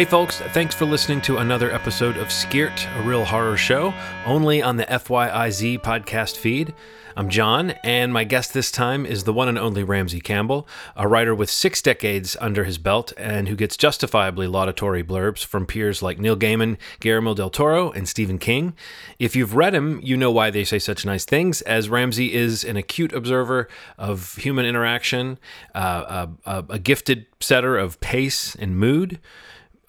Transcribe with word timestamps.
Hey, 0.00 0.06
folks, 0.06 0.38
thanks 0.38 0.74
for 0.74 0.86
listening 0.86 1.20
to 1.20 1.36
another 1.36 1.70
episode 1.70 2.16
of 2.16 2.32
Skirt, 2.32 2.88
a 2.96 3.02
real 3.02 3.22
horror 3.22 3.58
show, 3.58 3.92
only 4.24 4.62
on 4.62 4.78
the 4.78 4.86
FYIZ 4.86 5.78
podcast 5.80 6.38
feed. 6.38 6.72
I'm 7.18 7.28
John, 7.28 7.72
and 7.84 8.10
my 8.10 8.24
guest 8.24 8.54
this 8.54 8.70
time 8.70 9.04
is 9.04 9.24
the 9.24 9.32
one 9.34 9.48
and 9.48 9.58
only 9.58 9.84
Ramsey 9.84 10.20
Campbell, 10.20 10.66
a 10.96 11.06
writer 11.06 11.34
with 11.34 11.50
six 11.50 11.82
decades 11.82 12.34
under 12.40 12.64
his 12.64 12.78
belt 12.78 13.12
and 13.18 13.46
who 13.46 13.54
gets 13.54 13.76
justifiably 13.76 14.46
laudatory 14.46 15.04
blurbs 15.04 15.44
from 15.44 15.66
peers 15.66 16.00
like 16.00 16.18
Neil 16.18 16.34
Gaiman, 16.34 16.78
Guillermo 17.00 17.34
del 17.34 17.50
Toro, 17.50 17.90
and 17.90 18.08
Stephen 18.08 18.38
King. 18.38 18.72
If 19.18 19.36
you've 19.36 19.54
read 19.54 19.74
him, 19.74 20.00
you 20.02 20.16
know 20.16 20.30
why 20.30 20.48
they 20.48 20.64
say 20.64 20.78
such 20.78 21.04
nice 21.04 21.26
things, 21.26 21.60
as 21.60 21.90
Ramsey 21.90 22.32
is 22.32 22.64
an 22.64 22.78
acute 22.78 23.12
observer 23.12 23.68
of 23.98 24.36
human 24.36 24.64
interaction, 24.64 25.38
uh, 25.74 26.28
a, 26.46 26.50
a, 26.50 26.64
a 26.70 26.78
gifted 26.78 27.26
setter 27.38 27.76
of 27.76 28.00
pace 28.00 28.54
and 28.54 28.78
mood 28.78 29.20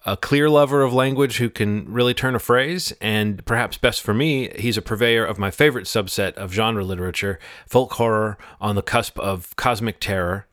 a 0.05 0.17
clear 0.17 0.49
lover 0.49 0.81
of 0.81 0.93
language 0.93 1.37
who 1.37 1.49
can 1.49 1.91
really 1.91 2.13
turn 2.13 2.35
a 2.35 2.39
phrase, 2.39 2.91
and 3.01 3.45
perhaps 3.45 3.77
best 3.77 4.01
for 4.01 4.13
me, 4.13 4.49
he's 4.57 4.77
a 4.77 4.81
purveyor 4.81 5.25
of 5.25 5.37
my 5.37 5.51
favorite 5.51 5.85
subset 5.85 6.33
of 6.33 6.53
genre 6.53 6.83
literature, 6.83 7.39
folk 7.67 7.93
horror 7.93 8.37
on 8.59 8.75
the 8.75 8.81
cusp 8.81 9.19
of 9.19 9.55
cosmic 9.55 9.99
terror. 9.99 10.47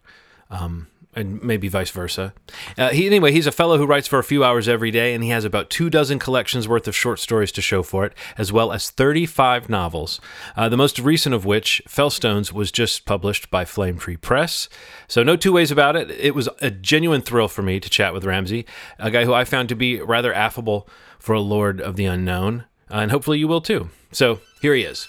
Um, 0.51 0.89
and 1.15 1.43
maybe 1.43 1.69
vice 1.69 1.91
versa. 1.91 2.35
Uh, 2.77 2.91
he, 2.91 3.07
anyway, 3.07 3.33
he's 3.33 3.47
a 3.47 3.53
fellow 3.53 3.79
who 3.79 3.87
writes 3.87 4.07
for 4.07 4.19
a 4.19 4.25
few 4.25 4.45
hours 4.45 4.69
every 4.69 4.91
day, 4.91 5.15
and 5.15 5.25
he 5.25 5.31
has 5.31 5.45
about 5.45 5.71
two 5.71 5.91
dozen 5.91 6.19
collections 6.19 6.69
worth 6.69 6.87
of 6.87 6.95
short 6.95 7.19
stories 7.19 7.51
to 7.53 7.63
show 7.63 7.83
for 7.83 8.05
it, 8.05 8.13
as 8.37 8.53
well 8.53 8.73
as 8.73 8.91
35 8.91 9.69
novels. 9.69 10.21
Uh, 10.57 10.69
the 10.69 10.77
most 10.77 10.99
recent 10.99 11.35
of 11.35 11.45
which, 11.45 11.83
Fellstones, 11.89 12.53
was 12.53 12.71
just 12.71 13.05
published 13.05 13.51
by 13.51 13.65
Flame 13.65 13.99
Tree 13.99 14.17
Press. 14.17 14.69
So, 15.09 15.23
no 15.23 15.37
two 15.37 15.53
ways 15.53 15.71
about 15.71 15.97
it. 15.97 16.11
It 16.11 16.35
was 16.35 16.49
a 16.61 16.71
genuine 16.71 17.23
thrill 17.23 17.49
for 17.49 17.63
me 17.63 17.81
to 17.81 17.91
chat 17.91 18.13
with 18.13 18.25
Ramsey, 18.25 18.67
a 18.99 19.11
guy 19.11 19.25
who 19.25 19.33
I 19.33 19.45
found 19.45 19.69
to 19.71 19.75
be 19.75 20.01
rather 20.01 20.33
affable 20.33 20.89
for 21.19 21.35
a 21.35 21.41
lord 21.41 21.81
of 21.81 21.97
the 21.97 22.05
unknown, 22.05 22.65
uh, 22.91 22.97
and 22.97 23.11
hopefully 23.11 23.39
you 23.39 23.49
will 23.49 23.61
too. 23.61 23.91
So, 24.13 24.41
here 24.61 24.75
he 24.75 24.83
is. 24.83 25.09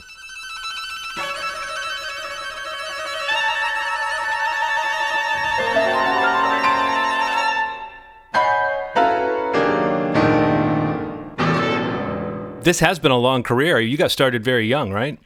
This 12.69 12.79
has 12.79 12.99
been 12.99 13.11
a 13.11 13.17
long 13.17 13.41
career. 13.41 13.79
You 13.79 13.97
got 13.97 14.11
started 14.11 14.43
very 14.43 14.67
young, 14.67 14.91
right? 14.91 15.17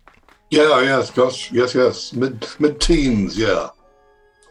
Yeah, 0.49 0.81
yes, 0.81 1.11
gosh, 1.11 1.51
yes, 1.51 1.75
yes, 1.75 2.13
mid 2.13 2.47
mid 2.57 2.79
teens, 2.79 3.37
yeah, 3.37 3.67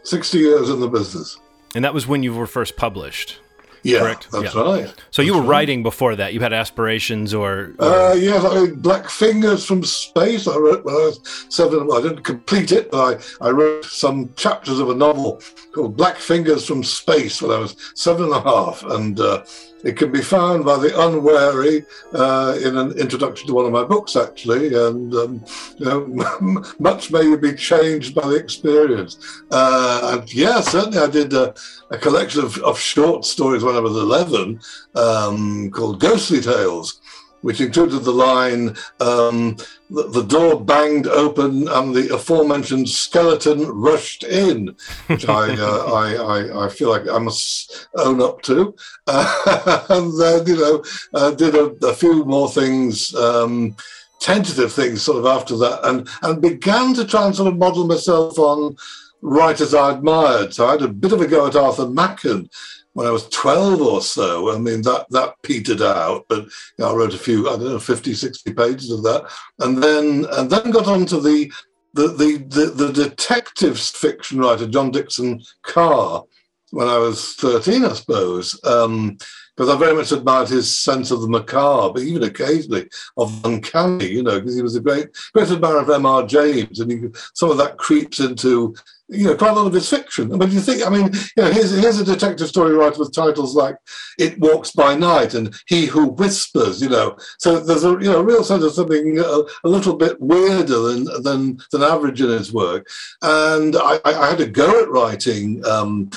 sixty 0.03 0.37
years 0.37 0.69
in 0.69 0.79
the 0.79 0.87
business. 0.87 1.39
And 1.73 1.83
that 1.83 1.91
was 1.91 2.05
when 2.05 2.21
you 2.21 2.35
were 2.35 2.45
first 2.45 2.77
published. 2.77 3.39
Yeah, 3.81 4.01
correct? 4.01 4.27
that's 4.31 4.53
yeah. 4.53 4.61
right. 4.61 4.93
So 5.09 5.23
you 5.23 5.33
were 5.33 5.41
right. 5.41 5.49
writing 5.49 5.81
before 5.81 6.15
that. 6.17 6.35
You 6.35 6.39
had 6.39 6.53
aspirations, 6.53 7.33
or, 7.33 7.73
or... 7.79 7.83
Uh, 7.83 8.13
yes, 8.13 8.45
I 8.45 8.53
mean, 8.61 8.75
Black 8.75 9.09
Fingers 9.09 9.65
from 9.65 9.83
Space. 9.83 10.47
I 10.47 10.55
wrote 10.55 10.85
when 10.85 10.93
I 10.93 10.99
was 10.99 11.47
seven. 11.49 11.89
I 11.91 11.99
didn't 11.99 12.21
complete 12.21 12.71
it, 12.71 12.91
but 12.91 13.23
I, 13.41 13.47
I 13.47 13.49
wrote 13.49 13.85
some 13.85 14.31
chapters 14.35 14.79
of 14.79 14.91
a 14.91 14.95
novel 14.95 15.41
called 15.73 15.97
Black 15.97 16.17
Fingers 16.17 16.67
from 16.67 16.83
Space 16.83 17.41
when 17.41 17.49
I 17.49 17.57
was 17.57 17.75
seven 17.95 18.25
and 18.25 18.35
a 18.35 18.41
half, 18.41 18.83
and 18.83 19.19
uh, 19.19 19.43
it 19.83 19.97
can 19.97 20.11
be 20.11 20.21
found 20.21 20.65
by 20.65 20.77
the 20.77 20.97
unwary 21.05 21.85
uh, 22.13 22.57
in 22.63 22.77
an 22.77 22.97
introduction 22.97 23.47
to 23.47 23.53
one 23.53 23.65
of 23.65 23.71
my 23.71 23.83
books, 23.83 24.15
actually, 24.15 24.73
and 24.73 25.13
um, 25.13 25.45
you 25.77 25.85
know, 25.85 26.63
much 26.79 27.11
may 27.11 27.35
be 27.35 27.53
changed 27.53 28.15
by 28.15 28.27
the 28.27 28.35
experience. 28.35 29.43
Uh, 29.51 30.17
and 30.17 30.33
yeah, 30.33 30.61
certainly, 30.61 30.99
I 30.99 31.07
did 31.07 31.33
a, 31.33 31.53
a 31.91 31.97
collection 31.97 32.43
of, 32.43 32.57
of, 32.59 32.79
short 32.79 33.25
stories 33.25 33.63
when 33.63 33.75
I 33.75 33.79
was 33.79 33.95
11 33.95 34.59
um, 34.95 35.71
called 35.71 35.99
Ghostly 35.99 36.41
Tales 36.41 37.01
which 37.43 37.59
included 37.59 37.99
the 37.99 38.11
line, 38.11 38.75
um, 39.01 39.57
the, 39.93 40.09
the, 40.09 40.23
door 40.23 40.59
banged 40.59 41.07
open 41.07 41.67
and 41.67 41.95
the 41.95 42.13
aforementioned 42.13 42.89
skeleton 42.89 43.65
rushed 43.67 44.23
in, 44.23 44.75
which 45.07 45.27
I, 45.29 45.53
uh, 45.59 45.93
I, 45.93 46.15
I, 46.15 46.65
I, 46.65 46.69
feel 46.69 46.89
like 46.89 47.07
I 47.07 47.19
must 47.19 47.87
own 47.95 48.21
up 48.21 48.41
to. 48.43 48.75
Uh, 49.07 49.85
and 49.89 50.19
then, 50.19 50.47
you 50.47 50.57
know, 50.57 50.83
uh, 51.13 51.31
did 51.31 51.55
a, 51.55 51.65
a, 51.85 51.93
few 51.93 52.25
more 52.25 52.49
things. 52.49 53.13
Um, 53.15 53.75
tentative 54.19 54.71
things 54.71 55.01
sort 55.01 55.17
of 55.17 55.25
after 55.25 55.57
that 55.57 55.81
and 55.83 56.07
and 56.21 56.41
began 56.41 56.93
to 56.93 57.03
try 57.03 57.25
and 57.25 57.35
sort 57.35 57.51
of 57.51 57.57
model 57.57 57.85
myself 57.85 58.39
on 58.39 58.73
writers 59.21 59.73
I 59.73 59.93
admired. 59.93 60.53
So 60.53 60.67
I 60.67 60.71
had 60.71 60.81
a 60.81 60.87
bit 60.87 61.11
of 61.11 61.21
a 61.21 61.27
go 61.27 61.47
at 61.47 61.55
Arthur 61.55 61.87
Machen, 61.87 62.49
when 62.93 63.07
I 63.07 63.11
was 63.11 63.27
12 63.29 63.81
or 63.81 64.01
so. 64.01 64.53
I 64.53 64.57
mean, 64.57 64.81
that, 64.83 65.07
that 65.09 65.35
petered 65.43 65.81
out, 65.81 66.25
but 66.29 66.43
you 66.43 66.49
know, 66.79 66.91
I 66.91 66.95
wrote 66.95 67.13
a 67.13 67.17
few, 67.17 67.49
I 67.49 67.53
don't 67.53 67.65
know, 67.65 67.79
50, 67.79 68.13
60 68.13 68.53
pages 68.53 68.91
of 68.91 69.03
that. 69.03 69.29
And 69.59 69.81
then, 69.81 70.25
and 70.31 70.49
then 70.49 70.71
got 70.71 70.87
on 70.87 71.05
to 71.07 71.19
the, 71.19 71.51
the, 71.93 72.07
the, 72.07 72.37
the, 72.47 72.65
the 72.67 72.93
detective 72.93 73.79
fiction 73.79 74.39
writer, 74.39 74.67
John 74.67 74.91
Dickson 74.91 75.41
Carr, 75.63 76.23
when 76.71 76.87
I 76.87 76.97
was 76.97 77.35
13, 77.35 77.85
I 77.85 77.93
suppose. 77.93 78.59
Um, 78.63 79.17
because 79.55 79.69
I 79.69 79.77
very 79.77 79.95
much 79.95 80.11
admired 80.11 80.49
his 80.49 80.75
sense 80.79 81.11
of 81.11 81.21
the 81.21 81.27
macabre, 81.27 81.99
even 81.99 82.23
occasionally 82.23 82.89
of 83.17 83.45
uncanny, 83.45 84.07
you 84.07 84.23
know, 84.23 84.39
because 84.39 84.55
he 84.55 84.63
was 84.63 84.75
a 84.75 84.81
great, 84.81 85.09
great 85.31 85.51
admirer 85.51 85.79
of 85.79 85.89
M.R. 85.91 86.25
James, 86.25 86.79
and 86.79 86.91
he, 86.91 86.99
some 87.35 87.51
of 87.51 87.57
that 87.57 87.77
creeps 87.77 88.19
into 88.19 88.75
you 89.09 89.27
know, 89.27 89.35
quite 89.35 89.51
a 89.51 89.53
lot 89.53 89.67
of 89.67 89.73
his 89.73 89.89
fiction. 89.89 90.37
But 90.37 90.51
you 90.51 90.59
think, 90.59 90.85
I 90.85 90.89
mean, 90.89 91.11
you 91.37 91.43
know, 91.43 91.51
here's, 91.51 91.71
here's 91.71 91.99
a 91.99 92.05
detective 92.05 92.47
story 92.47 92.73
writer 92.73 92.99
with 92.99 93.13
titles 93.13 93.55
like 93.55 93.75
"It 94.17 94.39
Walks 94.39 94.71
by 94.71 94.95
Night" 94.95 95.33
and 95.33 95.53
"He 95.67 95.85
Who 95.85 96.07
Whispers." 96.07 96.81
You 96.81 96.89
know, 96.89 97.17
so 97.39 97.59
there's 97.59 97.83
a 97.83 97.91
you 97.91 98.11
know 98.11 98.21
real 98.21 98.43
sense 98.43 98.63
of 98.63 98.73
something 98.73 99.19
a, 99.19 99.41
a 99.63 99.69
little 99.69 99.95
bit 99.95 100.19
weirder 100.21 100.79
than 100.79 101.05
than 101.23 101.59
than 101.71 101.83
average 101.83 102.21
in 102.21 102.29
his 102.29 102.53
work. 102.53 102.87
And 103.21 103.75
I, 103.75 103.99
I 104.05 104.29
had 104.29 104.41
a 104.41 104.47
go 104.47 104.81
at 104.81 104.89
writing. 104.89 105.65
Um, 105.65 106.09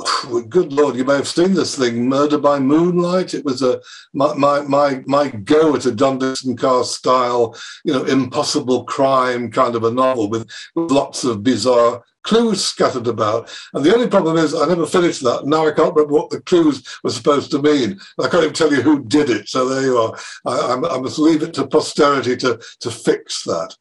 good 0.48 0.72
lord, 0.72 0.96
you 0.96 1.04
may 1.04 1.16
have 1.16 1.28
seen 1.28 1.54
this 1.54 1.76
thing, 1.76 2.08
Murder 2.08 2.38
by 2.38 2.58
Moonlight. 2.58 3.34
It 3.34 3.44
was 3.44 3.62
a 3.62 3.80
my 4.12 4.34
my 4.34 4.62
my, 4.62 5.02
my 5.06 5.28
go 5.28 5.74
at 5.74 5.86
a 5.86 5.92
John 5.92 6.18
Dickson 6.18 6.56
Carr 6.56 6.84
style, 6.84 7.54
you 7.84 7.92
know, 7.92 8.04
impossible 8.04 8.84
crime 8.84 9.50
kind 9.50 9.76
of 9.76 9.84
a 9.84 9.90
novel 9.90 10.28
with 10.28 10.50
lots 10.74 11.24
of 11.24 11.42
bizarre 11.42 12.02
clues 12.22 12.64
scattered 12.64 13.06
about. 13.06 13.50
And 13.74 13.84
the 13.84 13.94
only 13.94 14.08
problem 14.08 14.36
is 14.36 14.54
I 14.54 14.66
never 14.66 14.86
finished 14.86 15.22
that. 15.22 15.46
Now 15.46 15.66
I 15.66 15.72
can't 15.72 15.94
remember 15.94 16.14
what 16.14 16.30
the 16.30 16.40
clues 16.42 16.86
were 17.02 17.10
supposed 17.10 17.50
to 17.52 17.62
mean. 17.62 17.98
I 18.18 18.28
can't 18.28 18.44
even 18.44 18.54
tell 18.54 18.72
you 18.72 18.82
who 18.82 19.04
did 19.04 19.30
it. 19.30 19.48
So 19.48 19.68
there 19.68 19.82
you 19.82 19.96
are. 19.98 20.18
I, 20.46 20.74
I 20.74 20.98
must 20.98 21.18
leave 21.18 21.42
it 21.42 21.54
to 21.54 21.66
posterity 21.66 22.36
to, 22.38 22.60
to 22.80 22.90
fix 22.90 23.44
that. 23.44 23.74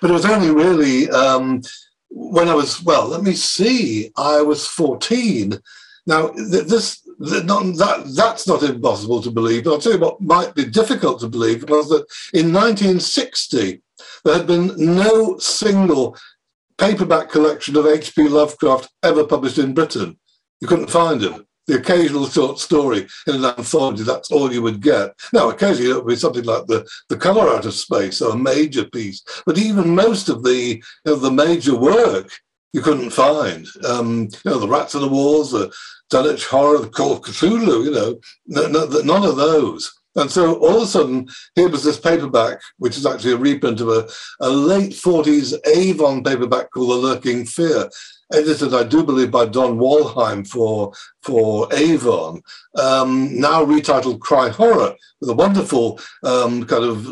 But 0.00 0.10
it 0.10 0.14
was 0.14 0.26
only 0.26 0.50
really 0.50 1.08
um, 1.10 1.62
when 2.10 2.48
I 2.48 2.54
was, 2.54 2.82
well, 2.82 3.06
let 3.06 3.22
me 3.22 3.34
see, 3.34 4.10
I 4.16 4.42
was 4.42 4.66
14. 4.66 5.58
Now, 6.06 6.28
this 6.28 7.00
not, 7.18 7.76
that, 7.76 8.12
that's 8.14 8.46
not 8.46 8.62
impossible 8.62 9.22
to 9.22 9.30
believe, 9.30 9.64
but 9.64 9.72
I'll 9.72 9.78
tell 9.78 9.92
you 9.92 9.98
what 9.98 10.20
might 10.20 10.54
be 10.54 10.64
difficult 10.64 11.20
to 11.20 11.28
believe 11.28 11.68
was 11.68 11.88
that 11.88 12.06
in 12.32 12.52
1960, 12.52 13.80
there 14.24 14.34
had 14.34 14.46
been 14.46 14.74
no 14.76 15.38
single 15.38 16.16
paperback 16.78 17.30
collection 17.30 17.76
of 17.76 17.86
H.P. 17.86 18.28
Lovecraft 18.28 18.90
ever 19.02 19.24
published 19.24 19.58
in 19.58 19.74
Britain. 19.74 20.18
You 20.60 20.68
couldn't 20.68 20.90
find 20.90 21.22
him. 21.22 21.46
The 21.66 21.78
occasional 21.78 22.26
short 22.26 22.58
story 22.58 23.06
in 23.26 23.36
an 23.36 23.44
anthology, 23.44 24.02
that's 24.02 24.30
all 24.30 24.52
you 24.52 24.60
would 24.60 24.82
get. 24.82 25.12
Now, 25.32 25.48
occasionally 25.48 25.90
it 25.90 25.96
would 25.96 26.06
be 26.06 26.16
something 26.16 26.44
like 26.44 26.66
the, 26.66 26.86
the 27.08 27.16
Colour 27.16 27.48
Out 27.48 27.64
of 27.64 27.72
Space 27.72 28.20
or 28.20 28.32
a 28.32 28.38
major 28.38 28.84
piece, 28.84 29.22
but 29.46 29.56
even 29.56 29.94
most 29.94 30.28
of 30.28 30.44
the, 30.44 30.82
know, 31.06 31.16
the 31.16 31.30
major 31.30 31.74
work 31.74 32.30
you 32.74 32.82
couldn't 32.82 33.10
find. 33.10 33.66
Um, 33.88 34.28
you 34.44 34.50
know, 34.50 34.58
the 34.58 34.68
Rats 34.68 34.94
in 34.94 35.00
the 35.00 35.08
Walls, 35.08 35.52
the 35.52 35.72
Dunwich 36.10 36.44
Horror, 36.46 36.78
the 36.78 36.88
Call 36.88 37.12
of 37.12 37.22
Cthulhu, 37.22 37.84
you 37.84 37.90
know, 37.90 38.20
none 38.46 39.24
of 39.24 39.36
those. 39.36 39.90
And 40.16 40.30
so 40.30 40.56
all 40.56 40.76
of 40.76 40.82
a 40.82 40.86
sudden, 40.86 41.28
here 41.54 41.68
was 41.68 41.82
this 41.82 41.98
paperback, 41.98 42.60
which 42.78 42.96
is 42.96 43.06
actually 43.06 43.32
a 43.32 43.36
reprint 43.38 43.80
of 43.80 43.88
a, 43.88 44.08
a 44.40 44.48
late 44.48 44.92
40s 44.92 45.54
Avon 45.66 46.22
paperback 46.22 46.70
called 46.70 46.90
The 46.90 46.94
Lurking 46.94 47.46
Fear, 47.46 47.88
edited, 48.32 48.74
I 48.74 48.84
do 48.84 49.02
believe, 49.02 49.30
by 49.30 49.46
Don 49.46 49.78
Wollheim 49.78 50.46
for, 50.46 50.92
for 51.22 51.72
Avon, 51.72 52.42
um, 52.78 53.38
now 53.38 53.64
retitled 53.64 54.20
Cry 54.20 54.48
Horror, 54.48 54.94
with 55.20 55.30
a 55.30 55.34
wonderful 55.34 56.00
um, 56.22 56.64
kind 56.64 56.84
of 56.84 57.08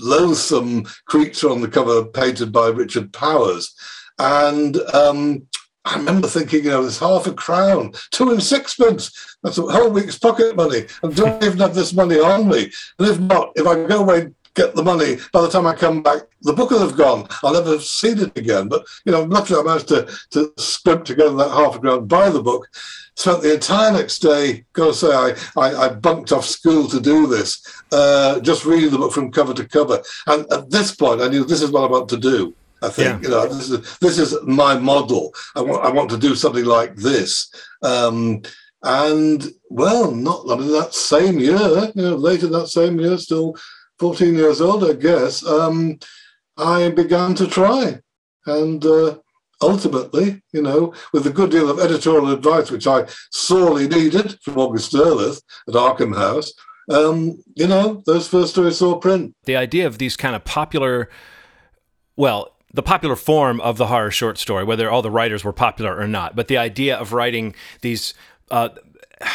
loathsome 0.00 0.84
creature 1.06 1.50
on 1.50 1.60
the 1.60 1.68
cover 1.68 2.04
painted 2.04 2.52
by 2.52 2.68
Richard 2.68 3.12
Powers. 3.12 3.74
And 4.18 4.76
um, 4.94 5.46
I 5.88 5.96
remember 5.96 6.28
thinking, 6.28 6.64
you 6.64 6.70
know, 6.70 6.82
there's 6.82 6.98
half 6.98 7.26
a 7.26 7.32
crown, 7.32 7.92
two 8.10 8.30
and 8.30 8.42
sixpence. 8.42 9.36
That's 9.42 9.56
a 9.56 9.62
whole 9.62 9.90
week's 9.90 10.18
pocket 10.18 10.54
money. 10.54 10.84
And 11.02 11.16
do 11.16 11.24
I 11.24 11.36
even 11.38 11.58
have 11.60 11.74
this 11.74 11.94
money 11.94 12.20
on 12.20 12.46
me? 12.46 12.70
And 12.98 13.08
if 13.08 13.18
not, 13.18 13.52
if 13.56 13.66
I 13.66 13.86
go 13.86 14.00
away 14.00 14.20
and 14.20 14.34
get 14.52 14.74
the 14.74 14.82
money, 14.82 15.16
by 15.32 15.40
the 15.40 15.48
time 15.48 15.66
I 15.66 15.74
come 15.74 16.02
back, 16.02 16.22
the 16.42 16.52
book 16.52 16.70
will 16.70 16.80
have 16.80 16.98
gone. 16.98 17.26
I'll 17.42 17.54
never 17.54 17.70
have 17.70 17.84
seen 17.84 18.18
it 18.18 18.36
again. 18.36 18.68
But, 18.68 18.84
you 19.06 19.12
know, 19.12 19.22
luckily 19.22 19.60
I 19.60 19.62
managed 19.62 19.88
to, 19.88 20.14
to 20.32 20.52
scrimp 20.58 21.06
together 21.06 21.34
that 21.36 21.52
half 21.52 21.76
a 21.76 21.78
crown, 21.78 22.06
buy 22.06 22.28
the 22.28 22.42
book, 22.42 22.68
spent 23.14 23.40
the 23.40 23.54
entire 23.54 23.92
next 23.92 24.18
day, 24.18 24.66
gotta 24.74 24.92
say, 24.92 25.08
I, 25.08 25.34
I, 25.56 25.84
I 25.84 25.88
bunked 25.88 26.32
off 26.32 26.44
school 26.44 26.86
to 26.88 27.00
do 27.00 27.26
this, 27.26 27.62
uh, 27.92 28.40
just 28.40 28.66
reading 28.66 28.90
the 28.90 28.98
book 28.98 29.12
from 29.12 29.32
cover 29.32 29.54
to 29.54 29.64
cover. 29.64 30.02
And 30.26 30.52
at 30.52 30.70
this 30.70 30.94
point, 30.94 31.22
I 31.22 31.28
knew 31.28 31.44
this 31.44 31.62
is 31.62 31.70
what 31.70 31.84
I 31.84 31.90
want 31.90 32.10
to 32.10 32.18
do. 32.18 32.54
I 32.82 32.88
think 32.88 33.22
yeah. 33.22 33.28
you 33.28 33.34
know 33.34 33.48
this 33.48 33.70
is 33.70 33.98
this 33.98 34.18
is 34.18 34.36
my 34.44 34.78
model. 34.78 35.34
I 35.54 35.62
want 35.62 35.84
I 35.84 35.90
want 35.90 36.10
to 36.10 36.18
do 36.18 36.34
something 36.34 36.64
like 36.64 36.96
this. 36.96 37.52
Um, 37.82 38.42
and 38.82 39.44
well, 39.70 40.12
not 40.12 40.44
I 40.48 40.56
mean, 40.56 40.72
that 40.72 40.94
same 40.94 41.38
year, 41.38 41.90
you 41.94 42.02
know, 42.02 42.16
later 42.16 42.46
that 42.48 42.68
same 42.68 43.00
year, 43.00 43.18
still 43.18 43.56
14 43.98 44.34
years 44.34 44.60
old, 44.60 44.84
I 44.84 44.92
guess. 44.92 45.44
Um, 45.44 45.98
I 46.56 46.90
began 46.90 47.34
to 47.36 47.46
try, 47.46 48.00
and 48.46 48.84
uh, 48.84 49.18
ultimately, 49.60 50.42
you 50.52 50.62
know, 50.62 50.92
with 51.12 51.26
a 51.26 51.30
good 51.30 51.50
deal 51.50 51.70
of 51.70 51.80
editorial 51.80 52.32
advice, 52.32 52.70
which 52.70 52.86
I 52.86 53.06
sorely 53.30 53.88
needed 53.88 54.38
from 54.42 54.58
August 54.58 54.92
Derleth 54.92 55.42
at 55.66 55.74
Arkham 55.74 56.16
House, 56.16 56.52
um, 56.90 57.42
you 57.54 57.66
know, 57.66 58.02
those 58.06 58.28
first 58.28 58.52
stories 58.52 58.78
saw 58.78 58.96
print. 58.96 59.34
The 59.44 59.56
idea 59.56 59.86
of 59.86 59.98
these 59.98 60.16
kind 60.16 60.34
of 60.34 60.44
popular, 60.44 61.10
well, 62.16 62.56
the 62.78 62.82
popular 62.84 63.16
form 63.16 63.60
of 63.62 63.76
the 63.76 63.88
horror 63.88 64.12
short 64.12 64.38
story, 64.38 64.62
whether 64.62 64.88
all 64.88 65.02
the 65.02 65.10
writers 65.10 65.42
were 65.42 65.52
popular 65.52 65.98
or 65.98 66.06
not, 66.06 66.36
but 66.36 66.46
the 66.46 66.56
idea 66.56 66.96
of 66.96 67.12
writing 67.12 67.52
these. 67.80 68.14
Uh, 68.52 68.68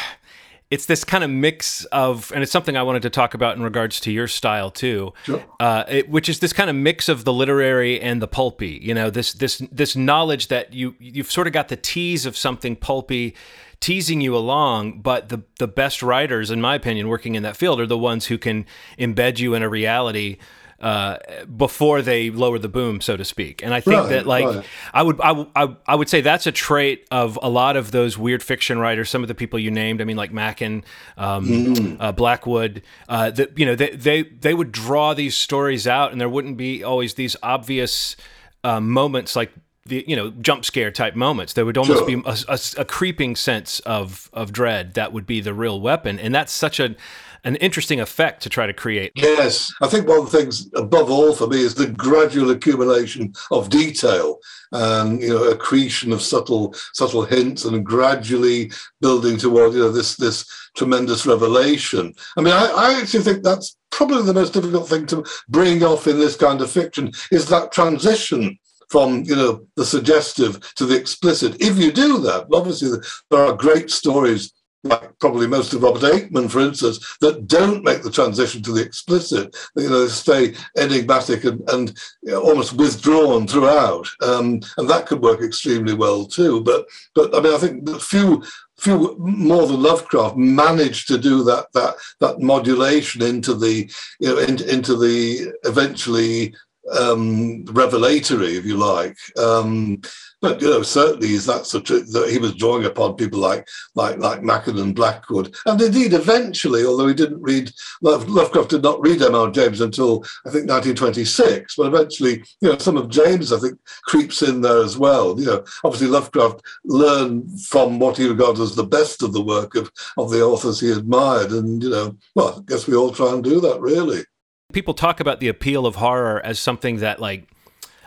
it's 0.72 0.86
this 0.86 1.04
kind 1.04 1.26
of 1.26 1.30
mix 1.30 1.84
of, 1.92 2.32
and 2.32 2.42
it's 2.42 2.54
something 2.54 2.78
I 2.78 2.84
wanted 2.84 3.02
to 3.02 3.10
talk 3.10 3.34
about 3.34 3.58
in 3.58 3.62
regards 3.62 4.00
to 4.00 4.12
your 4.14 4.30
style 4.30 4.72
too, 4.72 5.14
sure. 5.26 5.44
uh, 5.60 5.84
it, 5.90 6.10
which 6.10 6.30
is 6.30 6.40
this 6.40 6.54
kind 6.54 6.70
of 6.70 6.76
mix 6.78 7.10
of 7.10 7.26
the 7.26 7.34
literary 7.34 8.00
and 8.00 8.22
the 8.22 8.30
pulpy. 8.30 8.80
You 8.82 8.94
know, 8.94 9.10
this 9.10 9.34
this 9.34 9.62
this 9.70 9.94
knowledge 9.94 10.48
that 10.48 10.74
you 10.74 10.96
you've 10.98 11.30
sort 11.30 11.46
of 11.46 11.52
got 11.52 11.68
the 11.68 11.76
tease 11.76 12.26
of 12.26 12.38
something 12.38 12.78
pulpy, 12.78 13.36
teasing 13.82 14.22
you 14.22 14.38
along, 14.38 15.02
but 15.02 15.28
the 15.28 15.44
the 15.60 15.68
best 15.68 16.02
writers, 16.02 16.50
in 16.50 16.62
my 16.62 16.76
opinion, 16.76 17.10
working 17.10 17.36
in 17.36 17.44
that 17.44 17.58
field 17.58 17.82
are 17.82 17.86
the 17.86 17.98
ones 17.98 18.28
who 18.28 18.38
can 18.38 18.66
embed 18.98 19.38
you 19.40 19.54
in 19.54 19.64
a 19.64 19.68
reality 19.68 20.38
uh, 20.80 21.18
before 21.56 22.02
they 22.02 22.30
lower 22.30 22.60
the 22.60 22.68
boom, 22.68 23.02
so 23.02 23.16
to 23.16 23.24
speak. 23.24 23.64
And 23.64 23.74
I 23.74 23.80
think 23.80 24.02
right, 24.02 24.10
that 24.10 24.26
like 24.26 24.46
right. 24.46 24.66
I 24.94 25.04
would 25.04 25.22
I, 25.22 25.46
I, 25.56 25.76
I 25.88 25.96
would 25.96 26.10
say 26.10 26.22
that's 26.22 26.46
a 26.46 26.52
trait 26.52 27.08
of 27.12 27.40
a 27.42 27.50
lot 27.50 27.78
of 27.78 27.92
those 27.92 28.18
weird 28.18 28.44
fiction 28.44 28.80
writers. 28.80 29.10
Some 29.10 29.22
of 29.22 29.28
the 29.28 29.36
people 29.36 29.60
you 29.60 29.72
named, 29.72 30.02
I 30.02 30.04
mean, 30.04 30.18
like 30.18 30.34
Machen, 30.34 30.84
um, 31.18 31.48
mm. 31.48 31.98
uh, 32.00 32.12
Blackwood. 32.12 32.82
Uh, 33.08 33.32
that 33.32 33.58
you 33.58 33.66
know 33.66 33.76
they, 33.76 33.92
they 33.92 34.24
they 34.24 34.54
would 34.54 34.72
draw 34.72 35.14
these 35.14 35.38
stories 35.38 35.88
out, 35.88 36.12
and 36.12 36.20
there 36.20 36.30
wouldn't 36.30 36.58
be 36.58 36.84
always 36.84 37.14
these 37.14 37.36
obvious 37.42 38.16
uh, 38.64 38.80
moments 38.80 39.36
like 39.36 39.52
the 39.86 40.04
you 40.08 40.16
know 40.16 40.32
jump 40.32 40.66
scare 40.66 40.92
type 40.92 41.16
moments. 41.16 41.54
There 41.54 41.66
would 41.66 41.78
almost 41.78 42.00
sure. 42.00 42.08
be 42.08 42.24
a, 42.26 42.38
a, 42.48 42.60
a, 42.82 42.86
creeping 42.86 43.36
sense 43.36 43.80
of 43.82 44.30
of 44.34 44.52
dread 44.52 44.94
that 44.94 45.14
would 45.14 45.26
be 45.26 45.42
the 45.42 45.54
real 45.54 45.80
weapon, 45.82 46.20
and 46.20 46.34
that's 46.34 46.52
such 46.52 46.80
a 46.80 46.96
an 47.44 47.56
interesting 47.58 48.00
effect 48.00 48.42
to 48.44 48.50
try 48.50 48.66
to 48.66 48.74
create. 48.74 49.12
Yes, 49.16 49.74
I 49.82 49.88
think 49.88 50.08
one 50.08 50.20
of 50.20 50.32
the 50.32 50.38
things 50.38 50.70
above 50.76 51.12
all 51.12 51.34
for 51.34 51.48
me 51.48 51.62
is 51.62 51.76
the 51.76 51.88
gradual 51.88 52.52
accumulation 52.52 53.34
of 53.52 53.70
detail 53.70 54.40
and 54.72 55.22
you 55.22 55.30
know 55.30 55.44
accretion 55.50 56.12
of 56.12 56.22
subtle 56.22 56.74
subtle 56.94 57.24
hints 57.24 57.66
and 57.66 57.86
gradually 57.86 58.72
building 59.02 59.38
toward 59.38 59.74
you 59.74 59.80
know 59.80 59.92
this 59.92 60.16
this 60.16 60.46
tremendous 60.76 61.26
revelation. 61.26 62.14
I 62.38 62.42
mean, 62.42 62.54
I, 62.54 62.66
I 62.66 63.00
actually 63.00 63.24
think 63.24 63.44
that's 63.44 63.76
probably 63.92 64.24
the 64.24 64.34
most 64.34 64.54
difficult 64.54 64.88
thing 64.90 65.06
to 65.08 65.24
bring 65.50 65.84
off 65.84 66.08
in 66.08 66.20
this 66.20 66.36
kind 66.36 66.62
of 66.62 66.72
fiction 66.72 67.12
is 67.32 67.48
that 67.50 67.72
transition 67.72 68.58
from 68.90 69.24
you 69.24 69.36
know 69.36 69.66
the 69.76 69.86
suggestive 69.86 70.60
to 70.76 70.86
the 70.86 70.96
explicit. 70.96 71.62
If 71.62 71.78
you 71.78 71.92
do 71.92 72.20
that, 72.20 72.48
obviously 72.54 73.00
there 73.30 73.46
are 73.46 73.54
great 73.54 73.90
stories 73.90 74.54
like 74.84 75.18
probably 75.20 75.48
most 75.48 75.74
of 75.74 75.82
Robert 75.82 76.02
Aickman, 76.02 76.50
for 76.50 76.60
instance, 76.60 77.18
that 77.22 77.48
don't 77.48 77.84
make 77.84 78.04
the 78.04 78.12
transition 78.12 78.62
to 78.64 78.74
the 78.74 78.82
explicit. 78.82 79.56
You 79.76 79.90
know, 79.90 80.02
they 80.02 80.10
stay 80.10 80.56
enigmatic 80.78 81.46
and, 81.46 81.68
and 81.70 81.98
you 82.22 82.32
know, 82.32 82.42
almost 82.42 82.74
withdrawn 82.74 83.48
throughout, 83.48 84.08
um, 84.22 84.60
and 84.78 84.90
that 84.90 85.06
could 85.06 85.22
work 85.22 85.42
extremely 85.42 85.94
well 85.94 86.26
too. 86.26 86.62
But 86.62 86.88
but 87.16 87.34
I 87.36 87.40
mean, 87.40 87.54
I 87.54 87.58
think 87.58 87.90
few 88.02 88.44
few 88.78 89.16
more 89.18 89.68
than 89.68 89.82
Lovecraft 89.82 90.36
managed 90.36 91.08
to 91.08 91.18
do 91.18 91.44
that 91.44 91.68
that 91.74 91.96
that 92.20 92.42
modulation 92.42 93.22
into 93.22 93.54
the 93.54 93.90
you 94.20 94.30
know 94.30 94.38
in, 94.40 94.62
into 94.68 94.98
the 94.98 95.54
eventually 95.64 96.54
um, 96.92 97.66
revelatory, 97.66 98.58
if 98.58 98.66
you 98.66 98.78
like. 98.78 99.18
Um, 99.38 100.02
but 100.44 100.62
you 100.62 100.70
know, 100.70 100.82
certainly 100.82 101.34
is 101.34 101.46
that 101.46 101.66
such 101.66 101.90
a, 101.90 102.02
that 102.02 102.30
he 102.30 102.38
was 102.38 102.54
drawing 102.56 102.84
upon 102.84 103.16
people 103.16 103.40
like 103.40 103.66
like 103.96 104.18
like 104.18 104.44
Machen 104.44 104.78
and 104.78 104.94
Blackwood, 104.94 105.56
and 105.66 105.82
indeed 105.82 106.14
eventually, 106.14 106.86
although 106.86 107.08
he 107.08 107.14
didn't 107.14 107.42
read 107.42 107.72
Lovecraft 108.02 108.72
did 108.72 108.84
not 108.84 109.02
read 109.02 109.22
M.R. 109.22 109.50
James 109.52 109.80
until 109.80 110.22
I 110.46 110.50
think 110.50 110.70
1926, 110.70 111.76
but 111.78 111.88
eventually, 111.88 112.44
you 112.60 112.70
know, 112.70 112.78
some 112.78 112.98
of 112.98 113.08
James 113.08 113.54
I 113.54 113.60
think 113.60 113.80
creeps 114.04 114.42
in 114.42 114.60
there 114.60 114.84
as 114.84 114.98
well. 114.98 115.40
You 115.40 115.46
know, 115.46 115.66
obviously 115.86 116.08
Lovecraft 116.08 116.62
learned 116.84 117.62
from 117.62 118.00
what 118.00 118.18
he 118.18 118.28
regarded 118.28 118.62
as 118.62 118.76
the 118.76 118.84
best 118.84 119.24
of 119.24 119.32
the 119.32 119.42
work 119.42 119.76
of 119.76 119.90
of 120.18 120.30
the 120.30 120.44
authors 120.44 120.82
he 120.82 120.92
admired, 120.92 121.52
and 121.52 121.82
you 121.82 121.90
know, 121.90 122.18
well, 122.36 122.60
I 122.60 122.62
guess 122.70 122.86
we 122.86 122.96
all 122.96 123.12
try 123.12 123.32
and 123.32 123.46
do 123.46 123.62
that 123.62 123.80
really. 123.80 124.26
People 124.72 124.94
talk 124.94 125.20
about 125.20 125.40
the 125.40 125.48
appeal 125.48 125.86
of 125.86 125.96
horror 125.96 126.42
as 126.44 126.60
something 126.60 126.98
that 126.98 127.20
like 127.20 127.48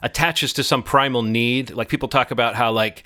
attaches 0.03 0.53
to 0.55 0.65
some 0.65 0.83
primal 0.83 1.23
need. 1.23 1.71
Like 1.71 1.89
people 1.89 2.09
talk 2.09 2.31
about 2.31 2.55
how 2.55 2.73
like 2.73 3.05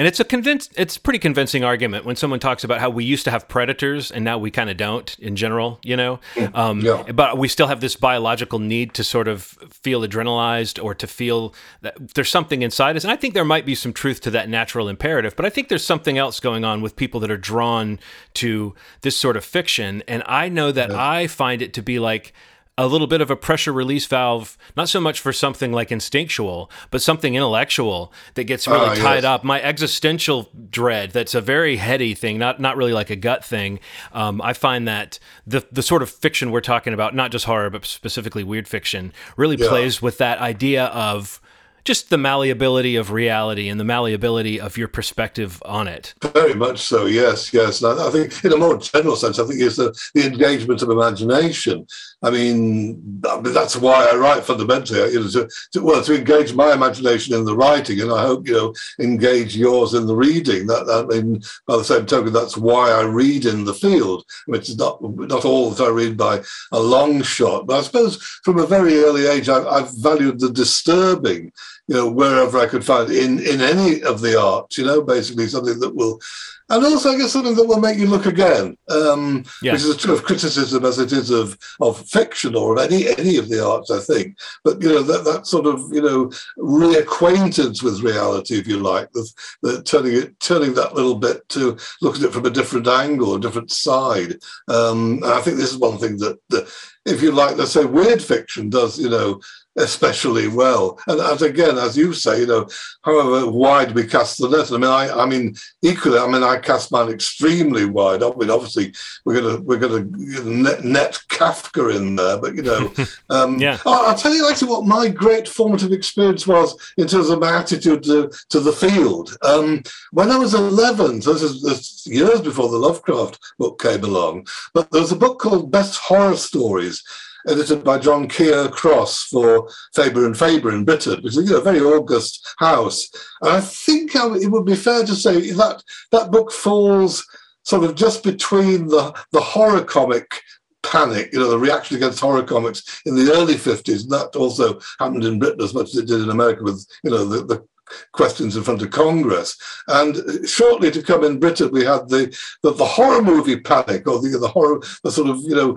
and 0.00 0.06
it's 0.06 0.18
a 0.18 0.24
convinced 0.24 0.72
it's 0.76 0.96
pretty 0.96 1.18
convincing 1.18 1.62
argument 1.62 2.06
when 2.06 2.16
someone 2.16 2.40
talks 2.40 2.64
about 2.64 2.80
how 2.80 2.88
we 2.88 3.04
used 3.04 3.24
to 3.24 3.30
have 3.30 3.48
predators 3.48 4.10
and 4.10 4.24
now 4.24 4.38
we 4.38 4.50
kind 4.50 4.70
of 4.70 4.78
don't 4.78 5.18
in 5.18 5.36
general, 5.36 5.78
you 5.82 5.94
know. 5.94 6.20
Um, 6.54 6.80
yeah. 6.80 7.12
But 7.12 7.36
we 7.36 7.48
still 7.48 7.66
have 7.66 7.80
this 7.80 7.96
biological 7.96 8.58
need 8.58 8.94
to 8.94 9.04
sort 9.04 9.28
of 9.28 9.42
feel 9.42 10.00
adrenalized 10.00 10.82
or 10.82 10.94
to 10.94 11.06
feel 11.06 11.54
that 11.82 12.14
there's 12.14 12.30
something 12.30 12.62
inside 12.62 12.96
us. 12.96 13.04
And 13.04 13.12
I 13.12 13.16
think 13.16 13.34
there 13.34 13.44
might 13.44 13.66
be 13.66 13.74
some 13.74 13.92
truth 13.92 14.22
to 14.22 14.30
that 14.30 14.48
natural 14.48 14.88
imperative. 14.88 15.36
But 15.36 15.44
I 15.44 15.50
think 15.50 15.68
there's 15.68 15.84
something 15.84 16.16
else 16.16 16.40
going 16.40 16.64
on 16.64 16.80
with 16.80 16.96
people 16.96 17.20
that 17.20 17.30
are 17.30 17.36
drawn 17.36 18.00
to 18.34 18.74
this 19.02 19.18
sort 19.18 19.36
of 19.36 19.44
fiction. 19.44 20.02
And 20.08 20.22
I 20.24 20.48
know 20.48 20.72
that 20.72 20.90
yeah. 20.90 20.96
I 20.98 21.26
find 21.26 21.60
it 21.60 21.74
to 21.74 21.82
be 21.82 21.98
like 21.98 22.32
a 22.78 22.86
little 22.86 23.06
bit 23.06 23.20
of 23.20 23.30
a 23.30 23.36
pressure 23.36 23.72
release 23.72 24.06
valve, 24.06 24.56
not 24.76 24.88
so 24.88 25.00
much 25.00 25.20
for 25.20 25.32
something 25.32 25.72
like 25.72 25.92
instinctual, 25.92 26.70
but 26.90 27.02
something 27.02 27.34
intellectual 27.34 28.12
that 28.34 28.44
gets 28.44 28.66
really 28.66 28.86
uh, 28.86 28.94
tied 28.94 29.16
yes. 29.16 29.24
up. 29.24 29.44
My 29.44 29.60
existential 29.60 30.48
dread, 30.70 31.10
that's 31.10 31.34
a 31.34 31.40
very 31.40 31.76
heady 31.76 32.14
thing, 32.14 32.38
not 32.38 32.60
not 32.60 32.76
really 32.76 32.92
like 32.92 33.10
a 33.10 33.16
gut 33.16 33.44
thing. 33.44 33.80
Um, 34.12 34.40
I 34.42 34.52
find 34.52 34.88
that 34.88 35.18
the 35.46 35.66
the 35.70 35.82
sort 35.82 36.02
of 36.02 36.10
fiction 36.10 36.50
we're 36.50 36.60
talking 36.60 36.94
about, 36.94 37.14
not 37.14 37.30
just 37.30 37.44
horror, 37.44 37.70
but 37.70 37.84
specifically 37.84 38.44
weird 38.44 38.66
fiction, 38.66 39.12
really 39.36 39.56
yeah. 39.56 39.68
plays 39.68 40.00
with 40.00 40.18
that 40.18 40.38
idea 40.38 40.86
of 40.86 41.40
just 41.84 42.10
the 42.10 42.18
malleability 42.18 42.96
of 42.96 43.10
reality 43.10 43.68
and 43.68 43.80
the 43.80 43.84
malleability 43.84 44.60
of 44.60 44.76
your 44.76 44.88
perspective 44.88 45.62
on 45.64 45.88
it. 45.88 46.14
Very 46.22 46.54
much 46.54 46.80
so, 46.80 47.06
yes, 47.06 47.52
yes. 47.52 47.82
And 47.82 48.00
I, 48.00 48.10
think, 48.10 48.44
in 48.44 48.52
a 48.52 48.56
more 48.56 48.76
general 48.76 49.16
sense, 49.16 49.38
I 49.38 49.46
think 49.46 49.60
it's 49.60 49.76
the, 49.76 49.96
the 50.14 50.26
engagement 50.26 50.82
of 50.82 50.90
imagination. 50.90 51.86
I 52.22 52.30
mean, 52.30 53.00
that's 53.42 53.76
why 53.76 54.10
I 54.10 54.16
write 54.16 54.44
fundamentally, 54.44 55.12
you 55.12 55.20
know, 55.20 55.28
to, 55.28 55.50
to, 55.72 55.82
well, 55.82 56.02
to 56.02 56.18
engage 56.18 56.52
my 56.52 56.72
imagination 56.72 57.34
in 57.34 57.44
the 57.44 57.56
writing, 57.56 58.00
and 58.00 58.12
I 58.12 58.22
hope, 58.22 58.46
you 58.46 58.54
know, 58.54 58.74
engage 58.98 59.56
yours 59.56 59.94
in 59.94 60.06
the 60.06 60.14
reading. 60.14 60.66
That, 60.66 60.88
I 60.90 61.14
mean, 61.14 61.42
by 61.66 61.76
the 61.76 61.84
same 61.84 62.06
token, 62.06 62.32
that's 62.32 62.56
why 62.56 62.90
I 62.90 63.02
read 63.02 63.46
in 63.46 63.64
the 63.64 63.74
field, 63.74 64.24
which 64.46 64.68
is 64.68 64.76
not, 64.76 64.98
not 65.02 65.44
all 65.44 65.70
that 65.70 65.84
I 65.84 65.88
read 65.88 66.16
by 66.16 66.42
a 66.72 66.80
long 66.80 67.22
shot. 67.22 67.66
But 67.66 67.78
I 67.78 67.82
suppose 67.82 68.22
from 68.44 68.58
a 68.58 68.66
very 68.66 68.98
early 68.98 69.26
age, 69.26 69.48
I, 69.48 69.66
I've 69.66 69.94
valued 69.96 70.40
the 70.40 70.50
disturbing 70.50 71.52
you 71.90 71.96
know, 71.96 72.08
wherever 72.08 72.56
I 72.56 72.68
could 72.68 72.84
find 72.84 73.10
in 73.10 73.40
in 73.40 73.60
any 73.60 74.00
of 74.04 74.20
the 74.20 74.40
arts, 74.40 74.78
you 74.78 74.84
know, 74.84 75.02
basically 75.02 75.48
something 75.48 75.80
that 75.80 75.92
will, 75.92 76.20
and 76.68 76.84
also 76.84 77.10
I 77.10 77.18
guess 77.18 77.32
something 77.32 77.56
that 77.56 77.66
will 77.66 77.80
make 77.80 77.98
you 77.98 78.06
look 78.06 78.26
again, 78.26 78.78
um, 78.88 79.44
yeah. 79.60 79.72
which 79.72 79.82
is 79.82 79.96
true 79.96 80.14
of 80.14 80.22
criticism 80.22 80.84
as 80.84 81.00
it 81.00 81.10
is 81.10 81.30
of 81.30 81.58
of 81.80 82.06
fiction 82.06 82.54
or 82.54 82.74
of 82.74 82.78
any 82.78 83.08
any 83.18 83.38
of 83.38 83.48
the 83.48 83.66
arts, 83.66 83.90
I 83.90 83.98
think. 83.98 84.38
But 84.62 84.80
you 84.80 84.88
know 84.88 85.02
that 85.02 85.24
that 85.24 85.48
sort 85.48 85.66
of 85.66 85.80
you 85.90 86.00
know 86.00 86.26
reacquaintance 86.58 87.82
with 87.82 88.04
reality, 88.04 88.56
if 88.56 88.68
you 88.68 88.78
like, 88.78 89.10
the, 89.10 89.28
the 89.62 89.82
turning 89.82 90.14
it 90.14 90.38
turning 90.38 90.74
that 90.74 90.94
little 90.94 91.16
bit 91.16 91.48
to 91.48 91.76
look 92.02 92.14
at 92.14 92.22
it 92.22 92.32
from 92.32 92.46
a 92.46 92.50
different 92.50 92.86
angle, 92.86 93.34
a 93.34 93.40
different 93.40 93.72
side. 93.72 94.36
Um, 94.68 95.14
and 95.24 95.32
I 95.32 95.40
think 95.40 95.56
this 95.56 95.72
is 95.72 95.78
one 95.78 95.98
thing 95.98 96.18
that, 96.18 96.38
that 96.50 96.72
if 97.04 97.22
you 97.22 97.32
like, 97.32 97.56
let's 97.56 97.72
say 97.72 97.84
weird 97.84 98.22
fiction 98.22 98.68
does, 98.68 98.98
you 98.98 99.08
know, 99.08 99.40
especially 99.76 100.48
well. 100.48 100.98
And 101.06 101.20
as 101.20 101.42
again, 101.42 101.78
as 101.78 101.96
you 101.96 102.12
say, 102.12 102.40
you 102.40 102.46
know, 102.46 102.68
however 103.02 103.50
wide 103.50 103.92
we 103.92 104.06
cast 104.06 104.38
the 104.38 104.48
net. 104.48 104.72
I 104.72 104.76
mean, 104.76 104.84
I, 104.84 105.22
I 105.22 105.26
mean, 105.26 105.54
equally, 105.82 106.18
I 106.18 106.26
mean, 106.26 106.42
I 106.42 106.58
cast 106.58 106.90
mine 106.90 107.08
extremely 107.08 107.84
wide. 107.84 108.22
I 108.22 108.30
mean, 108.34 108.50
obviously, 108.50 108.92
we're 109.24 109.40
gonna 109.40 109.60
we're 109.60 109.78
gonna 109.78 110.04
net, 110.44 110.84
net 110.84 111.18
Kafka 111.28 111.94
in 111.94 112.16
there, 112.16 112.38
but 112.38 112.54
you 112.54 112.62
know, 112.62 112.92
um, 113.30 113.58
yeah. 113.58 113.78
I'll, 113.86 114.06
I'll, 114.10 114.16
tell 114.16 114.34
you 114.34 114.48
actually 114.48 114.70
what 114.70 114.86
my 114.86 115.08
great 115.08 115.48
formative 115.48 115.92
experience 115.92 116.46
was 116.46 116.76
in 116.98 117.06
terms 117.06 117.30
of 117.30 117.40
my 117.40 117.56
attitude 117.56 118.02
to, 118.04 118.30
to 118.50 118.60
the 118.60 118.72
field. 118.72 119.36
Um, 119.42 119.82
when 120.12 120.30
I 120.30 120.38
was 120.38 120.54
eleven, 120.54 121.22
so 121.22 121.32
this 121.32 121.42
is, 121.42 121.62
this 121.62 122.06
years 122.06 122.40
before 122.40 122.68
the 122.68 122.78
Lovecraft 122.78 123.38
book 123.58 123.80
came 123.80 124.04
along, 124.04 124.46
but 124.74 124.90
there 124.90 125.00
was 125.00 125.12
a 125.12 125.16
book 125.16 125.38
called 125.38 125.70
Best 125.70 125.98
Horror 125.98 126.36
Stories 126.36 127.02
edited 127.48 127.84
by 127.84 127.98
John 127.98 128.28
Keir 128.28 128.68
Cross 128.68 129.24
for 129.24 129.68
Faber 129.94 130.26
and 130.26 130.36
Faber 130.36 130.70
in 130.70 130.84
Britain, 130.84 131.20
which 131.22 131.36
is 131.36 131.50
a 131.50 131.60
very 131.60 131.80
august 131.80 132.46
house. 132.58 133.08
And 133.42 133.50
I 133.52 133.60
think 133.60 134.12
it 134.14 134.50
would 134.50 134.66
be 134.66 134.76
fair 134.76 135.04
to 135.04 135.14
say 135.14 135.50
that 135.52 135.82
that 136.12 136.30
book 136.30 136.52
falls 136.52 137.24
sort 137.64 137.84
of 137.84 137.94
just 137.94 138.22
between 138.22 138.88
the, 138.88 139.14
the 139.32 139.40
horror 139.40 139.84
comic 139.84 140.42
panic, 140.82 141.32
you 141.32 141.38
know, 141.38 141.50
the 141.50 141.58
reaction 141.58 141.96
against 141.96 142.20
horror 142.20 142.42
comics 142.42 143.02
in 143.04 143.14
the 143.14 143.32
early 143.32 143.54
50s. 143.54 144.02
And 144.02 144.10
that 144.10 144.34
also 144.36 144.80
happened 144.98 145.24
in 145.24 145.38
Britain 145.38 145.62
as 145.62 145.74
much 145.74 145.90
as 145.90 145.96
it 145.96 146.06
did 146.06 146.20
in 146.20 146.30
America 146.30 146.62
with, 146.62 146.84
you 147.04 147.10
know, 147.10 147.24
the, 147.24 147.44
the 147.44 147.66
questions 148.12 148.56
in 148.56 148.62
front 148.62 148.82
of 148.82 148.90
Congress. 148.90 149.56
And 149.88 150.16
shortly 150.48 150.90
to 150.90 151.02
come 151.02 151.24
in 151.24 151.40
Britain, 151.40 151.70
we 151.72 151.84
had 151.84 152.08
the, 152.08 152.36
the, 152.62 152.72
the 152.72 152.84
horror 152.84 153.22
movie 153.22 153.60
panic, 153.60 154.06
or 154.06 154.20
the, 154.20 154.38
the 154.38 154.48
horror, 154.48 154.80
the 155.04 155.10
sort 155.10 155.30
of, 155.30 155.38
you 155.42 155.54
know, 155.54 155.76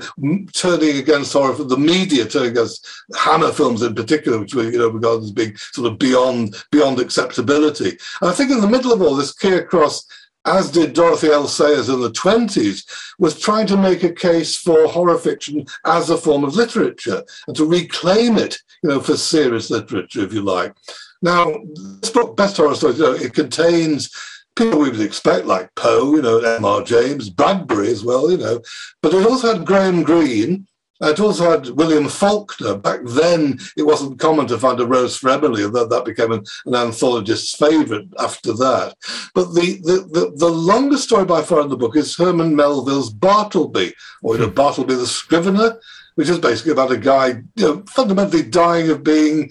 turning 0.53 0.97
against 0.97 1.33
horror, 1.33 1.53
the 1.53 1.77
media 1.77 2.25
turning 2.25 2.51
against 2.51 2.87
Hammer 3.15 3.51
films 3.51 3.81
in 3.81 3.95
particular, 3.95 4.39
which 4.39 4.55
were, 4.55 4.69
you 4.69 4.77
know, 4.77 4.89
regarded 4.89 5.23
as 5.23 5.31
being 5.31 5.55
sort 5.57 5.91
of 5.91 5.99
beyond, 5.99 6.55
beyond 6.71 6.99
acceptability. 6.99 7.97
And 8.21 8.29
I 8.29 8.33
think 8.33 8.51
in 8.51 8.61
the 8.61 8.67
middle 8.67 8.93
of 8.93 9.01
all 9.01 9.15
this, 9.15 9.33
Keir 9.33 9.65
Cross 9.65 10.05
as 10.45 10.71
did 10.71 10.93
Dorothy 10.93 11.29
L. 11.29 11.47
Sayers 11.47 11.89
in 11.89 12.01
the 12.01 12.11
20s, 12.11 12.85
was 13.19 13.39
trying 13.39 13.67
to 13.67 13.77
make 13.77 14.03
a 14.03 14.11
case 14.11 14.55
for 14.55 14.87
horror 14.87 15.17
fiction 15.17 15.65
as 15.85 16.09
a 16.09 16.17
form 16.17 16.43
of 16.43 16.55
literature 16.55 17.23
and 17.47 17.55
to 17.55 17.65
reclaim 17.65 18.37
it, 18.37 18.57
you 18.81 18.89
know, 18.89 18.99
for 18.99 19.15
serious 19.15 19.69
literature, 19.69 20.23
if 20.23 20.33
you 20.33 20.41
like. 20.41 20.75
Now, 21.21 21.53
this 22.01 22.11
book, 22.11 22.35
Best 22.35 22.57
Horror 22.57 22.75
Stories, 22.75 22.97
you 22.97 23.05
know, 23.05 23.13
it 23.13 23.33
contains 23.33 24.09
people 24.55 24.79
we 24.79 24.89
would 24.89 25.01
expect, 25.01 25.45
like 25.45 25.73
Poe, 25.75 26.15
you 26.15 26.21
know, 26.21 26.39
M.R. 26.39 26.83
James, 26.83 27.29
Bradbury 27.29 27.87
as 27.87 28.03
well, 28.03 28.29
you 28.29 28.37
know, 28.37 28.61
but 29.01 29.13
it 29.13 29.25
also 29.25 29.53
had 29.53 29.65
Graham 29.65 30.03
Greene. 30.03 30.67
Uh, 31.01 31.09
it 31.09 31.19
also 31.19 31.49
had 31.49 31.69
William 31.69 32.07
Faulkner. 32.07 32.75
Back 32.75 33.01
then, 33.03 33.59
it 33.75 33.83
wasn't 33.83 34.19
common 34.19 34.47
to 34.47 34.57
find 34.57 34.79
a 34.79 34.85
Rose 34.85 35.17
for 35.17 35.29
Emily, 35.29 35.63
and 35.63 35.73
that, 35.73 35.89
that 35.89 36.05
became 36.05 36.31
an, 36.31 36.43
an 36.65 36.73
anthologist's 36.73 37.55
favourite 37.55 38.07
after 38.19 38.53
that. 38.53 38.95
But 39.33 39.53
the, 39.53 39.79
the, 39.83 40.07
the, 40.11 40.33
the, 40.35 40.49
longest 40.49 41.03
story 41.03 41.25
by 41.25 41.41
far 41.41 41.61
in 41.61 41.69
the 41.69 41.77
book 41.77 41.95
is 41.95 42.15
Herman 42.15 42.55
Melville's 42.55 43.11
Bartleby, 43.11 43.93
or 44.21 44.35
you 44.35 44.41
know, 44.41 44.47
hmm. 44.47 44.53
Bartleby 44.53 44.95
the 44.95 45.07
Scrivener, 45.07 45.79
which 46.15 46.29
is 46.29 46.39
basically 46.39 46.71
about 46.71 46.91
a 46.91 46.97
guy 46.97 47.41
you 47.55 47.63
know, 47.63 47.83
fundamentally 47.87 48.43
dying 48.43 48.89
of 48.89 49.03
being 49.03 49.49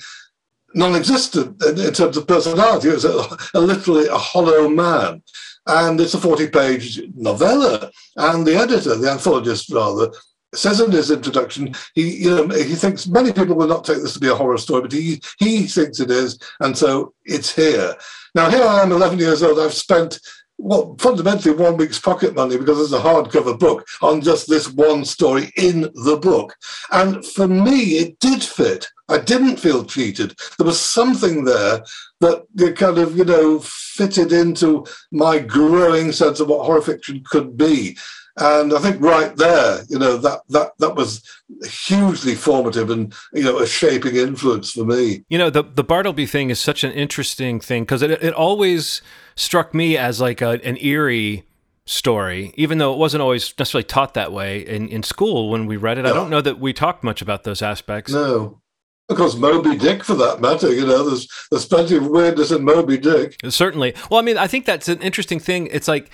non-existent 0.75 1.63
in, 1.65 1.81
in 1.81 1.93
terms 1.93 2.17
of 2.17 2.27
personality. 2.27 2.89
It 2.89 2.95
was 2.95 3.05
a, 3.05 3.37
a, 3.55 3.61
literally 3.61 4.07
a 4.07 4.17
hollow 4.17 4.69
man. 4.69 5.23
And 5.67 6.01
it's 6.01 6.15
a 6.15 6.19
40-page 6.19 7.03
novella. 7.15 7.91
And 8.17 8.47
the 8.47 8.57
editor, 8.57 8.97
the 8.97 9.09
anthologist 9.09 9.73
rather, 9.73 10.13
says 10.55 10.81
in 10.81 10.91
his 10.91 11.11
introduction, 11.11 11.75
he 11.95 12.23
you 12.25 12.31
know 12.31 12.49
he 12.55 12.75
thinks 12.75 13.07
many 13.07 13.33
people 13.33 13.57
will 13.57 13.67
not 13.67 13.85
take 13.85 14.03
this 14.03 14.15
to 14.15 14.21
be 14.21 14.29
a 14.29 14.35
horror 14.35 14.59
story, 14.59 14.83
but 14.83 14.93
he 14.93 15.21
he 15.39 15.67
thinks 15.67 16.01
it 16.01 16.11
is, 16.11 16.39
and 16.61 16.77
so 16.77 17.15
it's 17.25 17.55
here. 17.55 17.95
Now 18.35 18.51
here 18.51 18.65
I 18.65 18.83
am, 18.83 18.93
11 18.93 19.19
years 19.19 19.43
old. 19.43 19.59
I've 19.59 19.75
spent 19.75 20.19
well, 20.63 20.95
fundamentally 21.01 21.55
one 21.55 21.77
week's 21.77 21.99
pocket 21.99 22.37
money 22.37 22.57
because 22.57 22.81
it's 22.81 22.93
a 22.93 23.05
hardcover 23.05 23.59
book 23.59 23.85
on 24.01 24.21
just 24.21 24.49
this 24.49 24.71
one 24.73 25.05
story 25.05 25.51
in 25.57 25.83
the 26.05 26.19
book. 26.23 26.55
And 26.93 27.25
for 27.27 27.49
me, 27.49 27.99
it 27.99 28.19
did 28.21 28.43
fit. 28.45 28.87
I 29.09 29.19
didn't 29.19 29.57
feel 29.57 29.85
cheated. 29.85 30.37
There 30.59 30.67
was 30.67 30.81
something 30.81 31.45
there 31.45 31.83
that 32.21 32.77
kind 32.77 32.99
of, 32.99 33.17
you 33.17 33.25
know, 33.25 33.59
fitted 33.61 34.33
into 34.33 34.87
my 35.11 35.41
growing 35.41 36.13
sense 36.13 36.39
of 36.39 36.49
what 36.49 36.65
horror 36.65 36.81
fiction 36.81 37.25
could 37.29 37.57
be. 37.57 37.97
And 38.37 38.73
I 38.73 38.79
think 38.79 39.01
right 39.01 39.35
there, 39.37 39.83
you 39.89 39.99
know, 39.99 40.17
that 40.17 40.41
that 40.49 40.73
that 40.79 40.95
was 40.95 41.23
hugely 41.65 42.35
formative 42.35 42.89
and 42.91 43.13
you 43.33 43.43
know 43.43 43.59
a 43.59 43.67
shaping 43.67 44.17
influence 44.17 44.73
for 44.73 44.85
me. 44.85 45.25
You 45.29 45.39
know, 45.39 45.51
the 45.51 45.63
the 45.63 45.85
Bartleby 45.85 46.27
thing 46.27 46.51
is 46.51 46.59
such 46.59 46.83
an 46.83 46.93
interesting 46.93 47.61
thing 47.61 47.83
because 47.83 48.01
it 48.03 48.11
it 48.11 48.33
always 48.33 49.03
struck 49.35 49.75
me 49.75 49.99
as 49.99 50.21
like 50.21 50.41
a, 50.41 50.61
an 50.65 50.79
eerie 50.81 51.45
story, 51.85 52.53
even 52.57 52.79
though 52.79 52.93
it 52.93 52.99
wasn't 52.99 53.21
always 53.21 53.53
necessarily 53.59 53.85
taught 53.85 54.15
that 54.15 54.33
way 54.33 54.61
in, 54.61 54.89
in 54.89 55.03
school 55.03 55.51
when 55.51 55.67
we 55.67 55.77
read 55.77 55.99
it. 55.99 56.03
No. 56.03 56.11
I 56.11 56.15
don't 56.15 56.31
know 56.31 56.41
that 56.41 56.59
we 56.59 56.73
talked 56.73 57.05
much 57.05 57.21
about 57.21 57.45
those 57.45 57.61
aspects. 57.61 58.13
No. 58.13 58.61
Of 59.09 59.17
course, 59.17 59.37
Moby 59.37 59.77
Dick, 59.77 60.05
for 60.05 60.15
that 60.15 60.41
matter, 60.41 60.73
you 60.73 60.87
know, 60.87 61.07
there's 61.07 61.29
there's 61.51 61.67
plenty 61.67 61.97
of 61.97 62.07
weirdness 62.07 62.51
in 62.51 62.65
Moby 62.65 62.97
Dick. 62.97 63.37
Certainly. 63.47 63.95
Well, 64.11 64.21
I 64.21 64.23
mean, 64.23 64.39
I 64.39 64.47
think 64.47 64.65
that's 64.65 64.89
an 64.89 65.03
interesting 65.03 65.39
thing. 65.39 65.67
It's 65.71 65.89
like 65.89 66.09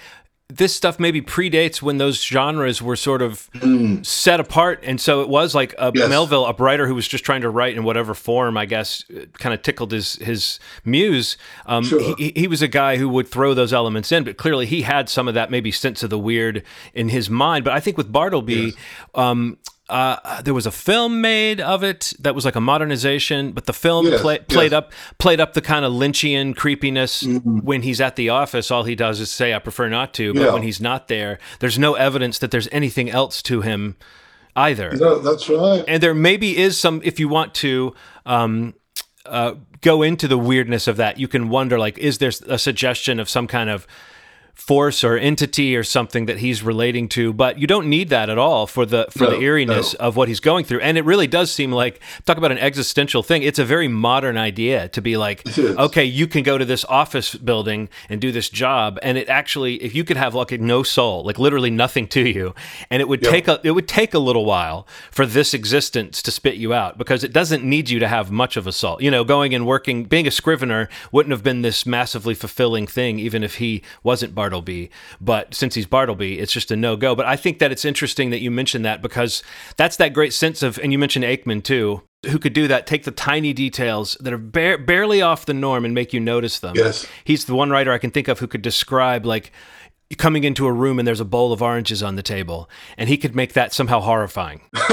this 0.50 0.74
stuff 0.74 0.98
maybe 0.98 1.20
predates 1.20 1.82
when 1.82 1.98
those 1.98 2.24
genres 2.24 2.80
were 2.80 2.96
sort 2.96 3.20
of 3.20 3.50
mm. 3.52 4.04
set 4.04 4.40
apart 4.40 4.80
and 4.82 4.98
so 4.98 5.20
it 5.20 5.28
was 5.28 5.54
like 5.54 5.74
a 5.78 5.92
yes. 5.94 6.08
melville 6.08 6.46
a 6.46 6.54
writer 6.54 6.86
who 6.86 6.94
was 6.94 7.06
just 7.06 7.22
trying 7.22 7.42
to 7.42 7.50
write 7.50 7.76
in 7.76 7.84
whatever 7.84 8.14
form 8.14 8.56
i 8.56 8.64
guess 8.64 9.04
kind 9.34 9.52
of 9.52 9.60
tickled 9.60 9.92
his 9.92 10.14
his 10.16 10.58
muse 10.86 11.36
um, 11.66 11.84
sure. 11.84 12.16
he, 12.16 12.32
he 12.34 12.48
was 12.48 12.62
a 12.62 12.68
guy 12.68 12.96
who 12.96 13.10
would 13.10 13.28
throw 13.28 13.52
those 13.52 13.74
elements 13.74 14.10
in 14.10 14.24
but 14.24 14.38
clearly 14.38 14.64
he 14.64 14.82
had 14.82 15.10
some 15.10 15.28
of 15.28 15.34
that 15.34 15.50
maybe 15.50 15.70
sense 15.70 16.02
of 16.02 16.08
the 16.08 16.18
weird 16.18 16.62
in 16.94 17.10
his 17.10 17.28
mind 17.28 17.62
but 17.62 17.74
i 17.74 17.80
think 17.80 17.98
with 17.98 18.10
bartleby 18.10 18.54
yes. 18.54 18.74
um, 19.14 19.58
uh, 19.88 20.42
there 20.42 20.54
was 20.54 20.66
a 20.66 20.70
film 20.70 21.20
made 21.20 21.60
of 21.60 21.82
it 21.82 22.12
that 22.18 22.34
was 22.34 22.44
like 22.44 22.56
a 22.56 22.60
modernization, 22.60 23.52
but 23.52 23.66
the 23.66 23.72
film 23.72 24.06
yes, 24.06 24.20
play, 24.20 24.38
played 24.38 24.72
yes. 24.72 24.78
up 24.78 24.92
played 25.18 25.40
up 25.40 25.54
the 25.54 25.62
kind 25.62 25.84
of 25.84 25.92
Lynchian 25.92 26.54
creepiness 26.54 27.22
mm-hmm. 27.22 27.58
when 27.58 27.82
he's 27.82 28.00
at 28.00 28.16
the 28.16 28.28
office. 28.28 28.70
All 28.70 28.84
he 28.84 28.94
does 28.94 29.20
is 29.20 29.30
say, 29.30 29.54
"I 29.54 29.58
prefer 29.58 29.88
not 29.88 30.12
to," 30.14 30.34
but 30.34 30.42
yeah. 30.42 30.52
when 30.52 30.62
he's 30.62 30.80
not 30.80 31.08
there, 31.08 31.38
there's 31.60 31.78
no 31.78 31.94
evidence 31.94 32.38
that 32.38 32.50
there's 32.50 32.68
anything 32.70 33.08
else 33.10 33.40
to 33.42 33.62
him 33.62 33.96
either. 34.54 34.92
No, 34.94 35.20
that's 35.20 35.48
right. 35.48 35.84
And 35.88 36.02
there 36.02 36.14
maybe 36.14 36.56
is 36.56 36.78
some, 36.78 37.00
if 37.04 37.18
you 37.18 37.28
want 37.28 37.54
to. 37.56 37.94
Um, 38.26 38.74
uh, 39.24 39.54
go 39.82 40.00
into 40.02 40.26
the 40.26 40.38
weirdness 40.38 40.88
of 40.88 40.96
that, 40.96 41.18
you 41.18 41.28
can 41.28 41.50
wonder 41.50 41.78
like, 41.78 41.98
is 41.98 42.16
there 42.16 42.32
a 42.48 42.58
suggestion 42.58 43.20
of 43.20 43.28
some 43.28 43.46
kind 43.46 43.68
of 43.68 43.86
force 44.58 45.04
or 45.04 45.16
entity 45.16 45.76
or 45.76 45.84
something 45.84 46.26
that 46.26 46.38
he's 46.38 46.64
relating 46.64 47.08
to 47.08 47.32
but 47.32 47.58
you 47.60 47.66
don't 47.66 47.88
need 47.88 48.08
that 48.08 48.28
at 48.28 48.38
all 48.38 48.66
for 48.66 48.84
the 48.84 49.06
for 49.08 49.24
no, 49.24 49.30
the 49.30 49.38
eeriness 49.38 49.94
no. 49.94 50.06
of 50.06 50.16
what 50.16 50.26
he's 50.26 50.40
going 50.40 50.64
through. 50.64 50.80
And 50.80 50.98
it 50.98 51.04
really 51.04 51.28
does 51.28 51.52
seem 51.52 51.70
like 51.70 52.00
talk 52.26 52.36
about 52.36 52.50
an 52.50 52.58
existential 52.58 53.22
thing. 53.22 53.44
It's 53.44 53.60
a 53.60 53.64
very 53.64 53.86
modern 53.86 54.36
idea 54.36 54.88
to 54.88 55.00
be 55.00 55.16
like 55.16 55.46
okay 55.58 56.04
you 56.04 56.26
can 56.26 56.42
go 56.42 56.58
to 56.58 56.64
this 56.64 56.84
office 56.86 57.36
building 57.36 57.88
and 58.08 58.20
do 58.20 58.32
this 58.32 58.50
job. 58.50 58.98
And 59.00 59.16
it 59.16 59.28
actually 59.28 59.76
if 59.76 59.94
you 59.94 60.02
could 60.02 60.16
have 60.16 60.34
like 60.34 60.50
no 60.60 60.82
soul 60.82 61.22
like 61.22 61.38
literally 61.38 61.70
nothing 61.70 62.08
to 62.08 62.28
you 62.28 62.52
and 62.90 63.00
it 63.00 63.06
would 63.06 63.22
yep. 63.22 63.30
take 63.30 63.48
a 63.48 63.60
it 63.62 63.70
would 63.70 63.88
take 63.88 64.12
a 64.12 64.18
little 64.18 64.44
while 64.44 64.88
for 65.12 65.24
this 65.24 65.54
existence 65.54 66.20
to 66.22 66.32
spit 66.32 66.56
you 66.56 66.74
out 66.74 66.98
because 66.98 67.22
it 67.22 67.32
doesn't 67.32 67.62
need 67.62 67.88
you 67.90 68.00
to 68.00 68.08
have 68.08 68.32
much 68.32 68.56
of 68.56 68.66
a 68.66 68.72
soul. 68.72 69.00
You 69.00 69.12
know 69.12 69.22
going 69.22 69.54
and 69.54 69.64
working 69.64 70.04
being 70.04 70.26
a 70.26 70.32
scrivener 70.32 70.88
wouldn't 71.12 71.30
have 71.30 71.44
been 71.44 71.62
this 71.62 71.86
massively 71.86 72.34
fulfilling 72.34 72.88
thing 72.88 73.20
even 73.20 73.44
if 73.44 73.54
he 73.56 73.82
wasn't 74.02 74.34
Bar 74.34 74.47
Bartleby. 74.48 74.90
But 75.20 75.54
since 75.54 75.74
he's 75.74 75.86
Bartleby, 75.86 76.38
it's 76.38 76.52
just 76.52 76.70
a 76.70 76.76
no 76.76 76.96
go. 76.96 77.14
But 77.14 77.26
I 77.26 77.36
think 77.36 77.58
that 77.58 77.70
it's 77.70 77.84
interesting 77.84 78.30
that 78.30 78.40
you 78.40 78.50
mentioned 78.50 78.84
that 78.84 79.02
because 79.02 79.42
that's 79.76 79.96
that 79.96 80.14
great 80.14 80.32
sense 80.32 80.62
of, 80.62 80.78
and 80.78 80.90
you 80.90 80.98
mentioned 80.98 81.24
Aickman 81.24 81.62
too, 81.62 82.02
who 82.26 82.38
could 82.38 82.54
do 82.54 82.66
that, 82.68 82.86
take 82.86 83.04
the 83.04 83.10
tiny 83.10 83.52
details 83.52 84.16
that 84.20 84.32
are 84.32 84.38
ba- 84.38 84.78
barely 84.78 85.20
off 85.20 85.44
the 85.44 85.54
norm 85.54 85.84
and 85.84 85.94
make 85.94 86.14
you 86.14 86.20
notice 86.20 86.58
them. 86.60 86.74
Yes. 86.76 87.06
He's 87.24 87.44
the 87.44 87.54
one 87.54 87.70
writer 87.70 87.92
I 87.92 87.98
can 87.98 88.10
think 88.10 88.26
of 88.26 88.38
who 88.38 88.46
could 88.46 88.62
describe 88.62 89.26
like 89.26 89.52
coming 90.16 90.44
into 90.44 90.66
a 90.66 90.72
room 90.72 90.98
and 90.98 91.06
there's 91.06 91.20
a 91.20 91.24
bowl 91.24 91.52
of 91.52 91.60
oranges 91.60 92.02
on 92.02 92.16
the 92.16 92.22
table, 92.22 92.68
and 92.96 93.08
he 93.08 93.18
could 93.18 93.36
make 93.36 93.52
that 93.52 93.74
somehow 93.74 94.00
horrifying. 94.00 94.62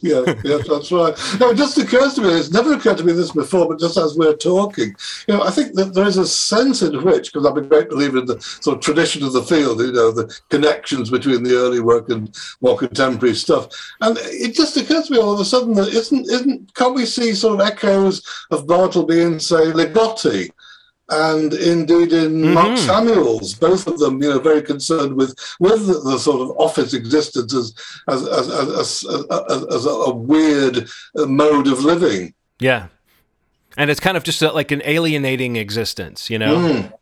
yeah, 0.00 0.34
yeah, 0.42 0.58
that's 0.66 0.90
right. 0.90 1.14
No, 1.38 1.50
it 1.50 1.56
just 1.56 1.78
occurs 1.78 2.14
to 2.14 2.22
me, 2.22 2.30
it's 2.30 2.50
never 2.50 2.72
occurred 2.72 2.98
to 2.98 3.04
me 3.04 3.12
this 3.12 3.30
before, 3.30 3.68
but 3.68 3.78
just 3.78 3.96
as 3.96 4.16
we're 4.16 4.34
talking, 4.34 4.94
you 5.28 5.34
know, 5.34 5.42
I 5.42 5.50
think 5.50 5.74
that 5.74 5.94
there 5.94 6.06
is 6.06 6.16
a 6.16 6.26
sense 6.26 6.82
in 6.82 7.00
which, 7.04 7.32
because 7.32 7.46
I'm 7.46 7.58
a 7.58 7.62
great 7.62 7.90
believer 7.90 8.18
in 8.18 8.26
the 8.26 8.40
sort 8.40 8.78
of 8.78 8.82
tradition 8.82 9.22
of 9.22 9.32
the 9.32 9.42
field, 9.42 9.80
you 9.80 9.92
know, 9.92 10.10
the 10.10 10.40
connections 10.48 11.10
between 11.10 11.44
the 11.44 11.54
early 11.54 11.80
work 11.80 12.08
and 12.08 12.36
more 12.60 12.76
contemporary 12.76 13.36
stuff. 13.36 13.68
And 14.00 14.18
it 14.20 14.54
just 14.54 14.76
occurs 14.76 15.06
to 15.06 15.12
me 15.12 15.18
all 15.20 15.34
of 15.34 15.40
a 15.40 15.44
sudden 15.44 15.74
that 15.74 15.88
isn't, 15.88 16.28
isn't, 16.28 16.74
can't 16.74 16.94
we 16.94 17.06
see 17.06 17.34
sort 17.34 17.60
of 17.60 17.66
echoes 17.66 18.26
of 18.50 18.66
Bartleby 18.66 19.22
and 19.22 19.40
say 19.40 19.70
Ligotti? 19.70 20.50
And 21.10 21.52
indeed 21.52 22.12
in 22.12 22.32
mm-hmm. 22.32 22.54
Mark 22.54 22.78
Samuels, 22.78 23.54
both 23.54 23.86
of 23.86 23.98
them, 23.98 24.22
you 24.22 24.28
know, 24.28 24.38
very 24.38 24.62
concerned 24.62 25.16
with 25.16 25.34
with 25.58 25.86
the, 25.86 26.00
the 26.00 26.18
sort 26.18 26.40
of 26.40 26.56
office 26.58 26.94
existence 26.94 27.54
as 27.54 27.74
as 28.08 28.26
as 28.26 28.48
as, 28.48 29.04
as, 29.30 29.66
as 29.66 29.86
a, 29.86 29.90
a, 29.90 30.14
weird 30.14 30.88
mode 31.14 31.66
of 31.66 31.84
living. 31.84 32.34
Yeah, 32.58 32.88
and 33.76 33.90
it's 33.90 34.00
kind 34.00 34.16
of 34.16 34.24
just 34.24 34.42
a, 34.42 34.52
like 34.52 34.70
an 34.70 34.82
alienating 34.84 35.56
existence, 35.56 36.30
you 36.30 36.38
know. 36.38 36.56
Mm 36.56 36.92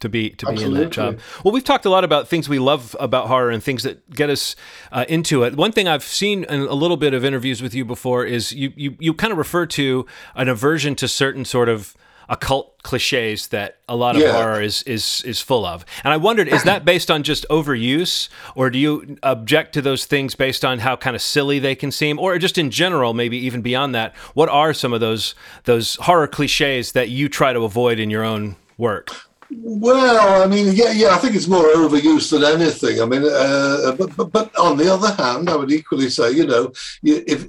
to 0.00 0.08
be 0.08 0.30
to 0.30 0.46
be 0.46 0.52
Absolutely. 0.52 0.78
in 0.78 0.84
that 0.84 0.94
job. 0.94 1.18
Well, 1.44 1.52
we've 1.52 1.64
talked 1.64 1.84
a 1.84 1.90
lot 1.90 2.04
about 2.04 2.28
things 2.28 2.48
we 2.48 2.58
love 2.58 2.96
about 3.00 3.28
horror 3.28 3.50
and 3.50 3.62
things 3.62 3.82
that 3.82 4.08
get 4.10 4.30
us 4.30 4.56
uh, 4.92 5.04
into 5.08 5.42
it. 5.42 5.56
One 5.56 5.72
thing 5.72 5.88
I've 5.88 6.04
seen 6.04 6.44
in 6.44 6.60
a 6.62 6.74
little 6.74 6.96
bit 6.96 7.14
of 7.14 7.24
interviews 7.24 7.62
with 7.62 7.74
you 7.74 7.84
before 7.84 8.24
is 8.24 8.52
you 8.52 8.72
you 8.76 8.96
you 8.98 9.14
kind 9.14 9.32
of 9.32 9.38
refer 9.38 9.66
to 9.66 10.06
an 10.34 10.48
aversion 10.48 10.94
to 10.96 11.08
certain 11.08 11.44
sort 11.44 11.68
of 11.68 11.94
occult 12.28 12.82
cliches 12.82 13.48
that 13.48 13.78
a 13.88 13.96
lot 13.96 14.16
of 14.16 14.22
yeah. 14.22 14.32
horror 14.32 14.60
is 14.60 14.82
is 14.82 15.22
is 15.24 15.40
full 15.40 15.64
of. 15.64 15.84
And 16.04 16.12
I 16.12 16.16
wondered, 16.16 16.48
is 16.48 16.62
that 16.64 16.84
based 16.84 17.10
on 17.10 17.22
just 17.22 17.46
overuse, 17.50 18.28
or 18.54 18.70
do 18.70 18.78
you 18.78 19.18
object 19.22 19.74
to 19.74 19.82
those 19.82 20.04
things 20.04 20.34
based 20.34 20.64
on 20.64 20.80
how 20.80 20.96
kind 20.96 21.16
of 21.16 21.22
silly 21.22 21.58
they 21.58 21.74
can 21.74 21.90
seem, 21.90 22.18
or 22.18 22.38
just 22.38 22.58
in 22.58 22.70
general, 22.70 23.14
maybe 23.14 23.36
even 23.38 23.62
beyond 23.62 23.94
that? 23.94 24.14
What 24.34 24.48
are 24.48 24.72
some 24.72 24.92
of 24.92 25.00
those 25.00 25.34
those 25.64 25.96
horror 25.96 26.28
cliches 26.28 26.92
that 26.92 27.08
you 27.08 27.28
try 27.28 27.52
to 27.52 27.60
avoid 27.60 27.98
in 27.98 28.10
your 28.10 28.24
own 28.24 28.56
work? 28.78 29.25
Well, 29.50 30.42
I 30.42 30.46
mean, 30.46 30.72
yeah, 30.74 30.90
yeah, 30.92 31.14
I 31.14 31.18
think 31.18 31.36
it's 31.36 31.46
more 31.46 31.64
overuse 31.64 32.30
than 32.30 32.42
anything. 32.42 33.00
I 33.00 33.04
mean, 33.06 33.22
uh, 33.24 33.92
but, 33.96 34.16
but, 34.16 34.32
but 34.32 34.58
on 34.58 34.76
the 34.76 34.92
other 34.92 35.12
hand, 35.12 35.48
I 35.48 35.56
would 35.56 35.70
equally 35.70 36.10
say, 36.10 36.32
you 36.32 36.46
know, 36.46 36.72
if 37.02 37.44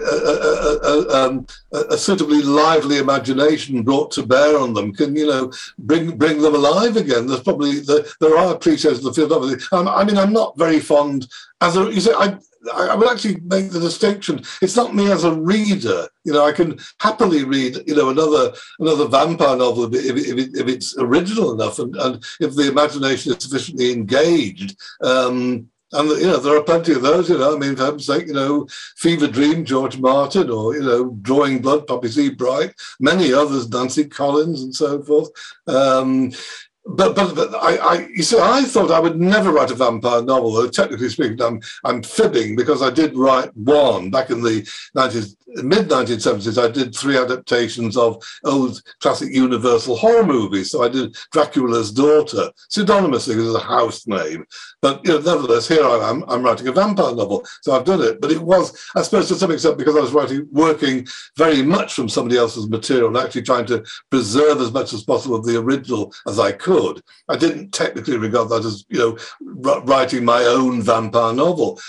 uh, 0.00 0.78
uh, 0.82 1.28
um, 1.28 1.46
a 1.72 1.96
suitably 1.96 2.42
lively 2.42 2.98
imagination 2.98 3.82
brought 3.82 4.10
to 4.12 4.22
bear 4.22 4.58
on 4.58 4.74
them 4.74 4.92
can, 4.92 5.16
you 5.16 5.26
know, 5.26 5.50
bring 5.78 6.16
bring 6.16 6.42
them 6.42 6.54
alive 6.54 6.96
again. 6.96 7.26
There's 7.26 7.42
probably 7.42 7.80
the, 7.80 8.12
there 8.20 8.36
are 8.36 8.58
cliches 8.58 8.98
in 8.98 9.04
the 9.04 9.12
field, 9.12 9.32
obviously. 9.32 9.66
Um, 9.72 9.88
I 9.88 10.04
mean, 10.04 10.18
I'm 10.18 10.32
not 10.32 10.58
very 10.58 10.80
fond 10.80 11.26
as 11.60 11.76
a 11.76 11.92
you 11.92 12.00
say, 12.00 12.12
I 12.14 12.38
I 12.74 12.94
would 12.94 13.10
actually 13.10 13.40
make 13.40 13.70
the 13.70 13.80
distinction. 13.80 14.42
It's 14.60 14.76
not 14.76 14.94
me 14.94 15.10
as 15.10 15.24
a 15.24 15.34
reader. 15.34 16.08
You 16.24 16.34
know, 16.34 16.44
I 16.44 16.52
can 16.52 16.78
happily 17.00 17.44
read, 17.44 17.82
you 17.86 17.94
know, 17.94 18.10
another 18.10 18.52
another 18.78 19.08
vampire 19.08 19.56
novel 19.56 19.94
if, 19.94 20.04
if, 20.04 20.16
if, 20.16 20.38
if 20.54 20.68
it's 20.68 20.96
original 20.98 21.52
enough 21.52 21.78
and, 21.78 21.96
and 21.96 22.24
if 22.40 22.54
the 22.54 22.68
imagination 22.68 23.32
is 23.32 23.42
sufficiently 23.42 23.92
engaged. 23.92 24.76
Um, 25.02 25.70
and 25.92 26.08
you 26.10 26.26
know, 26.26 26.36
there 26.36 26.56
are 26.56 26.62
plenty 26.62 26.92
of 26.92 27.02
those. 27.02 27.28
You 27.28 27.38
know, 27.38 27.54
I 27.54 27.58
mean, 27.58 27.74
for 27.74 27.84
heaven's 27.84 28.06
sake, 28.06 28.26
you 28.28 28.34
know, 28.34 28.66
Fevre 28.96 29.26
Dream, 29.26 29.64
George 29.64 29.98
Martin, 29.98 30.50
or 30.50 30.74
you 30.74 30.82
know, 30.82 31.10
Drawing 31.22 31.60
Blood, 31.60 31.86
Poppy 31.86 32.08
Z. 32.08 32.30
Brite, 32.30 32.74
many 33.00 33.32
others, 33.32 33.68
Nancy 33.68 34.04
Collins, 34.04 34.62
and 34.62 34.74
so 34.74 35.02
forth. 35.02 35.30
Um, 35.66 36.32
but 36.96 37.14
but, 37.14 37.34
but 37.34 37.54
I, 37.54 37.76
I 37.76 38.08
you 38.14 38.22
see 38.22 38.38
I 38.38 38.62
thought 38.62 38.90
I 38.90 39.00
would 39.00 39.20
never 39.20 39.52
write 39.52 39.70
a 39.70 39.74
vampire 39.74 40.22
novel. 40.22 40.52
Though 40.52 40.68
technically 40.68 41.08
speaking, 41.08 41.40
I'm 41.40 41.60
I'm 41.84 42.02
fibbing 42.02 42.56
because 42.56 42.82
I 42.82 42.90
did 42.90 43.16
write 43.16 43.54
one 43.56 44.10
back 44.10 44.30
in 44.30 44.42
the 44.42 44.62
90s, 44.96 45.36
mid 45.62 45.88
1970s. 45.88 46.62
I 46.62 46.70
did 46.70 46.94
three 46.94 47.16
adaptations 47.16 47.96
of 47.96 48.22
old 48.44 48.82
classic 49.00 49.32
Universal 49.32 49.96
horror 49.96 50.24
movies. 50.24 50.70
So 50.70 50.82
I 50.82 50.88
did 50.88 51.16
Dracula's 51.32 51.92
Daughter, 51.92 52.50
pseudonymously 52.70 53.36
as 53.36 53.54
a 53.54 53.60
house 53.60 54.06
name. 54.06 54.44
But 54.82 55.04
you 55.04 55.12
know, 55.12 55.18
nevertheless, 55.18 55.68
here 55.68 55.84
I 55.84 56.08
am. 56.08 56.24
I'm 56.28 56.42
writing 56.42 56.68
a 56.68 56.72
vampire 56.72 57.14
novel, 57.14 57.44
so 57.62 57.72
I've 57.72 57.84
done 57.84 58.02
it. 58.02 58.20
But 58.20 58.32
it 58.32 58.40
was, 58.40 58.76
I 58.96 59.02
suppose, 59.02 59.28
to 59.28 59.34
some 59.34 59.50
extent, 59.50 59.78
because 59.78 59.96
I 59.96 60.00
was 60.00 60.12
writing, 60.12 60.48
working 60.50 61.06
very 61.36 61.62
much 61.62 61.94
from 61.94 62.08
somebody 62.08 62.38
else's 62.38 62.68
material 62.68 63.08
and 63.08 63.16
actually 63.16 63.42
trying 63.42 63.66
to 63.66 63.84
preserve 64.10 64.60
as 64.60 64.72
much 64.72 64.92
as 64.92 65.04
possible 65.04 65.36
of 65.36 65.44
the 65.44 65.58
original 65.58 66.12
as 66.26 66.38
I 66.38 66.52
could 66.52 66.79
could. 66.80 67.02
I 67.28 67.36
didn't 67.36 67.72
technically 67.72 68.16
regard 68.16 68.48
that 68.50 68.64
as, 68.64 68.84
you 68.88 68.98
know, 68.98 69.18
writing 69.82 70.24
my 70.24 70.44
own 70.44 70.82
vampire 70.82 71.32
novel. 71.32 71.80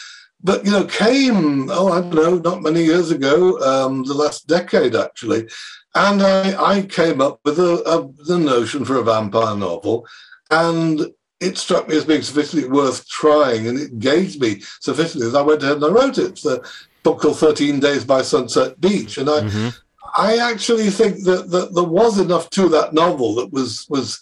But, 0.44 0.66
you 0.66 0.72
know, 0.72 0.86
came, 0.86 1.70
oh, 1.70 1.92
I 1.92 2.02
don't 2.02 2.16
know, 2.16 2.38
not 2.38 2.64
many 2.64 2.84
years 2.84 3.12
ago, 3.12 3.60
um, 3.62 4.04
the 4.04 4.14
last 4.14 4.48
decade 4.48 4.96
actually. 4.96 5.48
And 5.94 6.22
I, 6.22 6.78
I 6.78 6.82
came 6.84 7.22
up 7.22 7.40
with 7.46 7.60
a, 7.60 7.84
a, 7.86 8.26
the 8.26 8.40
notion 8.40 8.86
for 8.86 8.98
a 8.98 9.04
vampire 9.04 9.56
novel. 9.56 10.08
And 10.50 11.02
it 11.40 11.58
struck 11.58 11.88
me 11.88 11.98
as 11.98 12.06
being 12.06 12.22
sufficiently 12.22 12.70
worth 12.70 13.08
trying 13.08 13.68
and 13.68 13.80
it 13.80 13.92
engaged 13.92 14.40
me 14.42 14.62
sufficiently 14.80 15.30
that 15.30 15.38
I 15.38 15.42
went 15.42 15.64
ahead 15.64 15.78
and 15.78 15.86
I 15.86 15.90
wrote 15.90 16.18
it. 16.18 16.32
It's 16.32 16.46
a 16.46 16.62
book 17.04 17.22
called 17.22 17.38
13 17.38 17.80
Days 17.80 18.04
by 18.04 18.22
Sunset 18.22 18.80
Beach. 18.80 19.18
And 19.18 19.30
I, 19.30 19.42
mm-hmm. 19.42 19.70
I 20.16 20.38
actually 20.38 20.90
think 20.90 21.24
that, 21.24 21.50
that 21.52 21.74
there 21.74 21.84
was 21.84 22.20
enough 22.20 22.50
to 22.52 22.68
that 22.70 22.94
novel 22.94 23.36
that 23.36 23.52
was 23.52 23.86
was 23.90 24.20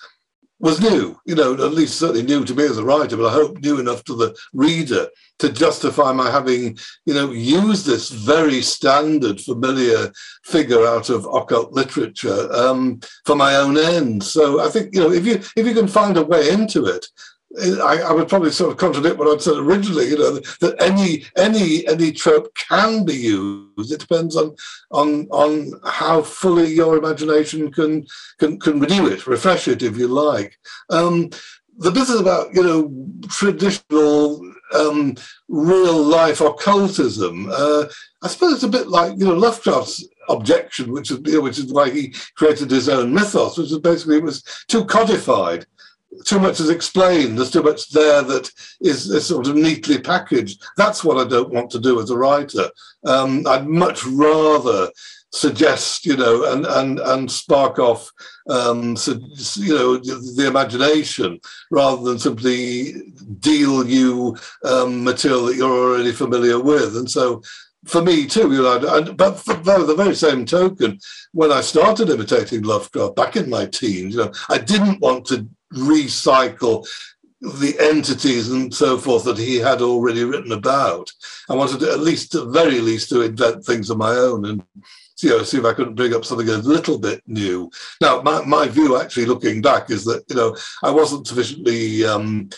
was 0.60 0.82
new, 0.82 1.17
you 1.26 1.36
know, 1.36 1.54
at 1.54 1.74
least 1.74 1.98
certainly 1.98 2.24
new 2.24 2.43
to 2.43 2.54
me 2.54 2.65
as 2.65 2.78
a 2.78 2.84
writer, 2.84 3.15
but 3.15 3.28
I 3.28 3.34
hope 3.34 3.60
new 3.60 3.80
enough 3.80 4.04
to 4.06 4.15
the 4.15 4.36
reader 4.54 5.08
to 5.39 5.50
justify 5.50 6.12
my 6.12 6.30
having, 6.30 6.78
you 7.06 7.13
know, 7.13 7.32
used 7.32 7.86
this 7.86 8.10
very 8.10 8.62
standard, 8.62 9.39
familiar 9.39 10.12
figure 10.43 10.86
out 10.86 11.10
of 11.10 11.26
occult 11.26 11.72
literature 11.72 12.52
um, 12.54 13.00
for 13.26 13.36
my 13.36 13.56
own 13.56 13.78
ends. 13.78 14.32
So 14.32 14.62
I 14.62 14.69
think, 14.69 14.93
you 14.93 15.00
know, 15.00 15.12
if 15.12 15.26
you 15.26 15.36
if 15.56 15.65
you 15.65 15.74
can 15.74 15.88
find 15.88 16.17
a 16.17 16.26
way 16.26 16.50
into 16.50 16.86
it, 16.86 17.06
I, 17.57 18.01
I, 18.07 18.12
would 18.13 18.29
probably 18.29 18.51
sort 18.51 18.71
of 18.71 18.77
contradict 18.77 19.17
what 19.17 19.27
I'd 19.27 19.41
said 19.41 19.57
originally. 19.57 20.09
You 20.09 20.17
know 20.17 20.39
that 20.62 20.75
any 20.79 21.25
any 21.35 21.88
any 21.88 22.12
trope 22.12 22.53
can 22.55 23.05
be 23.05 23.15
used. 23.15 23.91
It 23.91 23.99
depends 23.99 24.35
on 24.35 24.55
on 24.91 25.27
on 25.31 25.71
how 25.83 26.21
fully 26.21 26.71
your 26.71 26.97
imagination 26.97 27.71
can 27.71 28.05
can 28.38 28.59
can 28.59 28.79
renew 28.79 29.07
it, 29.07 29.25
refresh 29.25 29.67
it, 29.67 29.81
if 29.81 29.97
you 29.97 30.07
like. 30.07 30.59
Um, 30.91 31.31
the 31.79 31.89
business 31.91 32.19
about 32.19 32.53
you 32.53 32.62
know 32.62 32.93
traditional 33.29 34.41
um, 34.75 35.15
real 35.47 35.97
life 36.03 36.41
occultism. 36.41 37.49
Uh, 37.51 37.85
I 38.21 38.27
suppose 38.27 38.53
it's 38.53 38.63
a 38.63 38.67
bit 38.67 38.89
like 38.89 39.17
you 39.17 39.25
know 39.25 39.33
Lovecraft's 39.33 40.07
objection, 40.29 40.91
which 40.91 41.09
is 41.09 41.19
you 41.25 41.33
know, 41.33 41.41
which 41.41 41.57
is 41.57 41.73
why 41.73 41.89
he 41.89 42.13
created 42.35 42.69
his 42.69 42.89
own 42.89 43.12
mythos, 43.12 43.57
which 43.57 43.71
is 43.71 43.79
basically 43.79 44.17
it 44.17 44.23
was 44.23 44.43
too 44.67 44.85
codified 44.85 45.65
too 46.26 46.39
much 46.39 46.60
is 46.60 46.69
explained. 46.69 47.38
There's 47.38 47.52
too 47.52 47.63
much 47.63 47.89
there 47.89 48.22
that 48.24 48.52
is, 48.82 49.10
is, 49.10 49.28
sort 49.28 49.48
of 49.48 49.56
neatly 49.56 50.00
packaged. 50.00 50.63
That's 50.78 51.04
what 51.04 51.17
I 51.17 51.30
don't 51.30 51.54
want 51.54 51.69
to 51.72 51.80
do 51.80 52.02
as 52.02 52.10
a 52.10 52.17
writer. 52.17 52.69
Um, 53.06 53.45
I'd 53.48 53.67
much 53.67 54.06
rather 54.06 54.89
suggest, 55.32 56.06
you 56.06 56.17
know, 56.17 56.52
and 56.52 56.65
and 56.65 57.00
and 57.00 57.32
spark 57.32 57.78
off, 57.78 58.12
um, 58.50 58.95
so, 58.95 59.13
you 59.56 59.76
know, 59.76 59.98
the, 59.98 60.48
imagination 60.48 61.39
rather 61.69 62.02
than 62.02 62.17
simply 62.17 62.93
deal 63.39 63.88
you 63.88 64.36
um, 64.65 65.04
material 65.04 65.45
that 65.45 65.56
you're 65.56 65.93
already 65.93 66.12
familiar 66.12 66.60
with. 66.60 66.98
And 66.98 67.10
so 67.10 67.41
for 67.86 68.02
me 68.02 68.28
too, 68.28 68.52
you 68.52 68.63
know, 68.63 69.13
but 69.13 69.39
for 69.39 69.54
the 69.54 69.96
very 69.96 70.15
same 70.15 70.46
token, 70.46 71.00
when 71.32 71.52
I 71.52 71.62
started 71.62 72.10
imitating 72.10 72.63
Lovecraft 72.63 73.15
back 73.15 73.36
in 73.36 73.50
my 73.50 73.65
teens, 73.65 74.15
you 74.15 74.26
know, 74.26 74.32
I 74.50 74.58
didn't 74.58 75.00
want 75.00 75.26
to 75.28 75.48
recycle 75.74 76.88
the 77.42 77.76
entities 77.80 78.52
and 78.52 78.74
so 78.74 78.98
forth 78.98 79.24
that 79.24 79.38
he 79.38 79.58
had 79.58 79.82
already 79.82 80.26
written 80.26 80.52
about. 80.52 81.10
I 81.50 81.56
wanted 81.56 81.80
to, 81.80 81.92
at 81.92 82.02
least, 82.02 82.36
at 82.36 82.48
very 82.48 82.82
least, 82.82 83.10
to 83.10 83.22
invent 83.22 83.63
things 83.63 83.89
of 83.89 83.98
my 83.98 84.12
own 84.12 84.46
and 84.46 84.63
you 85.22 85.30
know, 85.30 85.44
see 85.44 85.58
if 85.58 85.65
I 85.65 85.74
couldn't 85.74 85.96
bring 85.96 86.13
up 86.13 86.26
something 86.26 86.48
a 86.48 86.58
little 86.58 86.98
bit 86.98 87.22
new. 87.28 87.70
Now, 88.02 88.22
my, 88.22 88.44
my 88.46 88.68
view, 88.68 89.00
actually, 89.00 89.26
looking 89.26 89.62
back, 89.62 89.89
is 89.89 90.06
that 90.06 90.24
you 90.30 90.36
know 90.36 90.56
I 90.84 90.92
wasn't 90.92 91.28
sufficiently 91.28 92.06
um, 92.06 92.50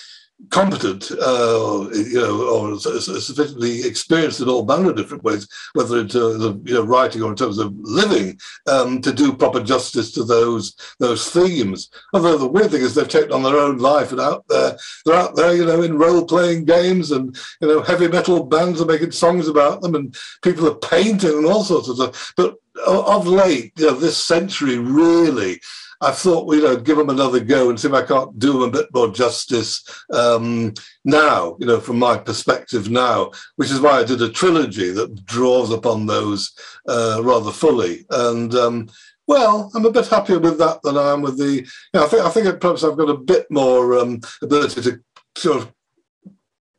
competent, 0.50 1.12
uh, 1.12 1.90
you 1.94 2.20
know, 2.20 2.42
or 2.50 2.80
sufficiently 2.80 3.84
experienced 3.84 4.42
in 4.42 4.50
all 4.50 4.66
manner 4.66 4.90
of 4.90 4.96
different 4.96 5.24
ways, 5.24 5.48
whether 5.74 6.00
in 6.00 6.08
terms 6.08 6.44
of 6.44 6.68
you 6.68 6.74
know 6.74 6.84
writing 6.84 7.22
or 7.22 7.30
in 7.30 7.36
terms 7.36 7.58
of 7.58 7.74
living, 7.78 8.40
um, 8.68 9.02
to 9.02 9.14
do 9.14 9.34
proper 9.34 9.62
justice 9.62 10.12
to 10.12 10.24
those 10.24 10.76
those 11.00 11.30
themes. 11.30 11.90
Although 12.14 12.38
the 12.38 12.48
weird 12.48 12.72
thing 12.72 12.82
is 12.82 12.96
they've 12.96 13.08
taken 13.08 13.32
on 13.32 13.44
their 13.44 13.58
own 13.58 13.78
life 13.78 14.12
and 14.12 14.22
out 14.22 14.46
there, 14.50 14.78
they're 15.06 15.16
out 15.16 15.36
there, 15.36 15.56
you 15.56 15.66
know, 15.66 15.82
in 15.82 15.98
role 15.98 16.26
playing 16.26 16.66
games 16.66 17.12
and 17.12 17.38
you 17.62 17.68
know 17.68 17.82
heavy 17.82 18.08
metal 18.08 18.44
bands 18.44 18.82
are 18.82 18.86
making 18.86 19.12
songs 19.12 19.48
about 19.48 19.82
them 19.82 19.96
and 19.96 20.16
people 20.42 20.68
are 20.68 20.76
painting 20.76 21.38
and 21.38 21.46
all 21.46 21.64
sorts 21.64 21.88
of 21.88 21.96
stuff. 21.96 22.34
But 22.36 22.56
of 22.86 23.28
late, 23.28 23.74
you 23.78 23.88
know, 23.88 23.94
this 23.94 24.18
century 24.18 24.78
really 24.78 25.60
I 26.02 26.12
thought, 26.12 26.48
well, 26.48 26.58
you 26.58 26.64
know, 26.64 26.76
give 26.76 26.98
them 26.98 27.10
another 27.10 27.40
go 27.40 27.70
and 27.70 27.80
see 27.80 27.88
if 27.88 27.94
I 27.94 28.02
can't 28.02 28.38
do 28.40 28.54
them 28.54 28.64
a 28.64 28.72
bit 28.72 28.88
more 28.94 29.12
justice 29.12 29.84
um, 30.12 30.74
now, 31.06 31.56
you 31.60 31.68
know, 31.68 31.80
from 31.80 32.00
my 32.00 32.18
perspective 32.18 32.90
now, 32.90 33.32
which 33.58 33.70
is 33.70 33.80
why 33.80 34.00
I 34.00 34.04
did 34.04 34.22
a 34.22 34.30
trilogy 34.30 34.92
that 34.92 35.26
draws 35.26 35.72
upon 35.72 36.08
those 36.08 36.52
uh, 36.88 37.22
rather 37.24 37.52
fully. 37.52 38.06
And 38.10 38.54
um, 38.56 38.90
well, 39.28 39.72
I'm 39.76 39.86
a 39.86 39.92
bit 39.92 40.08
happier 40.08 40.40
with 40.40 40.58
that 40.58 40.82
than 40.82 40.98
I 40.98 41.14
am 41.14 41.22
with 41.22 41.38
the. 41.38 41.58
You 41.58 41.68
know, 41.94 42.06
I 42.06 42.08
think 42.08 42.26
I 42.26 42.30
think 42.30 42.60
perhaps 42.60 42.84
I've 42.84 42.98
got 42.98 43.10
a 43.10 43.18
bit 43.18 43.46
more 43.52 43.98
um, 43.98 44.22
ability 44.42 44.82
to 44.82 45.00
sort 45.38 45.58
of 45.58 45.74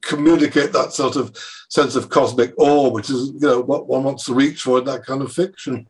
communicate 0.02 0.72
that 0.72 0.92
sort 0.92 1.14
of 1.14 1.34
sense 1.70 1.94
of 1.94 2.10
cosmic 2.10 2.52
awe, 2.58 2.90
which 2.90 3.08
is 3.08 3.28
you 3.28 3.48
know 3.48 3.60
what 3.60 3.86
one 3.86 4.02
wants 4.02 4.24
to 4.24 4.34
reach 4.34 4.62
for 4.62 4.78
in 4.78 4.84
that 4.84 5.04
kind 5.06 5.22
of 5.22 5.32
fiction. 5.32 5.88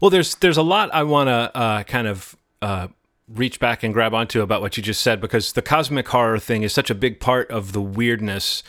Well, 0.00 0.10
there's 0.10 0.34
there's 0.36 0.56
a 0.56 0.62
lot 0.62 0.92
I 0.92 1.02
want 1.02 1.28
to 1.28 1.56
uh, 1.56 1.82
kind 1.84 2.06
of 2.06 2.34
uh, 2.62 2.88
reach 3.28 3.60
back 3.60 3.82
and 3.82 3.92
grab 3.92 4.14
onto 4.14 4.40
about 4.40 4.60
what 4.60 4.76
you 4.76 4.82
just 4.82 5.02
said 5.02 5.20
because 5.20 5.52
the 5.52 5.62
cosmic 5.62 6.08
horror 6.08 6.38
thing 6.38 6.62
is 6.62 6.72
such 6.72 6.90
a 6.90 6.94
big 6.94 7.20
part 7.20 7.50
of 7.50 7.72
the 7.72 7.80
weirdness. 7.80 8.62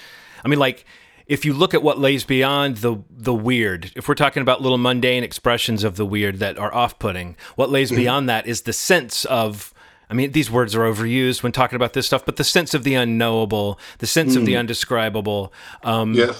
I 0.44 0.48
mean, 0.48 0.60
like 0.60 0.86
if 1.28 1.46
you 1.46 1.54
look 1.54 1.74
at 1.74 1.82
what 1.82 2.00
lays 2.00 2.24
beyond 2.24 2.78
the 2.78 2.98
the 3.10 3.34
weird, 3.34 3.92
if 3.96 4.08
we're 4.08 4.16
talking 4.16 4.42
about 4.42 4.62
little 4.62 4.78
mundane 4.78 5.24
expressions 5.24 5.84
of 5.84 5.96
the 5.96 6.06
weird 6.06 6.40
that 6.40 6.58
are 6.58 6.74
off-putting, 6.74 7.38
what 7.56 7.70
lays 7.70 7.90
mm-hmm. 7.90 8.02
beyond 8.02 8.30
that 8.30 8.48
is 8.48 8.64
the 8.64 8.74
sense 8.74 9.26
of 9.26 9.74
I 10.10 10.16
mean, 10.16 10.32
these 10.34 10.52
words 10.52 10.76
are 10.76 10.82
overused 10.82 11.42
when 11.42 11.52
talking 11.52 11.76
about 11.76 11.94
this 11.94 12.06
stuff, 12.06 12.26
but 12.26 12.36
the 12.36 12.44
sense 12.44 12.74
of 12.74 12.84
the 12.84 12.94
unknowable, 12.94 13.80
the 13.98 14.06
sense 14.06 14.34
mm. 14.34 14.38
of 14.38 14.46
the 14.46 14.54
mm. 14.54 14.60
undescribable. 14.60 15.52
Um, 15.82 16.14
yeah. 16.14 16.34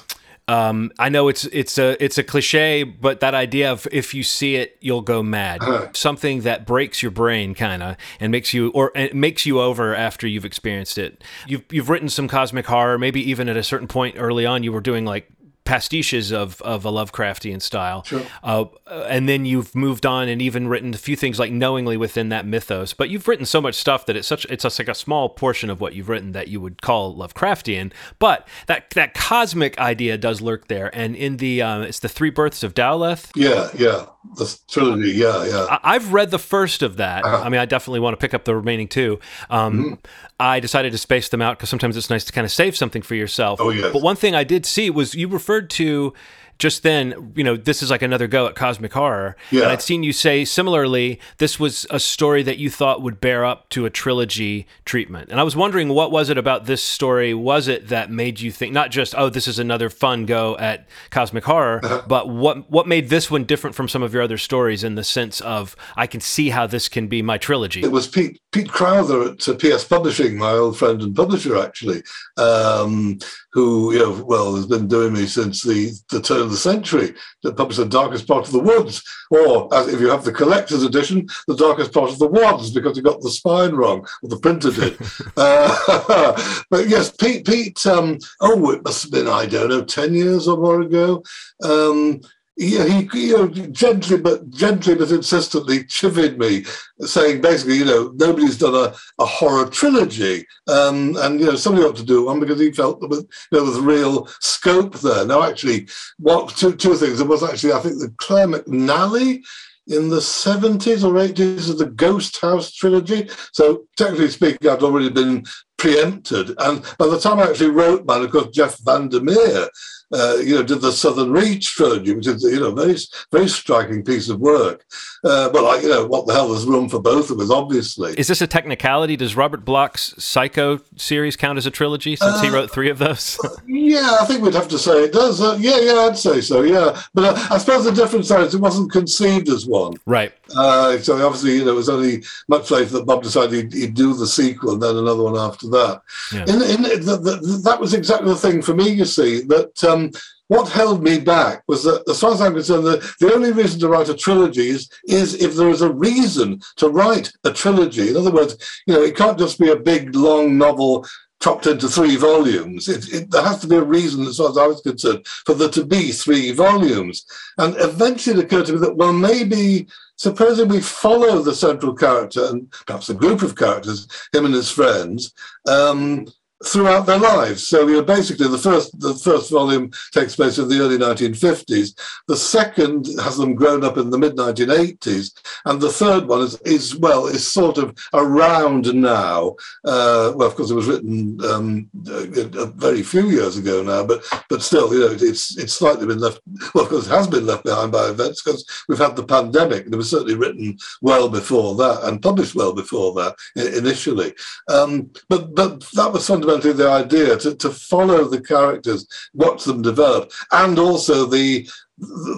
Um, 0.48 0.92
I 1.00 1.08
know 1.10 1.30
it's 1.30 1.46
it's 1.46 1.78
a 1.78 2.02
it's 2.04 2.18
a 2.18 2.24
cliche, 2.24 2.84
but 2.84 3.22
that 3.22 3.34
idea 3.34 3.72
of 3.72 3.88
if 3.92 4.14
you 4.14 4.24
see 4.24 4.56
it, 4.56 4.78
you'll 4.82 5.02
go 5.02 5.24
mad. 5.24 5.64
Uh-huh. 5.64 5.88
Something 5.94 6.42
that 6.42 6.66
breaks 6.66 7.02
your 7.02 7.12
brain, 7.12 7.56
kind 7.56 7.82
of, 7.82 7.96
and 8.20 8.32
makes 8.32 8.54
you 8.54 8.70
or 8.72 8.92
makes 9.14 9.46
you 9.46 9.62
over 9.62 9.96
after 9.96 10.28
you've 10.28 10.46
experienced 10.46 10.98
it. 10.98 11.24
You've 11.48 11.64
you've 11.72 11.90
written 11.90 12.10
some 12.10 12.28
cosmic 12.28 12.66
horror. 12.66 12.98
Maybe 12.98 13.22
even 13.30 13.48
at 13.48 13.56
a 13.56 13.64
certain 13.64 13.88
point 13.88 14.16
early 14.18 14.46
on, 14.46 14.64
you 14.64 14.74
were 14.74 14.82
doing 14.82 15.06
like 15.06 15.30
pastiches 15.66 16.32
of, 16.32 16.62
of 16.62 16.86
a 16.86 16.92
Lovecraftian 16.92 17.62
style. 17.62 18.04
Sure. 18.04 18.22
Uh, 18.44 18.66
and 18.88 19.30
then 19.30 19.46
you've 19.46 19.74
moved 19.76 20.06
on 20.06 20.28
and 20.28 20.42
even 20.42 20.68
written 20.68 20.94
a 20.94 20.98
few 20.98 21.16
things 21.16 21.40
like 21.40 21.52
knowingly 21.52 21.98
within 21.98 22.30
that 22.30 22.46
mythos. 22.46 22.94
But 22.94 23.10
you've 23.10 23.28
written 23.28 23.46
so 23.46 23.62
much 23.62 23.76
stuff 23.76 24.06
that 24.06 24.16
it's 24.16 24.28
such 24.28 24.46
it's 24.46 24.64
like 24.64 24.88
a 24.88 24.96
small 24.96 25.30
portion 25.30 25.70
of 25.70 25.80
what 25.80 25.94
you've 25.94 26.10
written 26.10 26.34
that 26.34 26.48
you 26.48 26.60
would 26.60 26.82
call 26.82 27.16
Lovecraftian. 27.16 27.94
But 28.20 28.48
that 28.68 28.90
that 28.92 29.14
cosmic 29.14 29.78
idea 29.80 30.18
does 30.18 30.42
lurk 30.42 30.68
there. 30.68 30.94
And 30.96 31.16
in 31.16 31.38
the 31.38 31.62
uh, 31.62 31.82
it's 31.82 32.00
the 32.00 32.10
Three 32.10 32.30
Births 32.30 32.64
of 32.64 32.74
Daleth. 32.74 33.32
Yeah, 33.36 33.70
yeah, 33.78 34.08
the 34.36 34.58
trilogy. 34.70 35.12
Yeah, 35.12 35.46
yeah. 35.46 35.80
I, 35.84 35.94
have 35.94 36.14
read 36.14 36.32
the 36.32 36.40
first 36.40 36.82
of 36.82 36.98
that. 36.98 37.24
Uh-huh. 37.24 37.44
I 37.44 37.50
mean, 37.50 37.60
I 37.60 37.66
definitely 37.66 38.00
want 38.00 38.14
to 38.14 38.18
pick 38.18 38.34
up 38.34 38.46
the 38.46 38.56
remaining 38.56 38.88
two. 38.88 39.20
Um, 39.50 39.74
mm-hmm. 39.80 39.94
I 40.40 40.60
decided 40.60 40.92
to 40.92 40.98
space 40.98 41.30
them 41.30 41.42
out 41.42 41.58
because 41.58 41.70
sometimes 41.70 41.96
it's 41.96 42.10
nice 42.10 42.24
to 42.26 42.32
kind 42.32 42.46
of 42.46 42.52
save 42.52 42.76
something 42.76 43.02
for 43.02 43.16
yourself. 43.16 43.62
Oh, 43.62 43.70
yes. 43.70 43.92
But 43.94 44.02
one 44.02 44.16
thing 44.16 44.36
I 44.36 44.44
did 44.44 44.66
see 44.66 44.90
was 44.90 45.16
you 45.16 45.28
referred 45.28 45.70
to 45.72 46.14
just 46.60 46.84
then, 46.84 47.34
you 47.36 47.44
know, 47.44 47.58
this 47.58 47.82
is 47.84 47.90
like 47.90 48.02
another 48.02 48.28
go 48.28 48.48
at 48.48 48.56
cosmic 48.56 48.94
horror. 48.94 49.36
Yeah. 49.52 49.64
And 49.64 49.72
I'd 49.72 49.82
seen 49.82 50.04
you 50.04 50.14
say 50.14 50.46
similarly, 50.46 51.20
this 51.38 51.60
was 51.60 51.86
a 51.90 52.00
story 52.00 52.44
that 52.44 52.58
you 52.58 52.70
thought 52.70 53.02
would 53.02 53.20
bear 53.20 53.44
up 53.44 53.70
to 53.70 53.86
a 53.86 53.90
trilogy 53.90 54.68
treatment. 54.86 55.30
And 55.30 55.40
I 55.40 55.44
was 55.44 55.56
wondering, 55.56 55.90
what 55.90 56.12
was 56.12 56.30
it 56.30 56.38
about 56.38 56.66
this 56.66 56.84
story? 56.84 57.34
Was 57.34 57.68
it 57.68 57.90
that 57.90 58.12
made 58.12 58.40
you 58.40 58.52
think 58.52 58.72
not 58.72 58.92
just, 58.92 59.16
oh, 59.18 59.30
this 59.30 59.48
is 59.48 59.60
another 59.60 59.90
fun 59.90 60.26
go 60.26 60.58
at 60.58 60.88
cosmic 61.10 61.44
horror, 61.44 61.82
uh-huh. 61.84 62.04
but 62.08 62.30
what 62.30 62.70
what 62.70 62.88
made 62.88 63.10
this 63.10 63.30
one 63.30 63.44
different 63.44 63.76
from 63.76 63.88
some 63.88 64.04
of 64.04 64.14
your 64.14 64.24
other 64.24 64.38
stories 64.38 64.84
in 64.84 64.96
the 64.96 65.04
sense 65.04 65.42
of 65.42 65.76
I 65.96 66.08
can 66.08 66.22
see 66.22 66.50
how 66.50 66.68
this 66.68 66.88
can 66.88 67.08
be 67.08 67.22
my 67.22 67.38
trilogy? 67.38 67.82
It 67.82 67.92
was 67.92 68.08
Pete 68.08 68.40
Pete 68.54 68.70
Crowther 68.70 69.32
at 69.32 69.50
uh, 69.50 69.56
PS 69.56 69.84
Publishing, 69.84 70.38
my 70.38 70.52
old 70.52 70.78
friend 70.78 71.02
and 71.02 71.16
publisher, 71.16 71.58
actually, 71.58 72.04
um, 72.38 73.18
who 73.52 73.92
you 73.94 74.00
know, 74.00 74.24
well, 74.24 74.56
has 74.56 74.68
been 74.68 74.88
doing 74.88 75.14
me 75.14 75.26
since 75.26 75.64
the 75.64 75.92
the 76.12 76.22
turn 76.22 76.42
of 76.42 76.52
the 76.52 76.58
century. 76.58 77.16
That 77.42 77.58
published 77.58 77.80
the 77.80 77.86
darkest 77.86 78.28
part 78.28 78.46
of 78.46 78.54
the 78.54 78.60
woods, 78.60 79.04
or 79.32 79.74
as 79.74 79.88
if 79.88 80.00
you 80.00 80.10
have 80.10 80.24
the 80.24 80.32
collector's 80.32 80.84
edition, 80.84 81.28
the 81.48 81.58
darkest 81.58 81.92
part 81.92 82.12
of 82.12 82.20
the 82.20 82.28
wads, 82.28 82.72
because 82.72 82.96
he 82.96 83.02
got 83.02 83.22
the 83.22 83.32
spine 83.32 83.74
wrong, 83.74 84.08
or 84.22 84.30
the 84.30 84.40
printer 84.40 84.72
did. 84.72 84.98
uh, 85.38 86.64
but 86.70 86.88
yes, 86.88 87.12
Pete. 87.12 87.46
Pete. 87.46 87.86
Um, 87.88 88.20
oh, 88.40 88.72
it 88.72 88.84
must 88.86 89.02
have 89.04 89.12
been 89.12 89.28
I 89.28 89.48
don't 89.48 89.70
know, 89.70 89.84
ten 89.84 90.14
years 90.14 90.48
or 90.48 90.58
more 90.58 90.82
ago. 90.82 91.24
Um, 91.64 92.22
yeah, 92.56 92.86
he 92.86 93.10
you 93.14 93.38
know, 93.38 93.48
gently 93.48 94.18
but 94.18 94.50
gently 94.52 94.94
but 94.94 95.12
insistently 95.12 95.84
chivied 95.86 96.38
me, 96.38 96.66
saying 97.00 97.42
basically, 97.42 97.78
you 97.78 97.86
know, 97.86 98.12
nobody's 98.16 98.60
done 98.60 98.76
a, 98.76 98.94
a 99.20 99.26
horror 99.26 99.68
trilogy, 99.70 100.46
um, 100.68 101.16
and 101.18 101.40
you 101.40 101.48
know, 101.48 101.56
somebody 101.56 101.86
ought 101.86 101.96
to 101.96 102.06
do 102.06 102.26
one 102.26 102.40
because 102.40 102.60
he 102.60 102.72
felt 102.72 103.00
there 103.00 103.10
was, 103.10 103.26
there 103.52 103.64
was 103.64 103.80
real 103.80 104.28
scope 104.40 105.00
there. 105.00 105.26
Now, 105.26 105.42
actually, 105.44 105.88
what 106.20 106.56
two 106.56 106.76
two 106.76 106.96
things? 106.96 107.18
There 107.18 107.28
was 107.28 107.44
actually, 107.44 107.74
I 107.74 107.80
think, 107.80 108.00
the 108.00 108.14
Clare 108.18 108.48
McNally 108.48 109.44
in 109.88 110.10
the 110.10 110.20
70s 110.20 111.04
or 111.04 111.14
80s 111.14 111.70
of 111.70 111.78
the 111.78 111.88
Ghost 111.88 112.40
House 112.40 112.72
trilogy. 112.72 113.30
So, 113.52 113.84
technically 113.98 114.30
speaking, 114.30 114.70
I'd 114.70 114.82
already 114.82 115.10
been 115.10 115.44
preempted. 115.78 116.52
And 116.60 116.82
by 116.98 117.08
the 117.08 117.20
time 117.20 117.40
I 117.40 117.50
actually 117.50 117.72
wrote 117.72 118.06
mine, 118.06 118.22
of 118.22 118.32
course, 118.32 118.48
Jeff 118.54 118.78
Vandermeer 118.80 119.68
uh, 120.14 120.38
you 120.38 120.56
know, 120.56 120.64
did 120.64 120.82
the 120.82 120.92
Southern 120.92 121.32
Reach 121.32 121.72
trilogy, 121.72 122.14
which 122.14 122.28
is, 122.28 122.44
you 122.44 122.60
know, 122.60 122.72
very, 122.72 122.96
very 123.32 123.48
striking 123.48 124.04
piece 124.04 124.30
of 124.30 124.40
work. 124.40 124.86
Uh, 125.24 125.50
but, 125.50 125.64
like, 125.64 125.82
you 125.82 125.90
know, 125.90 126.06
what 126.06 126.28
the 126.28 126.34
hell, 126.34 126.50
there's 126.50 126.66
room 126.66 126.88
for 126.88 127.00
both 127.00 127.32
of 127.32 127.40
us, 127.40 127.50
obviously. 127.50 128.14
Is 128.14 128.28
this 128.28 128.42
a 128.42 128.48
technicality? 128.48 129.16
Does 129.16 129.36
Robert 129.36 129.66
Bloch's 129.66 130.14
Psycho 130.24 130.80
series 130.98 131.36
count 131.36 131.58
as 131.58 131.66
a 131.66 131.72
trilogy 131.72 132.16
since 132.16 132.36
uh, 132.36 132.42
he 132.42 132.50
wrote 132.50 132.70
three 132.70 132.90
of 132.90 133.00
those? 133.00 133.40
yeah, 133.68 134.18
I 134.22 134.26
think 134.26 134.42
we'd 134.42 134.54
have 134.54 134.68
to 134.68 134.78
say 134.78 135.06
it 135.06 135.14
does. 135.14 135.42
Uh, 135.42 135.58
yeah, 135.60 135.80
yeah, 135.80 135.94
I'd 136.02 136.18
say 136.18 136.42
so, 136.42 136.62
yeah. 136.62 137.02
But 137.14 137.24
uh, 137.24 137.48
I 137.50 137.58
suppose 137.58 137.86
the 137.86 137.92
difference 137.92 138.30
is 138.30 138.54
it 138.54 138.62
wasn't 138.62 138.92
conceived 138.92 139.50
as 139.50 139.66
one. 139.66 139.94
Right. 140.06 140.34
Uh, 140.56 140.98
so 141.00 141.26
obviously, 141.26 141.56
you 141.56 141.66
know, 141.66 141.72
it 141.72 141.76
was 141.76 141.90
only 141.90 142.24
much 142.48 142.70
later 142.70 142.92
that 142.92 143.06
Bob 143.06 143.24
decided 143.24 143.54
he'd, 143.54 143.74
he'd 143.74 143.94
do 143.94 144.14
the 144.14 144.28
sequel 144.28 144.74
and 144.74 144.82
then 144.82 144.96
another 144.96 145.24
one 145.24 145.38
after 145.38 145.68
that. 145.70 146.02
Yeah. 146.32 146.44
In, 146.44 146.62
in, 146.62 146.82
the, 147.04 147.18
the, 147.18 147.62
that 147.64 147.80
was 147.80 147.94
exactly 147.94 148.30
the 148.30 148.36
thing 148.36 148.62
for 148.62 148.76
me, 148.76 148.90
you 148.90 149.06
see, 149.06 149.42
that 149.44 149.84
um, 149.84 150.03
what 150.48 150.70
held 150.70 151.04
me 151.04 151.20
back 151.20 151.64
was 151.68 151.84
that, 151.84 152.04
as 152.10 152.20
far 152.20 152.34
as 152.34 152.42
I'm 152.42 152.54
concerned, 152.54 152.86
the, 152.86 153.16
the 153.20 153.34
only 153.34 153.52
reason 153.52 153.80
to 153.80 153.90
write 153.90 154.10
a 154.10 154.14
trilogy 154.14 154.70
is, 154.70 154.90
is 155.08 155.42
if 155.42 155.56
there 155.56 155.70
is 155.70 155.82
a 155.82 155.92
reason 155.92 156.60
to 156.78 156.90
write 156.90 157.32
a 157.44 157.52
trilogy. 157.52 158.10
In 158.10 158.18
other 158.18 158.32
words, 158.32 158.54
you 158.86 158.94
know, 158.94 159.02
it 159.02 159.16
can't 159.16 159.40
just 159.40 159.60
be 159.60 159.72
a 159.72 159.76
big, 159.92 160.16
long 160.16 160.58
novel 160.58 161.06
chopped 161.42 161.68
into 161.68 161.90
three 161.90 162.16
volumes. 162.16 162.88
It, 162.88 163.14
it, 163.14 163.32
there 163.32 163.44
has 163.44 163.60
to 163.60 163.68
be 163.68 163.76
a 163.76 163.84
reason, 163.84 164.26
as 164.26 164.38
far 164.38 164.50
as 164.50 164.58
I 164.58 164.68
was 164.68 164.82
concerned, 164.82 165.26
for 165.46 165.54
there 165.54 165.70
to 165.70 165.86
be 165.86 166.12
three 166.12 166.52
volumes. 166.52 167.26
And 167.58 167.76
eventually 167.80 168.40
it 168.40 168.46
occurred 168.46 168.68
to 168.68 168.74
me 168.74 168.80
that, 168.80 168.96
well, 168.96 169.12
maybe 169.12 169.88
supposing 170.16 170.70
we 170.70 170.80
follow 170.80 171.42
the 171.42 171.56
central 171.56 171.94
character 171.96 172.46
and 172.46 172.72
perhaps 172.88 173.10
a 173.10 173.14
group 173.14 173.42
of 173.42 173.58
characters, 173.58 174.08
him 174.32 174.46
and 174.46 174.54
his 174.54 174.70
friends, 174.70 175.34
um, 175.68 176.28
throughout 176.66 177.06
their 177.06 177.20
lives. 177.20 177.68
So 177.68 177.88
you 177.88 177.96
know, 177.96 178.04
basically, 178.04 178.48
the 178.48 178.58
first 178.58 178.98
the 179.00 179.16
first 179.16 179.52
volume 179.52 179.92
takes 180.12 180.36
place 180.36 180.58
in 180.58 180.68
the 180.68 180.80
early 180.80 180.98
1950s. 180.98 182.00
The 182.28 182.38
second 182.38 183.08
has 183.22 183.38
them 183.38 183.56
grown 183.56 183.84
up 183.84 183.98
in 183.98 184.10
the 184.10 184.18
mid 184.18 184.36
1980s, 184.36 185.32
and 185.66 185.82
the 185.82 185.90
third 185.90 186.28
one 186.28 186.42
is, 186.42 186.60
is 186.62 186.96
well 186.96 187.28
is 187.28 187.46
sort 187.46 187.78
of 187.78 187.98
around 188.14 188.94
now. 188.94 189.56
Uh, 189.86 190.34
well, 190.36 190.48
of 190.48 190.56
course, 190.56 190.72
it 190.72 190.76
was 190.76 190.88
written 190.88 191.38
um, 191.46 191.90
a, 192.08 192.62
a, 192.62 192.66
very 192.68 193.04
few 193.04 193.30
years 193.30 193.58
ago 193.58 193.84
now, 193.84 194.06
but 194.06 194.24
but 194.50 194.62
still, 194.62 194.94
you 194.94 195.02
know, 195.02 195.12
it's 195.12 195.58
it's 195.58 195.74
slightly 195.74 196.08
been 196.08 196.20
left. 196.20 196.40
Well, 196.74 196.86
of 196.86 196.90
course, 196.90 197.08
it 197.08 197.12
has 197.12 197.28
been 197.28 197.46
left 197.46 197.66
behind 197.66 197.92
by 197.92 198.10
events 198.10 198.42
because 198.42 198.66
we've 198.88 198.98
had 198.98 199.16
the 199.16 199.24
pandemic, 199.24 199.86
and 199.86 199.94
it 199.94 199.98
was 199.98 200.10
certainly 200.10 200.36
written 200.36 200.78
well 201.02 201.30
before 201.30 201.76
that 201.76 202.04
and 202.04 202.22
published 202.22 202.56
well 202.56 202.74
before 202.74 203.14
that 203.14 203.36
initially. 203.56 204.34
Um, 204.70 205.12
but 205.30 205.54
but 205.56 205.82
that 205.94 206.12
was 206.12 206.28
fundamentally 206.28 206.53
the 206.62 206.90
idea 206.90 207.38
to, 207.38 207.56
to 207.56 207.70
follow 207.70 208.26
the 208.26 208.42
characters, 208.42 209.08
watch 209.34 209.64
them 209.64 209.82
develop, 209.82 210.32
and 210.52 210.78
also 210.80 211.26
the 211.26 211.68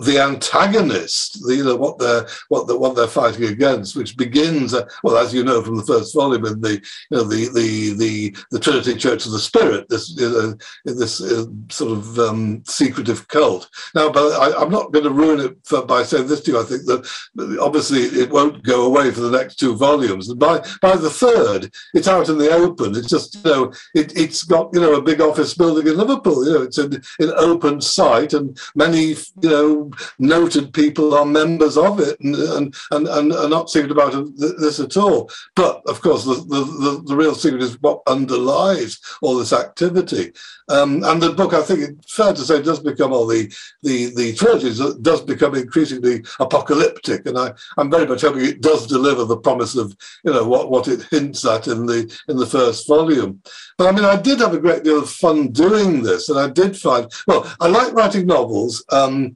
the 0.04 0.19
antagonist, 0.19 1.39
you 1.47 1.63
know 1.63 1.75
what 1.75 1.97
they're 1.99 2.28
what 2.49 2.67
what 2.80 2.95
they're 2.95 3.08
fighting 3.08 3.45
against, 3.45 3.95
which 3.95 4.17
begins 4.17 4.73
uh, 4.73 4.88
well, 5.04 5.17
as 5.17 5.34
you 5.34 5.43
know 5.43 5.62
from 5.62 5.78
the 5.78 5.84
first 5.84 6.13
volume 6.13 6.45
in 6.45 6.62
the 6.62 6.73
you 6.73 7.17
know 7.17 7.23
the 7.23 7.49
the 7.54 7.93
the, 7.93 8.38
the 8.51 8.60
Trinity 8.60 8.95
Church 8.95 9.25
of 9.25 9.32
the 9.32 9.39
Spirit, 9.39 9.88
this 9.89 10.19
uh, 10.21 10.54
this 10.86 11.21
uh, 11.21 11.45
sort 11.69 11.91
of 11.91 12.19
um, 12.19 12.63
secretive 12.65 13.28
cult. 13.28 13.69
Now, 13.93 14.12
but 14.12 14.34
I, 14.34 14.62
am 14.62 14.69
not 14.69 14.91
going 14.91 15.06
to 15.06 15.12
ruin 15.12 15.39
it 15.39 15.58
for, 15.63 15.86
by 15.86 16.04
saying 16.04 16.28
this 16.28 16.41
to 16.41 16.51
you. 16.51 16.60
I 16.60 16.63
think 16.63 16.86
that 16.86 17.60
obviously 17.62 18.01
it 18.01 18.32
won't 18.32 18.63
go 18.63 18.86
away 18.86 19.12
for 19.12 19.21
the 19.21 19.38
next 19.38 19.56
two 19.56 19.75
volumes, 19.75 20.30
and 20.30 20.39
by 20.39 20.60
by 20.82 20.95
the 20.95 21.10
third, 21.10 21.71
it's 21.93 22.08
out 22.08 22.30
in 22.30 22.38
the 22.38 22.51
open. 22.51 22.95
It's 22.95 23.10
just 23.10 23.36
you 23.36 23.51
know 23.51 23.73
it, 23.93 24.17
it's 24.17 24.43
got 24.43 24.69
you 24.73 24.82
know 24.82 24.95
a 24.95 25.01
big 25.01 25.21
office 25.21 25.54
building 25.54 25.88
in 25.88 25.97
Liverpool. 25.97 26.45
You 26.45 26.54
know, 26.54 26.62
it's 26.63 26.78
in, 26.78 27.01
in 27.19 27.32
open 27.38 27.82
sight, 27.82 28.34
and 28.34 28.58
many 28.75 29.15
you 29.41 29.49
know 29.49 29.55
know, 29.56 29.91
noted 30.20 30.74
people 30.74 31.13
are 31.13 31.26
members 31.26 31.78
of 31.78 32.00
it 32.00 32.20
and, 32.20 32.36
and, 32.36 32.76
and, 32.91 33.08
and 33.08 33.34
are 33.34 33.50
not 33.50 33.70
secret 33.70 33.91
about 33.91 34.12
this 34.38 34.80
at 34.80 34.98
all. 34.98 35.30
But 35.56 35.82
of 35.88 36.02
course, 36.02 36.26
the, 36.26 36.36
the, 36.36 37.04
the 37.06 37.15
real 37.15 37.36
secret 37.36 37.62
is 37.62 37.82
what 37.82 38.02
underlies 38.08 39.00
all 39.22 39.36
this 39.38 39.54
activity. 39.54 40.34
Um, 40.68 41.04
and 41.04 41.22
the 41.22 41.32
book, 41.32 41.54
I 41.54 41.62
think 41.62 41.80
it's 41.82 42.15
fair 42.15 42.34
to 42.34 42.41
say, 42.41 42.62
does 42.62 42.80
become, 42.80 43.13
all 43.13 43.28
the, 43.28 43.54
the, 43.84 44.13
the 44.15 44.34
trilogy 44.34 44.72
does 45.02 45.22
become 45.22 45.54
increasingly 45.56 46.24
apocalyptic. 46.39 47.26
And 47.28 47.38
I, 47.38 47.54
I'm 47.78 47.91
very 47.91 48.08
much 48.08 48.22
hoping 48.22 48.46
it 48.46 48.62
does 48.62 48.88
deliver 48.88 49.26
the 49.26 49.38
promise 49.38 49.76
of, 49.76 49.96
you 50.24 50.34
know, 50.34 50.48
what, 50.48 50.72
what 50.72 50.88
it 50.88 51.04
hints 51.12 51.46
at 51.46 51.68
in 51.68 51.86
the, 51.86 52.12
in 52.28 52.38
the 52.38 52.48
first 52.48 52.88
volume. 52.88 53.41
But 53.78 53.88
I 53.88 53.91
mean, 53.91 54.06
I 54.06 54.20
did 54.20 54.39
have 54.39 54.54
a 54.54 54.60
great 54.60 54.84
deal 54.84 55.00
of 55.04 55.10
fun 55.10 55.50
doing 55.50 56.02
this. 56.02 56.30
And 56.30 56.39
I 56.39 56.50
did 56.50 56.76
find, 56.76 57.12
well, 57.28 57.41
I 57.62 57.68
like 57.68 57.94
writing 57.94 58.26
novels. 58.26 58.84
Um, 58.91 59.36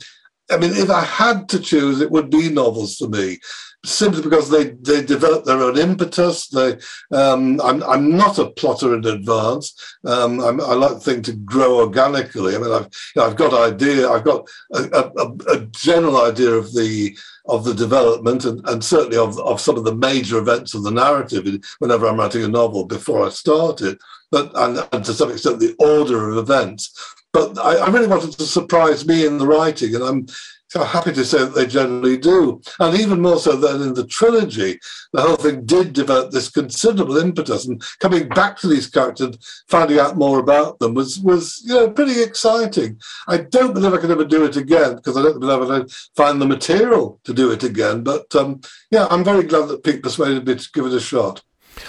I 0.51 0.57
mean, 0.57 0.71
if 0.73 0.89
I 0.89 1.01
had 1.01 1.47
to 1.49 1.59
choose, 1.59 2.01
it 2.01 2.12
would 2.12 2.29
be 2.29 2.49
novels 2.49 2.97
for 2.97 3.07
me 3.07 3.38
simply 3.85 4.21
because 4.21 4.49
they, 4.49 4.71
they 4.81 5.01
develop 5.01 5.45
their 5.45 5.62
own 5.62 5.77
impetus. 5.77 6.47
They, 6.47 6.77
um, 7.12 7.62
I'm, 7.62 7.81
I'm 7.83 8.17
not 8.17 8.38
a 8.38 8.51
plotter 8.51 8.93
in 8.93 9.05
advance. 9.05 9.97
Um, 10.05 10.41
i 10.41 10.49
like 10.49 11.01
things 11.01 11.27
to 11.27 11.33
grow 11.33 11.79
organically. 11.79 12.55
I 12.55 12.59
mean, 12.59 12.71
I've, 12.71 12.89
you 13.15 13.21
know, 13.21 13.27
I've 13.27 13.35
got 13.35 13.53
idea, 13.53 14.09
I've 14.09 14.25
got 14.25 14.47
a, 14.73 15.12
a, 15.17 15.53
a, 15.53 15.65
general 15.67 16.21
idea 16.21 16.51
of 16.51 16.73
the 16.73 17.17
of 17.45 17.63
the 17.63 17.73
development 17.73 18.45
and, 18.45 18.62
and 18.69 18.83
certainly 18.83 19.17
of, 19.17 19.39
of 19.39 19.59
some 19.59 19.75
of 19.75 19.83
the 19.83 19.95
major 19.95 20.38
events 20.38 20.75
of 20.75 20.83
the 20.83 20.91
narrative 20.91 21.47
whenever 21.79 22.07
I'm 22.07 22.19
writing 22.19 22.43
a 22.43 22.47
novel 22.47 22.85
before 22.85 23.25
I 23.25 23.29
start 23.29 23.81
it, 23.81 23.97
but 24.29 24.51
and, 24.55 24.88
and 24.91 25.03
to 25.05 25.13
some 25.13 25.31
extent 25.31 25.59
the 25.59 25.75
order 25.79 26.29
of 26.29 26.38
events. 26.38 27.15
But 27.31 27.57
I, 27.59 27.75
I 27.77 27.89
really 27.89 28.07
wanted 28.07 28.31
to 28.33 28.43
surprise 28.43 29.05
me 29.05 29.25
in 29.25 29.37
the 29.37 29.47
writing, 29.47 29.93
and 29.95 30.03
I'm 30.03 30.27
so 30.69 30.83
happy 30.83 31.11
to 31.11 31.25
say 31.25 31.39
that 31.39 31.55
they 31.55 31.65
generally 31.65 32.17
do. 32.17 32.61
And 32.79 32.97
even 32.97 33.21
more 33.21 33.39
so 33.39 33.55
than 33.55 33.81
in 33.81 33.95
the 33.95 34.05
trilogy, 34.05 34.79
the 35.13 35.21
whole 35.21 35.35
thing 35.35 35.65
did 35.65 35.93
develop 35.93 36.31
this 36.31 36.49
considerable 36.49 37.17
impetus. 37.17 37.65
And 37.67 37.81
coming 37.99 38.29
back 38.29 38.57
to 38.57 38.67
these 38.67 38.87
characters, 38.87 39.63
finding 39.67 39.99
out 39.99 40.17
more 40.17 40.39
about 40.39 40.77
them 40.79 40.93
was, 40.93 41.19
was 41.19 41.61
you 41.65 41.73
know, 41.73 41.89
pretty 41.89 42.21
exciting. 42.21 42.99
I 43.27 43.37
don't 43.37 43.73
believe 43.73 43.93
I 43.93 43.97
could 43.97 44.11
ever 44.11 44.25
do 44.25 44.45
it 44.45 44.57
again 44.57 44.95
because 44.95 45.17
I 45.17 45.23
don't 45.23 45.39
believe 45.39 45.69
I 45.69 45.79
could 45.79 45.91
find 46.15 46.39
the 46.39 46.45
material 46.45 47.19
to 47.23 47.33
do 47.33 47.51
it 47.51 47.63
again. 47.63 48.03
But 48.03 48.33
um, 48.35 48.61
yeah, 48.91 49.07
I'm 49.09 49.23
very 49.23 49.43
glad 49.43 49.67
that 49.69 49.83
Pete 49.83 50.03
persuaded 50.03 50.47
me 50.47 50.55
to 50.55 50.69
give 50.71 50.85
it 50.85 50.93
a 50.93 50.99
shot. 50.99 51.43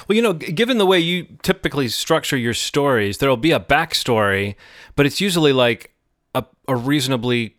Well, 0.06 0.16
you 0.16 0.22
know, 0.22 0.32
given 0.32 0.78
the 0.78 0.86
way 0.86 0.98
you 0.98 1.26
typically 1.42 1.88
structure 1.88 2.36
your 2.36 2.54
stories, 2.54 3.18
there'll 3.18 3.36
be 3.36 3.52
a 3.52 3.60
backstory, 3.60 4.54
but 4.96 5.06
it's 5.06 5.20
usually 5.20 5.52
like 5.52 5.94
a, 6.34 6.44
a 6.68 6.76
reasonably 6.76 7.56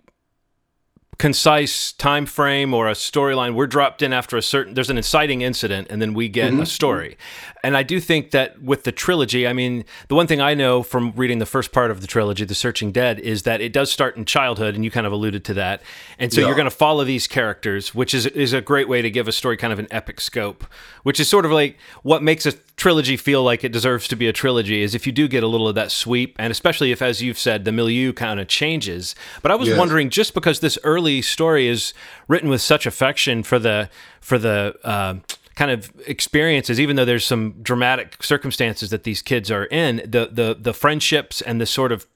concise 1.21 1.91
time 1.91 2.25
frame 2.25 2.73
or 2.73 2.89
a 2.89 2.93
storyline 2.93 3.53
we're 3.53 3.67
dropped 3.67 4.01
in 4.01 4.11
after 4.11 4.37
a 4.37 4.41
certain 4.41 4.73
there's 4.73 4.89
an 4.89 4.97
inciting 4.97 5.43
incident 5.43 5.85
and 5.91 6.01
then 6.01 6.15
we 6.15 6.27
get 6.27 6.51
mm-hmm. 6.51 6.63
a 6.63 6.65
story 6.65 7.15
and 7.63 7.77
i 7.77 7.83
do 7.83 7.99
think 7.99 8.31
that 8.31 8.59
with 8.59 8.85
the 8.85 8.91
trilogy 8.91 9.47
i 9.47 9.53
mean 9.53 9.85
the 10.07 10.15
one 10.15 10.25
thing 10.25 10.41
i 10.41 10.55
know 10.55 10.81
from 10.81 11.11
reading 11.11 11.37
the 11.37 11.45
first 11.45 11.71
part 11.71 11.91
of 11.91 12.01
the 12.01 12.07
trilogy 12.07 12.43
the 12.43 12.55
searching 12.55 12.91
dead 12.91 13.19
is 13.19 13.43
that 13.43 13.61
it 13.61 13.71
does 13.71 13.91
start 13.91 14.17
in 14.17 14.25
childhood 14.25 14.73
and 14.73 14.83
you 14.83 14.89
kind 14.89 15.05
of 15.05 15.13
alluded 15.13 15.45
to 15.45 15.53
that 15.53 15.83
and 16.17 16.33
so 16.33 16.41
yeah. 16.41 16.47
you're 16.47 16.55
going 16.55 16.65
to 16.65 16.71
follow 16.75 17.03
these 17.03 17.27
characters 17.27 17.93
which 17.93 18.15
is 18.15 18.25
is 18.25 18.51
a 18.51 18.59
great 18.59 18.89
way 18.89 18.99
to 18.99 19.11
give 19.11 19.27
a 19.27 19.31
story 19.31 19.55
kind 19.55 19.71
of 19.71 19.77
an 19.77 19.87
epic 19.91 20.19
scope 20.19 20.65
which 21.03 21.19
is 21.19 21.29
sort 21.29 21.45
of 21.45 21.51
like 21.51 21.77
what 22.01 22.23
makes 22.23 22.47
a 22.47 22.53
trilogy 22.81 23.15
feel 23.15 23.43
like 23.43 23.63
it 23.63 23.71
deserves 23.71 24.07
to 24.07 24.15
be 24.15 24.27
a 24.27 24.33
trilogy 24.33 24.81
is 24.81 24.95
if 24.95 25.05
you 25.05 25.13
do 25.13 25.27
get 25.27 25.43
a 25.43 25.47
little 25.47 25.67
of 25.67 25.75
that 25.75 25.91
sweep, 25.91 26.35
and 26.39 26.49
especially 26.49 26.91
if, 26.91 26.99
as 26.99 27.21
you've 27.21 27.37
said, 27.37 27.63
the 27.63 27.71
milieu 27.71 28.11
kind 28.11 28.39
of 28.39 28.47
changes. 28.47 29.13
But 29.43 29.51
I 29.51 29.55
was 29.55 29.69
yes. 29.69 29.77
wondering, 29.77 30.09
just 30.09 30.33
because 30.33 30.61
this 30.61 30.79
early 30.83 31.10
story 31.19 31.67
is 31.67 31.93
written 32.27 32.47
with 32.49 32.61
such 32.61 32.85
affection 32.85 33.43
for 33.43 33.59
the 33.59 33.89
for 34.21 34.37
the 34.37 34.75
uh, 34.83 35.15
kind 35.55 35.71
of 35.71 35.91
experiences, 36.07 36.79
even 36.79 36.95
though 36.95 37.05
there's 37.05 37.25
some 37.25 37.55
dramatic 37.61 38.23
circumstances 38.23 38.89
that 38.91 39.03
these 39.03 39.21
kids 39.21 39.49
are 39.49 39.65
in, 39.65 39.97
the 39.97 40.29
the 40.31 40.55
the 40.59 40.73
friendships 40.73 41.41
and 41.41 41.59
the 41.59 41.65
sort 41.65 41.91
of 41.91 42.07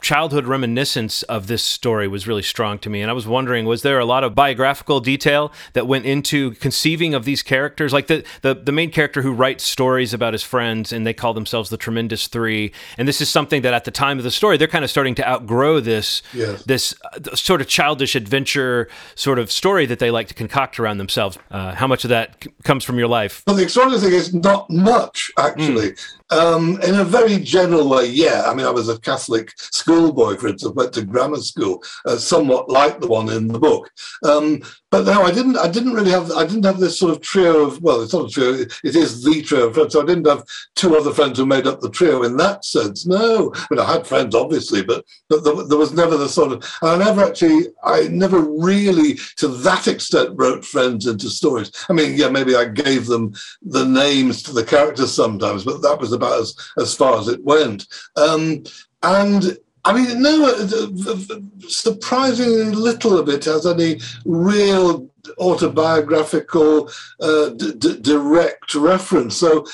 childhood 0.00 0.46
reminiscence 0.46 1.22
of 1.24 1.46
this 1.46 1.62
story 1.62 2.08
was 2.08 2.26
really 2.26 2.42
strong 2.42 2.78
to 2.80 2.90
me. 2.90 3.02
And 3.02 3.10
I 3.10 3.14
was 3.14 3.26
wondering, 3.26 3.66
was 3.66 3.82
there 3.82 3.98
a 3.98 4.04
lot 4.04 4.24
of 4.24 4.34
biographical 4.34 5.00
detail 5.00 5.52
that 5.72 5.86
went 5.86 6.06
into 6.06 6.52
conceiving 6.52 7.14
of 7.14 7.24
these 7.24 7.42
characters? 7.42 7.92
Like 7.92 8.06
the, 8.06 8.24
the, 8.42 8.54
the 8.54 8.72
main 8.72 8.90
character 8.90 9.22
who 9.22 9.32
writes 9.32 9.64
stories 9.64 10.12
about 10.14 10.32
his 10.32 10.42
friends 10.42 10.92
and 10.92 11.06
they 11.06 11.14
call 11.14 11.34
themselves 11.34 11.70
the 11.70 11.76
Tremendous 11.76 12.26
Three. 12.26 12.72
And 12.98 13.06
this 13.06 13.20
is 13.20 13.28
something 13.28 13.62
that 13.62 13.74
at 13.74 13.84
the 13.84 13.90
time 13.90 14.18
of 14.18 14.24
the 14.24 14.30
story, 14.30 14.56
they're 14.56 14.68
kind 14.68 14.84
of 14.84 14.90
starting 14.90 15.14
to 15.16 15.28
outgrow 15.28 15.80
this, 15.80 16.22
yes. 16.32 16.62
this 16.64 16.94
uh, 17.12 17.34
sort 17.34 17.60
of 17.60 17.68
childish 17.68 18.14
adventure 18.14 18.88
sort 19.14 19.38
of 19.38 19.50
story 19.50 19.86
that 19.86 19.98
they 19.98 20.10
like 20.10 20.28
to 20.28 20.34
concoct 20.34 20.80
around 20.80 20.98
themselves. 20.98 21.38
Uh, 21.50 21.74
how 21.74 21.86
much 21.86 22.04
of 22.04 22.10
that 22.10 22.36
c- 22.42 22.50
comes 22.64 22.84
from 22.84 22.98
your 22.98 23.08
life? 23.08 23.42
Well, 23.46 23.56
the 23.56 23.62
extraordinary 23.62 24.00
thing 24.00 24.12
is 24.12 24.34
not 24.34 24.70
much, 24.70 25.30
actually. 25.38 25.92
Mm. 25.92 26.19
Um, 26.30 26.80
in 26.82 26.94
a 26.94 27.04
very 27.04 27.38
general 27.38 27.88
way, 27.88 28.06
yeah. 28.06 28.44
I 28.46 28.54
mean, 28.54 28.66
I 28.66 28.70
was 28.70 28.88
a 28.88 29.00
Catholic 29.00 29.52
schoolboy, 29.56 30.36
for 30.36 30.48
instance, 30.48 30.74
went 30.74 30.92
to 30.94 31.04
grammar 31.04 31.38
school, 31.38 31.82
uh, 32.06 32.16
somewhat 32.16 32.68
like 32.70 33.00
the 33.00 33.08
one 33.08 33.28
in 33.30 33.48
the 33.48 33.58
book. 33.58 33.90
Um, 34.24 34.62
but 34.90 35.06
no, 35.06 35.22
I 35.22 35.30
didn't. 35.30 35.56
I 35.56 35.68
didn't 35.68 35.94
really 35.94 36.10
have. 36.10 36.32
I 36.32 36.44
didn't 36.44 36.64
have 36.64 36.80
this 36.80 36.98
sort 36.98 37.12
of 37.12 37.20
trio 37.20 37.66
of. 37.66 37.80
Well, 37.80 38.02
it's 38.02 38.12
not 38.12 38.26
a 38.26 38.28
trio. 38.28 38.66
It 38.84 38.96
is 38.96 39.22
the 39.22 39.40
trio 39.42 39.68
of 39.68 39.74
friends. 39.74 39.92
So 39.92 40.02
I 40.02 40.06
didn't 40.06 40.26
have 40.26 40.44
two 40.74 40.96
other 40.96 41.12
friends 41.12 41.38
who 41.38 41.46
made 41.46 41.66
up 41.66 41.80
the 41.80 41.90
trio 41.90 42.24
in 42.24 42.36
that 42.38 42.64
sense. 42.64 43.06
No, 43.06 43.52
I 43.54 43.66
mean, 43.70 43.80
I 43.80 43.92
had 43.92 44.06
friends 44.06 44.34
obviously, 44.34 44.82
but 44.82 45.04
but 45.28 45.44
there, 45.44 45.54
there 45.64 45.78
was 45.78 45.92
never 45.92 46.16
the 46.16 46.28
sort 46.28 46.52
of. 46.52 46.78
I 46.82 46.96
never 46.96 47.22
actually. 47.22 47.66
I 47.84 48.08
never 48.08 48.40
really, 48.40 49.14
to 49.36 49.48
that 49.48 49.86
extent, 49.86 50.30
wrote 50.34 50.64
friends 50.64 51.06
into 51.06 51.30
stories. 51.30 51.70
I 51.88 51.92
mean, 51.92 52.16
yeah, 52.16 52.28
maybe 52.28 52.56
I 52.56 52.64
gave 52.64 53.06
them 53.06 53.32
the 53.62 53.84
names 53.84 54.42
to 54.44 54.52
the 54.52 54.64
characters 54.64 55.14
sometimes, 55.14 55.64
but 55.64 55.82
that 55.82 56.00
was 56.00 56.12
about 56.20 56.40
as 56.40 56.54
as 56.78 56.94
far 56.94 57.18
as 57.18 57.28
it 57.28 57.42
went. 57.44 57.86
Um, 58.16 58.64
and 59.02 59.56
I 59.84 59.94
mean, 59.94 60.22
no, 60.22 60.46
uh, 60.46 61.68
surprisingly 61.68 62.64
little 62.64 63.18
of 63.18 63.28
it 63.28 63.46
has 63.46 63.66
any 63.66 64.00
real 64.26 65.08
autobiographical, 65.38 66.90
uh, 67.20 67.50
direct 67.50 68.74
reference. 68.74 69.36
So, 69.36 69.64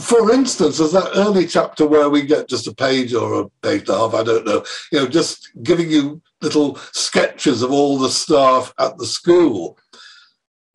for 0.00 0.32
instance, 0.32 0.78
there's 0.78 0.92
that 0.92 1.10
early 1.14 1.46
chapter 1.46 1.86
where 1.86 2.08
we 2.08 2.22
get 2.22 2.48
just 2.48 2.68
a 2.68 2.74
page 2.74 3.12
or 3.12 3.42
a 3.42 3.48
page 3.62 3.88
and 3.88 3.90
a 3.90 3.98
half, 3.98 4.14
I 4.14 4.22
don't 4.22 4.46
know, 4.46 4.64
you 4.92 5.00
know, 5.00 5.08
just 5.08 5.50
giving 5.62 5.90
you 5.90 6.22
little 6.40 6.76
sketches 6.92 7.62
of 7.62 7.70
all 7.70 7.98
the 7.98 8.08
staff 8.08 8.72
at 8.78 8.96
the 8.98 9.06
school. 9.06 9.76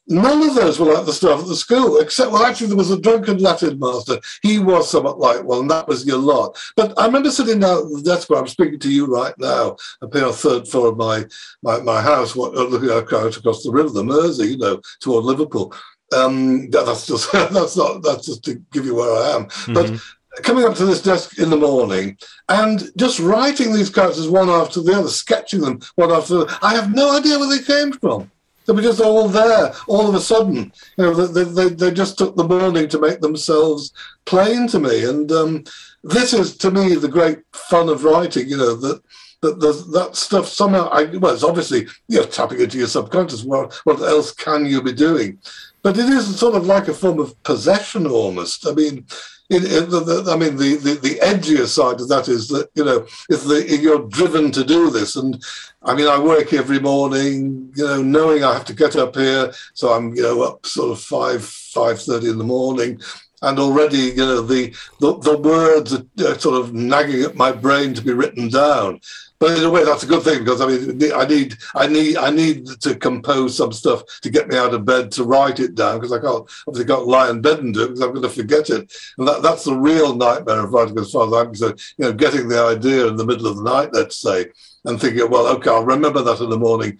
None 0.07 0.49
of 0.49 0.55
those 0.55 0.79
were 0.79 0.93
like 0.93 1.05
the 1.05 1.13
staff 1.13 1.39
at 1.39 1.47
the 1.47 1.55
school, 1.55 1.99
except, 1.99 2.31
well, 2.31 2.45
actually, 2.45 2.67
there 2.67 2.77
was 2.77 2.91
a 2.91 3.01
drunken 3.01 3.39
Latin 3.39 3.79
master. 3.79 4.19
He 4.43 4.59
was 4.59 4.89
somewhat 4.89 5.17
like 5.17 5.43
one, 5.43 5.61
and 5.61 5.71
that 5.71 5.87
was 5.87 6.05
your 6.05 6.19
lot. 6.19 6.57
But 6.75 6.93
I 6.99 7.07
remember 7.07 7.31
sitting 7.31 7.59
down 7.59 7.85
at 7.85 7.91
the 7.91 8.01
desk 8.03 8.29
where 8.29 8.39
I'm 8.39 8.47
speaking 8.47 8.79
to 8.79 8.91
you 8.91 9.07
right 9.07 9.33
now, 9.39 9.77
up 10.01 10.13
here 10.13 10.25
on 10.25 10.31
the 10.31 10.37
third 10.37 10.67
floor 10.67 10.89
of 10.89 10.97
my, 10.97 11.25
my, 11.63 11.79
my 11.79 12.01
house, 12.01 12.35
what, 12.35 12.55
uh, 12.55 12.63
looking 12.63 12.91
out 12.91 13.03
across 13.03 13.63
the 13.63 13.71
river, 13.71 13.89
the 13.89 14.03
Mersey, 14.03 14.47
you 14.49 14.57
know, 14.57 14.79
toward 14.99 15.25
Liverpool. 15.25 15.73
Um, 16.15 16.69
that's 16.69 17.07
just 17.07 17.31
that's 17.33 17.75
not 17.75 18.03
that's 18.03 18.27
just 18.27 18.43
to 18.45 18.61
give 18.71 18.85
you 18.85 18.93
where 18.93 19.11
I 19.11 19.35
am. 19.35 19.45
Mm-hmm. 19.45 19.73
But 19.73 20.43
coming 20.43 20.65
up 20.65 20.75
to 20.75 20.85
this 20.85 21.01
desk 21.01 21.39
in 21.39 21.49
the 21.49 21.57
morning 21.57 22.17
and 22.49 22.91
just 22.97 23.19
writing 23.19 23.73
these 23.73 23.89
characters 23.89 24.29
one 24.29 24.49
after 24.49 24.81
the 24.81 24.93
other, 24.93 25.07
sketching 25.07 25.61
them 25.61 25.79
one 25.95 26.11
after 26.11 26.35
the 26.35 26.41
other. 26.41 26.57
I 26.61 26.75
have 26.75 26.93
no 26.93 27.17
idea 27.17 27.39
where 27.39 27.49
they 27.49 27.63
came 27.63 27.91
from. 27.93 28.31
They 28.65 28.73
were 28.73 28.81
just 28.81 29.01
all 29.01 29.27
there 29.27 29.73
all 29.87 30.07
of 30.07 30.15
a 30.15 30.19
sudden. 30.19 30.71
You 30.97 31.03
know, 31.03 31.13
they, 31.13 31.43
they, 31.43 31.69
they 31.69 31.91
just 31.91 32.17
took 32.17 32.35
the 32.35 32.43
morning 32.43 32.87
to 32.89 32.99
make 32.99 33.21
themselves 33.21 33.93
plain 34.25 34.67
to 34.69 34.79
me. 34.79 35.05
And 35.05 35.31
um, 35.31 35.63
this 36.03 36.33
is, 36.33 36.57
to 36.57 36.71
me, 36.71 36.95
the 36.95 37.07
great 37.07 37.39
fun 37.53 37.89
of 37.89 38.03
writing, 38.03 38.49
you 38.49 38.57
know, 38.57 38.75
that 38.75 39.01
that 39.41 39.59
that 39.93 40.15
stuff 40.15 40.47
somehow, 40.47 40.89
I, 40.89 41.03
well, 41.03 41.33
it's 41.33 41.43
obviously 41.43 41.87
you're 42.07 42.25
tapping 42.25 42.61
into 42.61 42.79
your 42.79 42.87
subconscious. 42.87 43.43
What, 43.43 43.73
what 43.83 44.01
else 44.01 44.31
can 44.31 44.65
you 44.65 44.81
be 44.81 44.93
doing? 44.93 45.39
But 45.83 45.99
it 45.99 46.09
is 46.09 46.39
sort 46.39 46.55
of 46.55 46.65
like 46.65 46.87
a 46.87 46.93
form 46.93 47.19
of 47.19 47.41
possession 47.43 48.07
almost. 48.07 48.65
I 48.67 48.71
mean, 48.71 49.05
the, 49.49 49.59
the, 49.59 50.31
I 50.31 50.35
mean, 50.35 50.57
the, 50.57 50.77
the, 50.77 50.93
the 50.95 51.19
edgier 51.19 51.67
side 51.67 52.01
of 52.01 52.07
that 52.09 52.27
is 52.27 52.47
that, 52.47 52.69
you 52.73 52.83
know, 52.83 53.05
if, 53.29 53.43
the, 53.43 53.63
if 53.71 53.81
you're 53.81 54.07
driven 54.07 54.51
to 54.51 54.63
do 54.63 54.89
this, 54.89 55.15
and 55.15 55.43
I 55.85 55.93
mean, 55.93 56.07
I 56.07 56.17
work 56.17 56.51
every 56.51 56.79
morning, 56.79 57.71
you 57.75 57.85
know, 57.85 58.01
knowing 58.01 58.43
I 58.43 58.53
have 58.53 58.65
to 58.65 58.73
get 58.73 58.95
up 58.95 59.15
here, 59.15 59.53
so 59.75 59.93
I'm, 59.93 60.15
you 60.15 60.23
know, 60.23 60.41
up 60.41 60.65
sort 60.65 60.91
of 60.91 60.99
5, 60.99 61.41
5.30 61.41 62.31
in 62.31 62.37
the 62.39 62.43
morning, 62.43 62.99
and 63.43 63.59
already, 63.59 63.97
you 63.97 64.15
know, 64.15 64.41
the, 64.41 64.73
the, 64.99 65.17
the 65.19 65.37
words 65.37 65.93
are 65.93 66.39
sort 66.39 66.59
of 66.59 66.73
nagging 66.73 67.21
at 67.21 67.35
my 67.35 67.51
brain 67.51 67.93
to 67.93 68.01
be 68.01 68.13
written 68.13 68.49
down. 68.49 68.99
But 69.39 69.57
in 69.57 69.63
a 69.63 69.69
way, 69.69 69.83
that's 69.83 70.03
a 70.03 70.07
good 70.07 70.23
thing 70.23 70.39
because 70.39 70.61
I 70.61 70.67
mean, 70.67 71.13
I 71.13 71.25
need, 71.25 71.55
I 71.75 71.87
need, 71.87 72.17
I 72.17 72.29
need 72.29 72.67
to 72.81 72.95
compose 72.95 73.57
some 73.57 73.73
stuff 73.73 74.03
to 74.21 74.29
get 74.29 74.47
me 74.47 74.57
out 74.57 74.73
of 74.73 74.85
bed 74.85 75.11
to 75.13 75.23
write 75.23 75.59
it 75.59 75.75
down 75.75 75.99
because 75.99 76.13
I 76.13 76.19
can't 76.19 76.49
obviously 76.67 76.93
can't 76.93 77.07
lie 77.07 77.29
in 77.29 77.41
bed 77.41 77.59
and 77.59 77.73
do 77.73 77.83
it 77.83 77.87
because 77.87 78.01
I'm 78.01 78.11
going 78.11 78.21
to 78.21 78.29
forget 78.29 78.69
it. 78.69 78.91
And 79.17 79.27
that, 79.27 79.41
that's 79.41 79.65
the 79.65 79.75
real 79.75 80.15
nightmare 80.15 80.63
of 80.63 80.71
writing, 80.71 80.97
as 80.99 81.11
far 81.11 81.27
as 81.27 81.33
I'm 81.33 81.47
concerned. 81.47 81.81
You 81.97 82.05
know, 82.05 82.13
getting 82.13 82.47
the 82.47 82.61
idea 82.61 83.07
in 83.07 83.17
the 83.17 83.25
middle 83.25 83.47
of 83.47 83.57
the 83.57 83.63
night, 83.63 83.89
let's 83.91 84.17
say, 84.17 84.47
and 84.85 84.99
thinking, 84.99 85.29
well, 85.29 85.47
okay, 85.47 85.69
I'll 85.69 85.83
remember 85.83 86.21
that 86.21 86.39
in 86.39 86.49
the 86.49 86.57
morning, 86.57 86.97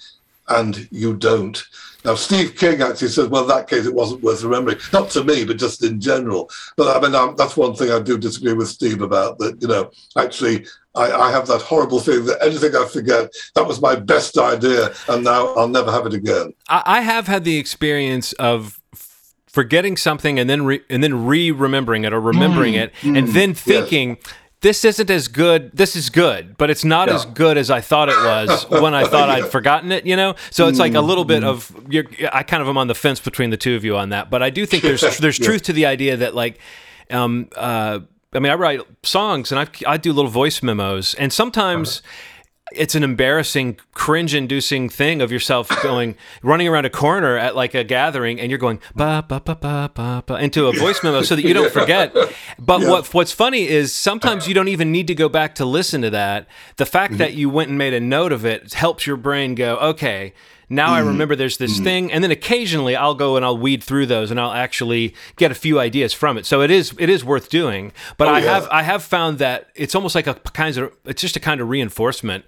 and 0.48 0.88
you 0.92 1.16
don't. 1.16 1.64
Now, 2.04 2.14
Steve 2.14 2.56
King 2.56 2.84
actually 2.84 3.08
says, 3.08 3.28
well, 3.30 3.42
in 3.42 3.48
that 3.48 3.68
case, 3.68 3.88
it 3.88 3.94
wasn't 3.94 4.22
worth 4.22 4.44
remembering. 4.44 4.78
Not 4.94 5.10
to 5.12 5.24
me, 5.24 5.44
but 5.44 5.58
just 5.58 5.84
in 5.84 6.00
general. 6.00 6.52
But 6.78 6.96
I 6.96 7.00
mean, 7.00 7.16
um, 7.16 7.36
that's 7.36 7.58
one 7.58 7.74
thing 7.74 7.92
I 7.92 8.00
do 8.00 8.18
disagree 8.18 8.54
with 8.54 8.68
Steve 8.68 9.02
about 9.02 9.40
that, 9.40 9.60
you 9.60 9.68
know, 9.68 9.90
actually, 10.16 10.68
I, 10.94 11.12
I, 11.12 11.32
have 11.32 11.48
that 11.48 11.62
horrible 11.62 12.00
feeling 12.00 12.26
that 12.28 12.42
anything 12.42 12.76
I 12.76 12.86
forget, 12.86 13.30
that 13.56 13.68
was 13.68 13.82
my 13.82 13.96
best 13.96 14.38
idea, 14.38 14.94
and 15.10 15.24
now 15.24 15.54
I'll 15.56 15.68
never 15.68 15.92
have 15.92 16.06
it 16.06 16.14
again. 16.14 16.54
I 16.70 17.02
have 17.02 17.28
had 17.28 17.44
the 17.44 17.58
experience 17.58 18.32
of 18.34 18.80
forgetting 19.48 19.98
something 19.98 20.40
and 20.40 20.50
then 20.50 20.64
re- 20.64 20.84
and 20.90 21.04
then 21.04 21.26
re 21.26 21.52
remembering 21.52 22.06
it 22.06 22.14
or 22.14 22.22
remembering 22.22 22.76
mm, 22.76 22.84
it, 22.84 22.94
mm, 23.02 23.18
and 23.18 23.28
then 23.30 23.54
thinking. 23.54 24.18
Yes 24.22 24.34
this 24.65 24.84
isn't 24.84 25.12
as 25.12 25.28
good. 25.28 25.69
This 25.75 25.95
is 25.95 26.10
good, 26.10 26.58
but 26.58 26.71
it's 26.71 26.84
not 26.84 27.08
Yeah. 27.08 27.13
as 27.15 27.25
good 27.25 27.56
as 27.56 27.69
I 27.69 27.82
thought 27.82 28.10
it 28.10 28.17
was 28.17 28.65
when 28.84 28.95
I 28.95 29.04
thought 29.06 29.30
I'd 29.30 29.45
forgotten 29.51 29.91
it. 29.91 30.08
You 30.08 30.15
know, 30.15 30.34
so 30.49 30.67
it's 30.67 30.80
like 30.80 30.95
a 30.95 31.01
little 31.01 31.23
bit 31.23 31.43
of. 31.43 31.71
You're, 31.88 32.06
I 32.34 32.41
kind 32.41 32.63
of 32.63 32.67
am 32.67 32.75
on 32.78 32.88
the 32.88 32.95
fence 32.95 33.19
between 33.19 33.51
the 33.51 33.58
two 33.58 33.75
of 33.75 33.86
you 33.86 33.95
on 33.95 34.10
that, 34.10 34.32
but 34.32 34.41
I 34.41 34.49
do 34.49 34.65
think 34.65 34.82
there's 34.82 35.01
there's 35.19 35.38
Yeah. 35.39 35.45
truth 35.45 35.62
to 35.63 35.73
the 35.73 35.86
idea 35.86 36.17
that 36.17 36.34
like, 36.34 36.58
um, 37.12 37.47
uh, 37.56 37.99
I 38.34 38.39
mean, 38.39 38.51
I 38.51 38.56
write 38.56 38.82
songs 39.04 39.51
and 39.51 39.60
I 39.62 39.67
I 39.93 39.97
do 39.97 40.12
little 40.12 40.32
voice 40.32 40.63
memos, 40.63 41.13
and 41.13 41.32
sometimes. 41.32 42.01
It's 42.73 42.95
an 42.95 43.04
embarrassing, 43.04 43.80
cringe-inducing 43.93 44.89
thing 44.89 45.21
of 45.21 45.32
yourself 45.32 45.69
going 45.84 46.15
running 46.41 46.67
around 46.67 46.86
a 46.86 46.89
corner 46.89 47.38
at 47.38 47.56
like 47.56 47.75
a 47.75 47.84
gathering, 47.84 48.39
and 48.39 48.49
you're 48.49 48.58
going 48.58 48.80
ba 48.95 49.23
ba 49.28 49.39
ba 49.39 49.56
ba 49.56 49.91
ba 49.93 50.23
ba 50.25 50.36
into 50.38 50.65
a 50.65 50.73
voice 50.73 51.04
memo 51.04 51.21
so 51.21 51.36
that 51.36 51.43
you 51.43 51.54
don't 51.54 51.71
forget. 51.80 52.15
But 52.58 52.82
what 52.82 53.13
what's 53.13 53.32
funny 53.32 53.67
is 53.67 53.93
sometimes 53.93 54.47
you 54.47 54.56
don't 54.56 54.67
even 54.67 54.91
need 54.91 55.06
to 55.08 55.15
go 55.15 55.30
back 55.30 55.54
to 55.56 55.65
listen 55.65 56.01
to 56.01 56.10
that. 56.10 56.47
The 56.78 56.88
fact 56.88 57.19
that 57.19 57.32
mm-hmm. 57.32 57.39
you 57.39 57.49
went 57.51 57.69
and 57.69 57.78
made 57.78 57.93
a 57.93 57.99
note 57.99 58.32
of 58.32 58.45
it 58.45 58.73
helps 58.73 59.06
your 59.06 59.17
brain 59.17 59.54
go, 59.54 59.78
okay, 59.78 60.34
now 60.69 60.93
I 60.93 60.99
mm-hmm. 60.99 61.10
remember 61.10 61.36
there's 61.36 61.58
this 61.58 61.75
mm-hmm. 61.75 61.84
thing, 61.84 62.12
and 62.12 62.23
then 62.23 62.32
occasionally 62.32 62.95
I'll 62.95 63.15
go 63.15 63.36
and 63.36 63.45
I'll 63.45 63.58
weed 63.58 63.84
through 63.84 64.08
those 64.08 64.32
and 64.32 64.39
I'll 64.39 64.51
actually 64.51 65.13
get 65.36 65.51
a 65.51 65.56
few 65.56 65.80
ideas 65.80 66.13
from 66.13 66.38
it. 66.38 66.45
So 66.45 66.62
it 66.62 66.71
is 66.71 66.93
it 66.97 67.10
is 67.10 67.23
worth 67.23 67.49
doing. 67.49 67.91
But 68.17 68.28
oh, 68.28 68.32
I 68.32 68.39
yeah. 68.39 68.54
have 68.54 68.67
I 68.71 68.84
have 68.84 69.04
found 69.04 69.38
that 69.39 69.69
it's 69.75 69.95
almost 69.95 70.15
like 70.15 70.28
a 70.28 70.36
kind 70.36 70.75
of 70.78 70.93
it's 71.06 71.21
just 71.21 71.36
a 71.36 71.39
kind 71.39 71.62
of 71.62 71.69
reinforcement 71.69 72.45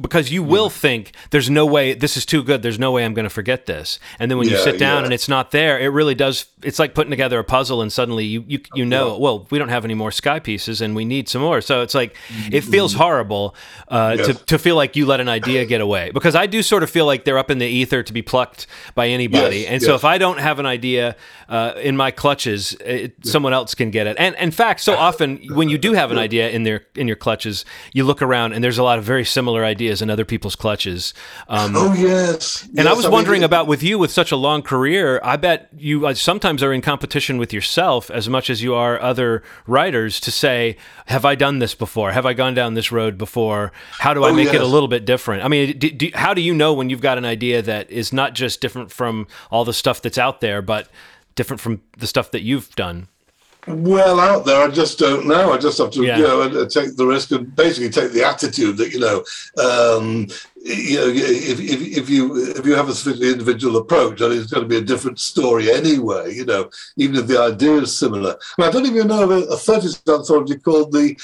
because 0.00 0.30
you 0.30 0.42
will 0.42 0.68
mm-hmm. 0.68 0.78
think 0.78 1.12
there's 1.30 1.48
no 1.48 1.64
way 1.64 1.94
this 1.94 2.16
is 2.16 2.26
too 2.26 2.42
good. 2.42 2.62
There's 2.62 2.78
no 2.78 2.92
way 2.92 3.04
I'm 3.04 3.14
going 3.14 3.24
to 3.24 3.30
forget 3.30 3.66
this. 3.66 3.98
And 4.18 4.30
then 4.30 4.38
when 4.38 4.48
you 4.48 4.56
sit 4.58 4.78
down 4.78 5.00
yeah. 5.00 5.04
and 5.04 5.14
it's 5.14 5.28
not 5.28 5.50
there, 5.50 5.78
it 5.78 5.88
really 5.88 6.14
does. 6.14 6.46
It's 6.62 6.78
like 6.78 6.94
putting 6.94 7.10
together 7.10 7.38
a 7.38 7.44
puzzle 7.44 7.82
and 7.82 7.92
suddenly 7.92 8.24
you 8.24 8.44
you, 8.46 8.60
you 8.74 8.84
know 8.84 9.18
well 9.18 9.46
we 9.50 9.58
don't 9.58 9.68
have 9.68 9.84
any 9.84 9.94
more 9.94 10.10
sky 10.10 10.38
pieces 10.38 10.80
and 10.80 10.94
we 10.94 11.04
need 11.04 11.28
some 11.28 11.42
more. 11.42 11.60
So 11.60 11.82
it's 11.82 11.94
like 11.94 12.16
it 12.50 12.62
feels 12.62 12.94
horrible 12.94 13.54
uh, 13.88 14.16
to 14.16 14.34
to 14.34 14.58
feel 14.58 14.76
like 14.76 14.96
you 14.96 15.06
let 15.06 15.20
an 15.20 15.28
idea 15.28 15.64
get 15.64 15.80
away 15.80 16.10
because 16.12 16.34
I 16.34 16.46
do 16.46 16.62
sort 16.62 16.82
of 16.82 16.90
feel 16.90 17.06
like 17.06 17.24
they're 17.24 17.38
up 17.38 17.50
in 17.50 17.53
the 17.58 17.66
ether 17.66 18.02
to 18.02 18.12
be 18.12 18.22
plucked 18.22 18.66
by 18.94 19.08
anybody. 19.08 19.58
Yes, 19.60 19.68
and 19.70 19.82
so 19.82 19.94
if 19.94 20.04
I 20.04 20.18
don't 20.18 20.38
have 20.38 20.58
an 20.58 20.66
idea 20.66 21.16
uh, 21.48 21.72
in 21.80 21.96
my 21.96 22.10
clutches, 22.10 22.72
it, 22.84 23.14
someone 23.26 23.52
else 23.52 23.74
can 23.74 23.90
get 23.90 24.06
it. 24.06 24.16
And 24.18 24.34
in 24.36 24.50
fact, 24.50 24.80
so 24.80 24.94
often 24.94 25.40
when 25.54 25.68
you 25.68 25.78
do 25.78 25.92
have 25.92 26.10
an 26.10 26.18
idea 26.18 26.50
in 26.50 26.62
their 26.64 26.82
in 26.94 27.06
your 27.06 27.16
clutches, 27.16 27.64
you 27.92 28.04
look 28.04 28.22
around 28.22 28.52
and 28.54 28.62
there's 28.64 28.78
a 28.78 28.82
lot 28.82 28.98
of 28.98 29.04
very 29.04 29.24
similar 29.24 29.64
ideas 29.64 30.00
in 30.02 30.10
other 30.10 30.24
people's 30.24 30.56
clutches. 30.56 31.14
Um, 31.48 31.74
Oh 31.76 31.92
yes. 31.94 32.68
and 32.76 32.88
I 32.88 32.92
was 32.94 33.04
mean, 33.06 33.12
wondering 33.12 33.42
it- 33.42 33.46
about 33.46 33.66
with 33.66 33.82
you 33.82 33.98
with 33.98 34.10
such 34.10 34.32
a 34.32 34.36
long 34.36 34.62
career. 34.62 35.20
I 35.22 35.36
bet 35.36 35.68
you 35.76 36.06
uh, 36.06 36.14
sometimes 36.14 36.62
are 36.62 36.72
in 36.72 36.80
competition 36.80 37.36
with 37.38 37.52
yourself 37.52 38.10
as 38.10 38.28
much 38.28 38.48
as 38.50 38.62
you 38.62 38.74
are 38.74 39.00
other 39.00 39.42
writers 39.66 40.20
to 40.20 40.30
say, 40.30 40.76
"Have 41.06 41.24
I 41.24 41.34
done 41.34 41.58
this 41.58 41.74
before? 41.74 42.12
Have 42.12 42.26
I 42.26 42.32
gone 42.32 42.54
down 42.54 42.74
this 42.74 42.90
road 42.92 43.18
before? 43.18 43.72
How 43.98 44.14
do 44.14 44.24
I 44.24 44.30
Oh, 44.30 44.34
make 44.34 44.52
it 44.54 44.60
a 44.60 44.66
little 44.66 44.88
bit 44.88 45.04
different?" 45.04 45.44
I 45.44 45.48
mean, 45.48 45.76
do, 45.78 45.90
do, 45.90 46.10
how 46.14 46.32
do 46.34 46.40
you 46.40 46.54
know 46.54 46.72
when 46.72 46.88
you've 46.90 47.00
got 47.02 47.18
an 47.18 47.24
idea 47.24 47.43
that 47.52 47.90
is 47.90 48.12
not 48.12 48.34
just 48.34 48.60
different 48.60 48.90
from 48.90 49.26
all 49.50 49.64
the 49.64 49.72
stuff 49.72 50.02
that's 50.02 50.18
out 50.18 50.40
there, 50.40 50.62
but 50.62 50.88
different 51.34 51.60
from 51.60 51.82
the 51.98 52.06
stuff 52.06 52.30
that 52.30 52.42
you've 52.42 52.74
done? 52.76 53.08
well 53.66 54.20
out 54.20 54.44
there. 54.44 54.62
I 54.62 54.68
just 54.68 54.98
don't 54.98 55.26
know. 55.26 55.52
I 55.52 55.58
just 55.58 55.78
have 55.78 55.90
to 55.92 56.04
Yeah. 56.04 56.18
you 56.18 56.24
know 56.24 56.66
take 56.66 56.96
the 56.96 57.06
risk 57.06 57.30
and 57.30 57.54
basically 57.54 57.90
take 57.90 58.12
the 58.12 58.24
attitude 58.24 58.76
that 58.78 58.92
you 58.92 59.00
know. 59.00 59.24
Um, 59.62 60.28
you 60.56 60.96
know, 60.96 61.08
if, 61.08 61.60
if, 61.60 61.98
if 61.98 62.10
you 62.10 62.36
if 62.56 62.64
you 62.66 62.74
have 62.74 62.88
a 62.88 62.94
sufficiently 62.94 63.32
individual 63.32 63.76
approach, 63.76 64.18
then 64.20 64.32
it's 64.32 64.52
going 64.52 64.64
to 64.64 64.68
be 64.68 64.76
a 64.76 64.80
different 64.80 65.18
story 65.18 65.70
anyway. 65.70 66.34
You 66.34 66.44
know, 66.44 66.70
even 66.96 67.16
if 67.16 67.26
the 67.26 67.40
idea 67.40 67.76
is 67.76 67.96
similar. 67.96 68.36
I, 68.58 68.62
mean, 68.62 68.68
I 68.68 68.72
don't 68.72 68.86
even 68.86 69.08
know 69.08 69.24
of 69.24 69.30
a, 69.30 69.42
a 69.44 69.56
30s 69.56 70.00
anthology 70.12 70.56
called 70.58 70.92
the. 70.92 71.18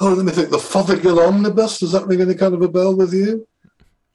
Oh, 0.00 0.14
let 0.14 0.24
me 0.24 0.32
think. 0.32 0.50
The 0.50 0.58
Fothergill 0.58 1.26
Omnibus. 1.26 1.78
Does 1.78 1.92
that 1.92 2.06
ring 2.06 2.20
any 2.20 2.34
kind 2.34 2.54
of 2.54 2.62
a 2.62 2.68
bell 2.68 2.96
with 2.96 3.12
you? 3.12 3.46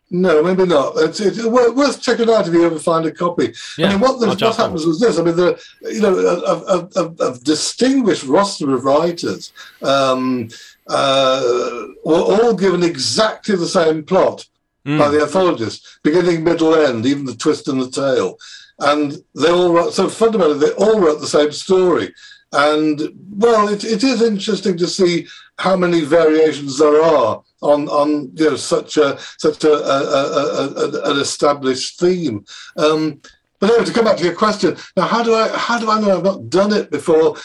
No, 0.09 0.41
maybe 0.41 0.65
not. 0.65 0.93
It's, 0.97 1.19
it's 1.19 1.43
worth 1.45 2.01
checking 2.01 2.29
out 2.29 2.47
if 2.47 2.53
you 2.53 2.65
ever 2.65 2.79
find 2.79 3.05
a 3.05 3.11
copy. 3.11 3.53
Yeah, 3.77 3.87
I 3.87 3.89
mean, 3.91 3.99
what, 3.99 4.19
the, 4.19 4.27
what 4.27 4.39
happens 4.39 4.85
was 4.85 5.01
this. 5.01 5.19
I 5.19 5.23
mean, 5.23 5.35
the 5.35 5.61
you 5.81 6.01
know 6.01 6.17
a, 6.17 6.75
a, 6.75 6.89
a, 7.03 7.31
a 7.33 7.37
distinguished 7.39 8.23
roster 8.23 8.73
of 8.73 8.85
writers 8.85 9.51
um, 9.81 10.47
uh, 10.87 11.87
were 12.05 12.21
all 12.21 12.53
given 12.53 12.83
exactly 12.83 13.55
the 13.55 13.67
same 13.67 14.03
plot 14.03 14.45
Mm. 14.85 14.97
by 14.97 15.09
the 15.09 15.17
anthologist, 15.17 15.99
beginning, 16.01 16.45
middle, 16.45 16.73
end, 16.73 17.05
even 17.05 17.25
the 17.25 17.35
twist 17.35 17.67
and 17.67 17.81
the 17.81 17.91
tail, 17.91 18.37
and 18.79 19.21
they 19.35 19.49
all 19.49 19.73
wrote. 19.73 19.93
So 19.93 20.07
fundamentally, 20.07 20.59
they 20.59 20.71
all 20.75 21.01
wrote 21.01 21.19
the 21.19 21.27
same 21.27 21.51
story. 21.51 22.13
And 22.53 23.01
well, 23.31 23.67
it, 23.67 23.83
it 23.83 24.01
is 24.05 24.21
interesting 24.21 24.77
to 24.77 24.87
see 24.87 25.27
how 25.57 25.75
many 25.75 26.05
variations 26.05 26.79
there 26.79 27.03
are 27.03 27.43
on 27.61 27.87
on 27.89 28.31
you 28.35 28.49
know 28.49 28.55
such 28.55 28.97
a 28.97 29.17
such 29.37 29.63
a, 29.63 29.71
a, 29.71 29.97
a, 30.03 30.67
a 30.69 31.11
an 31.11 31.19
established 31.19 31.99
theme. 31.99 32.45
Um, 32.77 33.21
but 33.59 33.71
anyway, 33.71 33.85
to 33.85 33.93
come 33.93 34.05
back 34.05 34.17
to 34.17 34.23
your 34.23 34.35
question, 34.35 34.77
now 34.95 35.07
how 35.07 35.23
do 35.23 35.33
I 35.33 35.47
how 35.49 35.79
do 35.79 35.89
I 35.89 35.99
know 35.99 36.17
I've 36.17 36.23
not 36.23 36.49
done 36.49 36.73
it 36.73 36.91
before? 36.91 37.37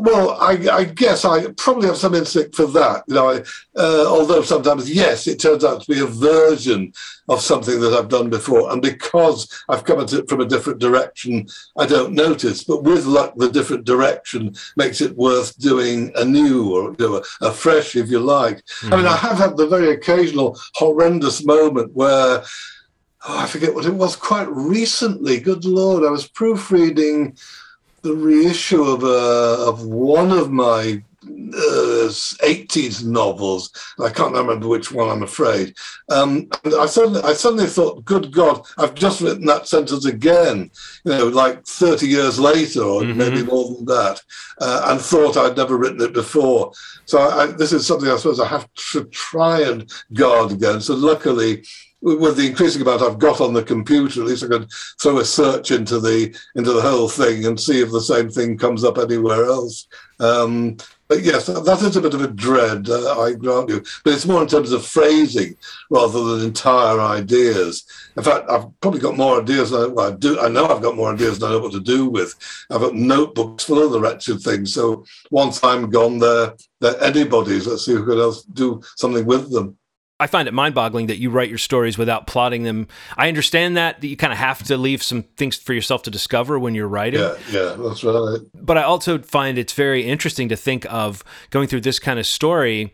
Well, 0.00 0.36
I, 0.40 0.52
I 0.70 0.84
guess 0.84 1.24
I 1.24 1.50
probably 1.56 1.88
have 1.88 1.96
some 1.96 2.14
instinct 2.14 2.54
for 2.54 2.66
that. 2.66 3.02
You 3.08 3.14
know, 3.16 3.30
I, 3.30 3.40
uh, 3.76 4.06
although 4.06 4.42
sometimes 4.42 4.88
yes, 4.88 5.26
it 5.26 5.40
turns 5.40 5.64
out 5.64 5.82
to 5.82 5.92
be 5.92 5.98
a 5.98 6.06
version 6.06 6.92
of 7.28 7.40
something 7.40 7.80
that 7.80 7.92
I've 7.92 8.08
done 8.08 8.30
before, 8.30 8.70
and 8.70 8.80
because 8.80 9.52
I've 9.68 9.82
come 9.82 9.98
at 9.98 10.12
it 10.12 10.28
from 10.28 10.40
a 10.40 10.46
different 10.46 10.78
direction, 10.78 11.48
I 11.76 11.86
don't 11.86 12.12
notice. 12.12 12.62
But 12.62 12.84
with 12.84 13.06
luck, 13.06 13.34
the 13.36 13.50
different 13.50 13.86
direction 13.86 14.54
makes 14.76 15.00
it 15.00 15.16
worth 15.16 15.58
doing 15.58 16.12
anew 16.14 16.72
or 16.72 16.94
you 16.96 17.08
know, 17.08 17.24
afresh, 17.40 17.96
if 17.96 18.08
you 18.08 18.20
like. 18.20 18.62
I 18.84 18.96
mean, 18.96 19.06
I 19.06 19.16
have 19.16 19.38
had 19.38 19.56
the 19.56 19.66
very 19.66 19.90
occasional 19.90 20.56
horrendous 20.74 21.44
moment 21.44 21.92
where. 21.94 22.44
Oh, 23.26 23.36
I 23.36 23.46
forget 23.46 23.74
what 23.74 23.84
it 23.84 23.92
was 23.92 24.14
quite 24.14 24.48
recently. 24.48 25.40
Good 25.40 25.64
Lord, 25.64 26.04
I 26.04 26.10
was 26.10 26.28
proofreading 26.28 27.36
the 28.02 28.14
reissue 28.14 28.82
of 28.84 29.04
uh, 29.04 29.68
of 29.68 29.84
one 29.86 30.30
of 30.30 30.50
my 30.50 31.02
uh, 31.24 32.08
80s 32.08 33.04
novels. 33.04 33.70
I 34.00 34.08
can't 34.10 34.34
remember 34.34 34.68
which 34.68 34.92
one. 34.92 35.10
I'm 35.10 35.22
afraid. 35.22 35.74
Um, 36.10 36.48
and 36.64 36.74
I 36.74 36.86
suddenly 36.86 37.20
I 37.22 37.32
suddenly 37.32 37.66
thought, 37.66 38.04
good 38.04 38.32
God, 38.32 38.64
I've 38.78 38.94
just 38.94 39.20
written 39.20 39.44
that 39.46 39.66
sentence 39.66 40.04
again. 40.06 40.70
You 41.04 41.12
know, 41.12 41.28
like 41.28 41.66
30 41.66 42.06
years 42.06 42.38
later, 42.38 42.82
or 42.82 43.02
Mhm. 43.02 43.16
maybe 43.16 43.42
more 43.42 43.74
than 43.74 43.84
that, 43.86 44.20
uh, 44.60 44.82
and 44.86 45.00
thought 45.00 45.36
I'd 45.36 45.56
never 45.56 45.76
written 45.76 46.02
it 46.02 46.12
before. 46.12 46.72
So 47.06 47.18
I, 47.18 47.46
this 47.46 47.72
is 47.72 47.86
something 47.86 48.08
I 48.08 48.16
suppose 48.16 48.40
I 48.40 48.46
have 48.46 48.68
to 48.92 49.04
try 49.04 49.60
and 49.62 49.90
guard 50.14 50.52
against. 50.52 50.86
So 50.86 50.94
luckily. 50.94 51.64
With 52.00 52.36
the 52.36 52.46
increasing 52.46 52.82
amount 52.82 53.02
I've 53.02 53.18
got 53.18 53.40
on 53.40 53.54
the 53.54 53.62
computer, 53.62 54.20
at 54.20 54.28
least 54.28 54.44
I 54.44 54.48
can 54.48 54.68
throw 55.00 55.18
a 55.18 55.24
search 55.24 55.72
into 55.72 55.98
the 55.98 56.34
into 56.54 56.72
the 56.72 56.80
whole 56.80 57.08
thing 57.08 57.44
and 57.44 57.58
see 57.58 57.80
if 57.80 57.90
the 57.90 58.00
same 58.00 58.30
thing 58.30 58.56
comes 58.56 58.84
up 58.84 58.98
anywhere 58.98 59.44
else. 59.46 59.88
Um, 60.20 60.76
but 61.08 61.22
yes, 61.22 61.46
that, 61.46 61.82
is 61.82 61.96
a 61.96 62.02
bit 62.02 62.12
of 62.12 62.20
a 62.20 62.28
dread, 62.28 62.88
uh, 62.90 63.18
I 63.18 63.32
grant 63.32 63.70
you. 63.70 63.82
But 64.04 64.12
it's 64.12 64.26
more 64.26 64.42
in 64.42 64.48
terms 64.48 64.72
of 64.72 64.84
phrasing 64.84 65.56
rather 65.90 66.22
than 66.22 66.44
entire 66.46 67.00
ideas. 67.00 67.86
In 68.16 68.22
fact, 68.22 68.48
I've 68.50 68.66
probably 68.80 69.00
got 69.00 69.16
more 69.16 69.40
ideas 69.40 69.70
than 69.70 69.82
I, 69.82 69.86
well, 69.86 70.12
I 70.12 70.16
do. 70.16 70.38
I 70.38 70.48
know 70.48 70.66
I've 70.66 70.82
got 70.82 70.96
more 70.96 71.12
ideas 71.12 71.38
than 71.38 71.48
I 71.48 71.52
know 71.52 71.60
what 71.60 71.72
to 71.72 71.80
do 71.80 72.10
with. 72.10 72.34
I've 72.70 72.82
got 72.82 72.94
notebooks 72.94 73.64
full 73.64 73.82
of 73.82 73.90
the 73.90 74.00
wretched 74.00 74.40
things. 74.40 74.74
So 74.74 75.04
once 75.30 75.64
I'm 75.64 75.88
gone, 75.88 76.18
they're, 76.18 76.54
they're 76.80 77.02
anybody's. 77.02 77.66
Let's 77.66 77.86
see 77.86 77.94
who 77.94 78.04
can 78.04 78.18
else 78.18 78.42
do 78.42 78.82
something 78.96 79.24
with 79.24 79.50
them. 79.50 79.78
I 80.20 80.26
find 80.26 80.48
it 80.48 80.54
mind-boggling 80.54 81.06
that 81.06 81.18
you 81.18 81.30
write 81.30 81.48
your 81.48 81.58
stories 81.58 81.96
without 81.96 82.26
plotting 82.26 82.64
them. 82.64 82.88
I 83.16 83.28
understand 83.28 83.76
that 83.76 84.00
that 84.00 84.06
you 84.08 84.16
kind 84.16 84.32
of 84.32 84.38
have 84.38 84.62
to 84.64 84.76
leave 84.76 85.02
some 85.02 85.22
things 85.36 85.56
for 85.56 85.72
yourself 85.72 86.02
to 86.04 86.10
discover 86.10 86.58
when 86.58 86.74
you're 86.74 86.88
writing. 86.88 87.20
Yeah, 87.20 87.36
yeah, 87.50 87.76
that's 87.78 88.02
right. 88.02 88.40
But 88.54 88.78
I 88.78 88.82
also 88.82 89.18
find 89.18 89.58
it's 89.58 89.72
very 89.72 90.02
interesting 90.02 90.48
to 90.48 90.56
think 90.56 90.84
of 90.92 91.22
going 91.50 91.68
through 91.68 91.82
this 91.82 91.98
kind 91.98 92.18
of 92.18 92.26
story 92.26 92.92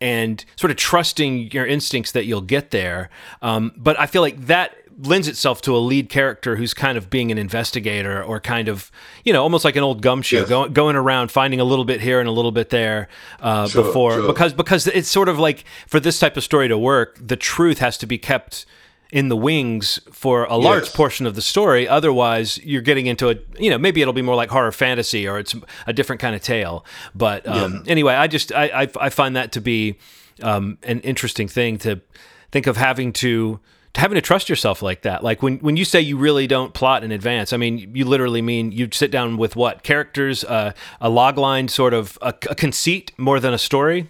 and 0.00 0.44
sort 0.56 0.70
of 0.72 0.76
trusting 0.76 1.52
your 1.52 1.64
instincts 1.64 2.12
that 2.12 2.24
you'll 2.24 2.40
get 2.40 2.72
there. 2.72 3.08
Um, 3.40 3.72
but 3.76 3.98
I 3.98 4.06
feel 4.06 4.22
like 4.22 4.46
that 4.46 4.76
lends 4.98 5.26
itself 5.28 5.60
to 5.62 5.76
a 5.76 5.78
lead 5.78 6.08
character 6.08 6.56
who's 6.56 6.72
kind 6.74 6.96
of 6.96 7.10
being 7.10 7.30
an 7.32 7.38
investigator 7.38 8.22
or 8.22 8.40
kind 8.40 8.68
of, 8.68 8.90
you 9.24 9.32
know, 9.32 9.42
almost 9.42 9.64
like 9.64 9.76
an 9.76 9.82
old 9.82 10.02
gumshoe 10.02 10.36
Yes. 10.40 10.48
going 10.48 10.72
going 10.72 10.96
around 10.96 11.30
finding 11.32 11.60
a 11.60 11.64
little 11.64 11.84
bit 11.84 12.00
here 12.00 12.20
and 12.20 12.28
a 12.28 12.32
little 12.32 12.52
bit 12.52 12.70
there 12.70 13.08
uh, 13.40 13.66
Sure, 13.66 13.82
before 13.84 14.12
sure. 14.14 14.26
because 14.26 14.52
because 14.52 14.86
it's 14.86 15.08
sort 15.08 15.28
of 15.28 15.38
like 15.38 15.64
for 15.86 15.98
this 16.00 16.18
type 16.18 16.36
of 16.36 16.44
story 16.44 16.68
to 16.68 16.78
work, 16.78 17.18
the 17.20 17.36
truth 17.36 17.78
has 17.78 17.98
to 17.98 18.06
be 18.06 18.18
kept 18.18 18.66
in 19.10 19.28
the 19.28 19.36
wings 19.36 20.00
for 20.10 20.44
a 20.44 20.56
large 20.56 20.84
Yes. 20.84 20.96
portion 20.96 21.26
of 21.26 21.34
the 21.36 21.42
story. 21.42 21.86
Otherwise, 21.88 22.58
you're 22.64 22.82
getting 22.82 23.06
into 23.06 23.28
a, 23.30 23.36
you 23.58 23.70
know, 23.70 23.78
maybe 23.78 24.00
it'll 24.02 24.12
be 24.14 24.22
more 24.22 24.34
like 24.34 24.50
horror 24.50 24.72
fantasy 24.72 25.26
or 25.28 25.38
it's 25.38 25.54
a 25.86 25.92
different 25.92 26.20
kind 26.20 26.34
of 26.34 26.42
tale. 26.42 26.84
But 27.14 27.46
um, 27.46 27.84
anyway, 27.86 28.14
I 28.14 28.26
just, 28.26 28.52
I, 28.52 28.82
I, 28.82 28.88
I 29.00 29.10
find 29.10 29.36
that 29.36 29.52
to 29.52 29.60
be 29.60 29.98
um, 30.42 30.78
an 30.82 30.98
interesting 31.00 31.46
thing 31.46 31.78
to 31.78 32.00
think 32.50 32.66
of 32.66 32.76
having 32.76 33.12
to 33.14 33.60
having 33.96 34.16
to 34.16 34.20
trust 34.20 34.48
yourself 34.48 34.82
like 34.82 35.02
that. 35.02 35.22
Like 35.22 35.42
when, 35.42 35.58
when 35.58 35.76
you 35.76 35.84
say 35.84 36.00
you 36.00 36.16
really 36.16 36.46
don't 36.46 36.74
plot 36.74 37.04
in 37.04 37.12
advance, 37.12 37.52
I 37.52 37.56
mean, 37.56 37.90
you 37.94 38.04
literally 38.04 38.42
mean 38.42 38.72
you 38.72 38.88
sit 38.92 39.10
down 39.10 39.36
with 39.36 39.56
what 39.56 39.82
characters, 39.82 40.44
uh, 40.44 40.72
a 41.00 41.08
log 41.08 41.38
line, 41.38 41.68
sort 41.68 41.94
of 41.94 42.18
a, 42.20 42.34
a 42.50 42.54
conceit 42.54 43.12
more 43.18 43.40
than 43.40 43.54
a 43.54 43.58
story. 43.58 44.08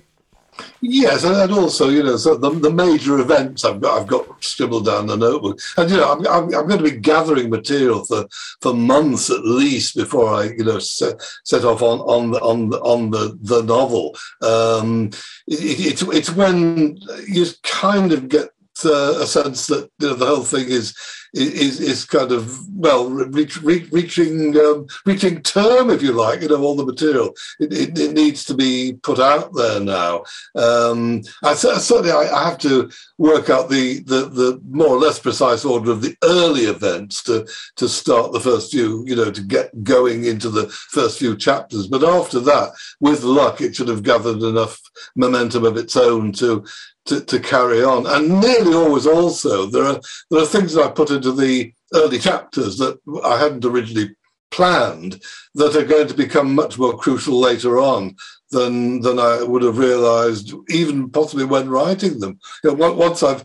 Yes, 0.80 1.24
and 1.24 1.52
also, 1.52 1.88
you 1.88 2.02
know, 2.02 2.16
so 2.16 2.36
the, 2.36 2.50
the 2.50 2.70
major 2.70 3.18
events 3.18 3.64
I've 3.64 3.80
got, 3.80 4.00
I've 4.00 4.06
got 4.06 4.44
scribbled 4.44 4.86
down 4.86 5.06
the 5.06 5.16
notebook, 5.16 5.58
and 5.76 5.90
you 5.90 5.96
know, 5.96 6.12
I'm, 6.12 6.26
I'm, 6.26 6.44
I'm, 6.44 6.68
going 6.68 6.78
to 6.78 6.90
be 6.90 6.96
gathering 6.96 7.50
material 7.50 8.04
for, 8.04 8.26
for 8.60 8.74
months 8.74 9.30
at 9.30 9.44
least 9.44 9.96
before 9.96 10.28
I, 10.28 10.44
you 10.56 10.64
know, 10.64 10.78
set, 10.78 11.20
set 11.44 11.64
off 11.64 11.82
on 11.82 12.00
on 12.00 12.30
the 12.30 12.40
on 12.40 12.70
the 12.70 12.78
on 12.80 13.10
the 13.10 13.38
the 13.42 13.62
novel. 13.62 14.14
Um, 14.42 15.10
it, 15.46 15.80
it's 15.80 16.02
it's 16.02 16.30
when 16.30 16.98
you 17.26 17.46
kind 17.62 18.12
of 18.12 18.28
get 18.28 18.50
uh, 18.84 19.18
a 19.20 19.26
sense 19.26 19.66
that 19.68 19.90
you 20.00 20.08
know, 20.08 20.14
the 20.14 20.26
whole 20.26 20.44
thing 20.44 20.68
is 20.68 20.94
is 21.34 21.80
is 21.80 22.04
kind 22.04 22.30
of 22.30 22.58
well 22.76 23.10
reach, 23.10 23.60
reach, 23.62 23.90
reaching 23.90 24.56
um, 24.56 24.86
reaching 25.04 25.42
term 25.42 25.90
if 25.90 26.00
you 26.00 26.12
like 26.12 26.42
you 26.42 26.48
know 26.48 26.62
all 26.62 26.76
the 26.76 26.86
material. 26.86 27.34
It, 27.58 27.72
it, 27.72 27.98
it 27.98 28.12
needs 28.12 28.44
to 28.44 28.54
be 28.54 28.94
put 29.02 29.18
out 29.18 29.52
there 29.54 29.80
now. 29.80 30.24
Um, 30.54 31.22
I, 31.42 31.54
certainly 31.54 32.12
I, 32.12 32.44
have 32.48 32.58
to 32.58 32.90
work 33.18 33.50
out 33.50 33.68
the, 33.68 34.00
the 34.04 34.26
the 34.28 34.60
more 34.70 34.90
or 34.90 34.98
less 34.98 35.18
precise 35.18 35.64
order 35.64 35.90
of 35.90 36.02
the 36.02 36.16
early 36.22 36.62
events 36.62 37.22
to 37.24 37.48
to 37.76 37.88
start 37.88 38.32
the 38.32 38.40
first 38.40 38.70
few 38.70 39.04
you 39.06 39.16
know 39.16 39.30
to 39.30 39.42
get 39.42 39.82
going 39.82 40.24
into 40.24 40.50
the 40.50 40.68
first 40.68 41.18
few 41.18 41.36
chapters. 41.36 41.88
But 41.88 42.04
after 42.04 42.38
that 42.40 42.72
with 43.00 43.24
luck 43.24 43.60
it 43.60 43.74
should 43.74 43.88
have 43.88 44.04
gathered 44.04 44.42
enough 44.42 44.80
momentum 45.16 45.64
of 45.64 45.76
its 45.76 45.96
own 45.96 46.32
to 46.32 46.64
to, 47.06 47.20
to 47.20 47.40
carry 47.40 47.82
on. 47.82 48.06
And 48.06 48.40
nearly 48.40 48.74
always 48.74 49.06
also 49.06 49.66
there 49.66 49.84
are 49.84 50.00
there 50.30 50.42
are 50.42 50.46
things 50.46 50.74
that 50.74 50.84
I 50.84 50.90
put 50.90 51.10
into 51.10 51.32
the 51.32 51.72
early 51.94 52.18
chapters 52.18 52.76
that 52.78 52.98
I 53.24 53.38
hadn't 53.38 53.64
originally 53.64 54.14
planned 54.50 55.20
that 55.54 55.76
are 55.76 55.84
going 55.84 56.06
to 56.08 56.14
become 56.14 56.54
much 56.54 56.78
more 56.78 56.96
crucial 56.96 57.40
later 57.40 57.78
on 57.78 58.14
than 58.54 59.00
than 59.00 59.18
I 59.18 59.42
would 59.42 59.62
have 59.62 59.78
realised, 59.78 60.54
even 60.70 61.10
possibly 61.10 61.44
when 61.44 61.68
writing 61.68 62.20
them. 62.20 62.38
You 62.62 62.74
know, 62.74 62.92
once 62.92 63.22
I've 63.22 63.44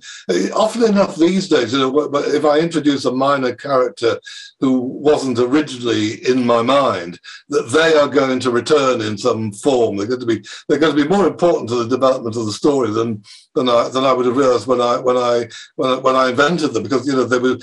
often 0.53 0.83
enough 0.83 1.15
these 1.15 1.49
days, 1.49 1.73
you 1.73 1.79
know, 1.79 2.15
if 2.39 2.45
I 2.45 2.59
introduce 2.59 3.05
a 3.05 3.11
minor 3.11 3.53
character 3.53 4.19
who 4.59 4.79
wasn't 4.79 5.39
originally 5.39 6.25
in 6.27 6.45
my 6.45 6.61
mind, 6.61 7.19
that 7.49 7.69
they 7.69 7.97
are 7.97 8.07
going 8.07 8.39
to 8.41 8.51
return 8.51 9.01
in 9.01 9.17
some 9.17 9.51
form. 9.51 9.97
They're 9.97 10.07
going 10.07 10.19
to 10.21 10.25
be 10.25 10.43
they're 10.67 10.79
going 10.79 10.95
to 10.95 11.03
be 11.03 11.09
more 11.09 11.27
important 11.27 11.69
to 11.69 11.83
the 11.83 11.95
development 11.95 12.35
of 12.35 12.45
the 12.45 12.53
story 12.53 12.91
than 12.91 13.23
than 13.55 13.67
I 13.67 13.89
than 13.89 14.05
I 14.05 14.13
would 14.13 14.25
have 14.27 14.37
realised 14.37 14.67
when 14.67 14.81
I 14.81 14.97
when 14.97 15.17
I 15.17 15.49
when 15.75 15.89
I, 15.91 15.95
when 15.97 16.15
I 16.15 16.29
invented 16.29 16.73
them 16.73 16.83
because 16.83 17.07
you 17.07 17.13
know 17.13 17.25
they 17.25 17.39
were 17.39 17.57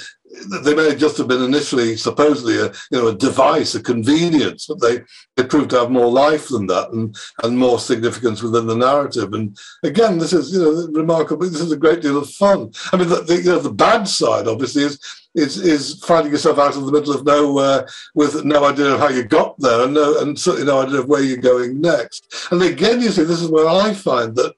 they 0.62 0.74
may 0.74 0.94
just 0.94 1.16
have 1.18 1.28
been 1.28 1.42
initially 1.42 1.96
supposedly 1.96 2.58
a 2.58 2.66
you 2.90 2.98
know 2.98 3.08
a 3.08 3.14
device, 3.14 3.74
a 3.74 3.82
convenience, 3.82 4.66
but 4.66 4.80
they 4.80 5.00
they 5.36 5.44
proved 5.44 5.70
to 5.70 5.80
have 5.80 5.90
more 5.90 6.10
life 6.10 6.48
than 6.48 6.66
that 6.66 6.90
and 6.92 7.16
and 7.42 7.58
more 7.58 7.78
significance 7.78 8.42
within 8.42 8.66
the 8.66 8.76
narrative. 8.76 9.32
And 9.32 9.56
again, 9.82 10.18
this 10.18 10.32
is 10.32 10.52
you 10.52 10.60
know 10.60 10.88
remarkable. 10.92 11.48
This 11.48 11.60
is 11.60 11.72
a 11.72 11.76
great 11.76 12.02
deal 12.02 12.18
of 12.18 12.30
fun. 12.30 12.72
I 12.92 12.96
mean, 12.96 13.08
the, 13.08 13.22
the 13.22 13.36
you 13.36 13.50
know 13.50 13.58
the 13.58 13.72
bad 13.72 14.08
side 14.08 14.48
obviously 14.48 14.82
is 14.82 14.98
is 15.34 15.58
is 15.58 16.04
finding 16.04 16.32
yourself 16.32 16.58
out 16.58 16.76
of 16.76 16.86
the 16.86 16.92
middle 16.92 17.14
of 17.14 17.24
nowhere 17.24 17.86
with 18.14 18.44
no 18.44 18.64
idea 18.64 18.94
of 18.94 19.00
how 19.00 19.08
you 19.08 19.24
got 19.24 19.58
there 19.58 19.84
and 19.84 19.94
no 19.94 20.18
and 20.20 20.38
certainly 20.38 20.66
no 20.66 20.82
idea 20.82 21.00
of 21.00 21.08
where 21.08 21.22
you're 21.22 21.36
going 21.36 21.80
next. 21.80 22.48
And 22.50 22.62
again, 22.62 23.00
you 23.00 23.10
see, 23.10 23.24
this 23.24 23.42
is 23.42 23.50
where 23.50 23.68
I 23.68 23.94
find 23.94 24.34
that 24.36 24.54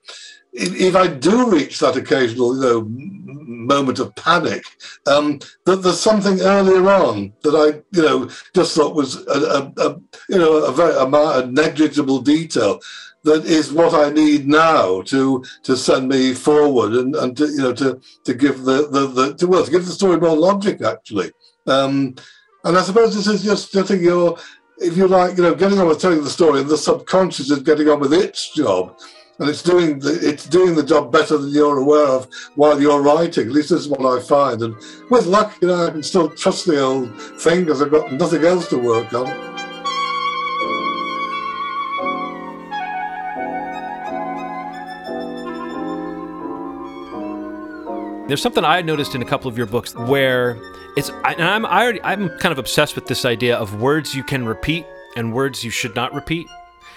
if 0.52 0.96
I 0.96 1.06
do 1.06 1.50
reach 1.50 1.78
that 1.78 1.96
occasional, 1.96 2.56
you 2.56 2.62
know, 2.62 3.27
moment 3.48 3.98
of 3.98 4.14
panic, 4.14 4.62
um, 5.06 5.40
that 5.64 5.82
there's 5.82 6.00
something 6.00 6.40
earlier 6.40 6.88
on 6.88 7.32
that 7.42 7.54
I, 7.54 7.82
you 7.96 8.02
know, 8.02 8.30
just 8.54 8.76
thought 8.76 8.94
was 8.94 9.26
a, 9.26 9.30
a, 9.30 9.72
a 9.88 10.00
you 10.28 10.38
know, 10.38 10.64
a 10.64 10.72
very 10.72 10.94
a, 10.94 11.46
negligible 11.46 12.20
detail 12.20 12.80
that 13.24 13.44
is 13.44 13.72
what 13.72 13.94
I 13.94 14.10
need 14.10 14.46
now 14.46 15.02
to 15.02 15.44
to 15.64 15.76
send 15.76 16.08
me 16.08 16.34
forward 16.34 16.92
and, 16.92 17.16
and 17.16 17.36
to 17.36 17.46
you 17.46 17.58
know 17.58 17.72
to 17.74 18.00
to 18.24 18.34
give 18.34 18.62
the 18.62 18.88
the, 18.88 19.06
the 19.06 19.34
to 19.34 19.46
well 19.46 19.64
to 19.64 19.70
give 19.70 19.86
the 19.86 19.92
story 19.92 20.20
more 20.20 20.36
logic 20.36 20.82
actually. 20.82 21.32
Um, 21.66 22.14
and 22.64 22.76
I 22.76 22.82
suppose 22.82 23.14
this 23.14 23.26
is 23.26 23.42
just 23.42 23.74
I 23.76 23.82
think 23.82 24.02
you're 24.02 24.38
if 24.80 24.96
you 24.96 25.08
like, 25.08 25.36
you 25.36 25.42
know, 25.42 25.54
getting 25.54 25.78
on 25.78 25.88
with 25.88 26.00
telling 26.00 26.22
the 26.22 26.30
story, 26.30 26.60
and 26.60 26.68
the 26.68 26.78
subconscious 26.78 27.50
is 27.50 27.62
getting 27.62 27.88
on 27.88 28.00
with 28.00 28.12
its 28.12 28.52
job 28.54 28.98
and 29.38 29.48
it's 29.48 29.62
doing 29.62 30.00
the, 30.00 30.18
it's 30.20 30.46
doing 30.46 30.74
the 30.74 30.82
job 30.82 31.12
better 31.12 31.38
than 31.38 31.50
you're 31.50 31.78
aware 31.78 32.06
of 32.06 32.28
while 32.56 32.80
you're 32.80 33.00
writing. 33.00 33.46
At 33.46 33.52
least 33.52 33.70
this 33.70 33.82
is 33.82 33.88
what 33.88 34.04
I 34.04 34.20
find. 34.20 34.62
And 34.62 34.74
with 35.10 35.26
luck, 35.26 35.56
you 35.62 35.68
know, 35.68 35.86
I 35.86 35.90
can 35.90 36.02
still 36.02 36.28
trust 36.30 36.66
the 36.66 36.80
old 36.80 37.20
thing 37.40 37.64
because 37.64 37.80
I've 37.80 37.90
got 37.90 38.12
nothing 38.12 38.44
else 38.44 38.68
to 38.68 38.78
work 38.78 39.12
on. 39.12 39.26
There's 48.26 48.42
something 48.42 48.64
I 48.64 48.82
noticed 48.82 49.14
in 49.14 49.22
a 49.22 49.24
couple 49.24 49.48
of 49.48 49.56
your 49.56 49.66
books 49.66 49.94
where 49.94 50.60
it's, 50.96 51.10
and 51.24 51.42
I'm 51.42 51.64
I 51.64 51.82
already, 51.82 52.02
I'm 52.02 52.28
kind 52.40 52.52
of 52.52 52.58
obsessed 52.58 52.94
with 52.94 53.06
this 53.06 53.24
idea 53.24 53.56
of 53.56 53.80
words 53.80 54.14
you 54.14 54.24
can 54.24 54.44
repeat 54.44 54.84
and 55.16 55.32
words 55.32 55.64
you 55.64 55.70
should 55.70 55.94
not 55.94 56.12
repeat. 56.12 56.46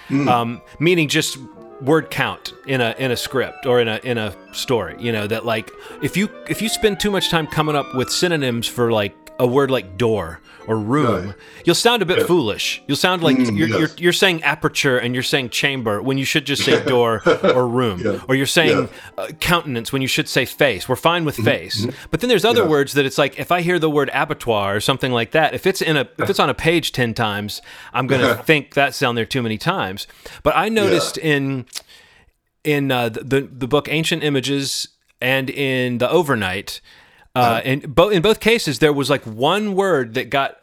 Mm. 0.09 0.27
Um, 0.27 0.61
meaning 0.79 1.07
just 1.07 1.37
word 1.81 2.09
count 2.11 2.53
in 2.67 2.79
a 2.79 2.95
in 2.99 3.11
a 3.11 3.17
script 3.17 3.65
or 3.65 3.81
in 3.81 3.87
a 3.87 3.99
in 4.03 4.17
a 4.17 4.35
story 4.53 4.95
you 4.99 5.11
know 5.11 5.25
that 5.27 5.45
like 5.45 5.71
if 6.01 6.15
you 6.15 6.29
if 6.47 6.61
you 6.61 6.69
spend 6.69 6.99
too 6.99 7.09
much 7.09 7.29
time 7.29 7.47
coming 7.47 7.75
up 7.75 7.93
with 7.95 8.09
synonyms 8.09 8.67
for 8.67 8.91
like 8.91 9.15
a 9.39 9.47
word 9.47 9.71
like 9.71 9.97
door 9.97 10.39
or 10.67 10.77
room 10.77 11.33
you'll 11.65 11.75
sound 11.75 12.01
a 12.01 12.05
bit 12.05 12.19
yeah. 12.19 12.25
foolish 12.25 12.81
you'll 12.87 12.97
sound 12.97 13.23
like 13.23 13.37
mm, 13.37 13.57
you're, 13.57 13.67
yes. 13.67 13.79
you're, 13.79 13.89
you're, 13.97 14.13
saying 14.13 14.43
aperture 14.43 14.97
and 14.97 15.13
you're 15.13 15.23
saying 15.23 15.49
chamber 15.49 16.01
when 16.01 16.17
you 16.17 16.25
should 16.25 16.45
just 16.45 16.63
say 16.63 16.83
door 16.85 17.21
or 17.43 17.67
room 17.67 17.99
yeah. 17.99 18.19
or 18.27 18.35
you're 18.35 18.45
saying 18.45 18.89
uh, 19.17 19.27
countenance 19.39 19.91
when 19.91 20.01
you 20.01 20.07
should 20.07 20.27
say 20.27 20.45
face 20.45 20.87
we're 20.87 20.95
fine 20.95 21.25
with 21.25 21.35
mm-hmm. 21.35 21.45
face 21.45 21.81
mm-hmm. 21.81 22.07
but 22.11 22.19
then 22.19 22.27
there's 22.27 22.45
other 22.45 22.67
words 22.67 22.93
that 22.93 23.05
it's 23.05 23.17
like 23.17 23.39
if 23.39 23.51
i 23.51 23.61
hear 23.61 23.79
the 23.79 23.89
word 23.89 24.09
abattoir 24.13 24.75
or 24.75 24.79
something 24.79 25.11
like 25.11 25.31
that 25.31 25.53
if 25.53 25.65
it's 25.65 25.81
in 25.81 25.97
a 25.97 26.07
if 26.17 26.29
it's 26.29 26.39
on 26.39 26.49
a 26.49 26.53
page 26.53 26.91
10 26.91 27.13
times 27.13 27.61
i'm 27.93 28.07
going 28.07 28.21
to 28.37 28.43
think 28.43 28.73
that's 28.73 28.99
down 28.99 29.15
there 29.15 29.25
too 29.25 29.41
many 29.41 29.57
times 29.57 30.07
but 30.43 30.55
i 30.55 30.69
noticed 30.69 31.17
in 31.17 31.65
in 32.63 32.91
uh, 32.91 33.09
the 33.09 33.49
the 33.51 33.67
book 33.67 33.87
Ancient 33.89 34.23
Images 34.23 34.87
and 35.19 35.49
in 35.49 35.99
the 35.99 36.09
Overnight, 36.09 36.81
uh, 37.35 37.39
uh-huh. 37.39 37.61
in 37.63 37.79
both 37.81 38.13
in 38.13 38.21
both 38.21 38.39
cases 38.39 38.79
there 38.79 38.93
was 38.93 39.09
like 39.09 39.23
one 39.23 39.75
word 39.75 40.13
that 40.15 40.29
got 40.29 40.57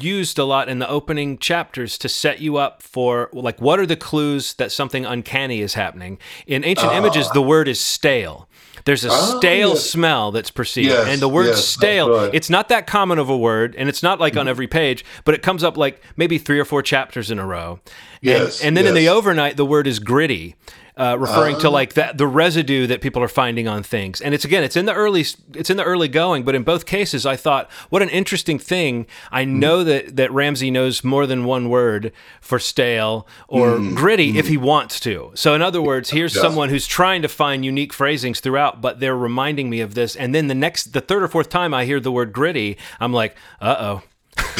used 0.00 0.38
a 0.38 0.44
lot 0.44 0.68
in 0.68 0.78
the 0.78 0.88
opening 0.88 1.36
chapters 1.38 1.98
to 1.98 2.08
set 2.08 2.40
you 2.40 2.56
up 2.56 2.82
for 2.82 3.28
like 3.32 3.60
what 3.60 3.78
are 3.78 3.86
the 3.86 3.96
clues 3.96 4.54
that 4.54 4.72
something 4.72 5.04
uncanny 5.04 5.60
is 5.60 5.74
happening. 5.74 6.18
In 6.46 6.64
Ancient 6.64 6.92
uh, 6.92 6.96
Images, 6.96 7.28
the 7.30 7.42
word 7.42 7.68
is 7.68 7.80
stale. 7.80 8.48
There's 8.84 9.04
a 9.04 9.10
oh, 9.10 9.38
stale 9.38 9.70
yes. 9.70 9.90
smell 9.90 10.32
that's 10.32 10.50
perceived, 10.50 10.88
yes, 10.88 11.06
and 11.06 11.20
the 11.22 11.28
word 11.28 11.46
yes, 11.46 11.64
stale. 11.64 12.10
Right. 12.10 12.30
It's 12.34 12.50
not 12.50 12.68
that 12.70 12.86
common 12.86 13.18
of 13.18 13.28
a 13.28 13.36
word, 13.36 13.76
and 13.76 13.88
it's 13.88 14.02
not 14.02 14.18
like 14.18 14.32
mm-hmm. 14.32 14.40
on 14.40 14.48
every 14.48 14.66
page, 14.66 15.04
but 15.24 15.34
it 15.34 15.42
comes 15.42 15.62
up 15.62 15.76
like 15.76 16.02
maybe 16.16 16.36
three 16.38 16.58
or 16.58 16.64
four 16.64 16.82
chapters 16.82 17.30
in 17.30 17.38
a 17.38 17.46
row. 17.46 17.78
Yes, 18.22 18.60
and, 18.60 18.68
and 18.68 18.76
then 18.76 18.86
in 18.86 18.94
the 18.94 19.08
overnight, 19.08 19.56
the 19.56 19.66
word 19.66 19.86
is 19.86 19.98
gritty 19.98 20.56
uh, 20.96 21.16
referring 21.18 21.56
uh, 21.56 21.60
to 21.60 21.70
like 21.70 21.94
that 21.94 22.18
the 22.18 22.26
residue 22.26 22.86
that 22.86 23.00
people 23.00 23.22
are 23.22 23.28
finding 23.28 23.66
on 23.66 23.82
things. 23.82 24.20
And 24.20 24.34
it's 24.34 24.44
again, 24.44 24.62
it's 24.62 24.76
in 24.76 24.84
the 24.84 24.94
early, 24.94 25.24
it's 25.54 25.70
in 25.70 25.76
the 25.76 25.84
early 25.84 26.08
going. 26.08 26.44
But 26.44 26.54
in 26.54 26.62
both 26.62 26.86
cases, 26.86 27.24
I 27.24 27.36
thought, 27.36 27.70
what 27.88 28.02
an 28.02 28.10
interesting 28.10 28.58
thing. 28.58 29.06
I 29.30 29.44
mm. 29.44 29.54
know 29.54 29.84
that 29.84 30.16
that 30.16 30.30
Ramsey 30.32 30.70
knows 30.70 31.02
more 31.02 31.26
than 31.26 31.44
one 31.44 31.68
word 31.68 32.12
for 32.40 32.58
stale 32.58 33.26
or 33.48 33.78
mm, 33.78 33.94
gritty 33.94 34.34
mm. 34.34 34.36
if 34.36 34.48
he 34.48 34.56
wants 34.56 35.00
to. 35.00 35.32
So 35.34 35.54
in 35.54 35.62
other 35.62 35.80
words, 35.80 36.10
here's 36.10 36.34
yes. 36.34 36.42
someone 36.42 36.68
who's 36.68 36.86
trying 36.86 37.22
to 37.22 37.28
find 37.28 37.64
unique 37.64 37.92
phrasings 37.92 38.40
throughout, 38.40 38.80
but 38.80 39.00
they're 39.00 39.16
reminding 39.16 39.70
me 39.70 39.80
of 39.80 39.94
this. 39.94 40.14
And 40.14 40.34
then 40.34 40.48
the 40.48 40.54
next, 40.54 40.92
the 40.92 41.00
third 41.00 41.22
or 41.22 41.28
fourth 41.28 41.48
time 41.48 41.72
I 41.72 41.86
hear 41.86 42.00
the 42.00 42.12
word 42.12 42.32
gritty, 42.32 42.76
I'm 43.00 43.12
like, 43.12 43.36
uh 43.60 43.76
oh 43.78 44.02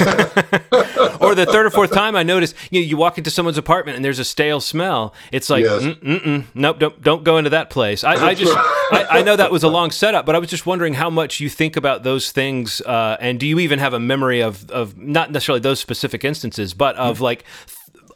or 1.20 1.34
the 1.34 1.46
third 1.50 1.64
or 1.64 1.70
fourth 1.70 1.92
time 1.92 2.14
I 2.14 2.22
notice 2.22 2.54
you 2.70 2.80
know, 2.80 2.86
you 2.86 2.96
walk 2.96 3.16
into 3.16 3.30
someone's 3.30 3.56
apartment 3.56 3.96
and 3.96 4.04
there's 4.04 4.18
a 4.18 4.24
stale 4.24 4.60
smell. 4.60 5.14
It's 5.30 5.48
like, 5.48 5.64
yes. 5.64 5.82
Mm-mm, 5.82 6.44
nope, 6.54 6.78
don't 6.78 7.02
don't 7.02 7.24
go 7.24 7.38
into 7.38 7.50
that 7.50 7.70
place. 7.70 8.04
I, 8.04 8.14
I 8.14 8.34
just 8.34 8.52
I, 8.56 9.06
I, 9.10 9.22
know 9.22 9.36
that 9.36 9.50
was 9.50 9.62
a 9.62 9.68
long 9.68 9.90
setup, 9.90 10.26
but 10.26 10.34
I 10.34 10.38
was 10.38 10.50
just 10.50 10.66
wondering 10.66 10.94
how 10.94 11.08
much 11.08 11.40
you 11.40 11.48
think 11.48 11.76
about 11.76 12.02
those 12.02 12.32
things, 12.32 12.80
uh, 12.82 13.16
and 13.18 13.40
do 13.40 13.46
you 13.46 13.58
even 13.60 13.78
have 13.78 13.94
a 13.94 14.00
memory 14.00 14.40
of 14.40 14.70
of 14.70 14.98
not 14.98 15.30
necessarily 15.30 15.60
those 15.60 15.80
specific 15.80 16.24
instances, 16.24 16.74
but 16.74 16.94
of 16.96 17.16
mm-hmm. 17.16 17.24
like 17.24 17.44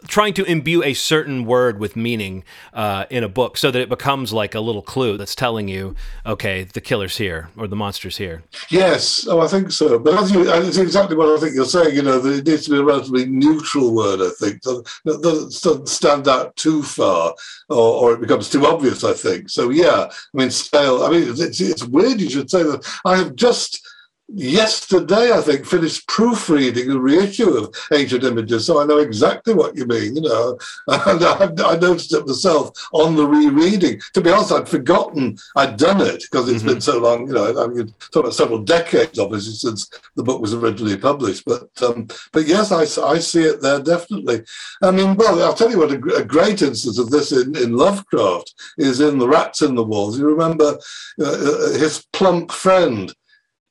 trying 0.06 0.34
to 0.34 0.44
imbue 0.44 0.82
a 0.82 0.94
certain 0.94 1.44
word 1.44 1.78
with 1.78 1.96
meaning 1.96 2.44
uh, 2.72 3.06
in 3.10 3.24
a 3.24 3.28
book 3.28 3.56
so 3.56 3.70
that 3.70 3.80
it 3.80 3.88
becomes 3.88 4.32
like 4.32 4.54
a 4.54 4.60
little 4.60 4.82
clue 4.82 5.16
that's 5.16 5.34
telling 5.34 5.68
you, 5.68 5.94
okay, 6.24 6.64
the 6.64 6.80
killer's 6.80 7.16
here 7.16 7.48
or 7.56 7.66
the 7.66 7.76
monster's 7.76 8.16
here. 8.16 8.42
Yes, 8.70 9.26
oh, 9.28 9.40
I 9.40 9.48
think 9.48 9.70
so. 9.70 9.98
But 9.98 10.16
think 10.26 10.46
it's 10.46 10.78
exactly 10.78 11.16
what 11.16 11.28
I 11.28 11.40
think 11.40 11.54
you're 11.54 11.64
saying. 11.64 11.94
You 11.94 12.02
know, 12.02 12.24
it 12.24 12.46
needs 12.46 12.64
to 12.64 12.70
be 12.70 12.78
a 12.78 12.84
relatively 12.84 13.26
neutral 13.26 13.94
word. 13.94 14.20
I 14.20 14.30
think 14.38 14.62
that 14.62 14.84
doesn't 15.04 15.88
stand 15.88 16.28
out 16.28 16.56
too 16.56 16.82
far, 16.82 17.34
or, 17.68 17.76
or, 17.76 18.12
it 18.14 18.20
becomes 18.20 18.48
too 18.48 18.66
obvious. 18.66 19.04
I 19.04 19.12
think 19.12 19.50
so. 19.50 19.70
Yeah, 19.70 20.08
I 20.10 20.36
mean, 20.36 20.50
stale. 20.50 21.04
I 21.04 21.10
mean, 21.10 21.28
it's, 21.28 21.60
it's 21.60 21.84
weird 21.84 22.20
you 22.20 22.30
should 22.30 22.50
say 22.50 22.62
that. 22.62 22.86
I 23.04 23.16
have 23.16 23.34
just 23.34 23.86
yesterday, 24.28 25.32
I 25.32 25.40
think, 25.40 25.66
finished 25.66 26.06
proofreading 26.08 26.90
a 26.90 26.98
reissue 26.98 27.50
of 27.50 27.74
Ancient 27.92 28.24
Images, 28.24 28.66
so 28.66 28.80
I 28.80 28.84
know 28.84 28.98
exactly 28.98 29.54
what 29.54 29.76
you 29.76 29.86
mean, 29.86 30.16
you 30.16 30.22
know. 30.22 30.58
And 31.06 31.22
I, 31.22 31.50
I 31.64 31.76
noticed 31.76 32.12
it 32.14 32.26
myself 32.26 32.70
on 32.92 33.14
the 33.14 33.26
rereading. 33.26 34.00
To 34.14 34.20
be 34.20 34.30
honest, 34.30 34.52
I'd 34.52 34.68
forgotten 34.68 35.36
I'd 35.54 35.76
done 35.76 36.00
it 36.00 36.22
because 36.22 36.48
it's 36.48 36.62
mm-hmm. 36.62 36.72
been 36.72 36.80
so 36.80 36.98
long, 36.98 37.28
you 37.28 37.34
know, 37.34 37.62
I 37.62 37.66
mean, 37.68 37.94
talk 38.12 38.24
about 38.24 38.34
several 38.34 38.58
decades, 38.62 39.18
obviously, 39.18 39.54
since 39.54 39.90
the 40.16 40.22
book 40.22 40.40
was 40.40 40.54
originally 40.54 40.96
published. 40.96 41.44
But 41.44 41.70
um, 41.82 42.08
but 42.32 42.46
yes, 42.46 42.72
I, 42.72 42.82
I 43.02 43.18
see 43.18 43.42
it 43.42 43.62
there 43.62 43.80
definitely. 43.80 44.42
I 44.82 44.90
mean, 44.90 45.16
well, 45.16 45.42
I'll 45.42 45.54
tell 45.54 45.70
you 45.70 45.78
what, 45.78 45.92
a, 45.92 46.16
a 46.16 46.24
great 46.24 46.62
instance 46.62 46.98
of 46.98 47.10
this 47.10 47.32
in, 47.32 47.56
in 47.56 47.76
Lovecraft 47.76 48.54
is 48.78 49.00
in 49.00 49.18
The 49.18 49.28
Rats 49.28 49.62
in 49.62 49.74
the 49.74 49.84
Walls. 49.84 50.18
You 50.18 50.26
remember 50.26 50.78
uh, 51.20 51.24
uh 51.24 51.72
his 51.78 52.04
plump 52.12 52.50
friend 52.50 53.14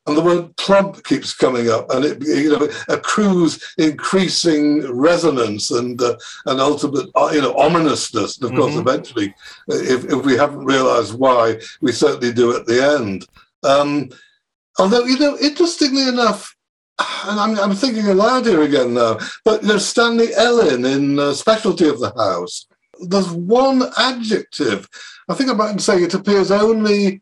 and 0.08 0.16
the 0.16 0.22
word 0.22 0.56
plump 0.58 1.04
keeps 1.04 1.34
coming 1.34 1.70
up, 1.70 1.90
and 1.92 2.06
it 2.06 2.22
you 2.24 2.50
know 2.50 2.68
accrues 2.90 3.74
increasing 3.78 4.82
resonance 4.92 5.72
and 5.72 6.02
uh, 6.02 6.16
and 6.46 6.60
ultimate 6.60 7.10
uh, 7.16 7.32
you 7.34 7.42
know 7.42 7.56
ominousness. 7.56 8.38
And 8.38 8.52
of 8.52 8.58
course, 8.58 8.74
mm-hmm. 8.74 8.88
eventually, 8.88 9.30
uh, 9.70 9.76
if, 9.76 10.06
if 10.06 10.26
we 10.26 10.38
haven't 10.38 10.66
realised 10.66 11.18
why, 11.18 11.60
we 11.82 11.92
certainly 11.92 12.34
do 12.34 12.56
at 12.56 12.66
the 12.66 12.84
end. 12.84 13.28
Um, 13.64 14.10
although 14.78 15.06
you 15.06 15.18
know, 15.18 15.38
interestingly 15.42 16.08
enough, 16.08 16.56
and 17.00 17.40
I'm, 17.40 17.60
I'm 17.60 17.76
thinking 17.76 18.08
aloud 18.08 18.46
here 18.46 18.62
again 18.62 18.94
now, 18.94 19.18
but 19.44 19.64
you 19.64 19.70
know, 19.70 19.78
Stanley 19.78 20.34
Ellin 20.36 20.86
in 20.86 21.20
uh, 21.20 21.34
Specialty 21.34 21.90
of 21.90 22.00
the 22.00 22.14
House, 22.16 22.68
there's 23.02 23.32
one 23.32 23.84
adjective. 23.98 24.88
I 25.28 25.34
think 25.34 25.50
I 25.50 25.54
might 25.54 25.82
say 25.82 26.04
it 26.04 26.14
appears 26.14 26.52
only 26.52 27.22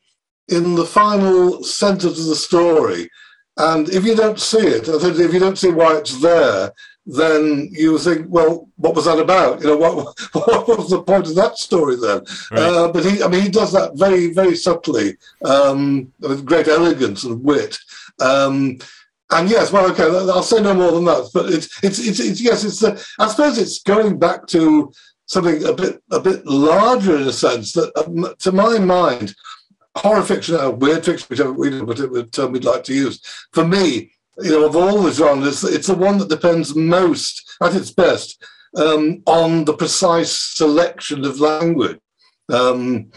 in 0.49 0.75
the 0.75 0.85
final 0.85 1.63
sentence 1.63 2.19
of 2.19 2.25
the 2.25 2.35
story. 2.35 3.09
And 3.57 3.89
if 3.89 4.03
you 4.03 4.15
don't 4.15 4.39
see 4.39 4.57
it, 4.57 4.87
if 4.87 5.33
you 5.33 5.39
don't 5.39 5.57
see 5.57 5.71
why 5.71 5.97
it's 5.97 6.19
there, 6.21 6.71
then 7.05 7.69
you 7.71 7.97
think, 7.97 8.27
well, 8.29 8.69
what 8.77 8.95
was 8.95 9.05
that 9.05 9.19
about? 9.19 9.61
You 9.61 9.67
know, 9.67 9.77
what, 9.77 10.19
what 10.33 10.67
was 10.67 10.89
the 10.89 11.03
point 11.03 11.27
of 11.27 11.35
that 11.35 11.57
story 11.57 11.97
then? 11.97 12.23
Right. 12.51 12.59
Uh, 12.59 12.91
but 12.91 13.05
he, 13.05 13.21
I 13.21 13.27
mean, 13.27 13.41
he 13.41 13.49
does 13.49 13.71
that 13.73 13.95
very, 13.95 14.33
very 14.33 14.55
subtly, 14.55 15.17
um, 15.43 16.11
with 16.19 16.45
great 16.45 16.67
elegance 16.67 17.23
and 17.23 17.43
wit. 17.43 17.77
Um, 18.19 18.77
and 19.31 19.49
yes, 19.49 19.71
well, 19.71 19.89
okay, 19.91 20.03
I'll 20.03 20.43
say 20.43 20.61
no 20.61 20.73
more 20.73 20.91
than 20.91 21.05
that. 21.05 21.29
But 21.33 21.51
it's, 21.51 21.83
it's, 21.83 21.99
it's, 21.99 22.19
it's 22.19 22.41
yes, 22.41 22.63
it's. 22.63 22.79
The, 22.79 23.03
I 23.19 23.27
suppose 23.27 23.57
it's 23.57 23.81
going 23.81 24.19
back 24.19 24.45
to 24.47 24.91
something 25.25 25.65
a 25.65 25.73
bit, 25.73 26.01
a 26.11 26.19
bit 26.19 26.45
larger 26.45 27.15
in 27.15 27.27
a 27.27 27.33
sense 27.33 27.73
that, 27.73 27.91
um, 27.97 28.33
to 28.39 28.51
my 28.51 28.77
mind, 28.77 29.33
horror 29.95 30.23
fiction 30.23 30.55
or 30.55 30.71
weird 30.71 31.05
fiction, 31.05 31.27
whichever, 31.29 31.53
whichever 31.53 32.23
term 32.23 32.51
we'd 32.51 32.63
like 32.63 32.83
to 32.85 32.93
use, 32.93 33.21
for 33.51 33.65
me, 33.65 34.11
you 34.41 34.51
know, 34.51 34.65
of 34.65 34.75
all 34.75 35.01
the 35.01 35.11
genres, 35.11 35.63
it's 35.63 35.87
the 35.87 35.95
one 35.95 36.17
that 36.17 36.29
depends 36.29 36.75
most, 36.75 37.57
at 37.61 37.75
its 37.75 37.91
best, 37.91 38.43
um, 38.75 39.21
on 39.25 39.65
the 39.65 39.73
precise 39.73 40.37
selection 40.37 41.23
of 41.23 41.39
language. 41.39 41.99
Um, 42.49 43.11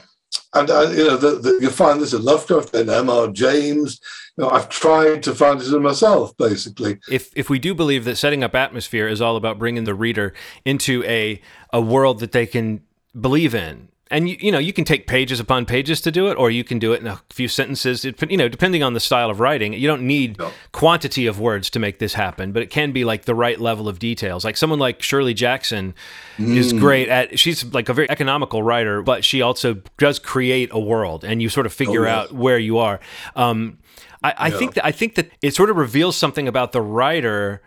and 0.55 0.71
uh, 0.71 0.89
you 0.91 1.07
know, 1.07 1.17
the, 1.17 1.39
the, 1.39 1.59
you 1.61 1.71
find 1.71 2.01
this 2.01 2.13
in 2.13 2.23
Lovecraft 2.23 2.75
and 2.75 2.89
M.R. 2.89 3.29
James. 3.29 4.01
You 4.37 4.45
know, 4.45 4.51
I've 4.51 4.69
tried 4.69 5.23
to 5.25 5.35
find 5.35 5.61
it 5.61 5.73
in 5.73 5.83
myself, 5.83 6.37
basically. 6.37 6.99
If 7.11 7.31
if 7.35 7.51
we 7.51 7.59
do 7.59 7.75
believe 7.75 8.05
that 8.05 8.17
setting 8.17 8.43
up 8.45 8.55
atmosphere 8.55 9.09
is 9.09 9.21
all 9.21 9.37
about 9.37 9.59
bringing 9.59 9.85
the 9.85 9.95
reader 9.95 10.35
into 10.65 11.03
a 11.05 11.41
a 11.73 11.81
world 11.81 12.21
that 12.21 12.33
they 12.33 12.47
can 12.47 12.83
believe 13.19 13.55
in 13.55 13.89
and 14.11 14.29
you, 14.29 14.37
you 14.41 14.53
know 14.53 14.59
you 14.59 14.73
can 14.73 14.85
take 14.85 15.07
pages 15.07 15.41
upon 15.41 15.67
pages 15.67 16.01
to 16.01 16.11
do 16.11 16.29
it 16.29 16.37
or 16.37 16.51
you 16.51 16.63
can 16.63 16.79
do 16.79 16.93
it 16.93 17.01
in 17.01 17.07
a 17.07 17.21
few 17.31 17.49
sentences 17.49 18.05
it, 18.05 18.31
you 18.31 18.37
know 18.37 18.49
depending 18.49 18.83
on 18.83 18.95
the 18.95 19.01
style 19.01 19.31
of 19.31 19.41
writing 19.41 19.73
you 19.73 19.87
don't 19.87 20.03
need 20.03 20.39
no. 20.39 20.51
quantity 20.73 21.27
of 21.27 21.41
words 21.41 21.71
to 21.71 21.79
make 21.79 21.99
this 21.99 22.15
happen 22.15 22.53
but 22.53 22.63
it 22.63 22.71
can 22.71 22.93
be 22.93 23.05
like 23.05 23.25
the 23.25 23.35
right 23.35 23.61
level 23.61 23.89
of 23.89 23.99
details 23.99 24.45
like 24.45 24.57
someone 24.57 24.79
like 24.79 25.03
shirley 25.03 25.35
jackson 25.35 25.95
mm. 26.37 26.57
is 26.57 26.73
great 26.73 27.09
at 27.09 27.39
she's 27.39 27.65
like 27.73 27.89
a 27.89 27.95
very 27.95 28.09
economical 28.11 28.63
writer 28.63 29.03
but 29.03 29.25
she 29.25 29.43
also 29.43 29.81
does 29.99 30.19
create 30.19 30.69
a 30.73 30.79
world 30.79 31.25
and 31.25 31.43
you 31.43 31.49
sort 31.49 31.67
of 31.67 31.73
figure 31.73 32.07
oh, 32.07 32.09
yes. 32.09 32.29
out 32.29 32.33
where 32.33 32.59
you 32.59 32.79
are 32.79 33.01
um, 33.35 33.79
I, 34.23 34.35
I 34.37 34.49
yeah. 34.49 34.59
think 34.59 34.75
that 34.75 34.87
i 34.87 34.93
think 34.93 35.17
that 35.17 35.31
it 35.43 35.55
sort 35.55 35.71
of 35.71 35.77
reveals 35.77 36.17
something 36.17 36.47
about 36.47 36.73
the 36.73 36.81
writer 36.81 37.63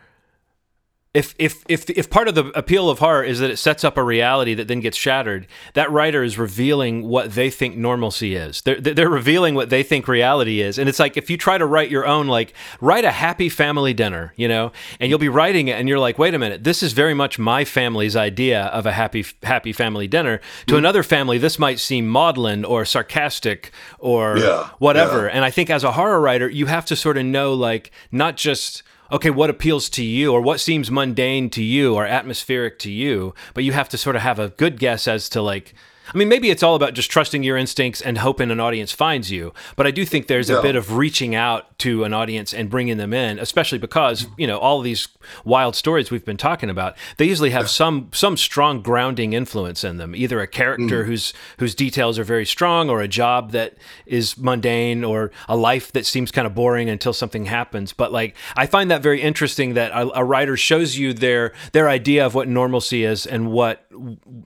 if 1.11 1.33
if 1.39 1.63
if 1.67 1.89
if 1.89 2.07
part 2.11 2.27
of 2.27 2.35
the 2.35 2.45
appeal 2.57 2.87
of 2.87 2.99
horror 2.99 3.23
is 3.23 3.39
that 3.39 3.49
it 3.49 3.57
sets 3.57 3.83
up 3.83 3.97
a 3.97 4.03
reality 4.03 4.53
that 4.53 4.67
then 4.67 4.79
gets 4.79 4.95
shattered, 4.95 5.47
that 5.73 5.91
writer 5.91 6.21
is 6.21 6.37
revealing 6.37 7.07
what 7.07 7.33
they 7.33 7.49
think 7.49 7.75
normalcy 7.75 8.35
is. 8.35 8.61
They're 8.61 8.79
they're 8.79 9.09
revealing 9.09 9.55
what 9.55 9.71
they 9.71 9.81
think 9.81 10.07
reality 10.07 10.61
is, 10.61 10.77
and 10.77 10.87
it's 10.87 10.99
like 10.99 11.17
if 11.17 11.27
you 11.27 11.35
try 11.35 11.57
to 11.57 11.65
write 11.65 11.89
your 11.89 12.05
own, 12.05 12.27
like 12.27 12.53
write 12.79 13.05
a 13.05 13.11
happy 13.11 13.49
family 13.49 13.91
dinner, 13.91 14.33
you 14.35 14.47
know, 14.47 14.71
and 14.99 15.09
you'll 15.09 15.17
be 15.17 15.29
writing 15.29 15.67
it, 15.67 15.79
and 15.79 15.89
you're 15.89 15.97
like, 15.97 16.19
wait 16.19 16.35
a 16.35 16.39
minute, 16.39 16.63
this 16.63 16.83
is 16.83 16.93
very 16.93 17.15
much 17.15 17.39
my 17.39 17.65
family's 17.65 18.15
idea 18.15 18.65
of 18.65 18.85
a 18.85 18.91
happy 18.91 19.25
happy 19.41 19.73
family 19.73 20.07
dinner. 20.07 20.39
To 20.67 20.75
mm. 20.75 20.77
another 20.77 21.01
family, 21.01 21.39
this 21.39 21.57
might 21.57 21.79
seem 21.79 22.07
maudlin 22.07 22.63
or 22.63 22.85
sarcastic 22.85 23.71
or 23.97 24.37
yeah, 24.37 24.69
whatever. 24.77 25.25
Yeah. 25.25 25.31
And 25.33 25.43
I 25.43 25.49
think 25.49 25.71
as 25.71 25.83
a 25.83 25.93
horror 25.93 26.21
writer, 26.21 26.47
you 26.47 26.67
have 26.67 26.85
to 26.85 26.95
sort 26.95 27.17
of 27.17 27.25
know, 27.25 27.55
like, 27.55 27.89
not 28.11 28.37
just 28.37 28.83
okay, 29.11 29.29
what 29.29 29.49
appeals 29.49 29.89
to 29.89 30.03
you 30.03 30.31
or 30.31 30.41
what 30.41 30.59
seems 30.59 30.91
mundane 30.91 31.49
to 31.51 31.63
you 31.63 31.95
or 31.95 32.05
atmospheric 32.05 32.79
to 32.79 32.91
you, 32.91 33.33
but 33.53 33.63
you 33.63 33.71
have 33.71 33.89
to 33.89 33.97
sort 33.97 34.15
of 34.15 34.21
have 34.21 34.39
a 34.39 34.49
good 34.49 34.79
guess 34.79 35.07
as 35.07 35.29
to 35.29 35.41
like 35.41 35.73
I 36.13 36.17
mean, 36.17 36.27
maybe 36.29 36.49
it's 36.49 36.63
all 36.63 36.75
about 36.75 36.93
just 36.93 37.11
trusting 37.11 37.43
your 37.43 37.57
instincts 37.57 38.01
and 38.01 38.17
hoping 38.17 38.51
an 38.51 38.59
audience 38.59 38.91
finds 38.91 39.31
you. 39.31 39.53
But 39.75 39.87
I 39.87 39.91
do 39.91 40.05
think 40.05 40.27
there's 40.27 40.49
yeah. 40.49 40.59
a 40.59 40.61
bit 40.61 40.75
of 40.75 40.95
reaching 40.95 41.35
out 41.35 41.77
to 41.79 42.03
an 42.03 42.13
audience 42.13 42.53
and 42.53 42.69
bringing 42.69 42.97
them 42.97 43.13
in, 43.13 43.39
especially 43.39 43.77
because 43.77 44.27
you 44.37 44.47
know 44.47 44.57
all 44.57 44.81
these 44.81 45.07
wild 45.45 45.75
stories 45.75 46.11
we've 46.11 46.25
been 46.25 46.37
talking 46.37 46.69
about. 46.69 46.95
They 47.17 47.25
usually 47.25 47.51
have 47.51 47.69
some 47.69 48.09
some 48.13 48.37
strong 48.37 48.81
grounding 48.81 49.33
influence 49.33 49.83
in 49.83 49.97
them, 49.97 50.15
either 50.15 50.41
a 50.41 50.47
character 50.47 51.03
mm. 51.03 51.05
whose 51.05 51.33
whose 51.57 51.75
details 51.75 52.19
are 52.19 52.23
very 52.23 52.45
strong, 52.45 52.89
or 52.89 53.01
a 53.01 53.07
job 53.07 53.51
that 53.51 53.77
is 54.05 54.37
mundane, 54.37 55.03
or 55.03 55.31
a 55.47 55.55
life 55.55 55.91
that 55.93 56.05
seems 56.05 56.31
kind 56.31 56.45
of 56.45 56.53
boring 56.55 56.89
until 56.89 57.13
something 57.13 57.45
happens. 57.45 57.93
But 57.93 58.11
like, 58.11 58.35
I 58.55 58.65
find 58.65 58.91
that 58.91 59.01
very 59.01 59.21
interesting 59.21 59.73
that 59.75 59.91
a, 59.91 60.19
a 60.19 60.23
writer 60.23 60.57
shows 60.57 60.97
you 60.97 61.13
their 61.13 61.53
their 61.71 61.89
idea 61.89 62.25
of 62.25 62.35
what 62.35 62.47
normalcy 62.47 63.03
is 63.03 63.25
and 63.25 63.51
what 63.51 63.85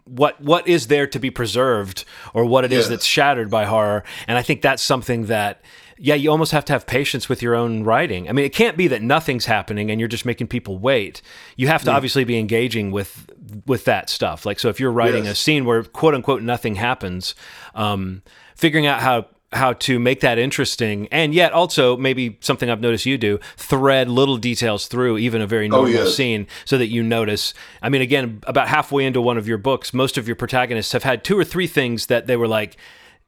what 0.05 0.39
what 0.41 0.67
is 0.67 0.87
there 0.87 1.07
to 1.07 1.19
be 1.19 1.29
preserved 1.29 2.05
or 2.33 2.45
what 2.45 2.65
it 2.65 2.71
is 2.71 2.89
that's 2.89 3.05
shattered 3.05 3.49
by 3.49 3.65
horror. 3.65 4.03
And 4.27 4.37
i 4.37 4.41
think 4.41 4.61
that's 4.61 4.83
something 4.83 5.25
that 5.27 5.63
yeah 5.97 6.15
you 6.15 6.31
almost 6.31 6.51
have 6.51 6.65
to 6.65 6.73
have 6.73 6.85
patience 6.85 7.29
with 7.29 7.41
your 7.41 7.55
own 7.55 7.83
writing. 7.83 8.29
I 8.29 8.31
mean 8.31 8.45
it 8.45 8.53
can't 8.53 8.77
be 8.77 8.87
that 8.87 9.01
nothing's 9.01 9.45
happening 9.45 9.91
and 9.91 9.99
you're 9.99 10.09
just 10.09 10.25
making 10.25 10.47
people 10.47 10.77
wait. 10.77 11.21
You 11.55 11.67
have 11.67 11.83
to 11.83 11.91
yeah. 11.91 11.95
obviously 11.95 12.23
be 12.23 12.37
engaging 12.37 12.91
with 12.91 13.29
with 13.65 13.85
that 13.85 14.09
stuff. 14.09 14.45
Like 14.45 14.59
so 14.59 14.69
if 14.69 14.79
you're 14.79 14.91
writing 14.91 15.25
yes. 15.25 15.33
a 15.33 15.35
scene 15.35 15.65
where 15.65 15.83
quote 15.83 16.15
unquote 16.15 16.41
nothing 16.41 16.75
happens 16.75 17.35
um, 17.75 18.23
figuring 18.55 18.85
out 18.85 19.01
how 19.01 19.27
how 19.53 19.73
to 19.73 19.99
make 19.99 20.19
that 20.21 20.37
interesting 20.37 21.07
and 21.11 21.33
yet 21.33 21.51
also 21.51 21.95
maybe 21.97 22.37
something 22.41 22.69
I've 22.69 22.81
noticed 22.81 23.05
you 23.05 23.17
do 23.17 23.39
thread 23.57 24.09
little 24.09 24.37
details 24.37 24.87
through 24.87 25.17
even 25.17 25.41
a 25.41 25.47
very 25.47 25.65
oh, 25.67 25.69
normal 25.69 25.89
oh, 25.89 26.03
yes. 26.03 26.15
scene 26.15 26.47
so 26.65 26.77
that 26.77 26.87
you 26.87 27.03
notice. 27.03 27.53
I 27.81 27.89
mean, 27.89 28.01
again, 28.01 28.41
about 28.43 28.67
halfway 28.67 29.05
into 29.05 29.21
one 29.21 29.37
of 29.37 29.47
your 29.47 29.57
books, 29.57 29.93
most 29.93 30.17
of 30.17 30.27
your 30.27 30.35
protagonists 30.35 30.91
have 30.91 31.03
had 31.03 31.23
two 31.23 31.37
or 31.37 31.43
three 31.43 31.67
things 31.67 32.07
that 32.07 32.27
they 32.27 32.37
were 32.37 32.47
like, 32.47 32.77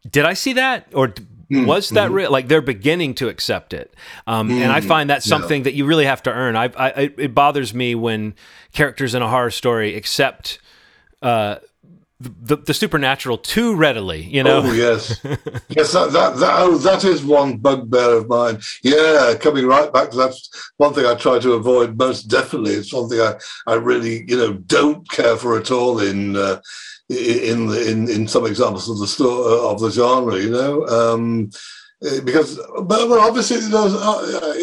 did 0.09 0.25
I 0.25 0.33
see 0.33 0.53
that? 0.53 0.87
Or 0.93 1.09
mm, 1.09 1.65
was 1.65 1.89
that 1.89 2.07
mm-hmm. 2.07 2.13
real? 2.13 2.31
Like 2.31 2.47
they're 2.47 2.61
beginning 2.61 3.15
to 3.15 3.29
accept 3.29 3.73
it. 3.73 3.93
Um, 4.27 4.49
mm, 4.49 4.61
and 4.61 4.71
I 4.71 4.81
mm, 4.81 4.87
find 4.87 5.09
that's 5.09 5.25
something 5.25 5.61
yeah. 5.61 5.65
that 5.65 5.73
you 5.73 5.85
really 5.85 6.05
have 6.05 6.23
to 6.23 6.31
earn. 6.31 6.55
I, 6.55 6.65
I, 6.75 7.11
it 7.17 7.33
bothers 7.33 7.73
me 7.73 7.95
when 7.95 8.35
characters 8.73 9.15
in 9.15 9.21
a 9.21 9.29
horror 9.29 9.51
story 9.51 9.95
accept, 9.95 10.59
uh, 11.21 11.57
the, 12.19 12.55
the 12.55 12.73
supernatural 12.73 13.37
too 13.37 13.75
readily, 13.75 14.23
you 14.23 14.41
know. 14.43 14.61
Oh 14.63 14.71
yes, 14.71 15.19
yes. 15.69 15.91
That 15.91 16.11
that 16.13 16.37
that, 16.37 16.55
oh, 16.59 16.77
that 16.77 17.03
is 17.03 17.25
one 17.25 17.57
bugbear 17.57 18.17
of 18.17 18.29
mine. 18.29 18.59
Yeah, 18.83 19.33
coming 19.39 19.65
right 19.65 19.91
back 19.91 20.11
to 20.11 20.17
that. 20.17 20.35
One 20.77 20.93
thing 20.93 21.05
I 21.05 21.15
try 21.15 21.39
to 21.39 21.53
avoid 21.53 21.97
most 21.97 22.23
definitely. 22.23 22.73
It's 22.73 22.91
something 22.91 23.19
I 23.19 23.35
I 23.67 23.73
really 23.75 24.23
you 24.29 24.37
know 24.37 24.53
don't 24.53 25.09
care 25.09 25.35
for 25.35 25.57
at 25.57 25.71
all 25.71 25.99
in. 25.99 26.35
Uh, 26.35 26.61
in 27.07 27.69
in, 27.69 28.09
in 28.09 28.27
some 28.27 28.47
examples 28.47 28.89
of 28.89 28.97
the 28.97 29.05
story 29.05 29.59
of 29.59 29.79
the 29.79 29.91
genre, 29.91 30.39
you 30.39 30.49
know, 30.49 30.87
um, 30.87 31.51
because 32.01 32.59
but 32.83 33.09
obviously 33.19 33.57
uh, 33.73 34.53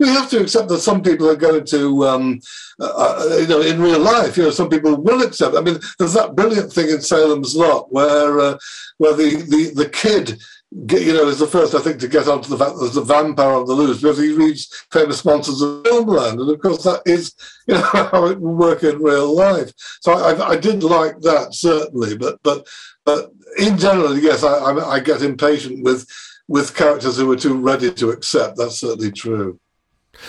we 0.00 0.08
have 0.08 0.28
to 0.28 0.40
accept 0.40 0.68
that 0.68 0.80
some 0.80 1.02
people 1.02 1.28
are 1.28 1.36
going 1.36 1.64
to 1.64 2.06
um, 2.06 2.40
uh, 2.80 2.92
uh, 3.20 3.36
you 3.36 3.46
know 3.46 3.60
in 3.60 3.80
real 3.80 4.00
life 4.00 4.36
you 4.36 4.42
know 4.42 4.50
some 4.50 4.68
people 4.68 4.96
will 5.00 5.22
accept. 5.22 5.56
I 5.56 5.60
mean 5.60 5.78
there's 5.98 6.14
that 6.14 6.34
brilliant 6.34 6.72
thing 6.72 6.90
in 6.90 7.00
salem's 7.00 7.54
lot 7.54 7.92
where 7.92 8.40
uh, 8.40 8.58
where 8.98 9.14
the, 9.14 9.36
the 9.36 9.72
the 9.74 9.88
kid 9.88 10.40
you 10.72 11.12
know 11.12 11.26
is 11.26 11.40
the 11.40 11.48
first 11.48 11.74
i 11.74 11.80
think 11.80 11.98
to 11.98 12.06
get 12.06 12.28
onto 12.28 12.48
the 12.48 12.56
fact 12.56 12.74
that 12.74 12.80
there's 12.80 12.96
a 12.96 13.02
vampire 13.02 13.54
on 13.54 13.66
the 13.66 13.72
loose 13.72 14.00
because 14.00 14.18
he 14.18 14.32
reads 14.32 14.86
famous 14.92 15.24
monsters 15.24 15.60
of 15.60 15.82
filmland. 15.82 16.40
And 16.40 16.48
of 16.48 16.60
course 16.60 16.84
that 16.84 17.02
is 17.06 17.34
you 17.66 17.74
know 17.74 17.80
how 17.82 18.26
it 18.26 18.40
will 18.40 18.54
work 18.54 18.82
in 18.82 19.02
real 19.02 19.34
life. 19.34 19.72
So 20.00 20.12
i, 20.12 20.50
I 20.50 20.56
did 20.56 20.82
like 20.82 21.20
that 21.20 21.54
certainly. 21.54 22.16
But 22.16 22.40
but 22.42 22.68
but 23.04 23.32
in 23.58 23.78
general 23.78 24.16
yes 24.16 24.44
I, 24.44 24.72
I 24.72 25.00
get 25.00 25.22
impatient 25.22 25.82
with 25.82 26.06
with 26.50 26.74
characters 26.74 27.16
who 27.16 27.26
were 27.26 27.36
too 27.36 27.56
ready 27.56 27.92
to 27.92 28.10
accept. 28.10 28.56
That's 28.56 28.80
certainly 28.80 29.12
true. 29.12 29.60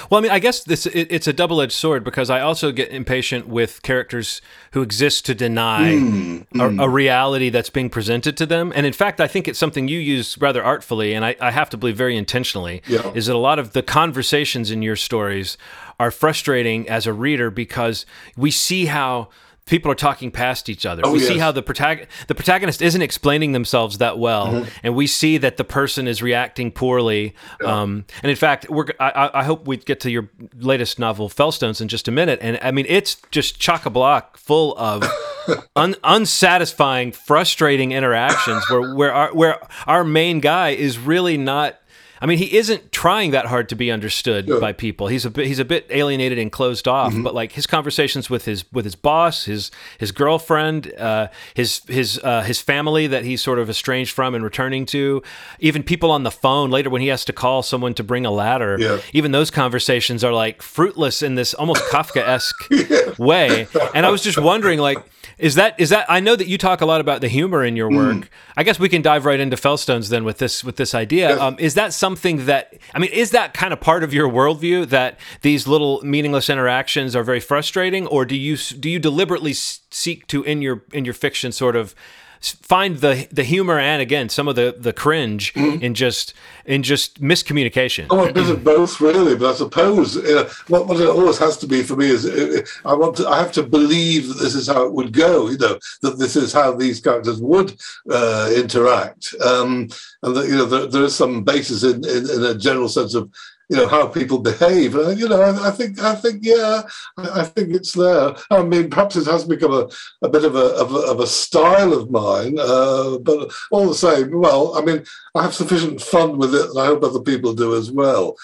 Well, 0.09 0.19
I 0.19 0.21
mean, 0.21 0.31
I 0.31 0.37
guess 0.37 0.63
this 0.63 0.85
it, 0.85 1.07
it's 1.09 1.27
a 1.27 1.33
double 1.33 1.59
edged 1.61 1.73
sword 1.73 2.03
because 2.03 2.29
I 2.29 2.41
also 2.41 2.71
get 2.71 2.89
impatient 2.89 3.47
with 3.47 3.81
characters 3.81 4.39
who 4.73 4.83
exist 4.83 5.25
to 5.25 5.33
deny 5.33 5.95
Mm, 5.95 6.45
a, 6.59 6.83
a 6.83 6.87
reality 6.87 7.49
that's 7.49 7.71
being 7.71 7.89
presented 7.89 8.37
to 8.37 8.45
them. 8.45 8.71
And 8.75 8.85
in 8.85 8.93
fact, 8.93 9.19
I 9.19 9.27
think 9.27 9.47
it's 9.47 9.57
something 9.57 9.87
you 9.87 9.97
use 9.97 10.37
rather 10.39 10.63
artfully, 10.63 11.13
and 11.13 11.25
I, 11.25 11.35
I 11.41 11.49
have 11.49 11.71
to 11.71 11.77
believe 11.77 11.97
very 11.97 12.15
intentionally. 12.15 12.83
Yeah. 12.87 13.11
Is 13.15 13.25
that 13.25 13.35
a 13.35 13.39
lot 13.39 13.57
of 13.57 13.73
the 13.73 13.81
conversations 13.81 14.69
in 14.69 14.83
your 14.83 14.95
stories 14.95 15.57
are 15.99 16.11
frustrating 16.11 16.87
as 16.87 17.07
a 17.07 17.13
reader 17.13 17.49
because 17.49 18.05
we 18.37 18.51
see 18.51 18.85
how 18.85 19.29
people 19.65 19.91
are 19.91 19.95
talking 19.95 20.31
past 20.31 20.67
each 20.69 20.85
other. 20.85 21.01
Oh, 21.05 21.11
we 21.13 21.19
see 21.19 21.37
how 21.37 21.51
the 21.51 21.61
protag- 21.61 22.07
the 22.27 22.35
protagonist 22.35 22.81
isn't 22.81 23.01
explaining 23.01 23.51
themselves 23.53 23.99
that 23.99 24.17
well, 24.17 24.47
Mm-hmm. 24.47 24.69
and 24.83 24.95
we 24.95 25.07
see 25.07 25.37
that 25.37 25.57
the 25.57 25.63
person 25.63 26.07
is 26.07 26.21
reacting 26.21 26.71
poorly. 26.71 27.33
Um, 27.63 28.05
and 28.23 28.29
in 28.29 28.35
fact, 28.35 28.69
we're 28.69 28.87
I, 28.99 29.09
I- 29.11 29.39
I 29.41 29.43
hope 29.43 29.67
we 29.67 29.77
get 29.77 29.99
to 30.01 30.11
your 30.11 30.29
latest 30.57 30.99
novel, 30.99 31.29
Fellstones, 31.29 31.79
in 31.81 31.87
just 31.87 32.07
a 32.07 32.11
minute. 32.11 32.39
And 32.41 32.59
I 32.61 32.71
mean, 32.71 32.85
it's 32.89 33.17
just 33.31 33.59
chock 33.59 33.85
a 33.85 33.89
block 33.89 34.37
full 34.37 34.75
of 34.77 35.03
un- 35.75 35.95
unsatisfying, 36.03 37.11
frustrating 37.11 37.91
interactions 37.91 38.69
where 38.69 38.93
where 38.95 39.13
our 39.13 39.33
where 39.33 39.59
our 39.87 40.03
main 40.03 40.39
guy 40.39 40.69
is 40.69 40.97
really 40.97 41.37
not. 41.37 41.77
I 42.21 42.27
mean, 42.27 42.37
he 42.37 42.55
isn't 42.55 42.91
trying 42.91 43.31
that 43.31 43.47
hard 43.47 43.67
to 43.69 43.75
be 43.75 43.89
understood 43.89 44.47
by 44.61 44.73
people. 44.73 45.07
He's 45.07 45.25
a 45.25 45.31
bit 45.31 45.47
he's 45.47 45.57
a 45.57 45.65
bit 45.65 45.87
alienated 45.89 46.37
and 46.37 46.51
closed 46.51 46.87
off. 46.87 47.13
But 47.15 47.33
like 47.33 47.53
his 47.53 47.65
conversations 47.65 48.29
with 48.29 48.45
his 48.45 48.63
with 48.71 48.85
his 48.85 48.95
boss, 48.95 49.45
his 49.45 49.71
his 49.97 50.11
girlfriend, 50.11 50.93
uh, 50.99 51.29
his 51.55 51.81
his 51.87 52.19
uh, 52.23 52.43
his 52.43 52.61
family 52.61 53.07
that 53.07 53.25
he's 53.25 53.41
sort 53.41 53.57
of 53.57 53.69
estranged 53.71 54.11
from 54.11 54.35
and 54.35 54.43
returning 54.43 54.85
to, 54.87 55.23
even 55.59 55.81
people 55.81 56.11
on 56.11 56.21
the 56.21 56.31
phone 56.31 56.69
later 56.69 56.91
when 56.91 57.01
he 57.01 57.07
has 57.07 57.25
to 57.25 57.33
call 57.33 57.63
someone 57.63 57.95
to 57.95 58.03
bring 58.03 58.23
a 58.25 58.31
ladder. 58.31 58.77
Yeah. 58.79 58.99
Even 59.13 59.31
those 59.31 59.49
conversations 59.49 60.23
are 60.23 60.33
like 60.33 60.61
fruitless 60.61 61.23
in 61.23 61.33
this 61.33 61.55
almost 61.55 61.83
Kafka 61.85 62.21
esque 62.21 62.69
way. 63.17 63.67
And 63.95 64.05
I 64.05 64.11
was 64.11 64.21
just 64.21 64.37
wondering, 64.37 64.79
like. 64.79 64.99
Is 65.41 65.55
that 65.55 65.79
is 65.79 65.89
that? 65.89 66.05
I 66.07 66.19
know 66.19 66.35
that 66.35 66.47
you 66.47 66.59
talk 66.59 66.81
a 66.81 66.85
lot 66.85 67.01
about 67.01 67.21
the 67.21 67.27
humor 67.27 67.65
in 67.65 67.75
your 67.75 67.89
work. 67.89 68.29
I 68.55 68.61
guess 68.61 68.77
we 68.79 68.87
can 68.89 69.01
dive 69.01 69.25
right 69.25 69.39
into 69.39 69.57
Fellstones 69.57 70.09
then 70.09 70.23
with 70.23 70.37
this 70.37 70.63
with 70.63 70.75
this 70.75 70.93
idea. 70.93 71.41
Um, 71.41 71.55
is 71.57 71.73
that 71.73 71.93
something 71.93 72.45
that 72.45 72.77
I 72.93 72.99
mean? 72.99 73.09
Is 73.11 73.31
that 73.31 73.53
kind 73.55 73.73
of 73.73 73.81
part 73.81 74.03
of 74.03 74.13
your 74.13 74.29
worldview 74.29 74.87
that 74.89 75.19
these 75.41 75.67
little 75.67 75.99
meaningless 76.03 76.47
interactions 76.47 77.15
are 77.15 77.23
very 77.23 77.39
frustrating, 77.39 78.05
or 78.05 78.23
do 78.23 78.35
you 78.35 78.55
do 78.55 78.87
you 78.87 78.99
deliberately 78.99 79.53
seek 79.53 80.27
to 80.27 80.43
in 80.43 80.61
your 80.61 80.83
in 80.93 81.05
your 81.05 81.15
fiction 81.15 81.51
sort 81.51 81.75
of 81.75 81.95
find 82.41 82.97
the 82.97 83.27
the 83.31 83.43
humor 83.43 83.77
and 83.79 84.01
again 84.01 84.27
some 84.29 84.47
of 84.47 84.55
the 84.55 84.75
the 84.77 84.91
cringe 84.91 85.55
in 85.55 85.93
just 85.93 86.33
in 86.65 86.83
just 86.83 87.21
miscommunication? 87.21 88.07
Oh, 88.09 88.27
a 88.27 88.33
bit 88.33 88.49
of 88.49 88.63
both, 88.63 88.99
really. 88.99 89.35
But 89.35 89.51
I 89.51 89.55
suppose 89.55 90.15
know, 90.15 90.49
what, 90.67 90.87
what 90.87 90.99
it 90.99 91.07
always 91.07 91.37
has 91.37 91.57
to 91.57 91.67
be 91.67 91.83
for 91.83 91.95
me 91.95 92.07
is 92.07 92.25
uh, 92.25 92.61
I 92.85 92.93
want 92.93 93.17
to, 93.17 93.27
I 93.27 93.39
have 93.39 93.51
to 93.53 93.63
believe 93.63 94.27
that 94.27 94.39
this 94.39 94.55
is 94.55 94.67
how 94.67 94.85
it 94.85 94.93
would 94.93 95.13
go. 95.13 95.49
You 95.49 95.57
know, 95.57 95.79
that 96.01 96.17
this 96.17 96.35
is 96.35 96.51
how 96.51 96.73
these 96.73 96.99
characters 96.99 97.41
would 97.41 97.79
uh, 98.09 98.51
interact, 98.55 99.33
um, 99.45 99.89
and 100.23 100.35
that 100.35 100.47
you 100.47 100.55
know 100.55 100.65
there, 100.65 100.87
there 100.87 101.03
is 101.03 101.15
some 101.15 101.43
basis 101.43 101.83
in, 101.83 102.03
in, 102.05 102.29
in 102.29 102.43
a 102.43 102.55
general 102.55 102.89
sense 102.89 103.13
of 103.13 103.31
you 103.71 103.77
know 103.77 103.87
how 103.87 104.05
people 104.05 104.37
behave. 104.37 104.95
And 104.95 105.17
you 105.17 105.29
know, 105.29 105.41
I, 105.41 105.69
I 105.69 105.71
think 105.71 105.97
I 106.01 106.13
think 106.13 106.41
yeah, 106.43 106.83
I, 107.17 107.39
I 107.39 107.43
think 107.45 107.73
it's 107.73 107.93
there. 107.93 108.35
I 108.51 108.63
mean, 108.63 108.89
perhaps 108.89 109.15
it 109.15 109.25
has 109.27 109.45
become 109.45 109.71
a, 109.71 109.89
a 110.21 110.27
bit 110.27 110.43
of 110.43 110.57
a, 110.57 110.75
of 110.75 110.93
a 110.93 110.97
of 110.97 111.21
a 111.21 111.25
style 111.25 111.93
of 111.93 112.11
mine, 112.11 112.57
uh, 112.59 113.17
but 113.19 113.49
all 113.71 113.87
the 113.87 113.95
same, 113.95 114.37
well, 114.37 114.77
I 114.77 114.81
mean, 114.81 115.05
I 115.35 115.43
have 115.43 115.55
sufficient 115.55 116.01
fun 116.01 116.37
with 116.37 116.53
it, 116.53 116.69
and 116.69 116.79
I 116.79 116.87
hope 116.87 117.01
other 117.01 117.21
people 117.21 117.53
do 117.53 117.73
as 117.73 117.89
well. 117.89 118.35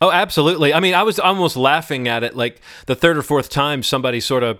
Oh, 0.00 0.10
absolutely. 0.10 0.74
I 0.74 0.80
mean, 0.80 0.94
I 0.94 1.04
was 1.04 1.20
almost 1.20 1.56
laughing 1.56 2.08
at 2.08 2.24
it 2.24 2.34
like 2.34 2.60
the 2.86 2.96
third 2.96 3.16
or 3.16 3.22
fourth 3.22 3.48
time 3.48 3.84
somebody 3.84 4.18
sort 4.18 4.42
of 4.42 4.58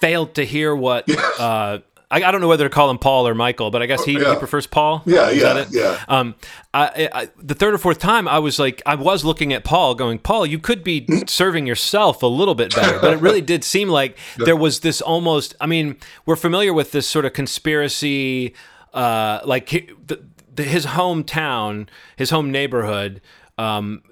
failed 0.00 0.34
to 0.34 0.44
hear 0.44 0.74
what. 0.74 1.08
Uh, 1.38 1.78
I, 2.14 2.28
I 2.28 2.30
don't 2.30 2.40
know 2.40 2.46
whether 2.46 2.62
to 2.64 2.70
call 2.70 2.88
him 2.90 2.98
Paul 2.98 3.26
or 3.26 3.34
Michael, 3.34 3.72
but 3.72 3.82
I 3.82 3.86
guess 3.86 4.04
he, 4.04 4.12
he 4.14 4.36
prefers 4.36 4.68
Paul. 4.68 5.02
Yeah, 5.04 5.30
Is 5.30 5.42
yeah, 5.42 5.64
yeah. 5.70 6.04
Um, 6.06 6.36
I, 6.72 7.08
I, 7.12 7.28
the 7.42 7.54
third 7.56 7.74
or 7.74 7.78
fourth 7.78 7.98
time, 7.98 8.28
I 8.28 8.38
was 8.38 8.60
like, 8.60 8.80
I 8.86 8.94
was 8.94 9.24
looking 9.24 9.52
at 9.52 9.64
Paul, 9.64 9.96
going, 9.96 10.20
Paul, 10.20 10.46
you 10.46 10.60
could 10.60 10.84
be 10.84 11.06
serving 11.26 11.66
yourself 11.66 12.22
a 12.22 12.28
little 12.28 12.54
bit 12.54 12.72
better. 12.72 13.00
But 13.00 13.14
it 13.14 13.16
really 13.20 13.40
did 13.40 13.64
seem 13.64 13.88
like 13.88 14.16
there 14.36 14.54
was 14.54 14.80
this 14.80 15.00
almost. 15.00 15.56
I 15.60 15.66
mean, 15.66 15.96
we're 16.24 16.36
familiar 16.36 16.72
with 16.72 16.92
this 16.92 17.08
sort 17.08 17.24
of 17.24 17.32
conspiracy, 17.32 18.54
uh, 18.92 19.40
like 19.44 19.68
he- 19.70 19.90
the, 20.06 20.24
the, 20.54 20.62
his 20.62 20.86
hometown, 20.86 21.88
his 22.14 22.30
home 22.30 22.52
neighborhood. 22.52 23.20
Um, 23.58 24.02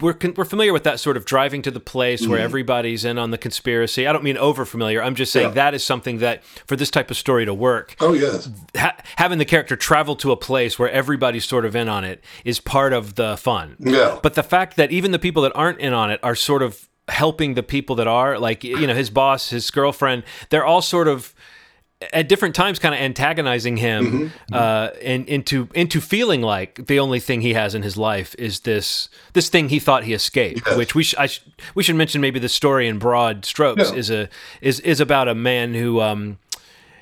we're 0.00 0.16
we're 0.36 0.44
familiar 0.44 0.72
with 0.72 0.84
that 0.84 1.00
sort 1.00 1.16
of 1.16 1.24
driving 1.24 1.62
to 1.62 1.70
the 1.70 1.80
place 1.80 2.26
where 2.26 2.38
mm-hmm. 2.38 2.44
everybody's 2.44 3.04
in 3.04 3.18
on 3.18 3.30
the 3.30 3.38
conspiracy. 3.38 4.06
I 4.06 4.12
don't 4.12 4.24
mean 4.24 4.36
over 4.36 4.64
familiar. 4.64 5.02
I'm 5.02 5.14
just 5.14 5.32
saying 5.32 5.48
Yeah. 5.48 5.54
that 5.54 5.74
is 5.74 5.84
something 5.84 6.18
that 6.18 6.44
for 6.66 6.76
this 6.76 6.90
type 6.90 7.10
of 7.10 7.16
story 7.16 7.44
to 7.44 7.54
work, 7.54 7.96
Oh 8.00 8.12
yes, 8.12 8.50
ha- 8.76 8.96
having 9.16 9.38
the 9.38 9.44
character 9.44 9.76
travel 9.76 10.16
to 10.16 10.32
a 10.32 10.36
place 10.36 10.78
where 10.78 10.90
everybody's 10.90 11.44
sort 11.44 11.64
of 11.64 11.74
in 11.74 11.88
on 11.88 12.04
it 12.04 12.22
is 12.44 12.60
part 12.60 12.92
of 12.92 13.14
the 13.16 13.36
fun. 13.36 13.76
Yeah. 13.78 14.18
But 14.22 14.34
the 14.34 14.42
fact 14.42 14.76
that 14.76 14.90
even 14.90 15.10
the 15.10 15.18
people 15.18 15.42
that 15.42 15.52
aren't 15.54 15.80
in 15.80 15.92
on 15.92 16.10
it 16.10 16.20
are 16.22 16.34
sort 16.34 16.62
of 16.62 16.88
helping 17.08 17.54
the 17.54 17.62
people 17.62 17.96
that 17.96 18.06
are, 18.06 18.38
like 18.38 18.62
you 18.64 18.86
know, 18.86 18.94
his 18.94 19.10
boss, 19.10 19.50
his 19.50 19.70
girlfriend, 19.70 20.22
they're 20.50 20.64
all 20.64 20.82
sort 20.82 21.08
of 21.08 21.34
at 22.12 22.28
different 22.28 22.54
times 22.54 22.78
kind 22.78 22.94
of 22.94 23.00
antagonizing 23.00 23.76
him 23.76 24.32
uh, 24.52 24.90
and 25.02 25.28
into 25.28 25.68
into 25.74 26.00
feeling 26.00 26.42
like 26.42 26.86
the 26.86 27.00
only 27.00 27.18
thing 27.18 27.40
he 27.40 27.54
has 27.54 27.74
in 27.74 27.82
his 27.82 27.96
life 27.96 28.36
is 28.38 28.60
this 28.60 29.08
this 29.32 29.48
thing 29.48 29.68
he 29.68 29.80
thought 29.80 30.04
he 30.04 30.12
escaped. 30.12 30.62
Yes. 30.64 30.76
Which 30.76 30.94
we 30.94 31.02
sh- 31.02 31.16
I 31.18 31.26
sh- 31.26 31.44
we 31.74 31.82
should 31.82 31.96
mention 31.96 32.20
maybe 32.20 32.38
the 32.38 32.48
story 32.48 32.86
in 32.86 32.98
broad 33.00 33.44
strokes 33.44 33.90
Yeah. 33.90 33.96
is 33.98 34.10
a 34.10 34.28
is 34.60 34.78
is 34.80 35.00
about 35.00 35.26
a 35.28 35.34
man 35.34 35.74
who 35.74 36.00
um, 36.00 36.38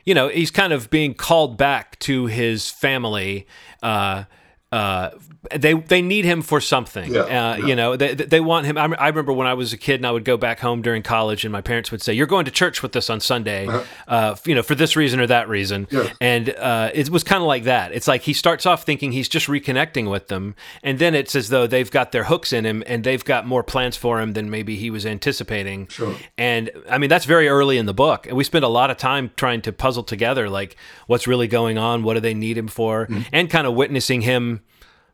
you 0.07 0.15
know, 0.15 0.29
he's 0.29 0.51
kind 0.51 0.73
of 0.73 0.89
being 0.89 1.15
called 1.15 1.59
back 1.59 1.99
to 1.99 2.27
his 2.27 2.71
family. 2.71 3.47
Uh, 3.83 4.25
uh, 4.73 5.11
they 5.55 5.75
they 5.75 6.03
need 6.03 6.25
him 6.25 6.43
for 6.43 6.61
something. 6.61 7.13
Yeah, 7.13 7.21
uh, 7.21 7.27
yeah. 7.27 7.67
You 7.67 7.77
know, 7.77 7.97
they, 7.97 8.15
they 8.15 8.41
want 8.41 8.67
him. 8.67 8.79
I, 8.79 8.85
I 8.99 9.09
remember 9.09 9.33
when 9.33 9.47
I 9.47 9.55
was 9.55 9.73
a 9.73 9.77
kid 9.77 9.97
and 9.97 10.07
I 10.07 10.11
would 10.11 10.25
go 10.25 10.37
back 10.37 10.61
home 10.61 10.83
during 10.83 11.03
college, 11.03 11.45
and 11.45 11.53
my 11.53 11.61
parents 11.61 11.91
would 11.91 12.03
say, 12.03 12.13
"You're 12.13 12.27
going 12.27 12.45
to 12.45 12.51
church 12.51 12.83
with 12.83 12.95
us 12.97 13.11
on 13.11 13.21
Sunday, 13.21 13.69
uh, 14.09 14.37
you 14.45 14.55
know, 14.55 14.63
for 14.63 14.75
this 14.75 14.97
reason 14.97 15.21
or 15.21 15.27
that 15.27 15.49
reason." 15.49 15.87
Yeah. 15.91 16.13
And 16.21 16.51
uh, 16.51 16.91
it 16.95 17.11
was 17.11 17.23
kind 17.23 17.43
of 17.43 17.47
like 17.47 17.65
that. 17.65 17.93
It's 17.93 18.09
like 18.09 18.23
he 18.23 18.33
starts 18.33 18.67
off 18.67 18.85
thinking 18.85 19.13
he's 19.13 19.29
just 19.29 19.47
reconnecting 19.47 20.11
with 20.11 20.29
them, 20.29 20.55
and 20.83 20.99
then 20.99 21.15
it's 21.15 21.35
as 21.35 21.49
though 21.49 21.67
they've 21.67 21.91
got 21.91 22.13
their 22.13 22.25
hooks 22.25 22.53
in 22.53 22.65
him 22.65 22.83
and 22.87 23.05
they've 23.05 23.25
got 23.25 23.47
more 23.47 23.63
plans 23.63 23.97
for 23.97 24.21
him 24.21 24.33
than 24.33 24.51
maybe 24.51 24.77
he 24.77 24.91
was 24.91 25.07
anticipating. 25.07 25.87
Sure. 25.89 26.15
And 26.37 26.71
I 26.91 26.99
mean, 26.99 27.11
that's 27.11 27.25
very 27.25 27.49
early 27.49 27.79
in 27.79 27.87
the 27.87 27.95
book. 27.95 28.27
And 28.27 28.37
we 28.37 28.45
spend 28.45 28.65
a 28.65 28.69
lot 28.69 28.91
of 28.91 28.97
time 28.97 29.31
trying 29.37 29.63
to 29.63 29.73
puzzle 29.73 30.03
together, 30.03 30.49
like, 30.49 30.77
what's 31.07 31.27
really 31.27 31.49
going 31.49 31.79
on? 31.79 32.03
What 32.03 32.15
do 32.15 32.21
they 32.21 32.35
need 32.35 32.59
him 32.59 32.69
for? 32.69 33.09
And 33.33 33.51
kind 33.51 33.67
of 33.67 33.75
witnessing 33.75 34.23
him 34.23 34.63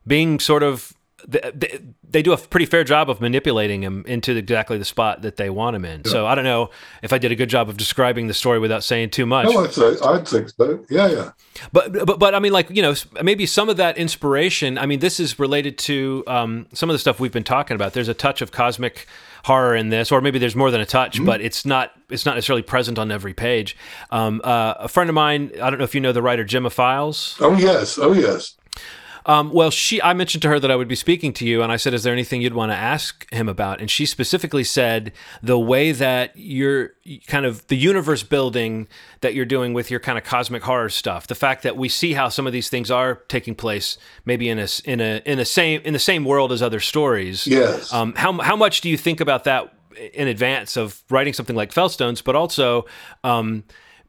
being 0.06 0.40
sort 0.40 0.62
of. 0.62 0.92
They, 1.24 1.78
they 2.02 2.20
do 2.20 2.32
a 2.32 2.36
pretty 2.36 2.66
fair 2.66 2.82
job 2.82 3.08
of 3.08 3.20
manipulating 3.20 3.82
him 3.82 4.04
into 4.08 4.36
exactly 4.36 4.76
the 4.76 4.84
spot 4.84 5.22
that 5.22 5.36
they 5.36 5.50
want 5.50 5.76
him 5.76 5.84
in. 5.84 6.04
So 6.04 6.26
I 6.26 6.34
don't 6.34 6.42
know 6.42 6.70
if 7.00 7.12
I 7.12 7.18
did 7.18 7.30
a 7.30 7.36
good 7.36 7.48
job 7.48 7.68
of 7.68 7.76
describing 7.76 8.26
the 8.26 8.34
story 8.34 8.58
without 8.58 8.82
saying 8.82 9.10
too 9.10 9.24
much. 9.24 9.46
no, 9.46 9.62
I'd 9.64 9.72
say 9.72 9.94
I'd 10.04 10.26
think 10.26 10.50
so. 10.50 10.84
Yeah, 10.90 11.06
yeah. 11.06 11.30
But 11.72 11.92
but 11.92 12.18
but 12.18 12.34
I 12.34 12.40
mean, 12.40 12.52
like 12.52 12.70
you 12.70 12.82
know, 12.82 12.94
maybe 13.22 13.46
some 13.46 13.68
of 13.68 13.76
that 13.76 13.96
inspiration. 13.98 14.78
I 14.78 14.86
mean, 14.86 14.98
this 14.98 15.20
is 15.20 15.38
related 15.38 15.78
to 15.78 16.24
um, 16.26 16.66
some 16.74 16.90
of 16.90 16.94
the 16.94 16.98
stuff 16.98 17.20
we've 17.20 17.32
been 17.32 17.44
talking 17.44 17.76
about. 17.76 17.92
There's 17.92 18.08
a 18.08 18.14
touch 18.14 18.42
of 18.42 18.50
cosmic 18.50 19.06
horror 19.44 19.74
in 19.74 19.88
this, 19.90 20.12
or 20.12 20.20
maybe 20.20 20.38
there's 20.38 20.56
more 20.56 20.70
than 20.72 20.80
a 20.80 20.86
touch, 20.86 21.24
but 21.24 21.40
it's 21.40 21.64
not 21.64 21.92
it's 22.10 22.26
not 22.26 22.34
necessarily 22.34 22.62
present 22.62 22.98
on 22.98 23.10
every 23.12 23.32
page. 23.32 23.76
Um, 24.10 24.40
uh, 24.42 24.74
a 24.80 24.88
friend 24.88 25.08
of 25.08 25.14
mine, 25.14 25.52
I 25.62 25.70
don't 25.70 25.78
know 25.78 25.84
if 25.84 25.94
you 25.94 26.00
know 26.00 26.12
the 26.12 26.22
writer 26.22 26.44
Gemma 26.44 26.70
Files. 26.70 27.36
Oh 27.40 27.56
yes, 27.56 27.96
oh 27.98 28.12
yes. 28.12 28.56
Um, 29.26 29.52
well, 29.52 29.70
she, 29.70 30.00
I 30.02 30.14
mentioned 30.14 30.42
to 30.42 30.48
her 30.48 30.58
that 30.58 30.70
I 30.70 30.76
would 30.76 30.88
be 30.88 30.96
speaking 30.96 31.32
to 31.34 31.46
you, 31.46 31.62
and 31.62 31.70
I 31.70 31.76
said, 31.76 31.94
"Is 31.94 32.02
there 32.02 32.12
anything 32.12 32.42
you'd 32.42 32.54
want 32.54 32.72
to 32.72 32.76
ask 32.76 33.30
him 33.32 33.48
about?" 33.48 33.80
And 33.80 33.90
she 33.90 34.06
specifically 34.06 34.64
said 34.64 35.12
the 35.42 35.58
way 35.58 35.92
that 35.92 36.32
you're 36.34 36.92
kind 37.26 37.46
of 37.46 37.66
the 37.68 37.76
universe 37.76 38.22
building 38.22 38.88
that 39.20 39.34
you're 39.34 39.44
doing 39.44 39.72
with 39.72 39.90
your 39.90 40.00
kind 40.00 40.18
of 40.18 40.24
cosmic 40.24 40.62
horror 40.62 40.88
stuff. 40.88 41.26
The 41.26 41.34
fact 41.34 41.62
that 41.62 41.76
we 41.76 41.88
see 41.88 42.14
how 42.14 42.28
some 42.28 42.46
of 42.46 42.52
these 42.52 42.68
things 42.68 42.90
are 42.90 43.16
taking 43.28 43.54
place, 43.54 43.98
maybe 44.24 44.48
in 44.48 44.58
a 44.58 44.68
in 44.84 45.00
a 45.00 45.22
in 45.24 45.38
a 45.38 45.44
same 45.44 45.80
in 45.84 45.92
the 45.92 45.98
same 45.98 46.24
world 46.24 46.52
as 46.52 46.62
other 46.62 46.80
stories. 46.80 47.46
Yes. 47.46 47.92
Um, 47.92 48.14
how 48.16 48.32
how 48.40 48.56
much 48.56 48.80
do 48.80 48.88
you 48.88 48.96
think 48.96 49.20
about 49.20 49.44
that 49.44 49.72
in 50.14 50.26
advance 50.28 50.76
of 50.76 51.02
writing 51.10 51.32
something 51.32 51.56
like 51.56 51.72
Fellstones, 51.72 52.24
but 52.24 52.34
also? 52.34 52.86
Um, 53.24 53.64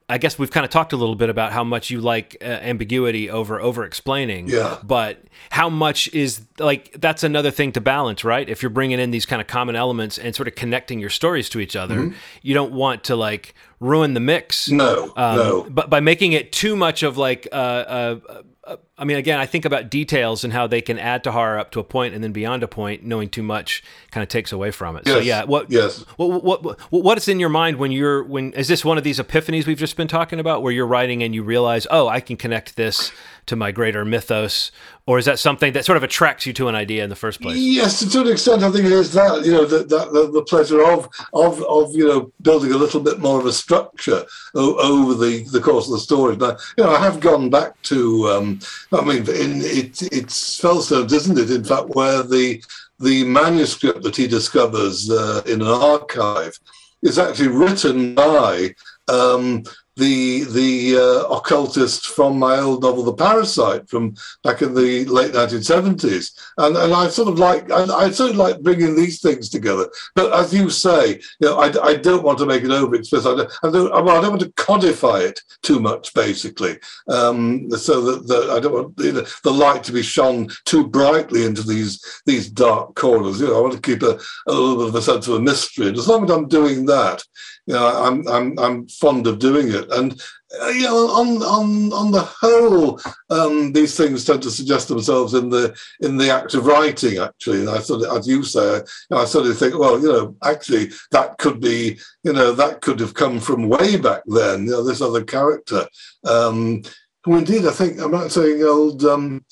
I 0.10 0.18
guess 0.18 0.38
we've 0.38 0.52
kind 0.52 0.64
of 0.66 0.70
talked 0.70 0.94
a 0.94 0.98
little 0.98 1.16
bit 1.16 1.30
about 1.30 1.54
how 1.54 1.64
much 1.64 1.90
you 1.90 2.02
like 2.02 2.38
uh, 2.42 2.46
ambiguity 2.46 3.30
over 3.30 3.60
over 3.62 3.84
explaining. 3.86 4.48
Yeah. 4.50 4.78
But 4.84 5.24
how 5.50 5.70
much 5.70 6.08
is 6.14 6.42
like 6.60 6.94
that's 7.00 7.24
another 7.24 7.52
thing 7.52 7.72
to 7.74 7.82
balance, 7.82 8.24
right? 8.24 8.48
If 8.48 8.62
you're 8.62 8.70
bringing 8.70 9.00
in 9.00 9.12
these 9.12 9.26
kind 9.26 9.42
of 9.42 9.48
common 9.48 9.76
elements 9.76 10.18
and 10.18 10.36
sort 10.36 10.48
of 10.48 10.56
connecting 10.56 11.00
your 11.00 11.10
stories 11.10 11.50
to 11.50 11.60
each 11.60 11.76
other, 11.76 12.14
you 12.42 12.54
don't 12.54 12.74
want 12.74 13.06
to 13.06 13.16
like 13.16 13.56
ruin 13.80 14.14
the 14.14 14.20
mix. 14.20 14.70
No, 14.70 15.14
Um, 15.16 15.38
no. 15.38 15.68
But 15.70 15.90
by 15.90 16.00
making 16.00 16.34
it 16.34 16.52
too 16.52 16.76
much 16.76 17.04
of 17.04 17.18
like 17.18 17.48
uh, 17.52 17.56
uh, 17.56 18.20
uh, 18.66 18.76
I 18.96 19.06
mean, 19.06 19.18
again, 19.18 19.40
I 19.40 19.48
think 19.48 19.66
about 19.66 19.90
details 19.90 20.44
and 20.44 20.54
how 20.54 20.68
they 20.68 20.80
can 20.80 21.00
add 21.00 21.24
to 21.24 21.32
horror 21.32 21.58
up 21.58 21.72
to 21.72 21.80
a 21.80 21.84
point, 21.84 22.14
and 22.14 22.24
then 22.24 22.32
beyond 22.32 22.62
a 22.62 22.68
point, 22.68 23.04
knowing 23.04 23.28
too 23.28 23.42
much 23.42 23.84
kind 24.12 24.22
of 24.22 24.30
takes 24.30 24.52
away 24.52 24.70
from 24.70 24.96
it. 24.98 25.08
So 25.08 25.18
yeah, 25.18 25.46
what 25.46 25.72
yes. 25.72 26.02
what, 26.18 26.44
what 26.44 26.64
what 26.64 26.80
what 26.92 27.18
is 27.18 27.28
in 27.28 27.40
your 27.40 27.50
mind 27.50 27.78
when 27.78 27.92
you're 27.92 28.24
when 28.24 28.54
is 28.54 28.68
this 28.68 28.86
one 28.86 29.00
of 29.00 29.04
these 29.04 29.18
epiphanies 29.18 29.66
we've 29.66 29.80
just 29.80 29.98
been 29.98 30.08
talking 30.08 30.40
about, 30.40 30.62
where 30.62 30.72
you're 30.72 30.86
writing 30.86 31.24
and 31.24 31.34
you 31.34 31.42
realize, 31.42 31.88
oh, 31.90 32.08
I 32.08 32.20
can 32.20 32.38
connect 32.38 32.76
this 32.76 33.12
to 33.46 33.56
my 33.56 33.72
greater 33.72 34.06
mythos, 34.06 34.72
or 35.06 35.18
is 35.18 35.26
that 35.26 35.38
something 35.38 35.74
that 35.74 35.84
sort 35.84 35.98
of 35.98 36.04
attracts 36.04 36.46
you 36.46 36.54
to 36.54 36.70
an 36.70 36.76
idea 36.76 37.04
in 37.04 37.10
the 37.10 37.16
first 37.16 37.42
place? 37.42 37.58
Yes, 37.58 38.00
to 38.10 38.22
an 38.22 38.28
extent, 38.28 38.64
I 38.64 38.72
think 38.72 38.86
it 38.86 38.92
is 38.92 39.12
that 39.14 39.44
you 39.44 39.52
know 39.52 39.66
that, 39.66 39.90
that 39.90 40.14
the, 40.14 40.32
the 40.32 40.44
pleasure 40.44 40.84
of 40.84 41.10
of 41.34 41.62
of 41.64 41.96
you 41.96 42.08
know 42.08 42.32
building 42.42 42.72
a 42.72 42.78
little 42.78 43.02
bit 43.02 43.20
more 43.20 43.40
of 43.40 43.46
a 43.46 43.52
structure 43.52 44.24
o- 44.56 44.76
over 44.78 45.14
the, 45.14 45.44
the 45.52 45.60
course 45.60 45.88
of 45.88 45.94
the 45.94 46.00
story. 46.00 46.38
Now, 46.38 46.58
you 46.78 46.84
know, 46.84 46.92
I 46.92 47.00
have 47.00 47.20
gone 47.20 47.50
back 47.50 47.82
to, 47.84 48.30
um, 48.30 48.60
I 48.94 49.04
mean, 49.04 49.28
in, 49.30 49.62
it, 49.62 50.02
it's 50.12 50.62
Fellstones, 50.62 51.12
isn't 51.12 51.40
it? 51.40 51.50
In 51.50 51.64
fact, 51.64 51.90
where 51.90 52.24
the 52.24 52.64
the 53.00 53.24
manuscript 53.26 54.04
that 54.04 54.16
he 54.16 54.28
discovers 54.28 55.10
uh, 55.10 55.42
in 55.46 55.62
an 55.62 55.68
archive 55.68 56.58
is 57.02 57.20
actually 57.20 57.50
written 57.50 58.16
by. 58.16 58.74
Um, 59.08 59.64
the 59.96 60.44
the 60.46 60.98
uh, 60.98 61.36
occultist 61.36 62.08
from 62.08 62.40
my 62.40 62.58
old 62.60 62.82
novel 62.82 63.04
The 63.04 63.14
Parasite 63.14 63.88
from 63.88 64.16
back 64.44 64.62
in 64.62 64.74
the 64.74 65.06
late 65.06 65.34
1970s 65.34 66.32
and 66.58 66.76
and 66.76 66.94
I 66.94 67.10
sort 67.10 67.28
of 67.28 67.38
like 67.38 67.72
I, 67.72 67.84
I 67.84 68.10
sort 68.10 68.32
of 68.32 68.38
like 68.38 68.62
bringing 68.62 68.96
these 68.96 69.22
things 69.22 69.50
together. 69.50 69.88
But 70.16 70.34
as 70.34 70.54
you 70.54 70.70
say 70.70 71.22
you 71.40 71.48
know 71.48 71.60
I, 71.60 71.72
I 71.84 71.96
don't 71.96 72.24
want 72.24 72.40
to 72.40 72.46
make 72.46 72.64
it 72.64 72.72
over 72.72 72.96
explicit 72.96 73.34
I 73.34 73.36
don't, 73.36 73.52
I 73.64 73.72
don't, 73.72 73.94
I 73.94 74.22
don't 74.22 74.30
want 74.30 74.42
to 74.42 74.54
codify 74.54 75.20
it 75.20 75.40
too 75.62 75.80
much 75.80 76.14
basically. 76.14 76.80
Um, 77.08 77.70
so 77.72 78.02
that, 78.02 78.28
that 78.28 78.50
I 78.50 78.60
don't 78.60 78.74
want 78.74 78.94
you 78.98 79.12
know, 79.12 79.26
the 79.44 79.52
light 79.52 79.84
to 79.86 79.92
be 79.92 80.02
shone 80.02 80.50
too 80.66 80.88
brightly 80.88 81.46
into 81.46 81.62
these 81.62 82.22
these 82.26 82.50
dark 82.50 82.96
corners. 82.96 83.40
You 83.40 83.48
know 83.48 83.58
I 83.58 83.62
want 83.62 83.74
to 83.74 83.82
keep 83.82 84.02
a, 84.02 84.20
a 84.48 84.52
little 84.52 84.78
bit 84.78 84.88
of 84.88 84.96
a 84.96 85.02
sense 85.02 85.28
of 85.28 85.36
a 85.36 85.40
mystery. 85.40 85.88
And 85.90 85.98
as 85.98 86.08
long 86.08 86.24
as 86.26 86.32
I'm 86.32 86.48
doing 86.48 86.86
that 86.88 87.24
you 87.66 87.74
know, 87.74 87.88
I'm 87.88 88.28
I'm 88.28 88.60
I'm 88.60 88.88
fond 88.88 89.26
of 89.26 89.40
doing 89.40 89.70
it, 89.70 89.90
and 89.92 90.22
uh, 90.62 90.68
you 90.68 90.84
know, 90.84 91.08
on 91.10 91.42
on 91.42 91.94
on 91.94 92.12
the 92.12 92.22
whole, 92.22 93.00
um, 93.30 93.72
these 93.72 93.96
things 93.96 94.26
tend 94.26 94.44
to 94.44 94.52
suggest 94.52 94.90
themselves 94.90 95.34
in 95.34 95.50
the 95.50 95.76
in 96.02 96.18
the 96.18 96.30
act 96.30 96.54
of 96.56 96.66
writing. 96.66 97.20
Actually, 97.20 97.62
and 97.62 97.70
I 97.70 97.80
sort 97.80 98.04
of, 98.04 98.18
as 98.18 98.28
you 98.28 98.44
say, 98.44 98.76
you 98.76 98.84
know, 99.12 99.18
I 99.18 99.26
sort 99.26 99.48
of 99.48 99.58
think, 99.58 99.78
well, 99.78 100.00
you 100.00 100.10
know, 100.10 100.36
actually, 100.44 100.92
that 101.12 101.38
could 101.38 101.62
be, 101.62 101.98
you 102.24 102.34
know, 102.34 102.52
that 102.52 102.82
could 102.82 103.00
have 103.00 103.14
come 103.14 103.40
from 103.40 103.70
way 103.70 103.96
back 103.96 104.24
then. 104.26 104.66
You 104.66 104.72
know, 104.72 104.84
this 104.84 105.02
other 105.02 105.24
character, 105.24 105.88
um, 106.26 106.82
who 107.24 107.38
indeed, 107.38 107.66
I 107.66 107.72
think 107.72 108.00
I'm 108.02 108.12
not 108.12 108.32
saying 108.32 108.62
old. 108.62 109.06
Um, 109.06 109.46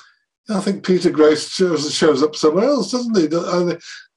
I 0.49 0.59
think 0.59 0.85
Peter 0.85 1.11
Grace 1.11 1.49
shows 1.49 1.93
shows 1.93 2.21
up 2.21 2.35
somewhere 2.35 2.65
else, 2.65 2.91
doesn't 2.91 3.17
he? 3.17 3.27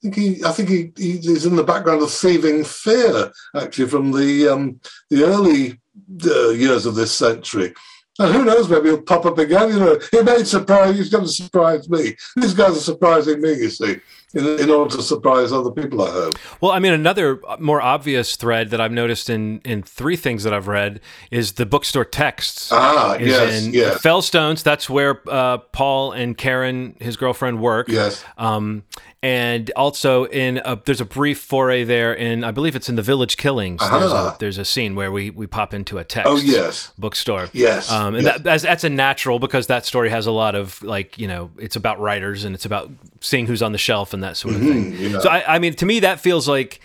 I 0.04 0.10
think 0.10 0.14
he, 0.16 0.44
I 0.44 0.52
think 0.52 0.68
he, 0.68 0.92
he's 0.98 1.46
in 1.46 1.56
the 1.56 1.64
background 1.64 2.02
of 2.02 2.10
Thieving 2.10 2.64
Fear, 2.64 3.32
actually, 3.56 3.88
from 3.88 4.12
the 4.12 4.48
um, 4.48 4.78
the 5.08 5.24
early 5.24 5.80
uh, 6.26 6.50
years 6.50 6.84
of 6.84 6.94
this 6.94 7.12
century. 7.12 7.72
And 8.18 8.32
who 8.32 8.44
knows, 8.44 8.68
maybe 8.68 8.90
he'll 8.90 9.02
pop 9.02 9.24
up 9.24 9.38
again. 9.38 9.70
You 9.70 9.80
know, 9.80 9.98
he 10.12 10.22
may 10.22 10.44
surprise. 10.44 10.96
He's 10.96 11.08
going 11.08 11.24
to 11.24 11.30
surprise 11.30 11.88
me. 11.88 12.14
These 12.36 12.54
guys 12.54 12.76
are 12.76 12.80
surprising 12.80 13.40
me. 13.40 13.54
You 13.54 13.70
see, 13.70 13.96
in, 14.34 14.46
in 14.60 14.70
order 14.70 14.94
to 14.96 15.02
surprise 15.02 15.52
other 15.52 15.70
people. 15.70 16.02
I 16.02 16.10
hope. 16.10 16.38
Well, 16.60 16.72
I 16.72 16.78
mean, 16.78 16.92
another 16.92 17.40
more 17.58 17.80
obvious 17.80 18.36
thread 18.36 18.70
that 18.70 18.80
I've 18.80 18.92
noticed 18.92 19.30
in 19.30 19.60
in 19.64 19.82
three 19.82 20.16
things 20.16 20.44
that 20.44 20.52
I've 20.52 20.68
read 20.68 21.00
is 21.30 21.52
the 21.52 21.66
bookstore 21.66 22.04
texts. 22.04 22.70
Ah, 22.70 23.14
is 23.14 23.28
yes, 23.28 23.64
in 23.64 23.72
yes. 23.72 24.02
Fellstones. 24.02 24.62
That's 24.62 24.90
where 24.90 25.20
uh, 25.28 25.58
Paul 25.58 26.12
and 26.12 26.36
Karen, 26.36 26.96
his 27.00 27.16
girlfriend, 27.16 27.60
work. 27.60 27.88
Yes. 27.88 28.24
Um, 28.36 28.84
and 29.24 29.70
also 29.74 30.24
in 30.24 30.60
a, 30.66 30.78
there's 30.84 31.00
a 31.00 31.04
brief 31.06 31.40
foray 31.40 31.82
there 31.82 32.12
in 32.12 32.44
I 32.44 32.50
believe 32.50 32.76
it's 32.76 32.88
in 32.90 32.96
the 32.96 33.02
Village 33.02 33.36
Killings. 33.38 33.80
There's, 33.80 34.12
Ah. 34.12 34.34
a, 34.34 34.38
there's 34.38 34.58
a 34.58 34.64
scene 34.64 34.94
where 34.94 35.10
we 35.10 35.30
we 35.30 35.46
pop 35.46 35.72
into 35.72 35.96
a 35.98 36.04
text. 36.04 36.28
Oh, 36.30 36.36
yes. 36.36 36.92
bookstore. 36.98 37.48
Yes, 37.54 37.90
um, 37.90 38.14
and 38.14 38.24
yes. 38.24 38.34
That, 38.34 38.44
that's 38.44 38.62
that's 38.62 38.84
a 38.84 38.90
natural 38.90 39.38
because 39.38 39.66
that 39.68 39.86
story 39.86 40.10
has 40.10 40.26
a 40.26 40.30
lot 40.30 40.54
of 40.54 40.82
like 40.82 41.18
you 41.18 41.26
know 41.26 41.50
it's 41.58 41.76
about 41.76 41.98
writers 42.00 42.44
and 42.44 42.54
it's 42.54 42.66
about 42.66 42.90
seeing 43.20 43.46
who's 43.46 43.62
on 43.62 43.72
the 43.72 43.78
shelf 43.78 44.12
and 44.12 44.22
that 44.22 44.36
sort 44.36 44.54
of 44.56 44.60
thing. 44.60 44.92
Mm-hmm, 44.92 45.14
yeah. 45.14 45.18
So 45.20 45.30
I, 45.30 45.54
I 45.56 45.58
mean, 45.58 45.74
to 45.74 45.86
me, 45.86 46.00
that 46.00 46.20
feels 46.20 46.46
like 46.46 46.80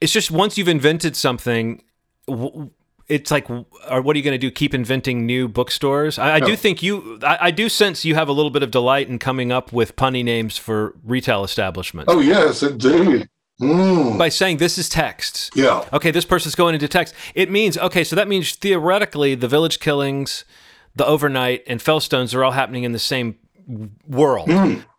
it's 0.00 0.12
just 0.12 0.30
once 0.32 0.58
you've 0.58 0.68
invented 0.68 1.14
something. 1.16 1.82
W- 2.26 2.70
it's 3.08 3.30
like, 3.30 3.48
or 3.50 4.02
what 4.02 4.14
are 4.14 4.18
you 4.18 4.24
going 4.24 4.34
to 4.34 4.38
do? 4.38 4.50
Keep 4.50 4.74
inventing 4.74 5.24
new 5.24 5.48
bookstores? 5.48 6.18
I, 6.18 6.34
I 6.34 6.40
do 6.40 6.54
think 6.56 6.82
you, 6.82 7.18
I, 7.22 7.38
I 7.42 7.50
do 7.50 7.68
sense 7.68 8.04
you 8.04 8.14
have 8.14 8.28
a 8.28 8.32
little 8.32 8.50
bit 8.50 8.62
of 8.62 8.70
delight 8.70 9.08
in 9.08 9.18
coming 9.18 9.50
up 9.50 9.72
with 9.72 9.96
punny 9.96 10.22
names 10.24 10.56
for 10.58 10.94
retail 11.04 11.42
establishments. 11.44 12.12
Oh 12.12 12.20
yes, 12.20 12.62
indeed. 12.62 13.28
Mm, 13.60 14.16
By 14.18 14.28
saying 14.28 14.58
this 14.58 14.78
is 14.78 14.88
text. 14.88 15.50
yeah. 15.56 15.84
Okay, 15.92 16.10
this 16.12 16.24
person's 16.24 16.54
going 16.54 16.74
into 16.74 16.86
text. 16.86 17.12
It 17.34 17.50
means 17.50 17.76
okay, 17.78 18.04
so 18.04 18.14
that 18.14 18.28
means 18.28 18.54
theoretically 18.54 19.34
the 19.34 19.48
village 19.48 19.80
killings, 19.80 20.44
the 20.94 21.04
overnight, 21.06 21.64
and 21.66 21.80
Fellstones 21.80 22.34
are 22.36 22.44
all 22.44 22.52
happening 22.52 22.84
in 22.84 22.92
the 22.92 22.98
same 23.00 23.36
world. 24.06 24.48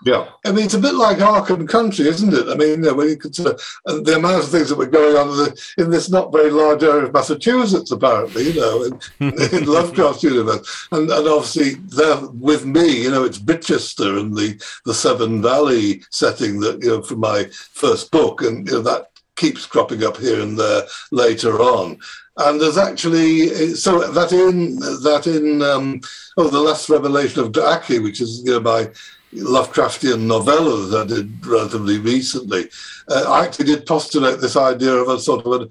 Yeah, 0.06 0.30
I 0.46 0.54
mean 0.54 0.64
it's 0.64 0.76
a 0.76 0.80
bit 0.80 0.96
like 0.96 1.18
Arkham 1.18 1.68
Country, 1.68 2.08
isn't 2.08 2.34
it? 2.34 2.48
I 2.48 2.56
mean, 2.56 2.70
you 2.70 2.78
know, 2.78 2.94
when 2.94 3.10
you 3.10 3.18
consider 3.18 3.58
uh, 3.86 4.00
the 4.00 4.16
amount 4.16 4.44
of 4.44 4.50
things 4.50 4.70
that 4.70 4.78
were 4.78 4.86
going 4.86 5.18
on 5.18 5.54
in, 5.78 5.90
this 5.90 6.10
not 6.10 6.32
very 6.32 6.52
large 6.52 6.84
area 6.84 7.06
of 7.06 7.14
Massachusetts, 7.14 7.92
apparently, 7.92 8.52
you 8.52 8.62
know, 8.62 8.84
in, 8.84 8.94
in 9.54 9.66
Lovecraft's 9.66 10.24
universe, 10.24 10.88
and, 10.94 11.10
and 11.10 11.28
obviously 11.28 11.74
there 11.90 12.18
with 12.28 12.66
me, 12.66 13.04
you 13.04 13.12
know, 13.12 13.26
it's 13.26 13.40
Brichester 13.40 14.22
and 14.22 14.36
the 14.36 14.64
the 14.86 14.94
Severn 14.94 15.42
Valley 15.42 16.02
setting 16.12 16.62
that 16.62 16.82
you 16.82 16.90
know 16.90 17.02
from 17.02 17.20
my 17.20 17.46
first 17.74 18.12
book, 18.12 18.42
and 18.42 18.68
you 18.68 18.76
know 18.76 18.82
that 18.82 19.09
keeps 19.40 19.66
cropping 19.66 20.04
up 20.04 20.18
here 20.18 20.42
and 20.42 20.60
there 20.60 20.84
later 21.12 21.62
on. 21.62 21.98
And 22.38 22.62
there's 22.62 22.78
actually 22.78 23.74
so 23.76 24.00
that 24.00 24.32
in 24.32 24.76
that 24.80 25.28
in 25.28 25.62
um, 25.62 26.02
oh 26.38 26.50
the 26.50 26.60
last 26.60 26.90
revelation 26.90 27.42
of 27.42 27.52
Gla'aki, 27.52 28.04
which 28.04 28.22
is 28.22 28.44
you 28.46 28.52
know 28.52 28.60
my 28.60 28.90
Lovecraftian 29.34 30.22
novella 30.22 30.88
that 30.88 31.02
I 31.02 31.16
did 31.16 31.46
relatively 31.46 32.00
recently, 32.00 32.70
uh, 33.10 33.26
I 33.28 33.46
actually 33.46 33.66
did 33.66 33.86
postulate 33.86 34.40
this 34.40 34.56
idea 34.56 34.94
of 34.94 35.08
a 35.08 35.20
sort 35.20 35.46
of 35.46 35.52
an, 35.62 35.70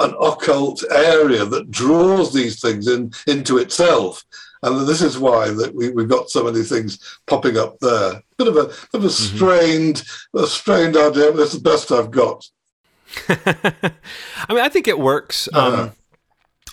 an 0.00 0.14
occult 0.20 0.84
area 0.90 1.44
that 1.44 1.70
draws 1.70 2.32
these 2.32 2.60
things 2.60 2.86
in 2.88 3.12
into 3.26 3.58
itself. 3.58 4.24
And 4.62 4.88
this 4.88 5.02
is 5.02 5.18
why 5.18 5.50
that 5.50 5.72
we, 5.74 5.90
we've 5.90 6.08
got 6.08 6.30
so 6.30 6.44
many 6.44 6.64
things 6.64 6.98
popping 7.26 7.56
up 7.56 7.78
there. 7.78 8.20
Bit 8.36 8.48
of 8.48 8.56
a 8.56 8.64
bit 8.64 8.94
of 8.94 9.04
a 9.04 9.10
strained, 9.10 10.02
a 10.34 10.46
strained 10.46 10.96
idea, 10.96 11.30
but 11.32 11.42
it's 11.42 11.52
the 11.52 11.60
best 11.60 11.92
I've 11.92 12.10
got. 12.10 12.44
I 13.28 13.92
mean, 14.50 14.58
I 14.60 14.68
think 14.68 14.88
it 14.88 14.98
works. 14.98 15.48
Uh-huh. 15.52 15.82
Um, 15.82 15.92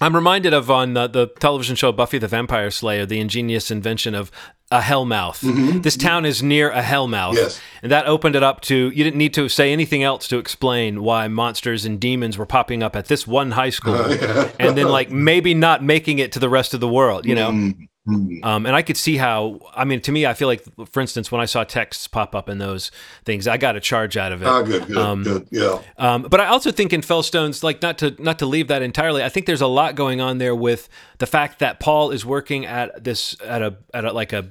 I'm 0.02 0.14
reminded 0.14 0.54
of 0.54 0.70
on 0.70 0.98
uh, 0.98 1.08
the 1.08 1.28
television 1.40 1.76
show 1.78 1.92
Buffy 1.94 2.18
the 2.18 2.28
Vampire 2.28 2.70
Slayer 2.70 3.06
the 3.06 3.20
ingenious 3.22 3.72
invention 3.72 4.14
of 4.14 4.30
a 4.70 4.82
hellmouth. 4.82 5.84
This 5.84 5.96
town 5.96 6.26
is 6.26 6.44
near 6.44 6.70
a 6.72 6.82
hellmouth, 6.82 7.30
Mm-hmm. 7.30 7.36
Yes. 7.38 7.62
and 7.82 7.92
that 7.94 8.06
opened 8.08 8.36
it 8.36 8.44
up 8.44 8.60
to 8.62 8.90
you 8.90 9.04
didn't 9.06 9.18
need 9.18 9.34
to 9.36 9.48
say 9.48 9.72
anything 9.72 10.04
else 10.04 10.28
to 10.28 10.38
explain 10.38 11.02
why 11.02 11.28
monsters 11.30 11.86
and 11.86 11.98
demons 12.00 12.38
were 12.38 12.46
popping 12.48 12.84
up 12.84 12.96
at 12.96 13.06
this 13.06 13.26
one 13.26 13.52
high 13.52 13.70
school, 13.70 13.96
and 14.60 14.78
then 14.78 14.90
like 14.90 15.12
maybe 15.12 15.54
not 15.54 15.82
making 15.82 16.20
it 16.20 16.34
to 16.34 16.40
the 16.40 16.50
rest 16.50 16.74
of 16.74 16.82
the 16.82 16.90
world. 16.90 17.26
You 17.26 17.36
know. 17.36 17.72
Mm-hmm. 18.08 18.46
Um, 18.46 18.68
and 18.68 18.76
I 18.76 18.84
could 18.84 18.98
see 18.98 19.18
how. 19.18 19.60
I 19.76 19.84
mean, 19.84 20.00
to 20.02 20.12
me, 20.12 20.28
I 20.28 20.36
feel 20.36 20.48
like, 20.48 20.64
for 20.92 21.02
instance, 21.02 21.32
when 21.32 21.42
I 21.42 21.46
saw 21.46 21.64
texts 21.64 22.08
pop 22.08 22.36
up 22.36 22.50
in 22.50 22.60
those 22.60 22.92
things, 23.24 23.48
I 23.48 23.58
got 23.58 23.76
a 23.76 23.80
charge 23.80 24.16
out 24.16 24.32
of 24.32 24.44
it. 24.44 24.48
Ah, 24.48 24.62
good, 24.62 24.86
good, 24.86 25.24
good. 25.24 25.48
Yeah. 25.50 25.82
Um, 25.98 26.22
but 26.24 26.40
I 26.40 26.46
also 26.48 26.72
think 26.72 26.94
in 26.94 27.02
Fellstones, 27.02 27.64
like 27.64 27.82
not 27.82 27.98
to 28.00 28.16
not 28.22 28.38
to 28.40 28.46
leave 28.46 28.68
that 28.68 28.84
entirely, 28.84 29.24
I 29.24 29.30
think 29.30 29.48
there's 29.48 29.62
a 29.62 29.68
lot 29.68 29.96
going 29.96 30.22
on 30.22 30.38
there 30.38 30.56
with 30.56 30.88
the 31.18 31.26
fact 31.26 31.60
that 31.60 31.80
Paul 31.80 32.12
is 32.12 32.24
working 32.24 32.66
at 32.66 33.04
this 33.04 33.36
at 33.44 33.64
a 33.64 33.78
at 33.92 34.06
a, 34.06 34.14
like 34.14 34.34
a 34.34 34.50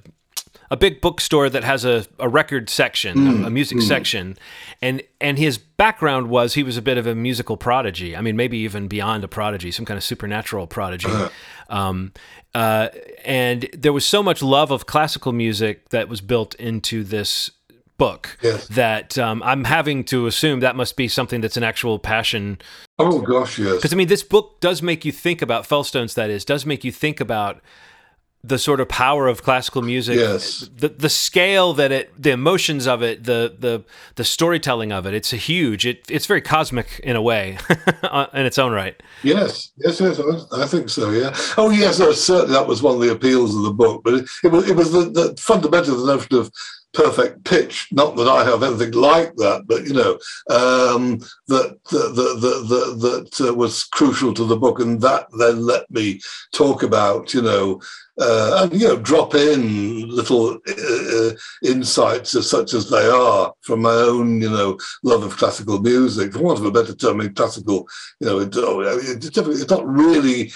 a 0.71 0.77
big 0.77 1.01
bookstore 1.01 1.49
that 1.51 1.65
has 1.65 1.85
a, 1.85 2.07
a 2.19 2.29
record 2.29 2.69
section, 2.71 3.45
a, 3.45 3.47
a 3.47 3.51
music 3.51 3.81
section, 3.83 4.37
and 4.83 5.03
and 5.21 5.39
his 5.39 5.59
background 5.59 6.29
was 6.29 6.55
he 6.55 6.63
was 6.63 6.77
a 6.77 6.83
bit 6.83 6.99
of 6.99 7.07
a 7.07 7.15
musical 7.15 7.57
prodigy. 7.57 8.17
I 8.17 8.21
mean, 8.21 8.37
maybe 8.37 8.59
even 8.59 8.89
beyond 8.89 9.25
a 9.25 9.29
prodigy, 9.29 9.71
some 9.71 9.85
kind 9.85 9.97
of 9.99 10.05
supernatural 10.05 10.67
prodigy. 10.67 11.09
Um, 11.69 12.13
uh, 12.55 12.89
and 13.25 13.69
there 13.73 13.93
was 13.93 14.07
so 14.07 14.23
much 14.23 14.43
love 14.43 14.71
of 14.71 14.87
classical 14.87 15.33
music 15.33 15.89
that 15.91 16.09
was 16.09 16.21
built 16.21 16.55
into 16.57 17.03
this 17.05 17.51
book 17.97 18.37
Yes. 18.43 18.67
that 18.69 19.17
um, 19.19 19.43
I'm 19.43 19.65
having 19.65 20.05
to 20.05 20.27
assume 20.27 20.61
that 20.61 20.77
must 20.77 20.97
be 20.97 21.07
something 21.09 21.41
that's 21.41 21.57
an 21.57 21.63
actual 21.63 21.99
passion. 21.99 22.59
Oh 22.99 23.21
gosh, 23.21 23.59
yes. 23.59 23.77
Because 23.77 23.93
I 23.93 23.97
mean, 23.97 24.09
this 24.09 24.23
book 24.23 24.61
does 24.61 24.83
make 24.83 25.05
you 25.05 25.13
think 25.13 25.43
about 25.43 25.65
Fellstones. 25.69 26.15
That 26.15 26.31
is, 26.31 26.45
does 26.45 26.67
make 26.67 26.85
you 26.85 26.93
think 26.93 27.21
about 27.21 27.61
the 28.47 28.59
sort 28.59 28.79
of 28.81 28.89
power 28.89 29.27
of 29.27 29.43
classical 29.43 29.81
music 29.83 30.17
Yes. 30.19 30.69
the 30.77 30.89
the 30.89 31.09
scale 31.09 31.73
that 31.75 31.91
it 31.91 32.13
the 32.23 32.31
emotions 32.31 32.87
of 32.87 33.03
it 33.03 33.25
the 33.25 33.55
the 33.59 33.83
the 34.17 34.25
storytelling 34.25 34.93
of 34.93 35.07
it 35.07 35.15
it's 35.15 35.33
a 35.33 35.37
huge 35.37 35.87
it 35.87 36.05
it's 36.11 36.27
very 36.27 36.43
cosmic 36.43 37.01
in 37.03 37.17
a 37.17 37.23
way 37.23 37.57
uh, 38.03 38.27
in 38.35 38.45
its 38.45 38.59
own 38.59 38.73
right 38.73 39.03
Yes, 39.23 39.73
yes, 39.79 40.01
yes. 40.01 40.21
I, 40.53 40.67
think 40.67 40.91
so. 40.91 41.11
Yeah. 41.11 41.35
Oh, 41.57 41.71
yes. 41.71 41.97
Certainly 41.97 42.53
that 42.53 42.67
was 42.67 42.83
one 42.83 42.95
of 42.97 43.01
the 43.01 43.11
appeals 43.11 43.57
of 43.57 43.63
the 43.63 43.73
book. 43.73 44.03
But 44.05 44.15
it, 44.15 44.29
it 44.43 44.49
was 44.53 44.69
it 44.69 44.77
was 44.77 44.93
the, 44.93 45.05
the 45.09 45.35
fundamental 45.41 45.97
the 45.97 46.13
notion 46.15 46.37
of 46.37 46.51
perfect 46.95 47.45
pitch. 47.45 47.89
Not 47.93 48.17
that 48.17 48.29
I 48.29 48.45
have 48.45 48.63
anything 48.63 48.93
like 48.93 49.35
that, 49.37 49.65
but 49.67 49.85
you 49.85 49.93
know 49.93 50.13
um, 50.49 51.19
that 51.49 51.79
that 51.91 52.13
the, 52.15 52.55
the, 52.69 53.39
that 53.39 53.49
uh, 53.49 53.55
was 53.55 53.85
crucial 53.85 54.33
to 54.35 54.45
the 54.45 54.57
book, 54.57 54.81
and 54.81 55.01
that 55.03 55.27
then 55.39 55.67
let 55.67 55.91
me 55.91 56.21
talk 56.53 56.83
about 56.83 57.35
you 57.35 57.43
know. 57.43 57.81
Uh, 58.17 58.61
and 58.63 58.81
you 58.81 58.87
know, 58.87 58.97
drop 58.97 59.35
in 59.35 60.09
little 60.09 60.57
uh, 60.69 61.31
insights 61.65 62.37
as 62.37 62.49
such 62.49 62.73
as 62.73 62.89
they 62.89 63.09
are 63.09 63.53
from 63.63 63.83
my 63.83 63.91
own, 63.91 64.41
you 64.41 64.49
know, 64.49 64.79
love 65.03 65.25
of 65.25 65.37
classical 65.37 65.81
music. 65.81 66.33
For 66.33 66.39
want 66.39 66.61
of 66.61 66.65
a 66.65 66.71
better 66.71 66.95
term, 66.95 67.35
classical, 67.35 67.89
you 68.21 68.29
know, 68.29 68.39
it, 68.39 68.55
oh, 68.57 68.83
it's 68.83 69.69
not 69.69 69.85
really 69.85 70.53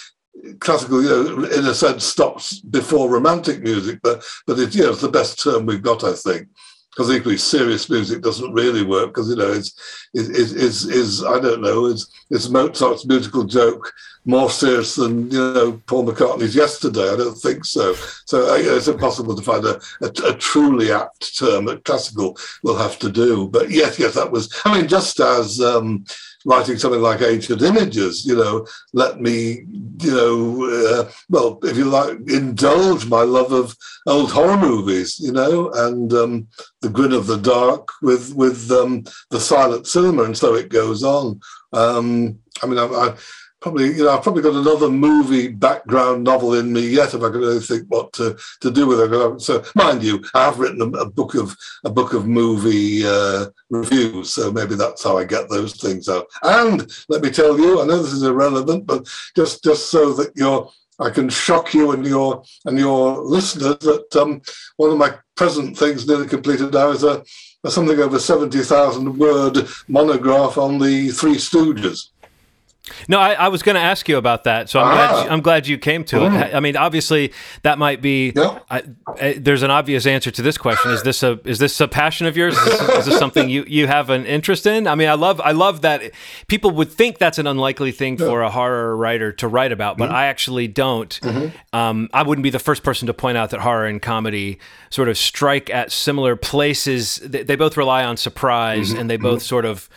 classical, 0.61 1.03
you 1.03 1.09
know, 1.09 1.45
in 1.45 1.67
a 1.67 1.75
sense, 1.75 2.05
stops 2.05 2.61
before 2.61 3.11
romantic 3.11 3.63
music, 3.63 4.01
but 4.03 4.25
but 4.47 4.59
it's 4.59 4.75
you 4.75 4.85
know, 4.85 4.91
it's 4.91 5.01
the 5.01 5.09
best 5.09 5.43
term 5.43 5.67
we've 5.67 5.83
got, 5.83 6.05
I 6.05 6.13
think. 6.13 6.49
Because 6.91 7.15
equally 7.15 7.37
serious 7.37 7.89
music 7.89 8.23
doesn't 8.23 8.53
really 8.53 8.83
work 8.85 9.11
because 9.11 9.29
you 9.29 9.37
know 9.37 9.53
it's 9.53 10.09
is 10.15 10.29
is 10.53 10.85
is 10.87 11.25
I 11.25 11.39
don't 11.39 11.61
know 11.61 11.87
is 11.87 12.11
is 12.31 12.51
Mozart's 12.51 13.07
musical 13.07 13.45
joke 13.45 13.93
more 14.25 14.51
serious 14.51 14.97
than 14.97 15.31
you 15.31 15.39
know 15.39 15.81
Paul 15.87 16.07
McCartney's 16.07 16.57
yesterday? 16.57 17.09
I 17.11 17.17
don't 17.17 17.37
think 17.37 17.65
so. 17.65 17.95
So 18.27 18.55
you 18.57 18.67
know, 18.67 18.77
it's 18.77 18.89
impossible 18.89 19.37
to 19.37 19.43
find 19.43 19.65
a, 19.65 19.81
a, 20.03 20.33
a 20.33 20.35
truly 20.35 20.93
apt 20.93 21.39
term 21.39 21.67
that 21.67 21.85
classical 21.85 22.37
will 22.63 22.77
have 22.77 22.99
to 22.99 23.11
do. 23.11 23.49
But 23.49 23.71
yes, 23.71 23.99
yes, 23.99 24.15
that 24.15 24.33
was. 24.33 24.53
I 24.65 24.77
mean, 24.77 24.89
just 24.89 25.21
as 25.21 25.61
um, 25.61 26.05
writing 26.49 26.79
something 26.79 27.03
like 27.03 27.21
Ancient 27.21 27.61
Images, 27.61 28.25
you 28.25 28.35
know, 28.35 28.67
let 28.95 29.21
me, 29.21 29.67
you 30.01 30.11
know, 30.11 30.65
uh, 30.65 31.11
well, 31.29 31.59
if 31.63 31.77
you 31.77 31.85
like, 31.85 32.17
indulge 32.27 33.07
my 33.07 33.21
love 33.21 33.53
of 33.53 33.77
old 34.07 34.33
horror 34.33 34.57
movies, 34.57 35.21
you 35.21 35.31
know, 35.31 35.71
and 35.75 36.11
um, 36.15 36.49
the 36.81 36.89
grin 36.89 37.13
of 37.13 37.27
the 37.27 37.37
dark 37.37 37.91
with 38.01 38.35
with 38.35 38.71
um, 38.71 39.05
the 39.31 39.39
silent 39.39 39.87
cinema, 39.87 40.23
and 40.23 40.37
so 40.37 40.55
it 40.55 40.71
goes 40.71 41.05
on. 41.05 41.39
Um, 41.75 42.39
I 42.63 42.67
mean, 42.67 42.79
I, 42.79 42.87
I 42.87 43.15
probably, 43.61 43.89
you 43.97 44.05
know, 44.05 44.11
I've 44.11 44.23
probably 44.23 44.43
got 44.43 44.55
another 44.55 44.89
movie 44.89 45.49
background 45.49 46.25
novel 46.25 46.55
in 46.55 46.73
me 46.73 46.89
yet 46.89 47.15
if 47.15 47.23
I 47.23 47.31
could 47.31 47.41
really 47.41 47.61
think 47.61 47.85
what 47.89 48.13
to, 48.15 48.37
to 48.61 48.71
do 48.71 48.87
with 48.87 49.01
it. 49.01 49.41
So, 49.41 49.65
mind 49.75 50.03
you, 50.03 50.23
I 50.35 50.45
have 50.45 50.59
written 50.59 50.83
a, 50.83 50.99
a 50.99 51.11
book 51.11 51.35
of 51.35 51.57
a 51.85 51.91
book 51.91 52.13
of 52.13 52.27
movie 52.27 53.05
uh, 53.05 53.47
reviews, 53.71 54.33
so 54.33 54.53
maybe 54.53 54.75
that's 54.75 55.05
how 55.05 55.19
I 55.19 55.25
get 55.25 55.49
those 55.49 55.75
things 55.75 56.09
out. 56.09 56.27
And 56.43 56.91
let 57.09 57.23
me 57.23 57.31
tell 57.31 57.59
you, 57.59 57.81
I 57.81 57.87
know 57.87 58.03
this 58.03 58.13
is 58.13 58.23
irrelevant, 58.23 58.87
but 58.87 59.07
just 59.35 59.65
just 59.65 59.91
so 59.91 60.13
that 60.15 60.33
you're 60.37 60.71
I 61.01 61.11
can 61.11 61.29
shock 61.29 61.75
you 61.75 61.93
and 61.93 62.05
your 62.05 62.43
and 62.65 62.79
your 62.79 63.23
listeners 63.23 63.79
that 63.79 64.17
um, 64.17 64.43
one 64.77 64.91
of 64.91 64.99
my 64.99 65.15
present 65.37 65.79
things 65.79 66.07
nearly 66.07 66.27
completed 66.27 66.73
now 66.73 66.91
is 66.91 67.05
a, 67.05 67.23
a 67.65 67.71
something 67.71 67.99
over 68.01 68.19
seventy 68.19 68.61
thousand 68.61 69.17
word 69.17 69.69
monograph 69.87 70.59
on 70.59 70.79
the 70.79 71.11
Three 71.11 71.37
Stooges. 71.37 72.11
No, 73.09 73.19
I, 73.19 73.33
I 73.35 73.49
was 73.49 73.63
going 73.63 73.75
to 73.77 73.81
ask 73.81 74.09
you 74.09 74.17
about 74.17 74.45
that, 74.45 74.69
so 74.69 74.81
I'm 74.81 74.87
Ah. 74.87 74.95
glad 75.13 75.25
you, 75.25 75.31
I'm 75.31 75.41
glad 75.41 75.67
you 75.67 75.79
came 75.79 76.05
to 76.05 76.25
it. 76.27 76.31
Mm. 76.31 76.55
I 76.55 76.61
mean, 76.61 76.77
obviously, 76.77 77.33
that 77.63 77.79
might 77.79 78.01
be. 78.03 78.33
Yeah. 78.35 78.59
I, 78.71 78.83
I, 79.21 79.33
there's 79.35 79.63
an 79.63 79.71
obvious 79.71 80.07
answer 80.07 80.31
to 80.31 80.43
this 80.43 80.59
question. 80.59 80.91
Is 80.93 81.03
this 81.03 81.23
a 81.23 81.39
is 81.45 81.59
this 81.59 81.81
a 81.81 81.89
passion 81.89 82.27
of 82.27 82.37
yours? 82.37 82.57
Is 82.57 82.65
this, 82.65 82.81
is 82.99 83.07
this 83.07 83.19
something 83.19 83.49
you, 83.49 83.65
you 83.67 83.87
have 83.87 84.11
an 84.11 84.27
interest 84.27 84.67
in? 84.67 84.87
I 84.87 84.95
mean, 84.95 85.09
I 85.09 85.15
love 85.15 85.41
I 85.41 85.53
love 85.53 85.83
that 85.83 86.03
people 86.49 86.71
would 86.73 86.91
think 86.91 87.19
that's 87.19 87.39
an 87.39 87.47
unlikely 87.47 87.93
thing 87.93 88.17
for 88.17 88.43
a 88.43 88.51
horror 88.51 88.97
writer 88.97 89.33
to 89.33 89.49
write 89.49 89.73
about, 89.73 89.97
Mm-hmm. 89.97 90.09
but 90.09 90.11
I 90.11 90.27
actually 90.27 90.69
don't. 90.69 91.19
Um, 91.73 92.09
I 92.13 92.23
wouldn't 92.23 92.43
be 92.43 92.51
the 92.51 92.59
first 92.59 92.83
person 92.83 93.07
to 93.07 93.15
point 93.15 93.39
out 93.39 93.51
that 93.51 93.61
horror 93.61 93.87
and 93.87 94.01
comedy 94.03 94.59
sort 94.91 95.09
of 95.09 95.17
strike 95.19 95.71
at 95.71 95.93
similar 95.93 96.37
places. 96.37 97.17
They, 97.17 97.43
they 97.43 97.57
both 97.57 97.77
rely 97.77 98.05
on 98.05 98.17
surprise, 98.17 98.91
Mm-hmm. 98.91 99.01
and 99.01 99.11
they 99.11 99.17
both 99.17 99.43
sort 99.43 99.65
of 99.65 99.89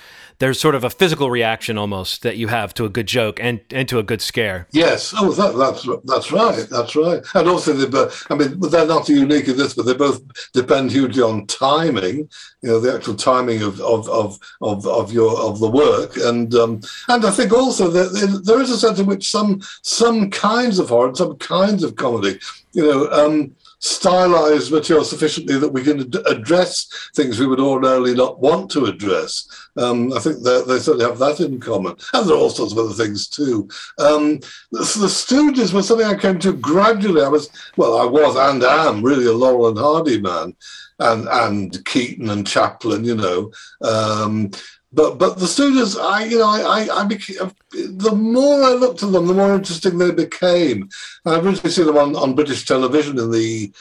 there's 0.41 0.59
sort 0.59 0.73
of 0.73 0.83
a 0.83 0.89
physical 0.89 1.29
reaction 1.29 1.77
almost 1.77 2.23
that 2.23 2.35
you 2.35 2.47
have 2.47 2.73
to 2.73 2.83
a 2.83 2.89
good 2.89 3.05
joke 3.05 3.39
and, 3.39 3.61
and 3.69 3.87
to 3.87 3.99
a 3.99 4.03
good 4.03 4.21
scare. 4.21 4.67
Yes, 4.71 5.13
oh, 5.15 5.31
that, 5.33 5.55
that's 5.55 5.87
that's 6.05 6.31
right, 6.31 6.67
that's 6.67 6.95
right. 6.95 7.23
And 7.35 7.47
also, 7.47 7.73
they, 7.73 8.11
I 8.31 8.33
mean, 8.33 8.59
they're 8.59 8.87
not 8.87 9.07
unique 9.07 9.47
in 9.47 9.55
this, 9.55 9.75
but 9.75 9.85
they 9.85 9.93
both 9.93 10.19
depend 10.51 10.91
hugely 10.91 11.21
on 11.21 11.45
timing. 11.45 12.27
You 12.63 12.69
know, 12.69 12.79
the 12.79 12.91
actual 12.91 13.13
timing 13.13 13.61
of 13.61 13.79
of 13.81 14.09
of 14.09 14.39
of, 14.61 14.87
of 14.87 15.13
your 15.13 15.39
of 15.39 15.59
the 15.59 15.69
work, 15.69 16.17
and 16.17 16.55
um, 16.55 16.81
and 17.07 17.23
I 17.23 17.29
think 17.29 17.53
also 17.53 17.89
that 17.89 18.41
there- 18.43 18.61
is 18.61 18.71
a 18.71 18.77
sense 18.77 18.99
in 18.99 19.05
which 19.05 19.29
some 19.29 19.61
some 19.83 20.31
kinds 20.31 20.79
of 20.79 20.89
horror, 20.89 21.13
some 21.15 21.37
kinds 21.37 21.83
of 21.83 21.95
comedy, 21.97 22.39
you 22.73 22.83
know. 22.83 23.09
Um, 23.11 23.55
stylize 23.81 24.71
material 24.71 25.03
sufficiently 25.03 25.57
that 25.57 25.73
we 25.73 25.83
can 25.83 26.01
ad- 26.01 26.27
address 26.27 26.87
things 27.15 27.39
we 27.39 27.47
would 27.47 27.59
ordinarily 27.59 28.13
not 28.13 28.39
want 28.39 28.69
to 28.71 28.85
address. 28.85 29.47
Um, 29.75 30.13
I 30.13 30.19
think 30.19 30.43
they 30.43 30.79
certainly 30.79 31.05
have 31.05 31.17
that 31.19 31.39
in 31.39 31.59
common. 31.59 31.95
And 32.13 32.27
there 32.27 32.35
are 32.35 32.39
all 32.39 32.49
sorts 32.49 32.73
of 32.73 32.79
other 32.79 32.93
things 32.93 33.27
too. 33.27 33.67
Um, 33.97 34.39
the, 34.71 34.79
the 34.79 35.07
Stooges 35.07 35.73
was 35.73 35.87
something 35.87 36.05
I 36.05 36.15
came 36.15 36.37
to 36.39 36.53
gradually. 36.53 37.23
I 37.23 37.27
was, 37.27 37.49
well, 37.75 37.97
I 37.97 38.05
was 38.05 38.35
and 38.35 38.63
am 38.63 39.01
really 39.01 39.25
a 39.25 39.33
Laurel 39.33 39.69
and 39.69 39.77
Hardy 39.77 40.21
man, 40.21 40.55
and 40.99 41.27
and 41.27 41.85
Keaton 41.85 42.29
and 42.29 42.45
Chaplin, 42.45 43.03
you 43.03 43.15
know. 43.15 43.51
Um, 43.81 44.51
but 44.93 45.17
but 45.17 45.39
the 45.39 45.45
Stooges, 45.45 45.99
I 45.99 46.25
you 46.25 46.39
know, 46.39 46.49
I 46.49 46.87
I, 46.87 47.01
I 47.01 47.03
became, 47.05 47.51
the 47.71 48.15
more 48.15 48.63
I 48.63 48.73
looked 48.73 49.03
at 49.03 49.11
them, 49.11 49.27
the 49.27 49.33
more 49.33 49.55
interesting 49.55 49.97
they 49.97 50.11
became. 50.11 50.89
I've 51.25 51.45
recently 51.45 51.71
seen 51.71 51.85
them 51.85 51.97
on, 51.97 52.15
on 52.15 52.35
British 52.35 52.65
television 52.65 53.17
in 53.17 53.31
the 53.31 53.71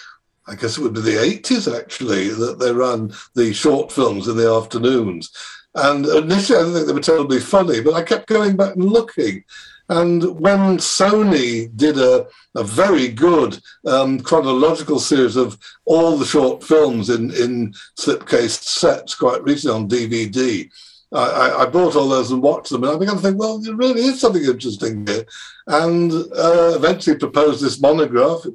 I 0.46 0.56
guess 0.56 0.76
it 0.76 0.82
would 0.82 0.94
be 0.94 1.00
the 1.00 1.10
80s 1.12 1.72
actually, 1.78 2.28
that 2.28 2.58
they 2.58 2.72
ran 2.72 3.12
the 3.34 3.52
short 3.52 3.92
films 3.92 4.26
in 4.26 4.36
the 4.36 4.52
afternoons. 4.52 5.30
And 5.76 6.04
initially, 6.06 6.58
I 6.58 6.62
didn't 6.62 6.74
think 6.74 6.86
they 6.88 6.92
were 6.92 7.00
terribly 7.00 7.38
funny, 7.38 7.80
but 7.80 7.94
I 7.94 8.02
kept 8.02 8.26
going 8.26 8.56
back 8.56 8.74
and 8.74 8.84
looking. 8.84 9.44
And 9.88 10.40
when 10.40 10.78
Sony 10.78 11.74
did 11.76 11.98
a, 11.98 12.26
a 12.56 12.64
very 12.64 13.08
good 13.08 13.60
um, 13.86 14.20
chronological 14.20 14.98
series 14.98 15.36
of 15.36 15.58
all 15.84 16.16
the 16.16 16.24
short 16.24 16.64
films 16.64 17.10
in, 17.10 17.30
in 17.32 17.72
slipcase 17.98 18.62
sets 18.62 19.14
quite 19.14 19.42
recently 19.44 19.76
on 19.76 19.88
DVD, 19.88 20.68
I, 21.12 21.62
I, 21.62 21.66
bought 21.66 21.96
all 21.96 22.08
those 22.08 22.30
and 22.30 22.40
watched 22.40 22.70
them, 22.70 22.84
and 22.84 22.92
I 22.92 22.98
began 22.98 23.16
to 23.16 23.20
think, 23.20 23.38
well, 23.38 23.58
there 23.58 23.74
really 23.74 24.02
is 24.02 24.20
something 24.20 24.44
interesting 24.44 25.06
here. 25.06 25.26
And 25.66 26.12
uh, 26.12 26.72
eventually 26.76 27.18
proposed 27.18 27.62
this 27.62 27.80
monograph. 27.80 28.46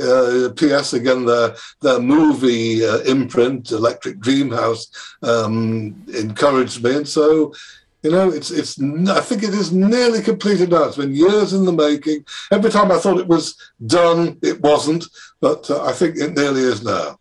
Uh, 0.00 0.48
P.S. 0.56 0.94
Again, 0.94 1.26
their 1.26 1.54
their 1.82 2.00
movie 2.00 2.84
uh, 2.84 3.00
imprint, 3.00 3.70
Electric 3.70 4.18
Dreamhouse, 4.18 4.86
um, 5.22 6.02
encouraged 6.08 6.82
me, 6.82 6.96
and 6.96 7.08
so 7.08 7.52
you 8.02 8.10
know, 8.10 8.30
it's 8.30 8.50
it's. 8.50 8.80
I 8.82 9.20
think 9.20 9.42
it 9.44 9.54
is 9.54 9.72
nearly 9.72 10.22
completed 10.22 10.70
now. 10.70 10.84
It's 10.84 10.96
been 10.96 11.14
years 11.14 11.52
in 11.52 11.64
the 11.64 11.72
making. 11.72 12.24
Every 12.50 12.70
time 12.70 12.90
I 12.90 12.98
thought 12.98 13.20
it 13.20 13.28
was 13.28 13.56
done, 13.86 14.38
it 14.42 14.60
wasn't, 14.60 15.04
but 15.40 15.70
uh, 15.70 15.84
I 15.84 15.92
think 15.92 16.16
it 16.16 16.34
nearly 16.34 16.62
is 16.62 16.82
now. 16.82 17.18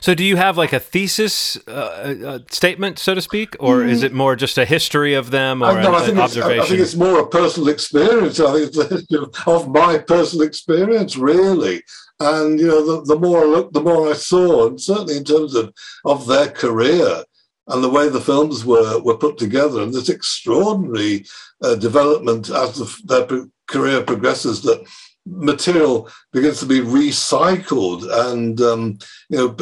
So, 0.00 0.14
do 0.14 0.24
you 0.24 0.36
have 0.36 0.56
like 0.56 0.72
a 0.72 0.80
thesis 0.80 1.56
uh, 1.68 1.70
uh, 1.70 2.38
statement, 2.50 2.98
so 2.98 3.14
to 3.14 3.20
speak, 3.20 3.56
or 3.58 3.84
is 3.84 4.02
it 4.02 4.12
more 4.12 4.36
just 4.36 4.58
a 4.58 4.64
history 4.64 5.14
of 5.14 5.30
them 5.30 5.62
or 5.62 5.66
I, 5.66 5.82
no, 5.82 5.88
an, 5.88 5.94
I 5.94 6.06
think 6.06 6.18
it's, 6.18 6.36
I- 6.36 6.60
think 6.66 6.80
it's 6.80 6.94
more 6.94 7.20
a 7.20 7.26
personal 7.26 7.68
experience. 7.68 8.38
I 8.40 8.52
think 8.52 8.66
it's 8.68 8.76
the 8.76 8.88
history 8.96 9.18
of 9.46 9.68
my 9.68 9.98
personal 9.98 10.46
experience, 10.46 11.16
really. 11.16 11.82
And 12.20 12.58
you 12.60 12.66
know, 12.68 12.84
the, 13.04 13.14
the 13.14 13.20
more 13.20 13.42
I 13.42 13.44
looked, 13.44 13.74
the 13.74 13.80
more 13.82 14.08
I 14.10 14.14
saw, 14.14 14.66
and 14.68 14.80
certainly 14.80 15.16
in 15.18 15.24
terms 15.24 15.54
of 15.54 15.72
of 16.04 16.26
their 16.26 16.48
career 16.48 17.24
and 17.68 17.82
the 17.82 17.90
way 17.90 18.08
the 18.08 18.20
films 18.20 18.64
were 18.64 19.00
were 19.02 19.16
put 19.18 19.36
together, 19.38 19.82
and 19.82 19.92
this 19.92 20.08
extraordinary 20.08 21.26
uh, 21.62 21.74
development 21.74 22.48
as 22.50 22.76
the, 22.78 23.00
their 23.04 23.24
pro- 23.26 23.50
career 23.66 24.02
progresses, 24.02 24.62
that 24.62 24.86
material 25.26 26.08
begins 26.32 26.60
to 26.60 26.66
be 26.66 26.80
recycled 26.80 28.02
and 28.30 28.60
um, 28.60 28.98
you 29.28 29.38
know 29.38 29.54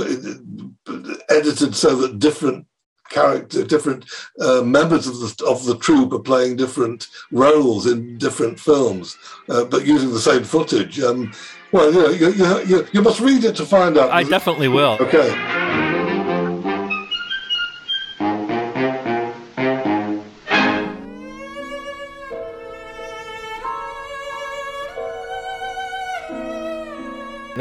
edited 1.30 1.74
so 1.74 1.96
that 1.96 2.18
different 2.18 2.66
character, 3.10 3.64
different 3.64 4.04
uh, 4.40 4.62
members 4.62 5.06
of 5.06 5.20
the 5.20 5.44
of 5.46 5.64
the 5.64 5.76
troupe 5.78 6.12
are 6.12 6.18
playing 6.18 6.56
different 6.56 7.08
roles 7.30 7.86
in 7.86 8.18
different 8.18 8.58
films, 8.58 9.16
uh, 9.48 9.64
but 9.64 9.86
using 9.86 10.10
the 10.10 10.20
same 10.20 10.44
footage. 10.44 11.00
Um, 11.00 11.32
well, 11.72 11.92
you, 11.92 12.02
know, 12.02 12.08
you, 12.08 12.32
you, 12.32 12.64
you, 12.66 12.88
you 12.92 13.02
must 13.02 13.20
read 13.20 13.44
it 13.44 13.56
to 13.56 13.66
find 13.66 13.98
out. 13.98 14.10
I 14.10 14.22
definitely 14.22 14.68
will. 14.68 14.96
Okay. 15.00 15.63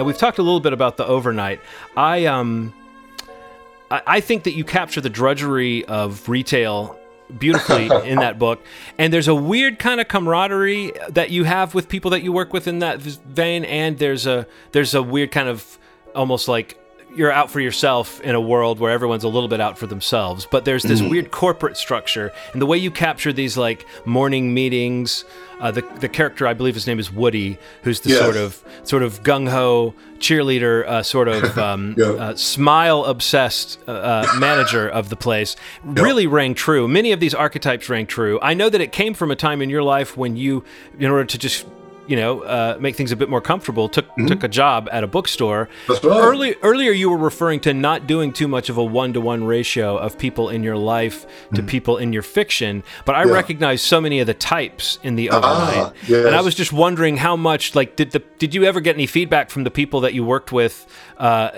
Now 0.04 0.08
we've 0.08 0.18
talked 0.18 0.38
a 0.38 0.44
little 0.44 0.60
bit 0.60 0.74
about 0.74 0.98
the 0.98 1.08
overnight. 1.08 1.62
I 1.96 2.26
um, 2.26 2.74
I, 3.90 4.02
I 4.06 4.20
think 4.20 4.44
that 4.44 4.52
you 4.52 4.66
capture 4.66 5.00
the 5.00 5.10
drudgery 5.10 5.86
of 5.86 6.28
retail 6.28 7.00
beautifully 7.40 7.86
in 8.04 8.20
that 8.20 8.38
book. 8.38 8.62
And 8.98 9.14
there's 9.14 9.30
a 9.30 9.34
weird 9.34 9.80
kind 9.80 10.02
of 10.02 10.10
camaraderie 10.10 10.92
that 11.08 11.30
you 11.30 11.46
have 11.46 11.74
with 11.74 11.88
people 11.88 12.12
that 12.12 12.22
you 12.22 12.34
work 12.34 12.52
with 12.52 12.68
in 12.68 12.80
that 12.80 13.00
vein. 13.00 13.64
And 13.64 13.98
there's 13.98 14.28
a 14.28 14.46
there's 14.74 14.94
a 14.94 15.02
weird 15.02 15.32
kind 15.32 15.48
of 15.48 15.80
almost 16.14 16.50
like 16.50 16.78
you're 17.16 17.32
out 17.32 17.52
for 17.52 17.60
yourself 17.60 18.20
in 18.22 18.36
a 18.36 18.42
world 18.42 18.80
where 18.80 18.92
everyone's 18.92 19.24
a 19.24 19.30
little 19.30 19.50
bit 19.50 19.62
out 19.62 19.78
for 19.78 19.88
themselves. 19.88 20.48
But 20.50 20.66
there's 20.66 20.84
this 20.84 21.02
mm. 21.02 21.10
weird 21.10 21.32
corporate 21.32 21.78
structure, 21.78 22.32
and 22.54 22.62
the 22.62 22.66
way 22.66 22.78
you 22.78 22.92
capture 22.92 23.34
these 23.34 23.58
like 23.58 23.86
morning 24.06 24.54
meetings. 24.54 25.26
Uh, 25.60 25.72
the 25.72 25.82
the 26.00 26.10
character 26.10 26.46
I 26.46 26.54
believe 26.54 26.74
his 26.74 26.88
name 26.88 27.00
is 27.00 27.12
Woody, 27.12 27.58
who's 27.84 28.02
the 28.02 28.10
yes. 28.10 28.20
sort 28.20 28.36
of 28.36 28.62
sort 28.84 29.04
of 29.04 29.24
gung 29.24 29.50
ho 29.50 29.94
cheerleader, 30.24 30.86
uh, 30.86 31.04
sort 31.04 31.28
of 31.28 31.58
um, 31.70 31.96
uh, 32.02 32.36
smile 32.36 33.06
obsessed 33.06 33.80
uh, 33.88 33.92
uh, 33.92 34.28
manager 34.40 34.90
of 34.90 35.10
the 35.10 35.16
place, 35.16 35.56
really 35.84 36.26
rang 36.28 36.54
true. 36.54 36.88
Many 36.88 37.12
of 37.12 37.20
these 37.20 37.34
archetypes 37.34 37.90
rang 37.90 38.08
true. 38.08 38.40
I 38.42 38.54
know 38.54 38.70
that 38.70 38.82
it 38.82 38.92
came 38.92 39.14
from 39.14 39.32
a 39.32 39.36
time 39.36 39.62
in 39.62 39.70
your 39.70 39.84
life 39.84 40.18
when 40.18 40.36
you, 40.36 40.64
in 40.98 41.12
order 41.12 41.26
to 41.26 41.38
just 41.38 41.66
you 42.08 42.16
know, 42.16 42.42
uh, 42.42 42.78
make 42.80 42.96
things 42.96 43.12
a 43.12 43.16
bit 43.16 43.30
more 43.30 43.42
comfortable, 43.42 43.90
took 43.90 44.08
mm-hmm. 44.10 44.28
took 44.28 44.44
a 44.44 44.48
job 44.48 44.90
at 44.92 45.04
a 45.04 45.08
bookstore. 45.08 45.70
Right. 45.88 46.04
Early, 46.04 46.56
earlier, 46.62 46.92
you 46.92 47.10
were 47.10 47.18
referring 47.18 47.60
to 47.62 47.74
not 47.74 48.08
doing 48.08 48.34
too 48.34 48.48
much 48.48 48.70
of 48.70 48.78
a 48.78 48.84
one 48.84 49.14
to 49.14 49.22
one 49.22 49.44
ratio 49.44 49.98
of 49.98 50.18
people 50.18 50.50
in 50.50 50.64
your 50.64 50.78
life 50.78 51.26
to 51.54 51.62
mm-hmm. 51.62 51.68
people 51.68 51.98
in 51.98 52.14
your 52.14 52.24
fiction, 52.24 52.84
but 53.06 53.16
I 53.16 53.26
yeah. 53.26 53.32
recognize 53.32 53.82
so 53.82 54.02
many 54.02 54.20
of 54.20 54.28
the 54.28 54.34
types 54.34 55.00
in 55.04 55.16
the 55.16 55.30
overnight, 55.30 55.78
ah, 55.78 55.94
yes. 56.08 56.26
and 56.26 56.36
I 56.36 56.42
was 56.42 56.56
just 56.56 56.74
wondering 56.74 57.18
how 57.18 57.36
much, 57.36 57.76
like, 57.76 57.96
did 57.96 58.12
the 58.12 58.20
did 58.38 58.54
you 58.54 58.66
ever 58.66 58.82
get 58.82 58.96
any 58.96 59.08
feedback 59.08 59.50
from 59.50 59.64
the 59.64 59.72
people 59.72 60.02
that 60.02 60.14
you 60.14 60.24
worked 60.24 60.52
with 60.52 60.86
uh, 61.18 61.50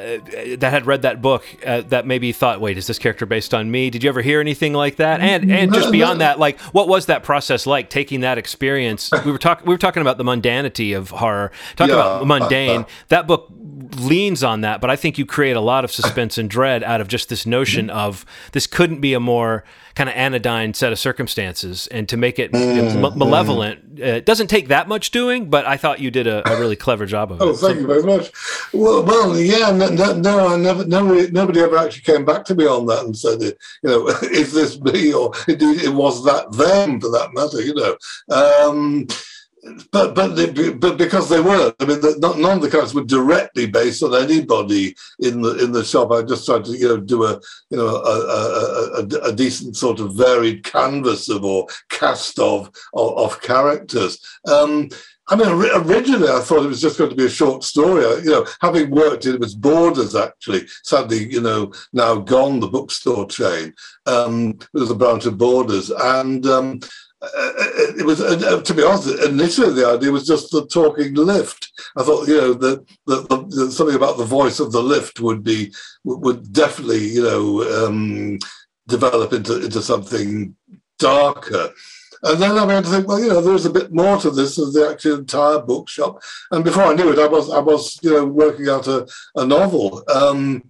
that 0.57 0.69
had 0.69 0.85
read 0.85 1.01
that 1.01 1.21
book 1.21 1.43
uh, 1.65 1.81
that 1.81 2.05
maybe 2.05 2.31
thought, 2.31 2.61
wait, 2.61 2.77
is 2.77 2.87
this 2.87 2.99
character 2.99 3.25
based 3.25 3.53
on 3.53 3.71
me? 3.71 3.89
Did 3.89 4.03
you 4.03 4.09
ever 4.09 4.21
hear 4.21 4.39
anything 4.39 4.73
like 4.73 4.97
that? 4.97 5.21
And 5.21 5.51
and 5.51 5.73
just 5.73 5.91
beyond 5.91 6.21
that, 6.21 6.39
like, 6.39 6.59
what 6.73 6.87
was 6.87 7.07
that 7.07 7.23
process 7.23 7.65
like? 7.65 7.89
Taking 7.89 8.21
that 8.21 8.37
experience, 8.37 9.11
we 9.25 9.31
were 9.31 9.37
talking 9.37 9.65
we 9.65 9.73
were 9.73 9.79
talking 9.79 10.01
about 10.01 10.17
the 10.17 10.23
mundanity 10.41 10.97
of 10.97 11.09
horror. 11.11 11.51
Talk 11.75 11.89
yeah. 11.89 11.95
about 11.95 12.27
mundane, 12.27 12.85
that 13.09 13.27
book 13.27 13.51
leans 13.97 14.43
on 14.43 14.61
that, 14.61 14.81
but 14.81 14.89
I 14.89 14.95
think 14.95 15.17
you 15.17 15.25
create 15.25 15.55
a 15.55 15.61
lot 15.61 15.83
of 15.83 15.91
suspense 15.91 16.37
and 16.37 16.49
dread 16.49 16.83
out 16.83 17.01
of 17.01 17.07
just 17.07 17.29
this 17.29 17.45
notion 17.45 17.87
mm-hmm. 17.87 17.97
of 17.97 18.25
this 18.51 18.67
couldn't 18.67 19.01
be 19.01 19.13
a 19.13 19.19
more 19.19 19.63
kind 19.95 20.09
of 20.09 20.15
anodyne 20.15 20.73
set 20.73 20.91
of 20.91 20.99
circumstances, 20.99 21.87
and 21.87 22.09
to 22.09 22.17
make 22.17 22.37
it 22.37 22.51
mm-hmm. 22.51 23.17
malevolent 23.17 24.01
uh, 24.01 24.19
doesn't 24.21 24.47
take 24.47 24.67
that 24.67 24.87
much 24.87 25.11
doing. 25.11 25.49
But 25.49 25.65
I 25.65 25.77
thought 25.77 25.99
you 25.99 26.11
did 26.11 26.27
a, 26.27 26.47
a 26.49 26.59
really 26.59 26.75
clever 26.75 27.05
job 27.05 27.31
of 27.31 27.41
oh, 27.41 27.49
it. 27.49 27.49
Oh, 27.49 27.55
thank 27.55 27.75
so, 27.75 27.81
you 27.81 27.87
very 27.87 28.03
much. 28.03 28.31
Well, 28.73 29.03
well 29.03 29.39
yeah, 29.39 29.71
no, 29.71 30.13
no, 30.13 30.47
I 30.47 30.57
never, 30.57 30.85
nobody, 30.85 31.31
nobody 31.31 31.61
ever 31.61 31.77
actually 31.77 32.01
came 32.01 32.25
back 32.25 32.45
to 32.45 32.55
me 32.55 32.65
on 32.65 32.85
that 32.87 33.05
and 33.05 33.17
said, 33.17 33.41
you 33.41 33.55
know, 33.83 34.07
is 34.23 34.53
this 34.53 34.79
me 34.81 35.13
or 35.13 35.31
indeed 35.47 35.81
it 35.81 35.93
was 35.93 36.23
that 36.25 36.51
them 36.51 36.99
for 36.99 37.09
that 37.11 37.33
matter, 37.33 37.61
you 37.61 37.73
know. 37.73 37.95
Um, 38.29 39.07
but 39.91 40.13
but 40.13 40.35
they, 40.35 40.73
but 40.73 40.97
because 40.97 41.29
they 41.29 41.41
were, 41.41 41.73
I 41.79 41.85
mean, 41.85 42.01
the, 42.01 42.15
not, 42.19 42.37
none 42.37 42.57
of 42.57 42.61
the 42.61 42.69
characters 42.69 42.93
were 42.93 43.03
directly 43.03 43.65
based 43.65 44.03
on 44.03 44.13
anybody 44.13 44.95
in 45.19 45.41
the 45.41 45.63
in 45.63 45.71
the 45.71 45.83
shop. 45.83 46.11
I 46.11 46.21
just 46.21 46.45
tried 46.45 46.65
to 46.65 46.71
you 46.71 46.87
know 46.87 46.97
do 46.97 47.23
a 47.23 47.39
you 47.69 47.77
know 47.77 47.87
a, 47.87 47.99
a, 47.99 49.01
a, 49.01 49.29
a 49.29 49.31
decent 49.33 49.75
sort 49.75 49.99
of 49.99 50.15
varied 50.15 50.63
canvas 50.63 51.29
of 51.29 51.43
or 51.43 51.67
cast 51.89 52.37
of 52.39 52.69
of, 52.93 53.17
of 53.17 53.41
characters. 53.41 54.19
Um, 54.47 54.89
I 55.27 55.35
mean, 55.35 55.47
originally 55.47 56.29
I 56.29 56.41
thought 56.41 56.63
it 56.63 56.67
was 56.67 56.81
just 56.81 56.99
going 56.99 57.09
to 57.09 57.15
be 57.15 57.25
a 57.25 57.29
short 57.29 57.63
story. 57.63 58.03
You 58.23 58.29
know, 58.29 58.47
having 58.61 58.91
worked 58.91 59.25
in 59.25 59.33
it 59.33 59.39
was 59.39 59.55
Borders 59.55 60.15
actually, 60.15 60.67
sadly, 60.83 61.31
you 61.31 61.41
know, 61.41 61.73
now 61.93 62.17
gone 62.17 62.59
the 62.59 62.67
bookstore 62.67 63.27
chain. 63.27 63.73
Um, 64.05 64.59
it 64.59 64.79
was 64.79 64.91
a 64.91 64.95
branch 64.95 65.25
of 65.25 65.39
Borders, 65.39 65.89
and 65.89 66.45
um, 66.45 66.79
it 67.97 68.05
was 68.05 68.21
uh, 68.21 68.61
to 68.61 68.73
be 68.73 68.83
honest 68.83 69.07
initially 69.25 69.73
the 69.73 69.87
idea 69.87 70.11
was 70.11 70.27
just 70.27 70.51
the 70.51 70.65
talking 70.67 71.13
lift 71.13 71.71
i 71.97 72.03
thought 72.03 72.27
you 72.27 72.37
know 72.37 72.53
that 72.53 72.85
the, 73.05 73.71
something 73.71 73.95
about 73.95 74.17
the 74.17 74.25
voice 74.25 74.59
of 74.59 74.71
the 74.71 74.81
lift 74.81 75.19
would 75.19 75.43
be 75.43 75.73
would 76.03 76.51
definitely 76.53 77.05
you 77.07 77.23
know 77.23 77.85
um, 77.85 78.37
develop 78.87 79.33
into 79.33 79.63
into 79.63 79.81
something 79.81 80.55
darker 80.99 81.69
and 82.25 82.41
then 82.41 82.57
I 82.57 82.65
began 82.65 82.83
to 82.83 82.89
think, 82.89 83.07
well, 83.07 83.19
you 83.19 83.29
know, 83.29 83.39
there's 83.39 83.67
a 83.67 83.69
bit 83.69 83.93
more 83.93 84.17
to 84.17 84.31
this 84.31 84.55
than 84.55 84.73
the 84.73 84.89
actual 84.89 85.19
entire 85.19 85.59
bookshop. 85.59 86.23
And 86.49 86.63
before 86.63 86.83
I 86.83 86.95
knew 86.95 87.11
it, 87.11 87.19
I 87.19 87.27
was, 87.27 87.51
I 87.51 87.59
was, 87.59 87.99
you 88.01 88.09
know, 88.11 88.25
working 88.25 88.67
out 88.67 88.87
a, 88.87 89.07
a 89.35 89.45
novel. 89.45 90.03
Um, 90.09 90.63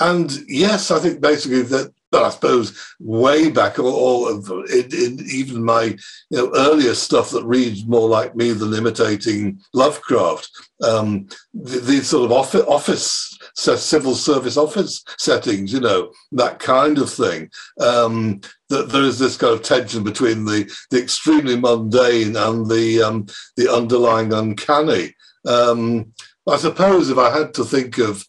and 0.00 0.30
yes, 0.48 0.90
I 0.90 0.98
think 0.98 1.20
basically 1.20 1.62
that 1.62 1.92
but 2.10 2.24
I 2.24 2.30
suppose 2.30 2.94
way 3.00 3.50
back, 3.50 3.78
all 3.78 4.28
of 4.28 4.48
in, 4.70 4.88
in, 4.92 5.26
even 5.30 5.62
my 5.62 5.96
you 6.30 6.38
know 6.38 6.52
earlier 6.54 6.94
stuff 6.94 7.30
that 7.30 7.44
reads 7.44 7.86
more 7.86 8.08
like 8.08 8.34
me 8.34 8.52
than 8.52 8.72
imitating 8.72 9.60
Lovecraft, 9.74 10.50
um, 10.82 11.28
these 11.52 12.08
sort 12.08 12.24
of 12.24 12.32
office, 12.32 12.64
office, 12.66 13.38
civil 13.54 14.14
service 14.14 14.56
office 14.56 15.04
settings, 15.18 15.72
you 15.72 15.80
know, 15.80 16.12
that 16.32 16.58
kind 16.58 16.98
of 16.98 17.10
thing. 17.10 17.50
Um, 17.80 18.40
that 18.70 18.90
there 18.90 19.02
is 19.02 19.18
this 19.18 19.36
kind 19.36 19.54
of 19.54 19.62
tension 19.62 20.02
between 20.02 20.44
the, 20.44 20.70
the 20.90 21.02
extremely 21.02 21.56
mundane 21.56 22.36
and 22.36 22.70
the 22.70 23.02
um, 23.02 23.26
the 23.56 23.70
underlying 23.72 24.32
uncanny. 24.32 25.14
Um, 25.46 26.12
I 26.46 26.56
suppose 26.56 27.10
if 27.10 27.18
I 27.18 27.36
had 27.36 27.52
to 27.54 27.64
think 27.64 27.98
of 27.98 28.24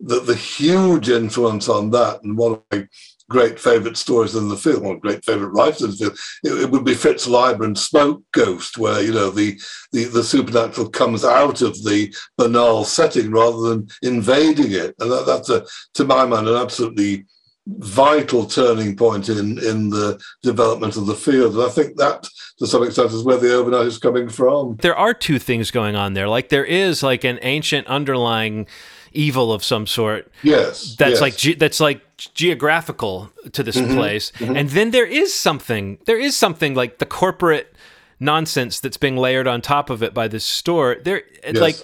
the, 0.00 0.20
the 0.20 0.34
huge 0.34 1.08
influence 1.08 1.68
on 1.68 1.90
that, 1.90 2.22
and 2.22 2.36
one 2.36 2.52
of 2.52 2.62
my 2.70 2.86
great 3.30 3.60
favourite 3.60 3.96
stories 3.96 4.34
in 4.34 4.48
the 4.48 4.56
film, 4.56 4.86
or 4.86 4.98
great 4.98 5.24
favourite 5.24 5.52
writers 5.52 5.82
in 5.82 5.90
the 5.90 5.96
film, 5.96 6.14
it, 6.44 6.62
it, 6.64 6.70
would 6.70 6.84
be 6.84 6.94
Fritz 6.94 7.26
Leiber 7.26 7.64
and 7.64 7.78
Smoke 7.78 8.22
Ghost, 8.32 8.78
where 8.78 9.02
you 9.02 9.12
know 9.12 9.30
the, 9.30 9.60
the 9.92 10.04
the 10.04 10.22
supernatural 10.22 10.88
comes 10.90 11.24
out 11.24 11.62
of 11.62 11.74
the 11.84 12.14
banal 12.36 12.84
setting 12.84 13.30
rather 13.30 13.60
than 13.68 13.88
invading 14.02 14.72
it, 14.72 14.94
and 14.98 15.10
that, 15.10 15.26
that's 15.26 15.50
a, 15.50 15.64
to 15.94 16.04
my 16.04 16.24
mind, 16.24 16.48
an 16.48 16.56
absolutely 16.56 17.26
vital 17.66 18.46
turning 18.46 18.96
point 18.96 19.28
in 19.28 19.58
in 19.58 19.90
the 19.90 20.18
development 20.42 20.96
of 20.96 21.06
the 21.06 21.14
field. 21.14 21.54
And 21.54 21.64
I 21.64 21.68
think 21.68 21.96
that 21.96 22.26
to 22.58 22.66
some 22.66 22.82
extent 22.82 23.12
is 23.12 23.24
where 23.24 23.36
the 23.36 23.54
overnight 23.54 23.86
is 23.86 23.98
coming 23.98 24.28
from. 24.28 24.76
There 24.80 24.96
are 24.96 25.14
two 25.14 25.38
things 25.38 25.70
going 25.70 25.96
on 25.96 26.14
there. 26.14 26.28
Like 26.28 26.48
there 26.48 26.64
is 26.64 27.02
like 27.02 27.24
an 27.24 27.38
ancient 27.42 27.86
underlying 27.86 28.66
evil 29.12 29.52
of 29.52 29.64
some 29.64 29.86
sort. 29.86 30.30
Yes. 30.42 30.96
That's 30.96 31.12
yes. 31.12 31.20
like 31.20 31.36
ge- 31.36 31.58
that's 31.58 31.80
like 31.80 32.02
geographical 32.16 33.30
to 33.52 33.62
this 33.62 33.76
mm-hmm, 33.76 33.94
place. 33.94 34.32
Mm-hmm. 34.38 34.56
And 34.56 34.68
then 34.70 34.90
there 34.90 35.06
is 35.06 35.34
something. 35.34 35.98
There 36.06 36.18
is 36.18 36.36
something 36.36 36.74
like 36.74 36.98
the 36.98 37.06
corporate 37.06 37.74
nonsense 38.20 38.80
that's 38.80 38.96
being 38.96 39.16
layered 39.16 39.46
on 39.46 39.60
top 39.60 39.90
of 39.90 40.02
it 40.02 40.14
by 40.14 40.28
this 40.28 40.44
store. 40.44 40.96
There 41.02 41.22
yes. 41.44 41.56
like 41.56 41.76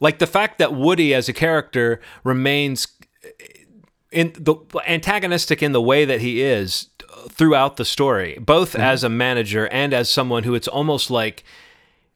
like 0.00 0.18
the 0.18 0.26
fact 0.26 0.58
that 0.58 0.74
Woody 0.74 1.14
as 1.14 1.28
a 1.28 1.32
character 1.32 2.00
remains 2.24 2.88
in 4.10 4.32
the 4.38 4.56
antagonistic 4.86 5.62
in 5.62 5.72
the 5.72 5.82
way 5.82 6.04
that 6.04 6.20
he 6.20 6.42
is 6.42 6.88
throughout 7.30 7.76
the 7.76 7.84
story, 7.84 8.38
both 8.40 8.72
mm-hmm. 8.72 8.80
as 8.80 9.04
a 9.04 9.08
manager 9.08 9.68
and 9.68 9.92
as 9.92 10.08
someone 10.10 10.44
who 10.44 10.54
it's 10.54 10.68
almost 10.68 11.10
like 11.10 11.44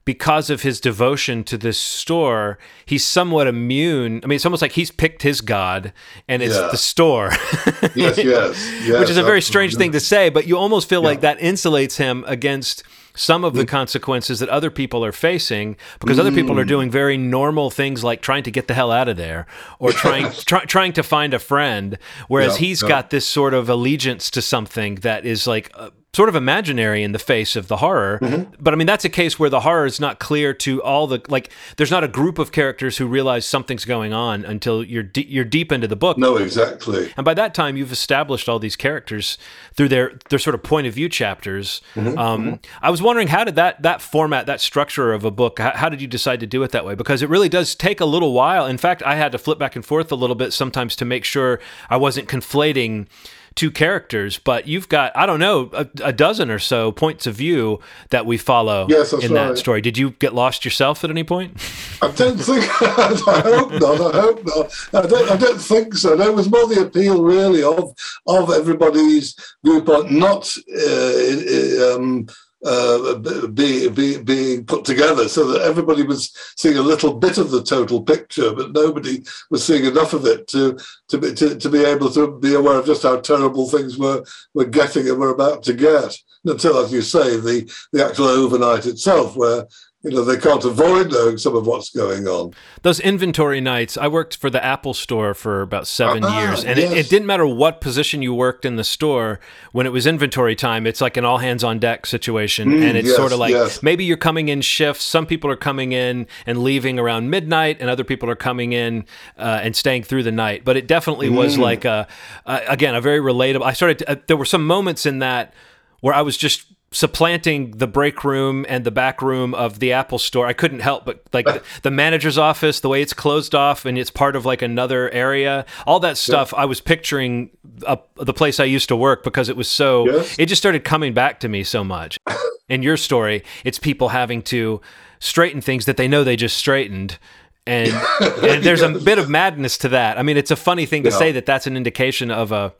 because 0.04 0.50
of 0.50 0.62
his 0.62 0.80
devotion 0.80 1.44
to 1.44 1.56
this 1.56 1.78
store, 1.78 2.58
he's 2.84 3.04
somewhat 3.04 3.46
immune. 3.46 4.20
I 4.24 4.26
mean, 4.26 4.36
it's 4.36 4.44
almost 4.44 4.62
like 4.62 4.72
he's 4.72 4.90
picked 4.90 5.22
his 5.22 5.40
god, 5.40 5.92
and 6.28 6.42
it's 6.42 6.56
yeah. 6.56 6.68
the 6.70 6.76
store. 6.76 7.30
yes, 7.94 8.18
yes, 8.18 8.24
yes, 8.84 9.00
Which 9.00 9.10
is 9.10 9.16
a 9.16 9.22
very 9.22 9.42
strange 9.42 9.76
thing 9.76 9.92
to 9.92 10.00
say, 10.00 10.28
but 10.28 10.46
you 10.46 10.58
almost 10.58 10.88
feel 10.88 11.02
yeah. 11.02 11.08
like 11.08 11.20
that 11.20 11.38
insulates 11.38 11.96
him 11.96 12.24
against 12.26 12.82
some 13.14 13.44
of 13.44 13.54
the 13.54 13.64
mm. 13.64 13.68
consequences 13.68 14.40
that 14.40 14.48
other 14.48 14.70
people 14.70 15.04
are 15.04 15.12
facing 15.12 15.76
because 16.00 16.18
other 16.18 16.32
people 16.32 16.58
are 16.58 16.64
mm. 16.64 16.68
doing 16.68 16.90
very 16.90 17.16
normal 17.16 17.70
things 17.70 18.02
like 18.02 18.22
trying 18.22 18.42
to 18.42 18.50
get 18.50 18.68
the 18.68 18.74
hell 18.74 18.90
out 18.90 19.06
of 19.08 19.18
there 19.18 19.46
or 19.78 19.92
trying 19.92 20.30
try, 20.46 20.64
trying 20.64 20.92
to 20.94 21.02
find 21.02 21.34
a 21.34 21.38
friend 21.38 21.98
whereas 22.28 22.54
yeah, 22.54 22.66
he's 22.66 22.82
yeah. 22.82 22.88
got 22.88 23.10
this 23.10 23.26
sort 23.26 23.52
of 23.52 23.68
allegiance 23.68 24.30
to 24.30 24.40
something 24.40 24.94
that 24.96 25.26
is 25.26 25.46
like 25.46 25.70
uh, 25.74 25.90
sort 26.14 26.28
of 26.28 26.36
imaginary 26.36 27.02
in 27.02 27.12
the 27.12 27.18
face 27.18 27.56
of 27.56 27.68
the 27.68 27.78
horror. 27.78 28.18
Mm-hmm. 28.20 28.52
But 28.60 28.74
I 28.74 28.76
mean, 28.76 28.86
that's 28.86 29.04
a 29.06 29.08
case 29.08 29.38
where 29.38 29.48
the 29.48 29.60
horror 29.60 29.86
is 29.86 29.98
not 29.98 30.18
clear 30.18 30.52
to 30.54 30.82
all 30.82 31.06
the 31.06 31.22
like. 31.28 31.50
There's 31.78 31.90
not 31.90 32.04
a 32.04 32.08
group 32.08 32.38
of 32.38 32.52
characters 32.52 32.98
who 32.98 33.06
realize 33.06 33.46
something's 33.46 33.86
going 33.86 34.12
on 34.12 34.44
until 34.44 34.84
you're 34.84 35.02
de- 35.02 35.26
you're 35.26 35.46
deep 35.46 35.72
into 35.72 35.88
the 35.88 35.96
book. 35.96 36.18
No, 36.18 36.36
exactly. 36.36 37.10
And 37.16 37.24
by 37.24 37.32
that 37.34 37.54
time, 37.54 37.78
you've 37.78 37.92
established 37.92 38.46
all 38.46 38.58
these 38.58 38.76
characters 38.76 39.38
through 39.74 39.88
their 39.88 40.18
their 40.28 40.38
sort 40.38 40.54
of 40.54 40.62
point 40.62 40.86
of 40.86 40.92
view 40.92 41.08
chapters. 41.08 41.80
Mm-hmm. 41.94 42.18
Um, 42.18 42.44
mm-hmm. 42.44 42.54
I 42.84 42.90
was 42.90 43.00
wondering 43.00 43.28
how 43.28 43.44
did 43.44 43.54
that 43.54 43.80
that 43.80 44.02
format, 44.02 44.44
that 44.44 44.60
structure 44.60 45.14
of 45.14 45.24
a 45.24 45.30
book, 45.30 45.58
how, 45.60 45.70
how 45.70 45.88
did 45.88 46.02
you 46.02 46.08
decide 46.08 46.40
to 46.40 46.46
do 46.46 46.62
it 46.62 46.72
that 46.72 46.84
way? 46.84 46.94
Because 46.94 47.22
it 47.22 47.30
really 47.30 47.48
does 47.48 47.74
take 47.74 48.00
a 48.00 48.06
little 48.06 48.34
while. 48.34 48.66
In 48.66 48.76
fact, 48.76 49.02
I 49.02 49.14
had 49.14 49.32
to 49.32 49.38
flip 49.38 49.58
back 49.58 49.76
and 49.76 49.84
forth 49.84 50.12
a 50.12 50.16
little 50.16 50.36
bit 50.36 50.52
sometimes 50.52 50.94
to 50.96 51.06
make 51.06 51.24
sure 51.24 51.58
I 51.88 51.96
wasn't 51.96 52.28
conflating 52.28 53.06
two 53.54 53.70
characters, 53.70 54.38
but 54.38 54.66
you've 54.66 54.88
got 54.88 55.16
I 55.16 55.26
don't 55.26 55.40
know 55.40 55.70
a, 55.72 55.86
a 56.04 56.12
dozen 56.12 56.50
or 56.50 56.58
so 56.58 56.92
points 56.92 57.26
of 57.26 57.34
view 57.34 57.80
that 58.10 58.26
we 58.26 58.36
follow 58.36 58.86
Yes, 58.88 59.12
in 59.12 59.34
that 59.34 59.48
right. 59.50 59.58
story. 59.58 59.80
Did 59.80 59.98
you 59.98 60.10
get 60.12 60.34
lost 60.34 60.64
yourself 60.64 61.04
at 61.04 61.10
any 61.10 61.24
point? 61.24 61.56
I 62.00 62.10
don't 62.10 62.38
think. 62.38 62.64
I 62.82 63.40
hope 63.44 63.72
not. 63.72 64.14
I 64.14 64.20
hope 64.20 64.44
not. 64.44 64.72
I 65.04 65.06
don't. 65.06 65.30
I 65.30 65.36
don't 65.36 65.60
think 65.60 65.94
so. 65.94 66.14
No, 66.14 66.28
it 66.28 66.34
was 66.34 66.50
more 66.50 66.66
the 66.66 66.82
appeal, 66.82 67.22
really, 67.22 67.62
of 67.62 67.92
of 68.26 68.50
everybody's 68.50 69.34
viewpoint, 69.64 70.10
not 70.10 70.52
uh, 70.74 71.94
um, 71.96 72.26
uh, 72.64 73.14
be, 73.48 73.88
be, 73.88 74.22
being 74.22 74.64
put 74.64 74.84
together, 74.84 75.28
so 75.28 75.46
that 75.46 75.62
everybody 75.62 76.02
was 76.02 76.32
seeing 76.56 76.76
a 76.76 76.82
little 76.82 77.14
bit 77.14 77.38
of 77.38 77.50
the 77.50 77.62
total 77.62 78.02
picture, 78.02 78.54
but 78.54 78.72
nobody 78.72 79.22
was 79.50 79.64
seeing 79.64 79.84
enough 79.84 80.12
of 80.12 80.26
it 80.26 80.46
to 80.48 80.78
to 81.08 81.18
be 81.18 81.34
to, 81.34 81.56
to 81.58 81.68
be 81.68 81.84
able 81.84 82.10
to 82.10 82.38
be 82.38 82.54
aware 82.54 82.78
of 82.78 82.86
just 82.86 83.02
how 83.02 83.18
terrible 83.18 83.68
things 83.68 83.98
were 83.98 84.24
were 84.54 84.64
getting 84.64 85.08
and 85.08 85.18
were 85.18 85.30
about 85.30 85.62
to 85.64 85.72
get. 85.72 86.16
Until, 86.44 86.78
as 86.78 86.92
you 86.92 87.02
say, 87.02 87.36
the 87.36 87.70
the 87.92 88.04
actual 88.04 88.26
overnight 88.26 88.86
itself, 88.86 89.36
where 89.36 89.66
you 90.02 90.10
know 90.10 90.24
they 90.24 90.36
can't 90.36 90.64
avoid 90.64 91.12
knowing 91.12 91.38
some 91.38 91.54
of 91.54 91.66
what's 91.66 91.90
going 91.90 92.26
on. 92.26 92.52
Those 92.82 92.98
inventory 93.00 93.60
nights, 93.60 93.96
I 93.96 94.08
worked 94.08 94.36
for 94.36 94.50
the 94.50 94.62
Apple 94.64 94.94
store 94.94 95.32
for 95.34 95.62
about 95.62 95.86
seven 95.86 96.24
Ah, 96.24 96.40
years, 96.40 96.64
and 96.64 96.78
it, 96.78 96.90
yes. 96.90 97.06
it 97.06 97.10
didn't 97.10 97.26
matter 97.26 97.46
what 97.46 97.80
position 97.80 98.20
you 98.22 98.34
worked 98.34 98.64
in 98.64 98.76
the 98.76 98.84
store. 98.84 99.38
When 99.72 99.86
it 99.86 99.90
was 99.90 100.06
inventory 100.06 100.56
time, 100.56 100.86
it's 100.86 101.00
like 101.00 101.16
an 101.16 101.24
all 101.24 101.38
hands 101.38 101.62
on 101.62 101.78
deck 101.78 102.06
situation, 102.06 102.68
Mm, 102.70 102.82
and 102.82 102.96
it's 102.98 103.08
yes, 103.08 103.16
sort 103.16 103.32
of 103.32 103.38
like 103.38 103.52
yes. 103.52 103.82
maybe 103.82 104.04
you're 104.04 104.16
coming 104.16 104.48
in 104.48 104.60
shifts. 104.60 105.04
Some 105.04 105.26
people 105.26 105.50
are 105.50 105.56
coming 105.56 105.92
in 105.92 106.26
and 106.46 106.62
leaving 106.64 106.98
around 106.98 107.30
midnight, 107.30 107.76
and 107.80 107.88
other 107.88 108.04
people 108.04 108.28
are 108.28 108.36
coming 108.36 108.72
in 108.72 109.04
uh, 109.38 109.60
and 109.62 109.76
staying 109.76 110.02
through 110.02 110.24
the 110.24 110.32
night. 110.32 110.64
But 110.64 110.76
it 110.76 110.86
definitely 110.88 111.28
was 111.30 111.56
Mm. 111.56 111.60
like 111.60 111.84
a, 111.84 112.08
a 112.46 112.60
again 112.68 112.94
a 112.94 113.00
very 113.00 113.20
relatable. 113.20 113.62
I 113.62 113.72
started. 113.72 113.98
To, 113.98 114.10
uh, 114.10 114.16
there 114.26 114.36
were 114.36 114.44
some 114.44 114.66
moments 114.66 115.06
in 115.06 115.20
that 115.20 115.52
where 116.00 116.14
I 116.14 116.22
was 116.22 116.36
just 116.36 116.64
supplanting 116.92 117.72
the 117.72 117.86
break 117.86 118.22
room 118.22 118.64
and 118.68 118.84
the 118.84 118.90
back 118.90 119.20
room 119.22 119.54
of 119.54 119.78
the 119.80 119.92
Apple 119.92 120.18
store. 120.18 120.46
I 120.46 120.52
couldn't 120.52 120.80
help 120.80 121.04
but 121.04 121.22
like 121.32 121.46
the, 121.46 121.62
the 121.82 121.90
manager's 121.90 122.38
office, 122.38 122.80
the 122.80 122.88
way 122.88 123.02
it's 123.02 123.12
closed 123.14 123.54
off 123.54 123.84
and 123.84 123.98
it's 123.98 124.10
part 124.10 124.36
of 124.36 124.44
like 124.46 124.62
another 124.62 125.10
area, 125.10 125.64
all 125.86 125.98
that 126.00 126.16
stuff. 126.16 126.52
I 126.54 126.66
was 126.66 126.80
picturing 126.80 127.50
uh, 127.86 127.96
the 128.16 128.32
place 128.34 128.60
I 128.60 128.64
used 128.64 128.88
to 128.88 128.96
work 128.96 129.24
because 129.24 129.48
it 129.48 129.56
was 129.56 129.68
so, 129.68 130.06
Yes. 130.06 130.36
it 130.38 130.46
just 130.46 130.62
started 130.62 130.84
coming 130.84 131.12
back 131.14 131.40
to 131.40 131.48
me 131.48 131.64
so 131.64 131.82
much. 131.82 132.18
In 132.68 132.82
your 132.82 132.96
story, 132.96 133.42
it's 133.64 133.78
people 133.78 134.10
having 134.10 134.40
to 134.42 134.80
straighten 135.18 135.60
things 135.60 135.84
that 135.86 135.96
they 135.96 136.08
know 136.08 136.24
they 136.24 136.36
just 136.36 136.56
straightened. 136.56 137.18
And, 137.66 137.92
and 138.20 138.62
there's 138.62 138.82
a 138.82 138.88
bit 138.90 139.18
of 139.18 139.28
madness 139.28 139.78
to 139.78 139.88
that. 139.90 140.18
I 140.18 140.22
mean, 140.22 140.36
it's 140.36 140.50
a 140.50 140.56
funny 140.56 140.86
thing 140.86 141.02
to 141.04 141.10
Yeah. 141.10 141.16
say 141.16 141.32
that 141.32 141.46
that's 141.46 141.66
an 141.66 141.76
indication 141.76 142.30
of 142.30 142.52
a 142.52 142.72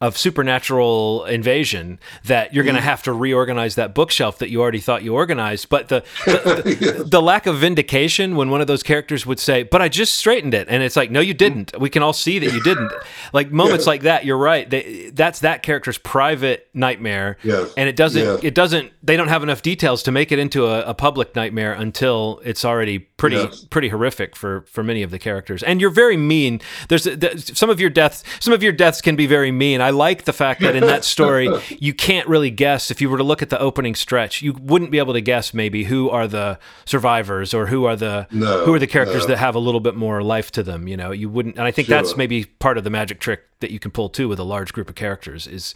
of 0.00 0.16
supernatural 0.16 1.24
invasion 1.24 1.98
that 2.24 2.52
you're 2.54 2.64
going 2.64 2.76
Mm. 2.76 2.80
to 2.80 2.84
have 2.84 3.02
to 3.04 3.12
reorganize 3.12 3.76
that 3.76 3.94
bookshelf 3.94 4.38
that 4.38 4.50
you 4.50 4.60
already 4.60 4.78
thought 4.80 5.02
you 5.02 5.14
organized. 5.14 5.68
But 5.70 5.88
the 5.88 6.04
the, 6.26 6.96
the, 6.96 7.04
the 7.08 7.22
lack 7.22 7.46
of 7.46 7.56
vindication 7.58 8.36
when 8.36 8.50
one 8.50 8.60
of 8.60 8.66
those 8.66 8.82
characters 8.82 9.24
would 9.24 9.38
say, 9.38 9.62
"But 9.62 9.80
I 9.82 9.88
just 9.88 10.14
straightened 10.14 10.52
it," 10.54 10.66
and 10.68 10.82
it's 10.82 10.96
like, 10.96 11.10
"No, 11.10 11.20
you 11.20 11.32
didn't. 11.34 11.78
We 11.80 11.88
can 11.88 12.02
all 12.02 12.12
see 12.12 12.38
that 12.38 12.52
you 12.52 12.62
didn't." 12.62 12.92
Like 13.32 13.50
moments 13.62 13.86
like 13.86 14.02
that, 14.02 14.24
you're 14.26 14.36
right. 14.38 14.68
They, 14.68 15.10
that's 15.14 15.40
that 15.40 15.62
character's 15.62 15.98
private 15.98 16.68
nightmare, 16.74 17.38
Yes. 17.42 17.72
and 17.76 17.88
it 17.88 17.96
doesn't. 17.96 18.22
Yes. 18.22 18.40
It 18.42 18.54
doesn't. 18.54 18.92
They 19.02 19.16
don't 19.16 19.28
have 19.28 19.42
enough 19.42 19.62
details 19.62 20.02
to 20.04 20.12
make 20.12 20.30
it 20.32 20.38
into 20.38 20.66
a, 20.66 20.82
a 20.82 20.94
public 20.94 21.34
nightmare 21.34 21.72
until 21.72 22.40
it's 22.44 22.64
already 22.64 22.98
pretty 22.98 23.36
Yes. 23.36 23.64
pretty 23.64 23.88
horrific 23.88 24.36
for 24.36 24.64
for 24.70 24.82
many 24.82 25.02
of 25.02 25.10
the 25.10 25.18
characters. 25.18 25.62
And 25.62 25.80
you're 25.80 25.90
very 25.90 26.16
mean. 26.18 26.60
There's 26.88 27.04
th- 27.04 27.56
some 27.56 27.70
of 27.70 27.80
your 27.80 27.90
deaths. 27.90 28.22
Some 28.40 28.52
of 28.52 28.62
your 28.62 28.72
deaths 28.72 29.00
can 29.00 29.16
be 29.16 29.26
very 29.26 29.50
mean. 29.52 29.80
I 29.80 29.85
like 29.90 30.24
the 30.24 30.32
fact 30.32 30.60
that 30.60 30.76
in 30.76 30.84
that 30.84 31.04
story 31.16 31.48
you 31.70 31.94
can't 31.94 32.28
really 32.28 32.50
guess 32.50 32.90
if 32.90 33.00
you 33.00 33.10
were 33.10 33.18
to 33.18 33.24
look 33.24 33.42
at 33.42 33.50
the 33.50 33.58
opening 33.58 33.94
stretch, 33.94 34.42
you 34.42 34.52
wouldn't 34.54 34.90
be 34.90 34.98
able 34.98 35.14
to 35.14 35.20
guess 35.20 35.52
maybe 35.52 35.84
who 35.84 36.10
are 36.10 36.26
the 36.26 36.58
survivors 36.84 37.54
or 37.54 37.66
who 37.66 37.84
are 37.84 37.96
the 37.96 38.26
No, 38.30 38.64
who 38.64 38.74
are 38.74 38.78
the 38.78 38.86
characters 38.86 39.22
no. 39.22 39.28
that 39.28 39.38
have 39.38 39.54
a 39.54 39.58
little 39.58 39.80
bit 39.80 39.96
more 39.96 40.22
life 40.22 40.50
to 40.52 40.62
them. 40.62 40.88
You 40.88 40.96
know, 40.96 41.10
you 41.10 41.28
wouldn't. 41.28 41.56
And 41.56 41.66
I 41.66 41.70
think 41.70 41.88
that's 41.88 42.16
maybe 42.16 42.44
part 42.44 42.78
of 42.78 42.84
the 42.84 42.90
magic 42.90 43.20
trick 43.20 43.42
that 43.60 43.70
you 43.70 43.78
can 43.78 43.90
pull 43.90 44.08
too 44.08 44.28
with 44.28 44.38
a 44.38 44.44
large 44.44 44.72
group 44.72 44.88
of 44.88 44.94
characters 44.94 45.46
is. 45.46 45.74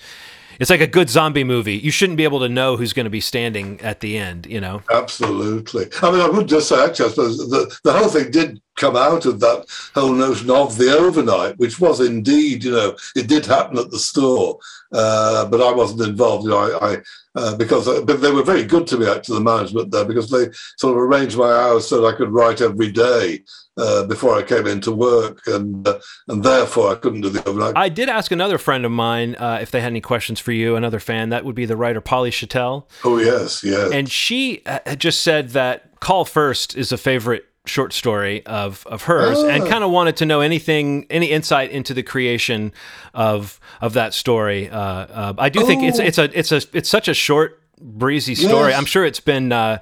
It's 0.59 0.69
like 0.69 0.83
a 0.83 0.87
good 0.87 1.09
zombie 1.09 1.43
movie. 1.43 1.79
You 1.79 1.91
shouldn't 1.91 2.19
be 2.19 2.25
able 2.25 2.41
to 2.41 2.49
know 2.49 2.77
who's 2.77 2.93
going 2.93 3.05
to 3.05 3.11
be 3.11 3.21
standing 3.23 3.81
at 3.81 4.01
the 4.01 4.19
end, 4.19 4.45
you 4.45 4.61
know? 4.61 4.83
Absolutely. 4.93 5.87
I 6.03 6.11
mean, 6.11 6.21
I 6.21 6.29
would 6.29 6.49
just 6.49 6.69
say, 6.69 6.85
actually, 6.85 7.07
I 7.07 7.09
suppose 7.09 7.39
the, 7.39 7.75
the 7.83 7.93
whole 7.95 8.09
thing 8.09 8.31
did 8.31 8.61
come 8.77 8.97
out 8.97 9.27
of 9.27 9.41
that 9.41 9.67
whole 9.95 10.13
notion 10.13 10.51
of 10.51 10.79
the 10.79 10.91
overnight, 10.97 11.59
which 11.59 11.79
was 11.81 12.01
indeed, 12.01 12.65
you 12.65 12.73
know, 12.73 12.97
it 13.15 13.29
did 13.29 13.47
happen 13.47 13.79
at 13.79 13.91
the 13.91 13.99
store, 13.99 14.59
uh, 14.93 15.47
but 15.47 15.61
I 15.61 15.73
wasn't 15.73 16.09
involved. 16.09 16.45
You 16.45 16.51
know, 16.51 16.59
I, 16.59 16.93
I 16.93 16.99
uh, 17.37 17.57
because 17.57 17.87
but 18.05 18.21
they 18.21 18.33
were 18.33 18.43
very 18.43 18.65
good 18.65 18.87
to 18.89 18.99
me, 18.99 19.07
actually, 19.09 19.39
the 19.39 19.45
management 19.45 19.91
there, 19.91 20.05
because 20.05 20.31
they 20.31 20.49
sort 20.79 20.97
of 20.97 21.03
arranged 21.03 21.37
my 21.37 21.53
hours 21.53 21.87
so 21.87 22.01
that 22.01 22.15
I 22.15 22.17
could 22.17 22.31
write 22.31 22.61
every 22.61 22.91
day. 22.91 23.45
Uh, 23.77 24.05
before 24.05 24.37
I 24.37 24.43
came 24.43 24.67
into 24.67 24.93
work, 24.93 25.41
and 25.47 25.89
uh, 25.89 26.01
and 26.29 26.43
therefore 26.43 26.91
I 26.91 26.97
couldn't 26.97 27.23
do 27.23 27.31
the 27.31 27.49
overnight. 27.49 27.79
I 27.79 27.89
did 27.89 28.11
ask 28.11 28.31
another 28.31 28.59
friend 28.59 28.85
of 28.85 28.91
mine 28.91 29.37
uh, 29.37 29.59
if 29.63 29.71
they 29.71 29.81
had 29.81 29.87
any 29.87 30.03
questions 30.03 30.39
for 30.39 30.53
you, 30.53 30.77
another 30.77 30.99
fan. 30.99 31.31
That 31.31 31.47
would 31.47 31.55
be 31.55 31.65
the 31.65 31.79
writer 31.79 32.03
Polly 32.03 32.31
Schattel. 32.31 32.91
oh 33.05 33.19
yes, 33.19 33.65
yes. 33.65 33.91
And 33.91 34.11
she 34.11 34.63
uh, 34.67 34.81
had 34.85 35.01
just 35.01 35.23
said 35.23 35.51
that 35.51 35.99
Call 36.01 36.27
First 36.27 36.77
is 36.77 36.93
a 36.93 36.99
favorite 36.99 37.47
short 37.67 37.93
story 37.93 38.45
of, 38.47 38.87
of 38.87 39.03
hers 39.03 39.39
and 39.43 39.63
Ah. 39.65 39.69
kind 39.69 39.85
of 39.85 39.91
wanted 39.91 40.17
to 40.17 40.27
know 40.27 40.41
anything, 40.41 41.07
any 41.11 41.27
insight 41.31 41.71
into 41.71 41.93
the 41.95 42.03
creation 42.03 42.73
of 43.15 43.61
of 43.81 43.93
that 43.93 44.15
story. 44.15 44.69
Uh, 44.71 44.79
uh, 44.81 45.33
I 45.39 45.49
do 45.51 45.65
think 45.67 45.83
it's 45.83 46.01
Oh. 46.01 46.05
it's 46.05 46.19
a 46.19 46.39
it's 46.39 46.53
a 46.53 46.63
it's 46.73 46.89
such 46.89 47.07
a 47.09 47.15
short, 47.15 47.61
breezy 47.81 48.35
story. 48.35 48.71
Yes. 48.71 48.79
I'm 48.79 48.87
sure 48.87 49.05
it's 49.05 49.21
been 49.21 49.53
uh, 49.53 49.79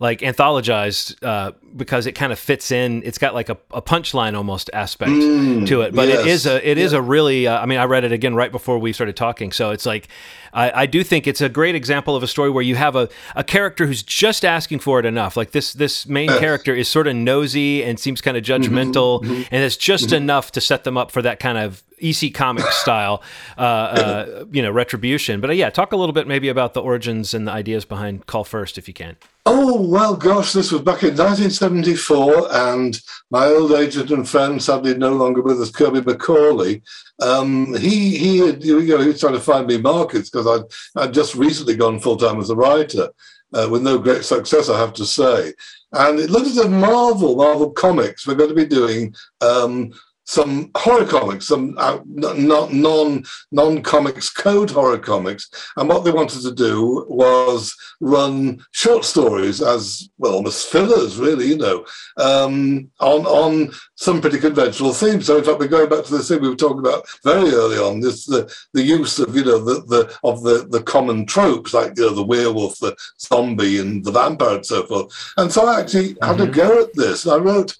like 0.00 0.20
anthologized 0.20 1.22
uh, 1.22 1.52
because 1.76 2.06
it 2.06 2.12
kind 2.12 2.32
of 2.32 2.38
fits 2.38 2.70
in. 2.72 3.02
It's 3.04 3.18
got 3.18 3.34
like 3.34 3.48
a, 3.50 3.58
a 3.70 3.82
punchline 3.82 4.34
almost 4.34 4.70
aspect 4.72 5.10
to 5.10 5.82
it, 5.82 5.94
but 5.94 6.08
it 6.08 6.20
Mm, 6.20 6.24
yes. 6.24 6.26
is 6.26 6.46
a 6.46 6.68
it 6.68 6.78
is 6.78 6.92
a 6.92 7.00
really. 7.02 7.46
Uh, 7.46 7.60
I 7.60 7.66
mean, 7.66 7.78
I 7.78 7.84
read 7.84 8.04
it 8.04 8.10
again 8.12 8.34
right 8.34 8.50
before 8.50 8.78
we 8.78 8.92
started 8.92 9.14
talking, 9.16 9.52
so 9.52 9.70
it's 9.70 9.86
like 9.86 10.08
I, 10.52 10.82
I 10.82 10.86
do 10.86 11.04
think 11.04 11.26
it's 11.26 11.40
a 11.42 11.48
great 11.48 11.74
example 11.74 12.16
of 12.16 12.22
a 12.22 12.26
story 12.26 12.50
where 12.50 12.64
you 12.64 12.74
have 12.76 12.96
a, 12.96 13.08
a 13.36 13.44
character 13.44 13.86
who's 13.86 14.02
just 14.02 14.44
asking 14.44 14.80
for 14.80 14.98
it 14.98 15.04
enough. 15.06 15.36
Like 15.36 15.50
this 15.52 15.74
this 15.74 16.06
main 16.06 16.28
character 16.30 16.74
is 16.74 16.88
sort 16.88 17.06
of 17.06 17.14
nosy 17.14 17.84
and 17.84 18.00
seems 18.00 18.20
kind 18.20 18.36
of 18.36 18.42
judgmental, 18.42 19.22
and 19.24 19.62
it's 19.62 19.76
just 19.76 20.12
enough 20.12 20.50
to 20.52 20.60
set 20.62 20.84
them 20.84 20.96
up 20.96 21.10
for 21.10 21.20
that 21.22 21.38
kind 21.40 21.58
of 21.58 21.82
EC 22.02 22.32
comic 22.32 22.64
style, 22.70 23.22
uh, 23.58 23.60
uh, 23.60 24.44
you 24.50 24.62
know, 24.62 24.70
retribution. 24.70 25.40
But 25.42 25.50
uh, 25.50 25.52
yeah, 25.52 25.68
talk 25.68 25.92
a 25.92 25.96
little 25.96 26.14
bit 26.14 26.26
maybe 26.26 26.48
about 26.48 26.72
the 26.72 26.80
origins 26.80 27.34
and 27.34 27.46
the 27.46 27.52
ideas 27.52 27.84
behind 27.84 28.24
Call 28.26 28.44
First, 28.44 28.78
if 28.78 28.88
you 28.88 28.94
can. 28.94 29.16
Oh, 29.46 29.80
well, 29.88 30.16
gosh, 30.16 30.52
this 30.52 30.70
was 30.70 30.82
back 30.82 31.02
in 31.02 31.16
1974, 31.16 32.54
and 32.54 33.00
my 33.30 33.46
old 33.46 33.72
agent 33.72 34.10
and 34.10 34.28
friend, 34.28 34.62
sadly 34.62 34.94
no 34.94 35.14
longer 35.14 35.40
with 35.40 35.60
us, 35.60 35.70
Kirby 35.70 36.00
McCauley, 36.00 36.82
um, 37.22 37.74
he, 37.74 38.18
he, 38.18 38.36
you 38.36 38.82
know, 38.82 38.98
he 38.98 39.08
was 39.08 39.20
trying 39.20 39.32
to 39.32 39.40
find 39.40 39.66
me 39.66 39.78
markets 39.78 40.28
because 40.28 40.46
I'd, 40.46 41.02
I'd 41.02 41.14
just 41.14 41.34
recently 41.34 41.74
gone 41.74 42.00
full 42.00 42.18
time 42.18 42.38
as 42.38 42.50
a 42.50 42.54
writer, 42.54 43.08
uh, 43.54 43.66
with 43.70 43.82
no 43.82 43.98
great 43.98 44.24
success, 44.24 44.68
I 44.68 44.78
have 44.78 44.92
to 44.94 45.06
say. 45.06 45.54
And 45.92 46.20
it 46.20 46.30
looked 46.30 46.46
as 46.46 46.58
if 46.58 46.70
Marvel, 46.70 47.36
Marvel 47.36 47.70
Comics, 47.70 48.26
were 48.26 48.34
going 48.34 48.50
to 48.50 48.54
be 48.54 48.66
doing 48.66 49.14
um, 49.40 49.92
some 50.30 50.70
horror 50.76 51.04
comics, 51.04 51.48
some 51.48 51.74
uh, 51.76 51.98
non 52.06 53.24
non 53.50 53.82
comics 53.82 54.30
code 54.30 54.70
horror 54.70 54.96
comics, 54.96 55.50
and 55.76 55.88
what 55.88 56.04
they 56.04 56.12
wanted 56.12 56.40
to 56.42 56.54
do 56.54 57.04
was 57.08 57.74
run 57.98 58.64
short 58.70 59.04
stories 59.04 59.60
as 59.60 60.08
well, 60.18 60.34
almost 60.34 60.68
fillers, 60.68 61.18
really, 61.18 61.48
you 61.48 61.56
know, 61.56 61.84
um, 62.16 62.88
on 63.00 63.26
on 63.26 63.72
some 63.96 64.20
pretty 64.20 64.38
conventional 64.38 64.92
themes. 64.92 65.26
So 65.26 65.38
in 65.38 65.42
fact, 65.44 65.58
we're 65.58 65.66
going 65.66 65.88
back 65.88 66.04
to 66.04 66.16
the 66.16 66.22
thing 66.22 66.40
we 66.40 66.48
were 66.48 66.54
talking 66.54 66.78
about 66.78 67.08
very 67.24 67.50
early 67.50 67.78
on. 67.78 67.98
This 67.98 68.24
the 68.24 68.54
the 68.72 68.82
use 68.82 69.18
of 69.18 69.34
you 69.34 69.42
know 69.44 69.58
the 69.58 69.82
the 69.82 70.16
of 70.22 70.44
the 70.44 70.64
the 70.70 70.84
common 70.84 71.26
tropes 71.26 71.74
like 71.74 71.94
you 71.96 72.06
know 72.06 72.14
the 72.14 72.22
werewolf, 72.22 72.78
the 72.78 72.96
zombie, 73.20 73.80
and 73.80 74.04
the 74.04 74.12
vampire, 74.12 74.56
and 74.56 74.66
so 74.66 74.86
forth. 74.86 75.12
And 75.38 75.50
so 75.50 75.66
I 75.66 75.80
actually 75.80 76.16
had 76.22 76.40
a 76.40 76.46
go 76.46 76.82
at 76.82 76.94
this. 76.94 77.26
I 77.26 77.36
wrote 77.36 77.76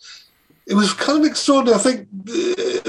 it 0.70 0.74
was 0.74 0.94
kind 0.94 1.18
of 1.18 1.28
extraordinary. 1.28 1.78
I 1.78 1.82
think 1.82 2.08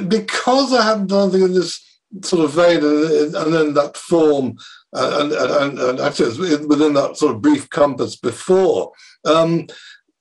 because 0.07 0.71
I 0.71 0.83
hadn't 0.83 1.07
done 1.07 1.29
anything 1.29 1.49
in 1.49 1.53
this 1.53 1.83
sort 2.23 2.45
of 2.45 2.51
vein 2.51 2.77
and, 2.77 3.35
and 3.35 3.53
then 3.53 3.73
that 3.73 3.97
form, 3.97 4.55
uh, 4.93 5.17
and, 5.21 5.31
and, 5.31 5.79
and 5.79 5.99
actually 5.99 6.29
within 6.67 6.93
that 6.93 7.17
sort 7.17 7.33
of 7.35 7.41
brief 7.41 7.69
compass 7.69 8.15
before, 8.15 8.91
um, 9.25 9.65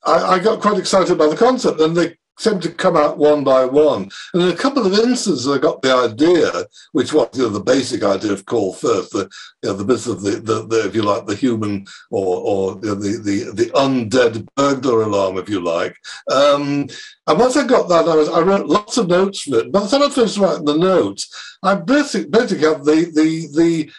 I, 0.05 0.35
I 0.35 0.39
got 0.39 0.61
quite 0.61 0.79
excited 0.79 1.19
by 1.19 1.29
the 1.29 1.37
concept. 1.37 1.81
And 1.81 1.95
the 1.95 2.17
seemed 2.41 2.63
to 2.63 2.73
come 2.73 2.97
out 2.97 3.19
one 3.19 3.45
by 3.45 3.65
one. 3.65 4.11
And 4.33 4.43
in 4.43 4.49
a 4.49 4.57
couple 4.57 4.87
of 4.87 4.95
instances, 4.95 5.47
I 5.47 5.59
got 5.59 5.83
the 5.83 5.95
idea, 5.95 6.51
which 6.93 7.13
was 7.13 7.29
you 7.35 7.43
know, 7.43 7.51
the 7.51 7.61
basic 7.61 8.03
idea 8.03 8.33
of 8.33 8.47
call 8.47 8.73
first, 8.73 9.13
the 9.13 9.31
you 9.63 9.69
know, 9.69 9.75
the 9.75 9.85
bit 9.85 10.07
of 10.07 10.23
the, 10.23 10.33
the, 10.33 10.67
the, 10.67 10.87
if 10.87 10.95
you 10.95 11.03
like, 11.03 11.27
the 11.27 11.35
human 11.35 11.87
or 12.11 12.39
or 12.39 12.81
you 12.83 12.89
know, 12.89 12.95
the, 12.95 13.19
the 13.19 13.53
the 13.53 13.71
undead 13.73 14.49
burglar 14.57 15.03
alarm, 15.03 15.37
if 15.37 15.49
you 15.49 15.61
like. 15.61 15.95
Um, 16.31 16.89
and 17.27 17.39
once 17.39 17.57
I 17.57 17.67
got 17.67 17.89
that, 17.91 18.09
I 18.09 18.17
was 18.17 18.29
I 18.29 18.41
wrote 18.41 18.67
lots 18.67 18.97
of 18.97 19.09
notes 19.09 19.43
for 19.43 19.59
it. 19.59 19.73
By 19.73 19.81
the 19.81 19.89
time 19.89 20.03
I 20.03 20.09
finished 20.09 20.39
writing 20.39 20.65
the 20.65 20.79
notes, 20.79 21.29
I 21.63 21.75
basically 21.75 22.31
basically 22.31 22.67
had 22.67 22.85
the 22.85 23.11
the 23.15 23.49
the 23.55 23.93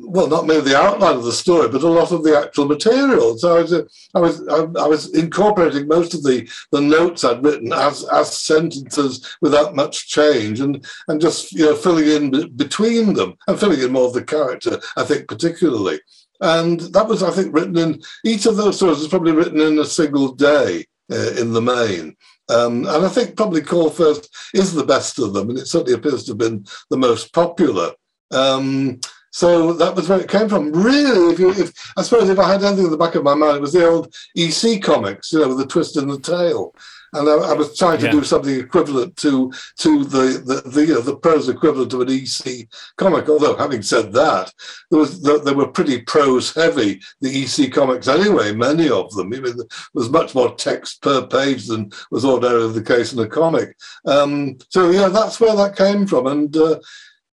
well, 0.00 0.28
not 0.28 0.46
merely 0.46 0.70
the 0.70 0.78
outline 0.78 1.16
of 1.16 1.24
the 1.24 1.32
story, 1.32 1.68
but 1.68 1.82
a 1.82 1.88
lot 1.88 2.12
of 2.12 2.22
the 2.22 2.38
actual 2.38 2.66
material. 2.66 3.36
So 3.36 3.56
I 3.56 3.62
was, 3.62 3.72
I 4.14 4.20
was, 4.20 4.48
I, 4.48 4.86
was 4.86 5.14
incorporating 5.14 5.88
most 5.88 6.14
of 6.14 6.22
the, 6.22 6.48
the 6.70 6.80
notes 6.80 7.24
I'd 7.24 7.42
written 7.42 7.72
as, 7.72 8.04
as 8.08 8.36
sentences 8.36 9.36
without 9.40 9.74
much 9.74 10.08
change, 10.08 10.60
and 10.60 10.84
and 11.08 11.20
just 11.20 11.52
you 11.52 11.64
know 11.64 11.74
filling 11.74 12.08
in 12.08 12.56
between 12.56 13.14
them 13.14 13.34
and 13.46 13.58
filling 13.58 13.80
in 13.80 13.92
more 13.92 14.06
of 14.06 14.12
the 14.12 14.22
character. 14.22 14.80
I 14.96 15.04
think 15.04 15.28
particularly, 15.28 16.00
and 16.40 16.80
that 16.80 17.08
was 17.08 17.22
I 17.22 17.30
think 17.30 17.54
written 17.54 17.76
in 17.76 18.00
each 18.24 18.46
of 18.46 18.56
those 18.56 18.76
stories 18.76 18.98
was 18.98 19.08
probably 19.08 19.32
written 19.32 19.60
in 19.60 19.78
a 19.78 19.84
single 19.84 20.32
day 20.32 20.86
uh, 21.10 21.32
in 21.38 21.52
the 21.52 21.62
main. 21.62 22.16
Um, 22.50 22.86
and 22.86 23.04
I 23.04 23.08
think 23.08 23.36
probably 23.36 23.60
Call 23.60 23.90
First 23.90 24.34
is 24.54 24.72
the 24.72 24.86
best 24.86 25.18
of 25.18 25.34
them, 25.34 25.50
and 25.50 25.58
it 25.58 25.66
certainly 25.66 25.94
appears 25.94 26.24
to 26.24 26.30
have 26.30 26.38
been 26.38 26.64
the 26.88 26.96
most 26.96 27.32
popular. 27.32 27.92
Um, 28.30 29.00
so 29.30 29.72
that 29.74 29.94
was 29.94 30.08
where 30.08 30.20
it 30.20 30.28
came 30.28 30.48
from. 30.48 30.72
Really, 30.72 31.32
if, 31.32 31.38
you, 31.38 31.50
if 31.50 31.72
I 31.96 32.02
suppose 32.02 32.28
if 32.28 32.38
I 32.38 32.50
had 32.50 32.64
anything 32.64 32.86
in 32.86 32.90
the 32.90 32.96
back 32.96 33.14
of 33.14 33.24
my 33.24 33.34
mind, 33.34 33.58
it 33.58 33.60
was 33.60 33.72
the 33.72 33.86
old 33.86 34.14
EC 34.36 34.82
comics, 34.82 35.32
you 35.32 35.40
know, 35.40 35.48
with 35.48 35.58
the 35.58 35.66
twist 35.66 35.96
in 35.96 36.08
the 36.08 36.18
tail. 36.18 36.74
And 37.14 37.26
I, 37.28 37.32
I 37.32 37.52
was 37.54 37.76
trying 37.76 37.98
to 37.98 38.06
yeah. 38.06 38.12
do 38.12 38.22
something 38.22 38.54
equivalent 38.54 39.16
to 39.18 39.50
to 39.78 40.04
the 40.04 40.42
the 40.44 40.68
the, 40.68 40.86
you 40.86 40.94
know, 40.94 41.00
the 41.00 41.16
prose 41.16 41.48
equivalent 41.48 41.92
of 41.94 42.02
an 42.02 42.10
EC 42.10 42.68
comic. 42.96 43.28
Although, 43.28 43.56
having 43.56 43.80
said 43.80 44.12
that, 44.12 44.52
there 44.90 45.00
was 45.00 45.22
they 45.22 45.54
were 45.54 45.68
pretty 45.68 46.02
prose 46.02 46.54
heavy. 46.54 47.00
The 47.20 47.44
EC 47.44 47.72
comics, 47.72 48.08
anyway, 48.08 48.52
many 48.52 48.90
of 48.90 49.10
them. 49.14 49.32
I 49.32 49.40
mean, 49.40 49.56
there 49.56 49.66
was 49.94 50.10
much 50.10 50.34
more 50.34 50.54
text 50.54 51.00
per 51.00 51.26
page 51.26 51.66
than 51.66 51.92
was 52.10 52.26
ordinarily 52.26 52.74
the 52.74 52.82
case 52.82 53.12
in 53.12 53.18
a 53.20 53.26
comic. 53.26 53.76
Um, 54.04 54.58
so 54.68 54.90
yeah, 54.90 55.08
that's 55.08 55.40
where 55.40 55.56
that 55.56 55.76
came 55.76 56.06
from, 56.06 56.26
and. 56.26 56.54
Uh, 56.56 56.78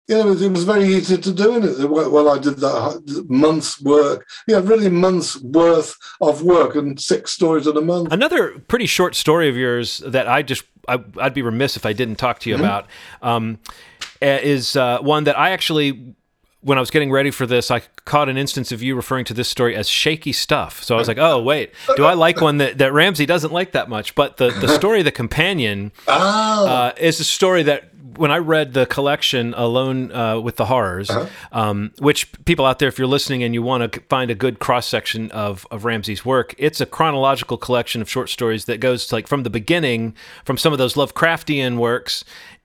you 0.07 0.17
know, 0.17 0.33
it 0.33 0.51
was 0.51 0.65
very 0.65 0.85
easy 0.85 1.17
to 1.17 1.33
do 1.33 1.65
it. 1.65 1.89
Well, 1.89 2.29
I 2.29 2.39
did 2.39 2.57
that 2.59 3.25
month's 3.29 3.81
work. 3.81 4.27
Yeah, 4.47 4.61
really 4.63 4.91
months 4.91 5.41
worth 5.41 5.97
of 6.21 6.43
work 6.43 6.75
and 6.75 7.01
six 7.01 7.33
stories 7.33 7.67
in 7.67 7.77
a 7.77 7.81
month. 7.81 8.13
Another 8.13 8.59
pretty 8.59 8.87
short 8.87 9.15
story 9.15 9.49
of 9.49 9.57
yours 9.57 10.03
that 10.07 10.29
I 10.29 10.43
just 10.43 10.65
I, 10.89 10.97
would 10.97 11.35
be 11.35 11.41
remiss 11.41 11.77
if 11.77 11.87
I 11.87 11.95
didn't 11.95 12.17
talk 12.17 12.41
to 12.41 12.51
you 12.51 12.57
mm-hmm. 12.57 12.65
about 12.65 12.87
um, 13.23 13.59
is 14.21 14.77
uh, 14.77 14.99
one 15.01 15.25
that 15.25 15.39
I 15.39 15.51
actually. 15.51 16.15
When 16.61 16.79
I 16.79 16.81
was 16.81 16.91
getting 16.91 17.11
ready 17.11 17.31
for 17.31 17.45
this, 17.45 17.71
I 17.71 17.83
caught 18.07 18.31
an 18.31 18.39
instance 18.39 18.73
of 18.73 18.83
you 18.83 18.97
referring 18.97 19.27
to 19.27 19.35
this 19.35 19.51
story 19.51 19.77
as 19.77 19.87
shaky 19.87 20.33
stuff. 20.33 20.83
So 20.83 20.95
I 20.95 20.99
was 20.99 21.09
like, 21.09 21.19
"Oh, 21.19 21.43
wait, 21.43 21.75
do 21.97 22.07
I 22.07 22.15
like 22.15 22.41
one 22.41 22.57
that, 22.57 22.79
that 22.79 22.95
Ramsey 22.95 23.27
doesn't 23.27 23.53
like 23.53 23.73
that 23.73 23.91
much?" 23.91 24.15
But 24.15 24.39
the, 24.39 24.49
the 24.49 24.69
story, 24.75 25.01
of 25.01 25.05
the 25.05 25.13
companion, 25.13 25.93
oh. 26.09 26.67
uh, 26.67 26.93
is 26.97 27.21
a 27.21 27.25
story 27.25 27.65
that 27.65 27.94
when 28.17 28.31
I 28.31 28.39
read 28.39 28.73
the 28.73 28.87
collection 28.87 29.55
Alone 29.55 30.13
uh, 30.13 30.41
with 30.41 30.57
the 30.57 30.67
Horrors, 30.67 31.11
uh-huh. 31.11 31.27
um, 31.53 31.93
which 31.99 32.31
people 32.45 32.65
out 32.65 32.79
there, 32.79 32.89
if 32.89 32.99
you're 32.99 33.07
listening 33.07 33.43
and 33.43 33.55
you 33.55 33.63
want 33.63 33.93
to 33.93 34.01
find 34.03 34.31
a 34.31 34.35
good 34.35 34.59
cross 34.59 34.87
section 34.87 35.31
of, 35.31 35.67
of 35.71 35.85
Ramsey's 35.85 36.25
work, 36.25 36.55
it's 36.59 36.81
a 36.81 36.87
chronological 36.87 37.57
collection 37.57 38.03
of 38.03 38.11
short 38.11 38.31
stories 38.31 38.65
that 38.67 38.79
goes 38.79 39.07
to, 39.07 39.15
like 39.15 39.27
from 39.27 39.43
the 39.43 39.51
beginning, 39.51 40.15
from 40.45 40.57
some 40.59 40.73
of 40.73 40.79
those 40.79 40.95
Lovecraftian 40.95 41.79
works 41.79 42.25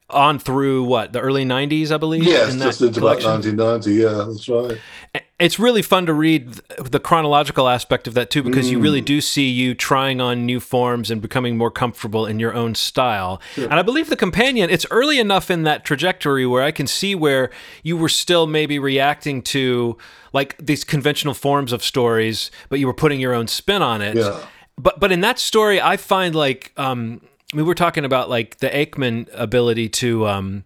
on 0.10 0.40
through 0.40 0.84
what 0.84 1.14
the 1.14 1.20
early 1.20 1.46
90s 1.46 1.92
i 1.92 1.98
believe 1.98 2.24
yes 2.24 2.56
just 2.56 2.82
into 2.82 3.00
about 3.00 3.24
1990 3.24 3.92
yeah 3.94 4.26
that's 4.28 4.50
right 4.50 5.24
it's 5.40 5.58
really 5.58 5.82
fun 5.82 6.06
to 6.06 6.14
read 6.14 6.54
the 6.84 7.00
chronological 7.00 7.70
aspect 7.70 8.08
of 8.08 8.14
that 8.14 8.30
too 8.30 8.44
because 8.44 8.68
mm. 8.68 8.72
you 8.72 8.80
really 8.80 9.02
mm. 9.02 9.06
do 9.06 9.22
see 9.22 9.50
you 9.50 9.74
trying 9.74 10.20
on 10.20 10.46
new 10.46 10.60
forms 10.60 11.10
and 11.10 11.22
becoming 11.22 11.58
more 11.58 11.72
comfortable 11.72 12.26
in 12.26 12.40
your 12.40 12.54
own 12.54 12.76
style 12.76 13.42
sure. 13.54 13.66
and 13.66 13.76
i 13.76 13.82
believe 13.82 14.10
the 14.10 14.18
companion 14.18 14.70
it's 14.70 14.86
early 14.92 15.20
enough 15.20 15.50
in 15.50 15.64
that 15.64 15.86
trajectory 15.86 16.46
where 16.46 16.64
i 16.64 16.72
can 16.72 16.88
see 16.88 17.16
where 17.16 17.50
you 17.84 17.98
were 17.98 18.10
still 18.10 18.48
maybe 18.48 18.78
reacting 18.78 19.42
to 19.42 19.98
like 20.34 20.56
these 20.58 20.84
conventional 20.84 21.34
forms 21.34 21.72
of 21.72 21.84
stories 21.84 22.52
but 22.70 22.80
you 22.80 22.86
were 22.86 22.94
putting 22.94 23.20
your 23.20 23.34
own 23.34 23.48
spin 23.48 23.82
on 23.82 24.02
it 24.02 24.18
yeah. 24.18 24.46
but 24.78 25.00
but 25.00 25.12
in 25.12 25.22
that 25.22 25.40
story 25.40 25.82
i 25.82 25.96
find 25.96 26.36
like 26.36 26.74
um 26.78 27.22
we 27.54 27.64
were 27.64 27.76
talking 27.76 28.06
about 28.06 28.30
like 28.30 28.58
the 28.60 28.70
Aickman 28.70 29.28
ability 29.34 29.90
to 29.90 30.28
um, 30.28 30.66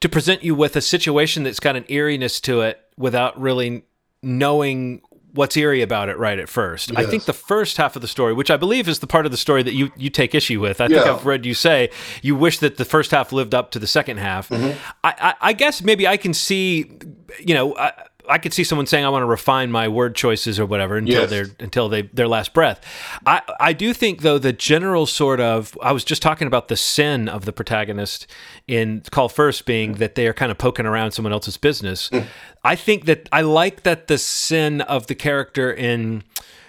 to 0.00 0.08
present 0.08 0.42
you 0.42 0.54
with 0.54 0.76
a 0.76 0.80
situation 0.80 1.42
that's 1.42 1.60
got 1.60 1.76
an 1.76 1.84
eeriness 1.88 2.40
to 2.42 2.62
it 2.62 2.80
without 2.98 3.40
really 3.40 3.84
knowing 4.22 5.00
what's 5.32 5.56
eerie 5.56 5.82
about 5.82 6.08
it 6.08 6.18
right 6.18 6.38
at 6.38 6.48
first. 6.48 6.90
Yes. 6.90 6.98
I 6.98 7.08
think 7.08 7.24
the 7.24 7.32
first 7.32 7.76
half 7.76 7.94
of 7.96 8.02
the 8.02 8.08
story, 8.08 8.32
which 8.32 8.50
I 8.50 8.56
believe 8.56 8.88
is 8.88 8.98
the 8.98 9.06
part 9.06 9.24
of 9.24 9.30
the 9.30 9.38
story 9.38 9.62
that 9.62 9.74
you 9.74 9.92
you 9.96 10.10
take 10.10 10.34
issue 10.34 10.60
with. 10.60 10.80
I 10.80 10.86
yeah. 10.86 11.02
think 11.02 11.06
I've 11.06 11.26
read 11.26 11.46
you 11.46 11.54
say 11.54 11.90
you 12.22 12.34
wish 12.34 12.58
that 12.58 12.76
the 12.76 12.84
first 12.84 13.10
half 13.10 13.32
lived 13.32 13.54
up 13.54 13.70
to 13.72 13.78
the 13.78 13.86
second 13.86 14.18
half. 14.18 14.48
Mm-hmm. 14.48 14.78
I, 15.04 15.14
I, 15.18 15.34
I, 15.40 15.52
guess 15.52 15.82
maybe 15.82 16.06
I 16.06 16.16
can 16.16 16.34
see, 16.34 16.90
you 17.38 17.54
know. 17.54 17.76
I, 17.76 17.92
I 18.28 18.38
could 18.38 18.52
see 18.52 18.64
someone 18.64 18.86
saying 18.86 19.04
I 19.04 19.08
want 19.08 19.22
to 19.22 19.26
refine 19.26 19.70
my 19.70 19.88
word 19.88 20.14
choices 20.14 20.60
or 20.60 20.66
whatever 20.66 20.96
until 20.96 21.22
yes. 21.22 21.30
their 21.30 21.46
until 21.58 21.88
they 21.88 22.02
their 22.02 22.28
last 22.28 22.52
breath. 22.52 22.80
I 23.26 23.42
I 23.58 23.72
do 23.72 23.92
think 23.92 24.22
though 24.22 24.38
the 24.38 24.52
general 24.52 25.06
sort 25.06 25.40
of 25.40 25.76
I 25.82 25.92
was 25.92 26.04
just 26.04 26.22
talking 26.22 26.46
about 26.46 26.68
the 26.68 26.76
sin 26.76 27.28
of 27.28 27.44
the 27.44 27.52
protagonist 27.52 28.26
in 28.66 29.02
Call 29.10 29.28
First 29.28 29.66
being 29.66 29.94
that 29.94 30.14
they 30.14 30.26
are 30.26 30.34
kind 30.34 30.50
of 30.50 30.58
poking 30.58 30.86
around 30.86 31.12
someone 31.12 31.32
else's 31.32 31.56
business. 31.56 32.10
Mm. 32.10 32.26
I 32.64 32.76
think 32.76 33.06
that 33.06 33.28
I 33.32 33.40
like 33.42 33.82
that 33.82 34.08
the 34.08 34.18
sin 34.18 34.80
of 34.82 35.06
the 35.06 35.14
character 35.14 35.72
in 35.72 36.22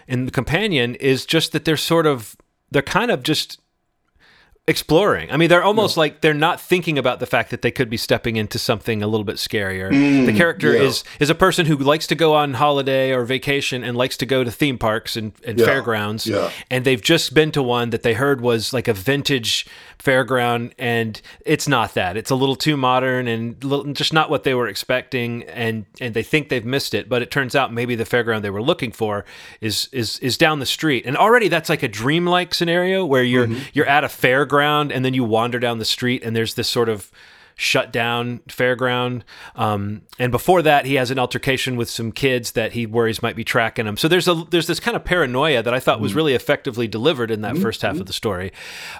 in 0.07 0.25
the 0.25 0.31
companion 0.31 0.95
is 0.95 1.25
just 1.25 1.51
that 1.51 1.65
they're 1.65 1.77
sort 1.77 2.05
of 2.05 2.35
they're 2.71 2.81
kind 2.81 3.11
of 3.11 3.23
just 3.23 3.59
exploring. 4.69 5.31
I 5.31 5.37
mean, 5.37 5.49
they're 5.49 5.63
almost 5.63 5.97
yeah. 5.97 6.01
like 6.01 6.21
they're 6.21 6.33
not 6.35 6.61
thinking 6.61 6.99
about 6.99 7.19
the 7.19 7.25
fact 7.25 7.49
that 7.49 7.63
they 7.63 7.71
could 7.71 7.89
be 7.89 7.97
stepping 7.97 8.35
into 8.35 8.59
something 8.59 9.01
a 9.01 9.07
little 9.07 9.23
bit 9.23 9.37
scarier. 9.37 9.91
Mm, 9.91 10.27
the 10.27 10.33
character 10.33 10.73
yeah. 10.73 10.83
is 10.83 11.03
is 11.19 11.31
a 11.31 11.35
person 11.35 11.65
who 11.65 11.75
likes 11.75 12.05
to 12.07 12.15
go 12.15 12.35
on 12.35 12.53
holiday 12.53 13.11
or 13.11 13.25
vacation 13.25 13.83
and 13.83 13.97
likes 13.97 14.15
to 14.17 14.27
go 14.27 14.43
to 14.43 14.51
theme 14.51 14.77
parks 14.77 15.17
and, 15.17 15.33
and 15.43 15.59
yeah. 15.59 15.65
fairgrounds. 15.65 16.29
And 16.69 16.85
they've 16.85 17.01
just 17.01 17.33
been 17.33 17.51
to 17.53 17.63
one 17.63 17.89
that 17.89 18.03
they 18.03 18.13
heard 18.13 18.41
was 18.41 18.71
like 18.71 18.87
a 18.87 18.93
vintage 18.93 19.65
fairground, 19.97 20.71
and 20.77 21.19
it's 21.45 21.67
not 21.67 21.95
that. 21.95 22.15
It's 22.15 22.29
a 22.29 22.35
little 22.35 22.55
too 22.55 22.77
modern 22.77 23.27
and 23.27 23.61
little, 23.63 23.91
just 23.91 24.13
not 24.13 24.29
what 24.29 24.43
they 24.43 24.53
were 24.53 24.67
expecting, 24.67 25.43
and 25.45 25.85
and 25.99 26.13
they 26.13 26.23
think 26.23 26.49
they've 26.49 26.63
missed 26.63 26.93
it. 26.93 27.09
But 27.09 27.23
it 27.23 27.31
turns 27.31 27.55
out 27.55 27.73
maybe 27.73 27.95
the 27.95 28.05
fairground 28.05 28.43
they 28.43 28.51
were 28.51 28.61
looking 28.61 28.91
for 28.91 29.25
is 29.61 29.89
is 29.91 30.19
is 30.19 30.37
down 30.37 30.59
the 30.59 30.67
street, 30.67 31.07
and 31.07 31.17
already 31.17 31.47
that's 31.47 31.69
like 31.69 31.81
a 31.81 31.87
dreamlike 31.87 32.53
scenario 32.53 33.03
where 33.03 33.23
you're 33.23 33.47
mm-hmm. 33.47 33.63
you're 33.73 33.87
at 33.87 34.03
a 34.03 34.07
fairground 34.07 34.58
and 34.61 35.03
then 35.03 35.13
you 35.13 35.23
wander 35.23 35.59
down 35.59 35.79
the 35.79 35.85
street 35.85 36.23
and 36.23 36.35
there's 36.35 36.55
this 36.55 36.67
sort 36.67 36.89
of 36.89 37.11
shut 37.59 37.91
down 37.91 38.39
fairground. 38.47 39.21
Um, 39.53 40.03
and 40.17 40.31
before 40.31 40.61
that, 40.61 40.85
he 40.85 40.95
has 40.95 41.11
an 41.11 41.19
altercation 41.19 41.75
with 41.75 41.89
some 41.89 42.13
kids 42.13 42.53
that 42.53 42.71
he 42.71 42.85
worries 42.85 43.21
might 43.21 43.35
be 43.35 43.43
tracking 43.43 43.85
him. 43.85 43.97
So 43.97 44.07
there's 44.07 44.29
a 44.29 44.45
there's 44.49 44.67
this 44.67 44.79
kind 44.79 44.95
of 44.95 45.03
paranoia 45.03 45.61
that 45.61 45.73
I 45.73 45.79
thought 45.81 45.99
was 45.99 46.13
mm. 46.13 46.15
really 46.15 46.33
effectively 46.33 46.87
delivered 46.87 47.29
in 47.29 47.41
that 47.41 47.55
mm-hmm. 47.55 47.61
first 47.61 47.81
half 47.81 47.99
of 47.99 48.05
the 48.05 48.13
story. 48.13 48.53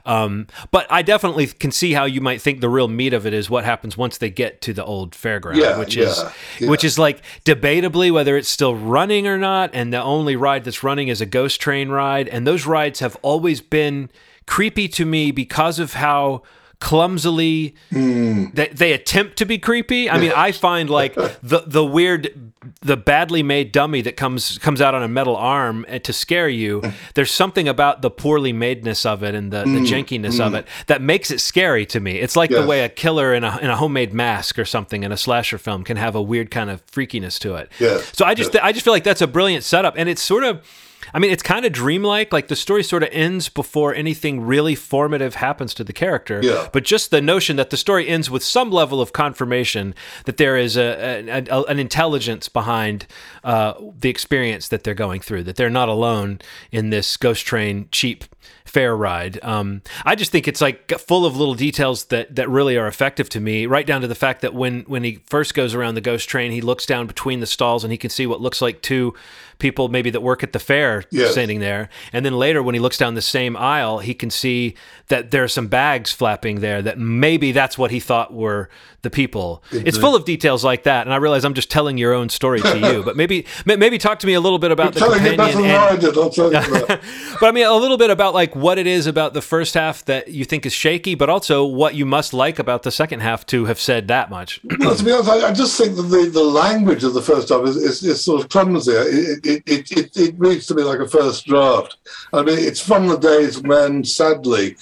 Um, 0.06 0.48
but 0.72 0.86
I 0.90 1.02
definitely 1.04 1.48
can 1.48 1.72
see 1.72 1.94
how 1.94 2.04
you 2.04 2.20
might 2.20 2.42
think 2.42 2.60
the 2.60 2.68
real 2.68 2.90
meat 2.90 3.14
of 3.14 3.26
it 3.26 3.34
is 3.34 3.50
what 3.50 3.64
happens 3.64 3.96
once 3.96 4.18
they 4.18 4.30
get 4.30 4.60
to 4.64 4.74
the 4.74 4.84
old 4.84 5.12
fairground, 5.12 5.56
yeah, 5.56 5.80
which 5.80 5.96
yeah, 5.96 6.04
is 6.04 6.24
yeah. 6.60 6.70
which 6.70 6.84
is 6.84 7.00
like 7.00 7.22
debatably 7.46 8.12
whether 8.12 8.36
it's 8.36 8.50
still 8.50 8.76
running 8.76 9.26
or 9.26 9.38
not. 9.38 9.70
And 9.74 9.94
the 9.94 10.04
only 10.04 10.36
ride 10.36 10.66
that's 10.66 10.84
running 10.84 11.08
is 11.08 11.22
a 11.22 11.26
ghost 11.26 11.62
train 11.62 11.88
ride, 11.90 12.28
and 12.28 12.46
those 12.46 12.66
rides 12.66 13.00
have 13.00 13.16
always 13.22 13.62
been 13.62 14.10
creepy 14.50 14.88
to 14.88 15.06
me 15.06 15.30
because 15.30 15.78
of 15.78 15.94
how 15.94 16.42
clumsily 16.80 17.76
mm. 17.92 18.52
they, 18.56 18.68
they 18.70 18.94
attempt 18.94 19.38
to 19.38 19.46
be 19.46 19.60
creepy 19.60 20.10
i 20.10 20.18
mean 20.18 20.32
i 20.36 20.52
find 20.52 20.90
like 20.90 21.14
the 21.14 21.62
the 21.68 21.86
weird 21.86 22.52
the 22.82 22.98
badly 22.98 23.44
made 23.44 23.72
dummy 23.72 24.02
that 24.02 24.16
comes 24.18 24.58
comes 24.58 24.82
out 24.82 24.96
on 24.96 25.04
a 25.04 25.08
metal 25.08 25.36
arm 25.36 25.86
to 26.04 26.12
scare 26.12 26.50
you 26.50 26.82
there's 27.14 27.30
something 27.30 27.68
about 27.68 28.02
the 28.02 28.10
poorly 28.10 28.52
madeness 28.52 29.06
of 29.06 29.22
it 29.24 29.36
and 29.36 29.52
the, 29.52 29.64
mm. 29.66 29.74
the 29.74 29.80
jankiness 29.82 30.40
mm. 30.40 30.48
of 30.48 30.56
it 30.56 30.66
that 30.88 31.00
makes 31.00 31.30
it 31.30 31.40
scary 31.40 31.86
to 31.86 32.00
me 32.00 32.18
it's 32.18 32.36
like 32.36 32.50
yes. 32.50 32.62
the 32.62 32.66
way 32.66 32.84
a 32.84 32.90
killer 32.90 33.36
in 33.36 33.44
a, 33.44 33.58
in 33.60 33.70
a 33.70 33.76
homemade 33.76 34.14
mask 34.14 34.58
or 34.58 34.66
something 34.66 35.04
in 35.04 35.12
a 35.12 35.18
slasher 35.18 35.60
film 35.60 35.84
can 35.84 35.98
have 35.98 36.16
a 36.16 36.22
weird 36.22 36.50
kind 36.50 36.72
of 36.72 36.84
freakiness 36.88 37.38
to 37.38 37.56
it 37.56 37.70
yes. 37.78 38.10
so 38.18 38.26
i 38.26 38.34
just 38.34 38.54
yes. 38.54 38.64
i 38.64 38.72
just 38.72 38.84
feel 38.84 38.94
like 38.94 39.04
that's 39.04 39.22
a 39.22 39.28
brilliant 39.28 39.64
setup 39.64 39.94
and 39.98 40.10
it's 40.10 40.24
sort 40.24 40.44
of 40.44 40.66
I 41.14 41.20
mean, 41.20 41.32
it's 41.32 41.44
kind 41.44 41.66
of 41.66 41.72
dreamlike. 41.72 42.32
Like 42.34 42.48
the 42.48 42.56
story 42.56 42.84
sort 42.84 43.04
of 43.04 43.10
ends 43.12 43.50
before 43.50 43.94
anything 43.96 44.42
really 44.42 44.76
formative 44.76 45.36
happens 45.36 45.74
to 45.76 45.84
the 45.84 45.94
character. 45.94 46.42
Yeah. 46.44 46.70
But 46.72 46.84
just 46.84 47.12
the 47.12 47.22
notion 47.22 47.56
that 47.56 47.70
the 47.70 47.78
story 47.78 48.08
ends 48.08 48.30
with 48.30 48.44
some 48.44 48.72
level 48.72 49.02
of 49.02 49.14
confirmation 49.14 49.96
that 50.26 50.38
there 50.38 50.58
is 50.58 50.78
a, 50.78 51.26
a, 51.30 51.46
a 51.50 51.64
an 51.64 51.80
intelligence 51.80 52.50
behind 52.50 53.08
uh, 53.44 53.74
the 54.00 54.10
experience 54.10 54.68
that 54.70 54.84
they're 54.84 54.94
going 54.94 55.22
through, 55.22 55.44
that 55.44 55.56
they're 55.56 55.70
not 55.70 55.90
alone 55.90 56.40
in 56.72 56.90
this 56.90 57.18
ghost 57.18 57.46
train 57.46 57.88
cheap 57.92 58.24
fair 58.70 58.96
ride. 58.96 59.40
Um, 59.44 59.82
I 60.06 60.16
just 60.16 60.32
think 60.32 60.48
it's 60.48 60.62
like 60.62 60.90
full 61.00 61.26
of 61.26 61.36
little 61.36 61.56
details 61.56 62.06
that 62.06 62.36
that 62.36 62.48
really 62.50 62.78
are 62.78 62.88
effective 62.88 63.28
to 63.30 63.40
me. 63.40 63.66
Right 63.66 63.86
down 63.86 64.02
to 64.02 64.08
the 64.08 64.16
fact 64.16 64.42
that 64.42 64.54
when 64.54 64.82
when 64.82 65.04
he 65.04 65.22
first 65.26 65.54
goes 65.54 65.74
around 65.76 65.96
the 65.96 66.02
ghost 66.02 66.30
train, 66.30 66.52
he 66.52 66.62
looks 66.62 66.86
down 66.86 67.08
between 67.08 67.40
the 67.40 67.46
stalls 67.48 67.84
and 67.84 67.92
he 67.92 67.98
can 67.98 68.10
see 68.10 68.26
what 68.28 68.40
looks 68.42 68.62
like 68.62 68.82
two 68.82 69.14
people 69.58 69.90
maybe 69.90 70.10
that 70.10 70.22
work 70.22 70.42
at 70.42 70.54
the 70.54 70.60
fair 70.60 71.04
Yes. 71.12 71.34
standing 71.34 71.60
there. 71.60 71.90
And 72.14 72.26
then 72.26 72.34
later, 72.34 72.64
when 72.64 72.76
he 72.76 72.80
looks 72.80 72.98
down 72.98 73.16
the 73.16 73.22
same 73.22 73.58
aisle, 73.58 74.00
he 74.00 74.14
can 74.14 74.30
see 74.30 74.76
that 75.10 75.32
there 75.32 75.44
are 75.44 75.50
some 75.50 75.68
bags 75.68 76.14
flapping 76.14 76.62
there. 76.62 76.82
That 76.82 76.98
maybe 76.98 77.52
that's 77.52 77.78
what 77.78 77.92
he 77.92 78.00
thought 78.00 78.34
were 78.34 78.70
the 79.02 79.10
people. 79.10 79.62
It's 79.72 79.98
full 79.98 80.16
of 80.16 80.24
details 80.26 80.64
like 80.64 80.84
that, 80.84 81.08
and 81.08 81.14
I 81.14 81.18
realize 81.18 81.44
I'm 81.46 81.54
just 81.54 81.70
telling 81.72 81.98
your 81.98 82.14
own 82.14 82.30
story 82.30 82.62
to 82.62 82.78
you. 82.80 83.04
But 83.10 83.16
maybe 83.18 83.46
maybe 83.66 83.98
talk 83.98 84.20
to 84.20 84.28
me 84.28 84.34
a 84.34 84.40
little 84.42 84.60
bit 84.60 84.72
about 84.72 84.94
the 84.94 85.00
it 85.06 85.10
better 85.10 85.36
companion. 85.36 85.66
and- 85.66 85.78
I 85.78 85.96
did, 85.98 86.18
I'll 86.18 86.30
tell 86.30 86.46
you 86.46 86.52
that. 86.60 87.02
but 87.40 87.48
I 87.48 87.52
mean, 87.52 87.66
a 87.66 87.74
little 87.74 87.98
bit 87.98 88.10
about 88.12 88.34
like 88.34 88.56
what 88.62 88.78
it 88.78 88.88
is 88.88 89.08
about 89.08 89.34
the 89.34 89.42
first 89.42 89.74
half 89.74 90.04
that 90.06 90.30
you 90.30 90.46
think 90.46 90.66
is 90.66 90.74
shaky, 90.74 91.16
but 91.16 91.30
also 91.30 91.66
what 91.66 91.96
you 91.96 92.06
must 92.06 92.34
like 92.34 92.60
about 92.60 92.84
the 92.84 92.92
second 92.92 93.22
half 93.22 93.46
to 93.48 93.66
have 93.66 93.80
said 93.80 94.08
that 94.08 94.30
much. 94.30 94.60
Well, 94.80 94.96
to 94.96 95.04
be 95.04 95.12
honest, 95.12 95.30
I, 95.30 95.50
I 95.50 95.54
just 95.54 95.78
think 95.78 95.96
that 95.98 96.04
the, 96.04 96.30
the 96.32 96.44
language 96.44 97.04
of 97.04 97.14
the 97.14 97.22
first 97.22 97.50
half 97.50 97.64
is, 97.66 97.76
is, 97.76 98.04
is 98.04 98.24
sort 98.24 98.42
of 98.42 98.50
clumsy. 98.50 98.92
It, 98.92 99.46
it, 99.46 99.64
it, 99.66 99.92
it, 99.92 100.18
it 100.18 100.36
reads 100.38 100.66
to 100.68 100.76
me 100.76 100.84
like 100.84 101.00
a 101.00 101.08
first 101.08 101.46
draft. 101.46 101.98
I 102.34 102.42
mean, 102.42 102.58
it's 102.58 102.80
from 102.80 103.08
the 103.08 103.18
days 103.18 103.62
when, 103.62 104.04
sadly, 104.04 104.78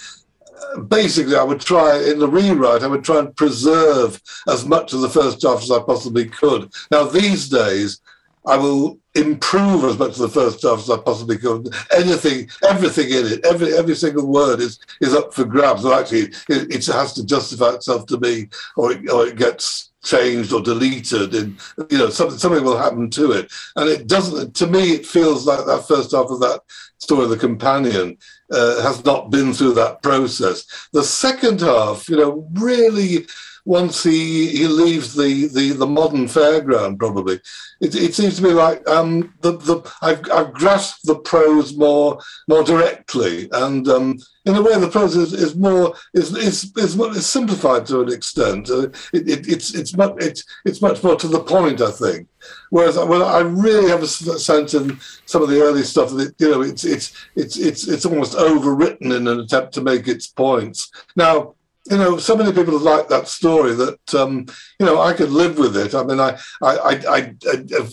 uh, 0.76 0.80
basically, 0.82 1.36
I 1.36 1.44
would 1.44 1.62
try 1.62 1.98
in 1.98 2.20
the 2.20 2.28
rewrite, 2.28 2.84
I 2.84 2.88
would 2.88 3.04
try 3.04 3.20
and 3.20 3.36
preserve 3.36 4.22
as 4.48 4.66
much 4.66 4.94
of 4.94 5.02
the 5.02 5.10
first 5.10 5.42
draft 5.42 5.64
as 5.64 5.72
I 5.72 5.82
possibly 5.82 6.26
could. 6.26 6.72
Now, 6.92 7.04
these 7.04 7.50
days, 7.50 8.00
I 8.46 8.56
will 8.56 9.00
improve 9.18 9.84
as 9.84 9.98
much 9.98 10.12
of 10.12 10.18
the 10.20 10.30
first 10.30 10.62
draft 10.62 10.84
as 10.84 10.90
I 10.90 10.98
possibly 10.98 11.38
could. 11.38 11.74
Anything, 11.96 12.50
everything 12.68 13.10
in 13.10 13.26
it, 13.34 13.46
every 13.46 13.76
every 13.76 13.96
single 13.96 14.28
word 14.28 14.60
is 14.60 14.80
is 15.02 15.14
up 15.14 15.34
for 15.34 15.46
grabs. 15.46 15.82
So 15.82 15.94
actually, 15.94 16.34
it, 16.50 16.74
it 16.76 16.86
has 16.88 17.14
to 17.14 17.26
justify 17.26 17.72
itself 17.74 18.06
to 18.08 18.20
me, 18.20 18.48
or 18.76 18.94
it, 18.94 19.10
or 19.10 19.28
it 19.28 19.38
gets 19.38 19.92
changed 20.04 20.54
or 20.54 20.62
deleted, 20.62 21.34
and 21.36 21.60
you 21.90 21.98
know 21.98 22.10
something 22.10 22.38
something 22.38 22.64
will 22.64 22.78
happen 22.78 23.10
to 23.12 23.32
it. 23.32 23.52
And 23.76 23.90
it 23.90 24.08
doesn't. 24.08 24.56
To 24.56 24.68
me, 24.68 24.94
it 24.94 25.06
feels 25.06 25.46
like 25.46 25.66
that 25.66 25.88
first 25.88 26.12
half 26.12 26.30
of 26.30 26.40
that 26.42 26.62
story, 27.00 27.26
of 27.26 27.30
the 27.30 27.38
companion, 27.38 28.18
uh, 28.52 28.82
has 28.82 29.04
not 29.06 29.30
been 29.32 29.54
through 29.54 29.74
that 29.74 30.02
process. 30.02 30.66
The 30.94 31.04
second 31.04 31.62
half, 31.62 32.10
you 32.10 32.18
know, 32.18 32.48
really 32.54 33.28
once 33.68 34.02
he, 34.02 34.48
he 34.48 34.66
leaves 34.66 35.14
the, 35.14 35.48
the, 35.48 35.72
the 35.74 35.86
modern 35.86 36.24
fairground, 36.24 36.98
probably, 36.98 37.36
it, 37.82 37.94
it 37.96 38.16
seems 38.16 38.38
to 38.38 38.44
me 38.44 38.52
like 38.52 38.88
um, 38.88 39.34
the, 39.42 39.58
the 39.58 39.94
I've, 40.02 40.22
I've 40.32 40.54
grasped 40.54 41.06
the 41.06 41.16
prose 41.16 41.76
more 41.76 42.18
more 42.48 42.64
directly, 42.64 43.50
and 43.52 43.86
um, 43.90 44.20
in 44.46 44.56
a 44.56 44.62
way, 44.62 44.80
the 44.80 44.88
prose 44.88 45.18
is, 45.18 45.34
is 45.34 45.56
more 45.56 45.94
is 46.14 46.34
is, 46.36 46.72
is, 46.78 47.26
simplified 47.26 47.86
to 47.88 48.02
an 48.02 48.12
extent. 48.12 48.70
Uh, 48.70 48.88
it, 49.12 49.28
it, 49.28 49.48
it's 49.50 49.76
it's 49.76 49.96
much 49.98 50.16
it's, 50.20 50.46
it's 50.64 50.82
much 50.82 51.04
more 51.04 51.18
to 51.18 51.28
the 51.28 51.42
point, 51.44 51.82
I 51.82 51.92
think. 51.92 52.30
Whereas 52.70 52.96
well, 52.96 53.26
I 53.26 53.42
really 53.42 53.90
have 53.90 54.02
a 54.02 54.08
sense 54.08 54.74
in 54.74 54.98
some 55.26 55.44
of 55.44 55.50
the 55.50 55.62
early 55.62 55.84
stuff 55.84 56.12
that 56.12 56.36
you 56.40 56.52
know 56.52 56.62
it's 56.62 56.86
it's 56.86 57.14
it's 57.36 57.58
it's 57.58 57.90
it's 57.90 58.06
almost 58.06 58.38
overwritten 58.38 59.14
in 59.14 59.28
an 59.28 59.42
attempt 59.42 59.74
to 59.74 59.82
make 59.82 60.08
its 60.08 60.28
points. 60.28 60.90
Now 61.18 61.56
you 61.90 61.98
know, 61.98 62.18
so 62.18 62.36
many 62.36 62.52
people 62.52 62.78
like 62.80 63.08
that 63.08 63.28
story 63.28 63.74
that 63.76 64.14
um, 64.14 64.46
you 64.80 64.86
know 64.86 65.02
I 65.02 65.14
could 65.14 65.32
live 65.32 65.58
with 65.58 65.76
it. 65.78 65.96
I 65.96 66.04
mean, 66.04 66.20
I 66.20 66.38
I 66.62 66.78
I, 66.78 66.92
I, 67.10 67.36
I 67.48 67.90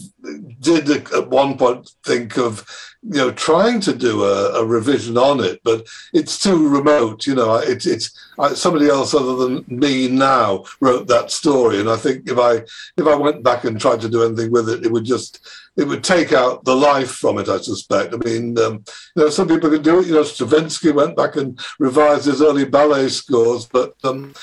did 0.60 0.90
at 0.90 1.28
one 1.28 1.56
point 1.56 1.90
think 2.04 2.36
of 2.38 2.66
you 3.06 3.18
know 3.18 3.30
trying 3.32 3.80
to 3.80 3.94
do 3.94 4.24
a, 4.24 4.60
a 4.60 4.64
revision 4.64 5.18
on 5.18 5.40
it, 5.40 5.60
but 5.62 5.86
it's 6.12 6.42
too 6.42 6.68
remote. 6.68 7.26
You 7.26 7.34
know, 7.34 7.56
it's 7.56 7.86
it's 7.86 8.10
somebody 8.54 8.88
else 8.88 9.14
other 9.14 9.36
than 9.36 9.64
me 9.68 10.08
now 10.08 10.64
wrote 10.80 11.06
that 11.08 11.30
story, 11.30 11.80
and 11.80 11.90
I 11.90 11.96
think 11.96 12.28
if 12.28 12.38
I 12.38 12.62
if 12.96 13.06
I 13.06 13.14
went 13.14 13.42
back 13.42 13.64
and 13.64 13.78
tried 13.78 14.00
to 14.02 14.08
do 14.08 14.24
anything 14.24 14.50
with 14.50 14.68
it, 14.70 14.86
it 14.86 14.92
would 14.92 15.04
just 15.04 15.46
it 15.76 15.86
would 15.86 16.02
take 16.02 16.32
out 16.32 16.64
the 16.64 16.74
life 16.74 17.10
from 17.10 17.38
it. 17.38 17.48
I 17.48 17.58
suspect. 17.58 18.14
I 18.14 18.16
mean, 18.18 18.58
um, 18.58 18.84
you 19.16 19.24
know, 19.24 19.28
some 19.28 19.48
people 19.48 19.70
can 19.70 19.82
do 19.82 20.00
it. 20.00 20.06
You 20.06 20.14
know, 20.14 20.22
Stravinsky 20.22 20.92
went 20.92 21.16
back 21.16 21.36
and 21.36 21.58
revised 21.78 22.24
his 22.24 22.40
early 22.40 22.64
ballet 22.64 23.08
scores, 23.08 23.66
but 23.66 23.94
um, 24.04 24.34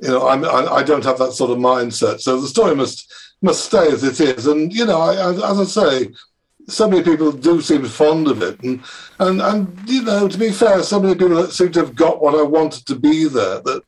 you 0.00 0.08
know, 0.08 0.28
I'm, 0.28 0.44
I, 0.44 0.76
I 0.76 0.82
don't 0.82 1.04
have 1.04 1.18
that 1.18 1.32
sort 1.32 1.50
of 1.50 1.58
mindset. 1.58 2.20
So 2.20 2.40
the 2.40 2.48
story 2.48 2.74
must 2.74 3.12
must 3.42 3.64
stay 3.64 3.86
as 3.88 4.02
it 4.02 4.20
is. 4.20 4.46
And 4.46 4.72
you 4.72 4.86
know, 4.86 5.00
I, 5.00 5.30
as 5.30 5.60
I 5.60 5.64
say, 5.64 6.08
so 6.68 6.88
many 6.88 7.02
people 7.02 7.32
do 7.32 7.60
seem 7.60 7.84
fond 7.84 8.28
of 8.28 8.42
it, 8.42 8.60
and 8.62 8.82
and 9.18 9.40
and 9.40 9.88
you 9.88 10.02
know, 10.02 10.28
to 10.28 10.38
be 10.38 10.50
fair, 10.50 10.82
so 10.82 11.00
many 11.00 11.14
people 11.14 11.46
seem 11.46 11.72
to 11.72 11.80
have 11.80 11.94
got 11.94 12.22
what 12.22 12.34
I 12.34 12.42
wanted 12.42 12.86
to 12.86 12.96
be 12.96 13.24
there. 13.24 13.60
That 13.60 13.82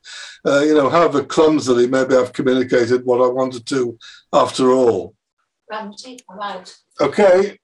uh, 0.46 0.60
you 0.60 0.74
know, 0.74 0.88
however 0.88 1.22
clumsily, 1.22 1.86
maybe 1.86 2.16
I've 2.16 2.32
communicated 2.32 3.04
what 3.04 3.20
I 3.20 3.28
wanted 3.28 3.66
to 3.66 3.98
after 4.32 4.72
all. 4.72 5.14
Ramsey, 5.70 6.18
I'm 6.28 6.40
out. 6.40 6.74
Okay, 7.00 7.58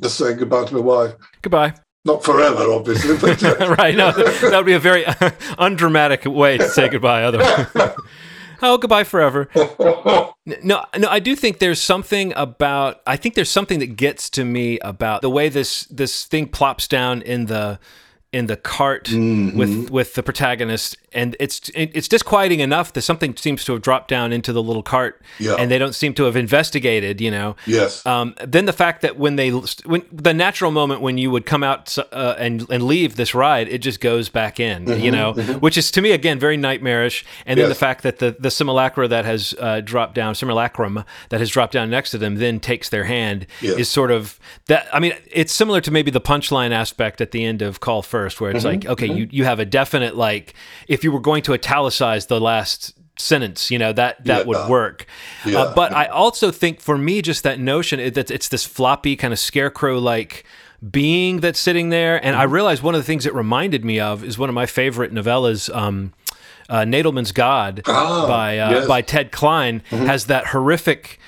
just 0.00 0.18
saying 0.18 0.38
goodbye 0.38 0.64
to 0.64 0.74
my 0.74 0.80
wife. 0.80 1.14
Goodbye. 1.42 1.74
Not 2.04 2.24
forever, 2.24 2.72
obviously, 2.72 3.16
but 3.16 3.42
uh, 3.60 3.74
right. 3.78 3.94
No, 3.94 4.10
that 4.10 4.52
would 4.52 4.66
be 4.66 4.72
a 4.72 4.80
very 4.80 5.04
undramatic 5.58 6.24
way 6.24 6.58
to 6.58 6.68
say 6.68 6.88
goodbye. 6.88 7.22
Otherwise, 7.22 7.66
oh, 8.62 8.78
goodbye 8.78 9.04
forever. 9.04 9.48
No, 10.44 10.84
no, 10.98 11.08
I 11.08 11.20
do 11.20 11.36
think 11.36 11.60
there's 11.60 11.80
something 11.80 12.32
about. 12.34 13.00
I 13.06 13.16
think 13.16 13.36
there's 13.36 13.48
something 13.48 13.78
that 13.78 13.94
gets 13.94 14.28
to 14.30 14.44
me 14.44 14.80
about 14.80 15.22
the 15.22 15.30
way 15.30 15.48
this 15.48 15.84
this 15.84 16.24
thing 16.24 16.48
plops 16.48 16.88
down 16.88 17.22
in 17.22 17.46
the 17.46 17.78
in 18.32 18.46
the 18.46 18.56
cart 18.56 19.04
Mm-hmm. 19.08 19.58
with 19.58 19.90
with 19.90 20.14
the 20.14 20.22
protagonist, 20.22 20.96
and 21.12 21.36
it's 21.38 21.70
it's 21.74 22.08
disquieting 22.08 22.60
enough 22.60 22.92
that 22.94 23.02
something 23.02 23.36
seems 23.36 23.64
to 23.64 23.72
have 23.72 23.82
dropped 23.82 24.08
down 24.08 24.32
into 24.32 24.52
the 24.52 24.62
little 24.62 24.82
cart, 24.82 25.20
Yeah. 25.38 25.56
and 25.58 25.70
they 25.70 25.78
don't 25.78 25.94
seem 25.94 26.14
to 26.14 26.24
have 26.24 26.36
investigated. 26.36 27.20
You 27.20 27.30
know, 27.30 27.56
yes, 27.66 28.04
um, 28.06 28.34
then 28.42 28.64
the 28.64 28.72
fact 28.72 29.02
that 29.02 29.18
when 29.18 29.36
they 29.36 29.50
when 29.50 30.02
the 30.10 30.32
natural 30.32 30.70
moment 30.70 31.00
when 31.02 31.18
you 31.18 31.30
would 31.30 31.44
come 31.46 31.62
out 31.62 31.96
uh, 31.98 32.34
and 32.38 32.66
and 32.70 32.82
leave 32.84 33.16
this 33.16 33.34
ride, 33.34 33.68
it 33.68 33.78
just 33.78 34.00
goes 34.00 34.28
back 34.30 34.58
in, 34.60 34.86
you 35.00 35.10
know, 35.10 35.32
which 35.60 35.76
is 35.76 35.90
to 35.90 36.00
me 36.00 36.12
again 36.12 36.38
very 36.38 36.56
nightmarish. 36.56 37.24
And 37.44 37.58
then 37.58 37.66
Yes. 37.68 37.76
the 37.76 37.80
fact 37.86 38.02
that 38.02 38.18
the 38.18 38.34
the 38.38 38.50
simulacra 38.50 39.08
that 39.08 39.24
has 39.24 39.54
uh, 39.60 39.80
dropped 39.80 40.14
down, 40.14 40.34
simulacrum 40.34 41.04
that 41.28 41.40
has 41.40 41.50
dropped 41.50 41.72
down 41.74 41.90
next 41.90 42.10
to 42.12 42.18
them, 42.18 42.36
then 42.36 42.60
takes 42.60 42.88
their 42.88 43.04
hand 43.04 43.46
Yes. 43.60 43.78
is 43.78 43.88
sort 43.90 44.10
of 44.10 44.38
that. 44.68 44.88
I 44.92 45.00
mean, 45.00 45.12
it's 45.30 45.52
similar 45.52 45.80
to 45.82 45.90
maybe 45.90 46.10
the 46.10 46.20
punchline 46.20 46.70
aspect 46.70 47.20
at 47.20 47.32
the 47.32 47.44
end 47.44 47.60
of 47.62 47.80
Call 47.80 48.00
First, 48.02 48.21
where 48.40 48.50
it's 48.50 48.64
like, 48.64 48.86
okay, 48.86 49.06
you 49.06 49.28
you 49.30 49.44
have 49.44 49.58
a 49.60 49.64
definite 49.64 50.16
like 50.16 50.54
if 50.88 51.04
you 51.04 51.12
were 51.12 51.20
going 51.20 51.42
to 51.42 51.52
italicize 51.54 52.26
the 52.26 52.40
last 52.40 52.94
sentence, 53.18 53.70
you 53.70 53.78
know 53.78 53.92
that 53.92 54.24
that 54.24 54.38
Yeah. 54.40 54.44
would 54.46 54.68
work. 54.70 55.06
Yeah. 55.44 55.58
Uh, 55.60 55.74
but 55.74 55.92
I 55.92 56.06
also 56.06 56.50
think 56.50 56.80
for 56.80 56.96
me, 56.98 57.22
just 57.22 57.42
that 57.42 57.58
notion 57.60 58.00
it- 58.00 58.14
that 58.14 58.30
it's 58.30 58.48
this 58.48 58.64
floppy 58.64 59.16
kind 59.16 59.32
of 59.32 59.38
scarecrow 59.38 59.98
like 59.98 60.44
being 60.90 61.40
that's 61.40 61.58
sitting 61.60 61.90
there. 61.90 62.16
And 62.24 62.34
I 62.34 62.44
Mm-hmm. 62.44 62.54
realized 62.54 62.82
one 62.82 62.94
of 62.94 63.00
the 63.00 63.04
things 63.06 63.26
it 63.26 63.34
reminded 63.34 63.84
me 63.84 64.00
of 64.00 64.24
is 64.24 64.38
one 64.38 64.48
of 64.48 64.54
my 64.54 64.66
favorite 64.66 65.12
novellas. 65.12 65.72
Um, 65.74 66.12
uh, 66.68 66.80
Nadelman's 66.84 67.32
God 67.32 67.82
Ah, 67.86 68.26
by 68.26 68.58
uh, 68.58 68.70
yes. 68.70 68.88
by 68.88 69.02
Ted 69.02 69.30
Klein 69.30 69.82
has 69.90 70.26
that 70.26 70.46
horrific 70.46 71.18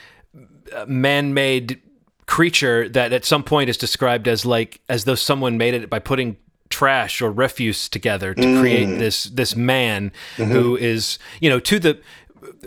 uh, 0.74 0.86
man-made 0.88 1.80
creature 2.26 2.88
that 2.88 3.12
at 3.12 3.24
some 3.24 3.42
point 3.44 3.68
is 3.68 3.76
described 3.76 4.26
as 4.26 4.46
like 4.46 4.80
as 4.88 5.04
though 5.04 5.14
someone 5.14 5.58
made 5.58 5.74
it 5.74 5.90
by 5.90 5.98
putting 5.98 6.36
trash 6.70 7.20
or 7.20 7.31
refuse 7.31 7.89
together 7.89 8.35
to 8.35 8.61
create 8.61 8.89
mm. 8.89 8.99
this 8.99 9.24
this 9.24 9.55
man 9.55 10.11
mm-hmm. 10.36 10.51
who 10.51 10.77
is 10.77 11.19
you 11.41 11.49
know 11.49 11.61
to 11.61 11.78
the 11.78 12.01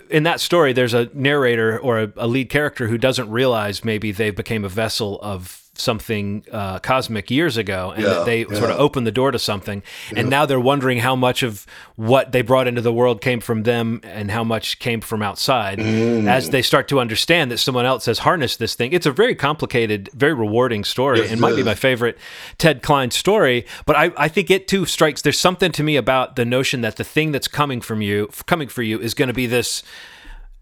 in 0.08 0.22
that 0.22 0.40
story 0.40 0.72
there's 0.72 0.94
a 0.94 1.10
narrator 1.12 1.78
or 1.78 2.00
a, 2.00 2.12
a 2.16 2.26
lead 2.26 2.48
character 2.48 2.86
who 2.88 2.96
doesn't 2.96 3.30
realize 3.30 3.84
maybe 3.84 4.12
they 4.12 4.30
became 4.30 4.64
a 4.64 4.68
vessel 4.68 5.20
of 5.20 5.67
something 5.78 6.44
uh, 6.52 6.78
cosmic 6.80 7.30
years 7.30 7.56
ago 7.56 7.92
and 7.92 8.02
Yeah, 8.04 8.24
they 8.24 8.44
sort 8.44 8.70
of 8.70 8.78
opened 8.78 9.06
the 9.06 9.12
door 9.12 9.30
to 9.30 9.38
something. 9.38 9.82
And 10.14 10.28
now 10.28 10.44
they're 10.46 10.60
wondering 10.60 10.98
how 10.98 11.16
much 11.16 11.42
of 11.42 11.66
what 11.96 12.32
they 12.32 12.42
brought 12.42 12.66
into 12.66 12.80
the 12.80 12.92
world 12.92 13.20
came 13.20 13.40
from 13.40 13.62
them 13.62 14.00
and 14.02 14.30
how 14.30 14.44
much 14.44 14.78
came 14.78 15.00
from 15.00 15.22
outside. 15.22 15.78
Mm. 15.78 16.28
as 16.28 16.50
they 16.50 16.62
start 16.62 16.88
to 16.88 17.00
understand 17.00 17.50
that 17.50 17.58
someone 17.58 17.86
else 17.86 18.06
has 18.06 18.20
harnessed 18.20 18.58
this 18.58 18.74
thing 18.74 18.92
it's 18.92 19.06
a 19.06 19.12
very 19.12 19.34
complicated 19.34 20.10
very 20.12 20.34
rewarding 20.34 20.84
story 20.84 21.20
Yes, 21.20 21.30
and 21.30 21.38
it 21.38 21.40
might 21.40 21.56
be 21.56 21.62
my 21.62 21.74
favorite 21.74 22.18
ted 22.58 22.82
klein 22.82 23.10
story 23.10 23.64
but 23.86 23.96
I, 23.96 24.12
I 24.16 24.28
think 24.28 24.50
it 24.50 24.68
too 24.68 24.84
strikes 24.86 25.22
there's 25.22 25.38
something 25.38 25.72
to 25.72 25.82
me 25.82 25.96
about 25.96 26.36
the 26.36 26.44
notion 26.44 26.80
that 26.82 26.96
the 26.96 27.04
thing 27.04 27.32
that's 27.32 27.48
coming 27.48 27.80
from 27.80 28.02
you 28.02 28.28
coming 28.46 28.68
for 28.68 28.82
you 28.82 29.00
is 29.00 29.14
going 29.14 29.28
to 29.28 29.34
be 29.34 29.46
this 29.46 29.82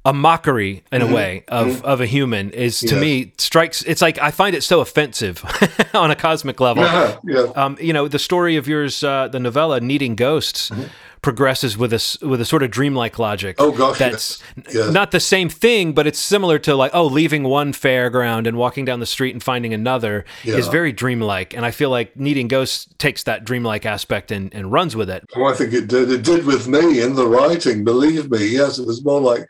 a 0.06 0.12
mockery 0.12 0.82
in 0.92 1.02
a 1.02 1.12
way 1.12 1.44
of, 1.48 1.84
of 1.84 2.00
a 2.00 2.06
human 2.06 2.50
is 2.52 2.80
to 2.80 2.86
Mm-hmm. 2.86 3.00
Me 3.00 3.32
strikes 3.36 3.82
it's 3.82 4.00
like 4.00 4.18
i 4.20 4.30
find 4.30 4.54
it 4.56 4.62
so 4.62 4.80
offensive 4.80 5.44
on 5.94 6.10
a 6.10 6.16
cosmic 6.16 6.60
level 6.60 6.84
yeah, 6.84 7.16
yeah. 7.24 7.40
um, 7.62 7.76
you 7.80 7.92
know 7.92 8.08
the 8.08 8.18
story 8.18 8.56
of 8.56 8.66
yours 8.68 9.02
uh, 9.04 9.28
the 9.28 9.40
novella 9.40 9.80
needing 9.80 10.14
ghosts 10.16 10.70
Mm-hmm. 10.70 10.84
progresses 11.22 11.76
with 11.76 11.92
a 11.92 12.18
with 12.30 12.40
a 12.40 12.44
sort 12.44 12.62
of 12.62 12.70
dreamlike 12.70 13.18
logic. 13.18 13.56
Oh, 13.58 13.72
gosh, 13.72 13.98
that's 13.98 14.40
yes. 14.56 14.74
Yes. 14.74 14.92
not 14.92 15.10
the 15.10 15.18
same 15.18 15.48
thing, 15.48 15.92
but 15.92 16.06
it's 16.06 16.20
similar 16.20 16.58
to 16.60 16.76
like 16.76 16.92
oh, 16.94 17.06
leaving 17.06 17.42
one 17.42 17.72
fairground 17.72 18.46
and 18.46 18.56
walking 18.56 18.84
down 18.84 19.00
the 19.00 19.06
street 19.16 19.34
and 19.34 19.42
finding 19.42 19.74
another 19.74 20.24
is 20.44 20.68
very 20.68 20.92
dreamlike, 20.92 21.52
and 21.56 21.66
I 21.66 21.72
feel 21.72 21.90
like 21.90 22.16
needing 22.16 22.46
Ghosts 22.48 22.86
takes 22.98 23.24
that 23.24 23.44
dreamlike 23.44 23.84
aspect 23.84 24.30
and, 24.30 24.54
and 24.54 24.70
runs 24.70 24.94
with 24.94 25.10
it. 25.10 25.24
Oh, 25.34 25.46
I 25.46 25.54
think 25.54 25.72
it 25.72 25.88
did. 25.88 26.10
It 26.12 26.22
did 26.22 26.46
with 26.46 26.68
me 26.68 27.02
in 27.02 27.14
the 27.16 27.26
writing. 27.26 27.82
Believe 27.82 28.30
me, 28.30 28.46
yes, 28.46 28.78
it 28.78 28.86
was 28.86 29.04
more 29.04 29.20
like 29.20 29.48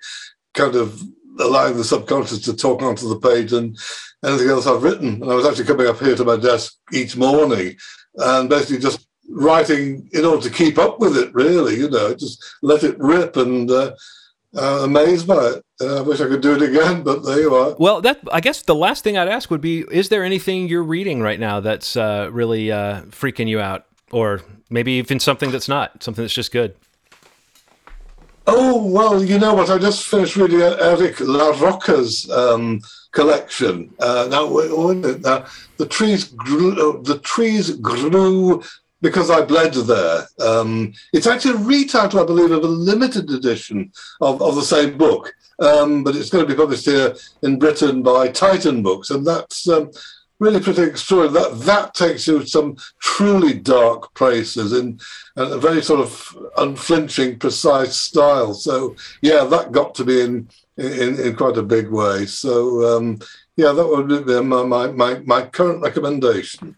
kind 0.56 0.74
of 0.74 1.00
allowing 1.38 1.76
the 1.76 1.84
subconscious 1.84 2.40
to 2.40 2.56
talk 2.56 2.82
onto 2.82 3.08
the 3.08 3.20
page 3.20 3.50
than 3.50 3.76
anything 4.24 4.48
else 4.48 4.66
I've 4.66 4.82
written. 4.82 5.22
And 5.22 5.30
I 5.30 5.34
was 5.34 5.46
actually 5.46 5.66
coming 5.66 5.86
up 5.86 6.00
here 6.00 6.16
to 6.16 6.24
my 6.24 6.36
desk 6.36 6.74
each 6.92 7.16
morning 7.16 7.76
and 8.16 8.48
basically 8.48 8.78
just 8.78 9.06
writing 9.28 10.08
in 10.12 10.24
order 10.24 10.42
to 10.42 10.54
keep 10.54 10.78
up 10.78 10.98
with 10.98 11.16
it. 11.16 11.32
Really, 11.34 11.76
you 11.76 11.90
know, 11.90 12.14
just 12.14 12.42
let 12.62 12.82
it 12.82 12.98
rip 12.98 13.36
and. 13.36 13.70
Uh, 13.70 13.92
uh, 14.56 14.80
amazed 14.84 15.26
by 15.26 15.44
it. 15.48 15.64
Uh, 15.80 15.98
I 15.98 16.00
wish 16.00 16.20
I 16.20 16.28
could 16.28 16.40
do 16.40 16.54
it 16.54 16.62
again, 16.62 17.02
but 17.02 17.22
there 17.24 17.40
you 17.40 17.54
are. 17.54 17.76
Well, 17.78 18.00
that 18.00 18.20
I 18.32 18.40
guess 18.40 18.62
the 18.62 18.74
last 18.74 19.04
thing 19.04 19.18
I'd 19.18 19.28
ask 19.28 19.50
would 19.50 19.60
be: 19.60 19.84
Is 19.90 20.08
there 20.08 20.24
anything 20.24 20.68
you're 20.68 20.82
reading 20.82 21.20
right 21.20 21.38
now 21.38 21.60
that's 21.60 21.94
uh, 21.94 22.30
really 22.32 22.72
uh, 22.72 23.02
freaking 23.02 23.48
you 23.48 23.60
out, 23.60 23.84
or 24.12 24.40
maybe 24.70 24.92
even 24.92 25.20
something 25.20 25.50
that's 25.50 25.68
not, 25.68 26.02
something 26.02 26.24
that's 26.24 26.32
just 26.32 26.52
good? 26.52 26.74
Oh 28.46 28.86
well, 28.86 29.24
you 29.24 29.38
know 29.38 29.54
what? 29.54 29.70
I 29.70 29.78
just 29.78 30.06
finished 30.06 30.36
reading 30.36 30.60
Eric 30.60 31.16
LaRocca's 31.16 32.30
um, 32.30 32.80
collection. 33.10 33.92
Uh, 33.98 34.28
now, 34.30 34.46
now, 34.46 35.44
the 35.78 35.86
trees 35.86 36.24
grew. 36.24 36.70
Uh, 36.72 37.02
the 37.02 37.18
trees 37.18 37.70
grew 37.70 38.62
because 39.02 39.30
I 39.30 39.42
bled 39.42 39.74
there. 39.74 40.28
Um, 40.38 40.92
it's 41.12 41.26
actually 41.26 41.54
a 41.54 41.66
retitle, 41.66 42.22
I 42.22 42.26
believe, 42.26 42.52
of 42.52 42.62
a 42.62 42.68
limited 42.68 43.28
edition 43.30 43.92
of, 44.20 44.40
of 44.40 44.54
the 44.54 44.62
same 44.62 44.96
book, 44.96 45.34
um, 45.58 46.04
but 46.04 46.14
it's 46.14 46.30
going 46.30 46.46
to 46.46 46.52
be 46.52 46.56
published 46.56 46.84
here 46.84 47.16
in 47.42 47.58
Britain 47.58 48.02
by 48.02 48.28
Titan 48.28 48.82
Books, 48.82 49.10
and 49.10 49.26
that's. 49.26 49.68
Um, 49.68 49.90
Really 50.38 50.60
pretty 50.60 50.82
extraordinary. 50.82 51.48
That 51.48 51.60
that 51.64 51.94
takes 51.94 52.26
you 52.26 52.40
to 52.40 52.46
some 52.46 52.76
truly 53.00 53.54
dark 53.54 54.12
places 54.14 54.72
in 54.72 55.00
a 55.36 55.58
very 55.58 55.82
sort 55.82 56.00
of 56.00 56.36
unflinching, 56.58 57.38
precise 57.38 57.96
style. 57.96 58.52
So 58.52 58.96
yeah, 59.22 59.44
that 59.44 59.72
got 59.72 59.94
to 59.94 60.04
be 60.04 60.20
in 60.20 60.48
in, 60.76 61.18
in 61.18 61.36
quite 61.36 61.56
a 61.56 61.62
big 61.62 61.90
way. 61.90 62.26
So 62.26 62.96
um, 62.96 63.18
yeah, 63.56 63.72
that 63.72 63.86
would 63.86 64.26
be 64.26 64.40
my, 64.42 64.62
my, 64.62 64.88
my, 64.88 65.18
my 65.20 65.46
current 65.46 65.82
recommendation. 65.82 66.76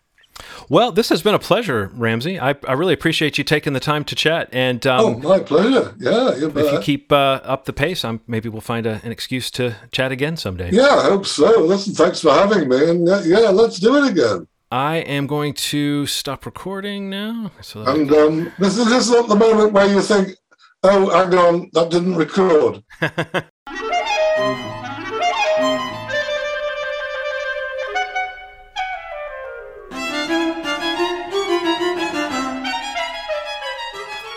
Well, 0.69 0.93
this 0.93 1.09
has 1.09 1.23
been 1.23 1.35
a 1.35 1.39
pleasure, 1.39 1.91
Ramsey. 1.95 2.39
I, 2.39 2.55
I 2.67 2.73
really 2.73 2.95
appreciate 2.95 3.39
you 3.39 3.45
taking 3.45 3.73
the 3.73 3.81
time 3.81 4.05
to 4.05 4.15
chat. 4.15 4.49
And 4.53 4.87
um, 4.87 5.05
oh, 5.05 5.19
my 5.19 5.41
pleasure. 5.41 5.95
Yeah, 5.99 6.35
you 6.37 6.53
if 6.55 6.73
you 6.73 6.79
keep 6.81 7.11
uh, 7.11 7.41
up 7.43 7.65
the 7.65 7.73
pace, 7.73 8.05
I'm, 8.05 8.21
maybe 8.27 8.49
we'll 8.49 8.61
find 8.61 8.87
a, 8.87 9.01
an 9.05 9.13
excuse 9.13 9.51
to 9.53 9.77
chat 9.93 10.13
again 10.13 10.37
someday. 10.37 10.71
Yeah, 10.71 10.89
I 10.89 11.05
hope 11.05 11.27
so. 11.27 11.61
Listen, 11.61 11.95
thanks 11.95 12.21
for 12.21 12.33
having 12.33 12.69
me, 12.69 12.91
and 12.91 13.07
yeah, 13.07 13.23
yeah 13.25 13.49
let's 13.49 13.79
do 13.79 13.97
it 13.97 14.11
again. 14.11 14.47
I 14.71 14.97
am 14.97 15.27
going 15.27 15.55
to 15.55 16.05
stop 16.07 16.45
recording 16.45 17.09
now. 17.09 17.53
So 17.63 17.85
And 17.85 18.13
um, 18.13 18.53
this 18.59 18.77
is 18.77 18.85
this 18.87 19.07
is 19.07 19.11
not 19.11 19.29
the 19.29 19.37
moment 19.37 19.73
where 19.73 19.89
you 19.89 20.03
think, 20.03 20.37
oh, 20.83 21.09
hang 21.09 21.35
on, 21.39 21.71
that 21.73 21.91
didn't 21.91 22.17
record. 22.17 22.83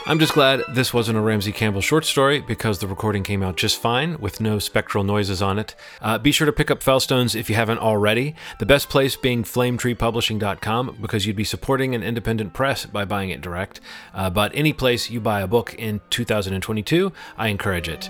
I'm 0.07 0.17
just 0.17 0.33
glad 0.33 0.63
this 0.67 0.93
wasn't 0.95 1.19
a 1.19 1.21
Ramsey 1.21 1.51
Campbell 1.51 1.79
short 1.79 2.05
story 2.05 2.41
because 2.41 2.79
the 2.79 2.87
recording 2.87 3.21
came 3.21 3.43
out 3.43 3.55
just 3.55 3.79
fine 3.79 4.19
with 4.19 4.41
no 4.41 4.57
spectral 4.57 5.03
noises 5.03 5.43
on 5.43 5.59
it. 5.59 5.75
Uh, 6.01 6.17
be 6.17 6.31
sure 6.31 6.47
to 6.47 6.51
pick 6.51 6.71
up 6.71 6.79
Fellstones 6.81 7.35
if 7.35 7.49
you 7.49 7.55
haven't 7.55 7.77
already. 7.77 8.35
The 8.57 8.65
best 8.65 8.89
place 8.89 9.15
being 9.15 9.43
flametreepublishing.com 9.43 10.97
because 10.99 11.27
you'd 11.27 11.35
be 11.35 11.43
supporting 11.43 11.93
an 11.93 12.01
independent 12.01 12.53
press 12.53 12.85
by 12.87 13.05
buying 13.05 13.29
it 13.29 13.41
direct. 13.41 13.79
Uh, 14.13 14.31
but 14.31 14.51
any 14.55 14.73
place 14.73 15.11
you 15.11 15.21
buy 15.21 15.41
a 15.41 15.47
book 15.47 15.75
in 15.75 16.01
2022, 16.09 17.13
I 17.37 17.49
encourage 17.49 17.87
it. 17.87 18.09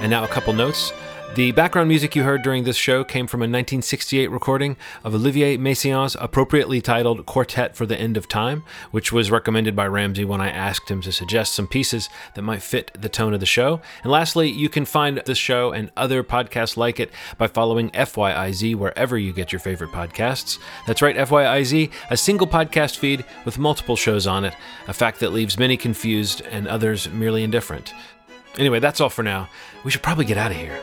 And 0.00 0.10
now 0.10 0.24
a 0.24 0.28
couple 0.28 0.54
notes. 0.54 0.92
The 1.38 1.52
background 1.52 1.86
music 1.86 2.16
you 2.16 2.24
heard 2.24 2.42
during 2.42 2.64
this 2.64 2.76
show 2.76 3.04
came 3.04 3.28
from 3.28 3.42
a 3.42 3.46
1968 3.46 4.28
recording 4.28 4.76
of 5.04 5.14
Olivier 5.14 5.56
Messiaen's 5.56 6.16
appropriately 6.18 6.80
titled 6.80 7.26
Quartet 7.26 7.76
for 7.76 7.86
the 7.86 7.96
End 7.96 8.16
of 8.16 8.26
Time, 8.26 8.64
which 8.90 9.12
was 9.12 9.30
recommended 9.30 9.76
by 9.76 9.86
Ramsey 9.86 10.24
when 10.24 10.40
I 10.40 10.50
asked 10.50 10.90
him 10.90 11.00
to 11.02 11.12
suggest 11.12 11.54
some 11.54 11.68
pieces 11.68 12.08
that 12.34 12.42
might 12.42 12.60
fit 12.60 12.90
the 13.00 13.08
tone 13.08 13.34
of 13.34 13.38
the 13.38 13.46
show. 13.46 13.80
And 14.02 14.10
lastly, 14.10 14.50
you 14.50 14.68
can 14.68 14.84
find 14.84 15.22
this 15.26 15.38
show 15.38 15.70
and 15.70 15.92
other 15.96 16.24
podcasts 16.24 16.76
like 16.76 16.98
it 16.98 17.12
by 17.36 17.46
following 17.46 17.90
FYIZ 17.90 18.74
wherever 18.74 19.16
you 19.16 19.32
get 19.32 19.52
your 19.52 19.60
favorite 19.60 19.92
podcasts. 19.92 20.58
That's 20.88 21.02
right, 21.02 21.14
FYIZ, 21.14 21.92
a 22.10 22.16
single 22.16 22.48
podcast 22.48 22.96
feed 22.96 23.24
with 23.44 23.60
multiple 23.60 23.94
shows 23.94 24.26
on 24.26 24.44
it, 24.44 24.54
a 24.88 24.92
fact 24.92 25.20
that 25.20 25.32
leaves 25.32 25.56
many 25.56 25.76
confused 25.76 26.40
and 26.50 26.66
others 26.66 27.08
merely 27.08 27.44
indifferent. 27.44 27.94
Anyway, 28.58 28.80
that's 28.80 29.00
all 29.00 29.08
for 29.08 29.22
now. 29.22 29.48
We 29.84 29.92
should 29.92 30.02
probably 30.02 30.24
get 30.24 30.36
out 30.36 30.50
of 30.50 30.56
here. 30.56 30.80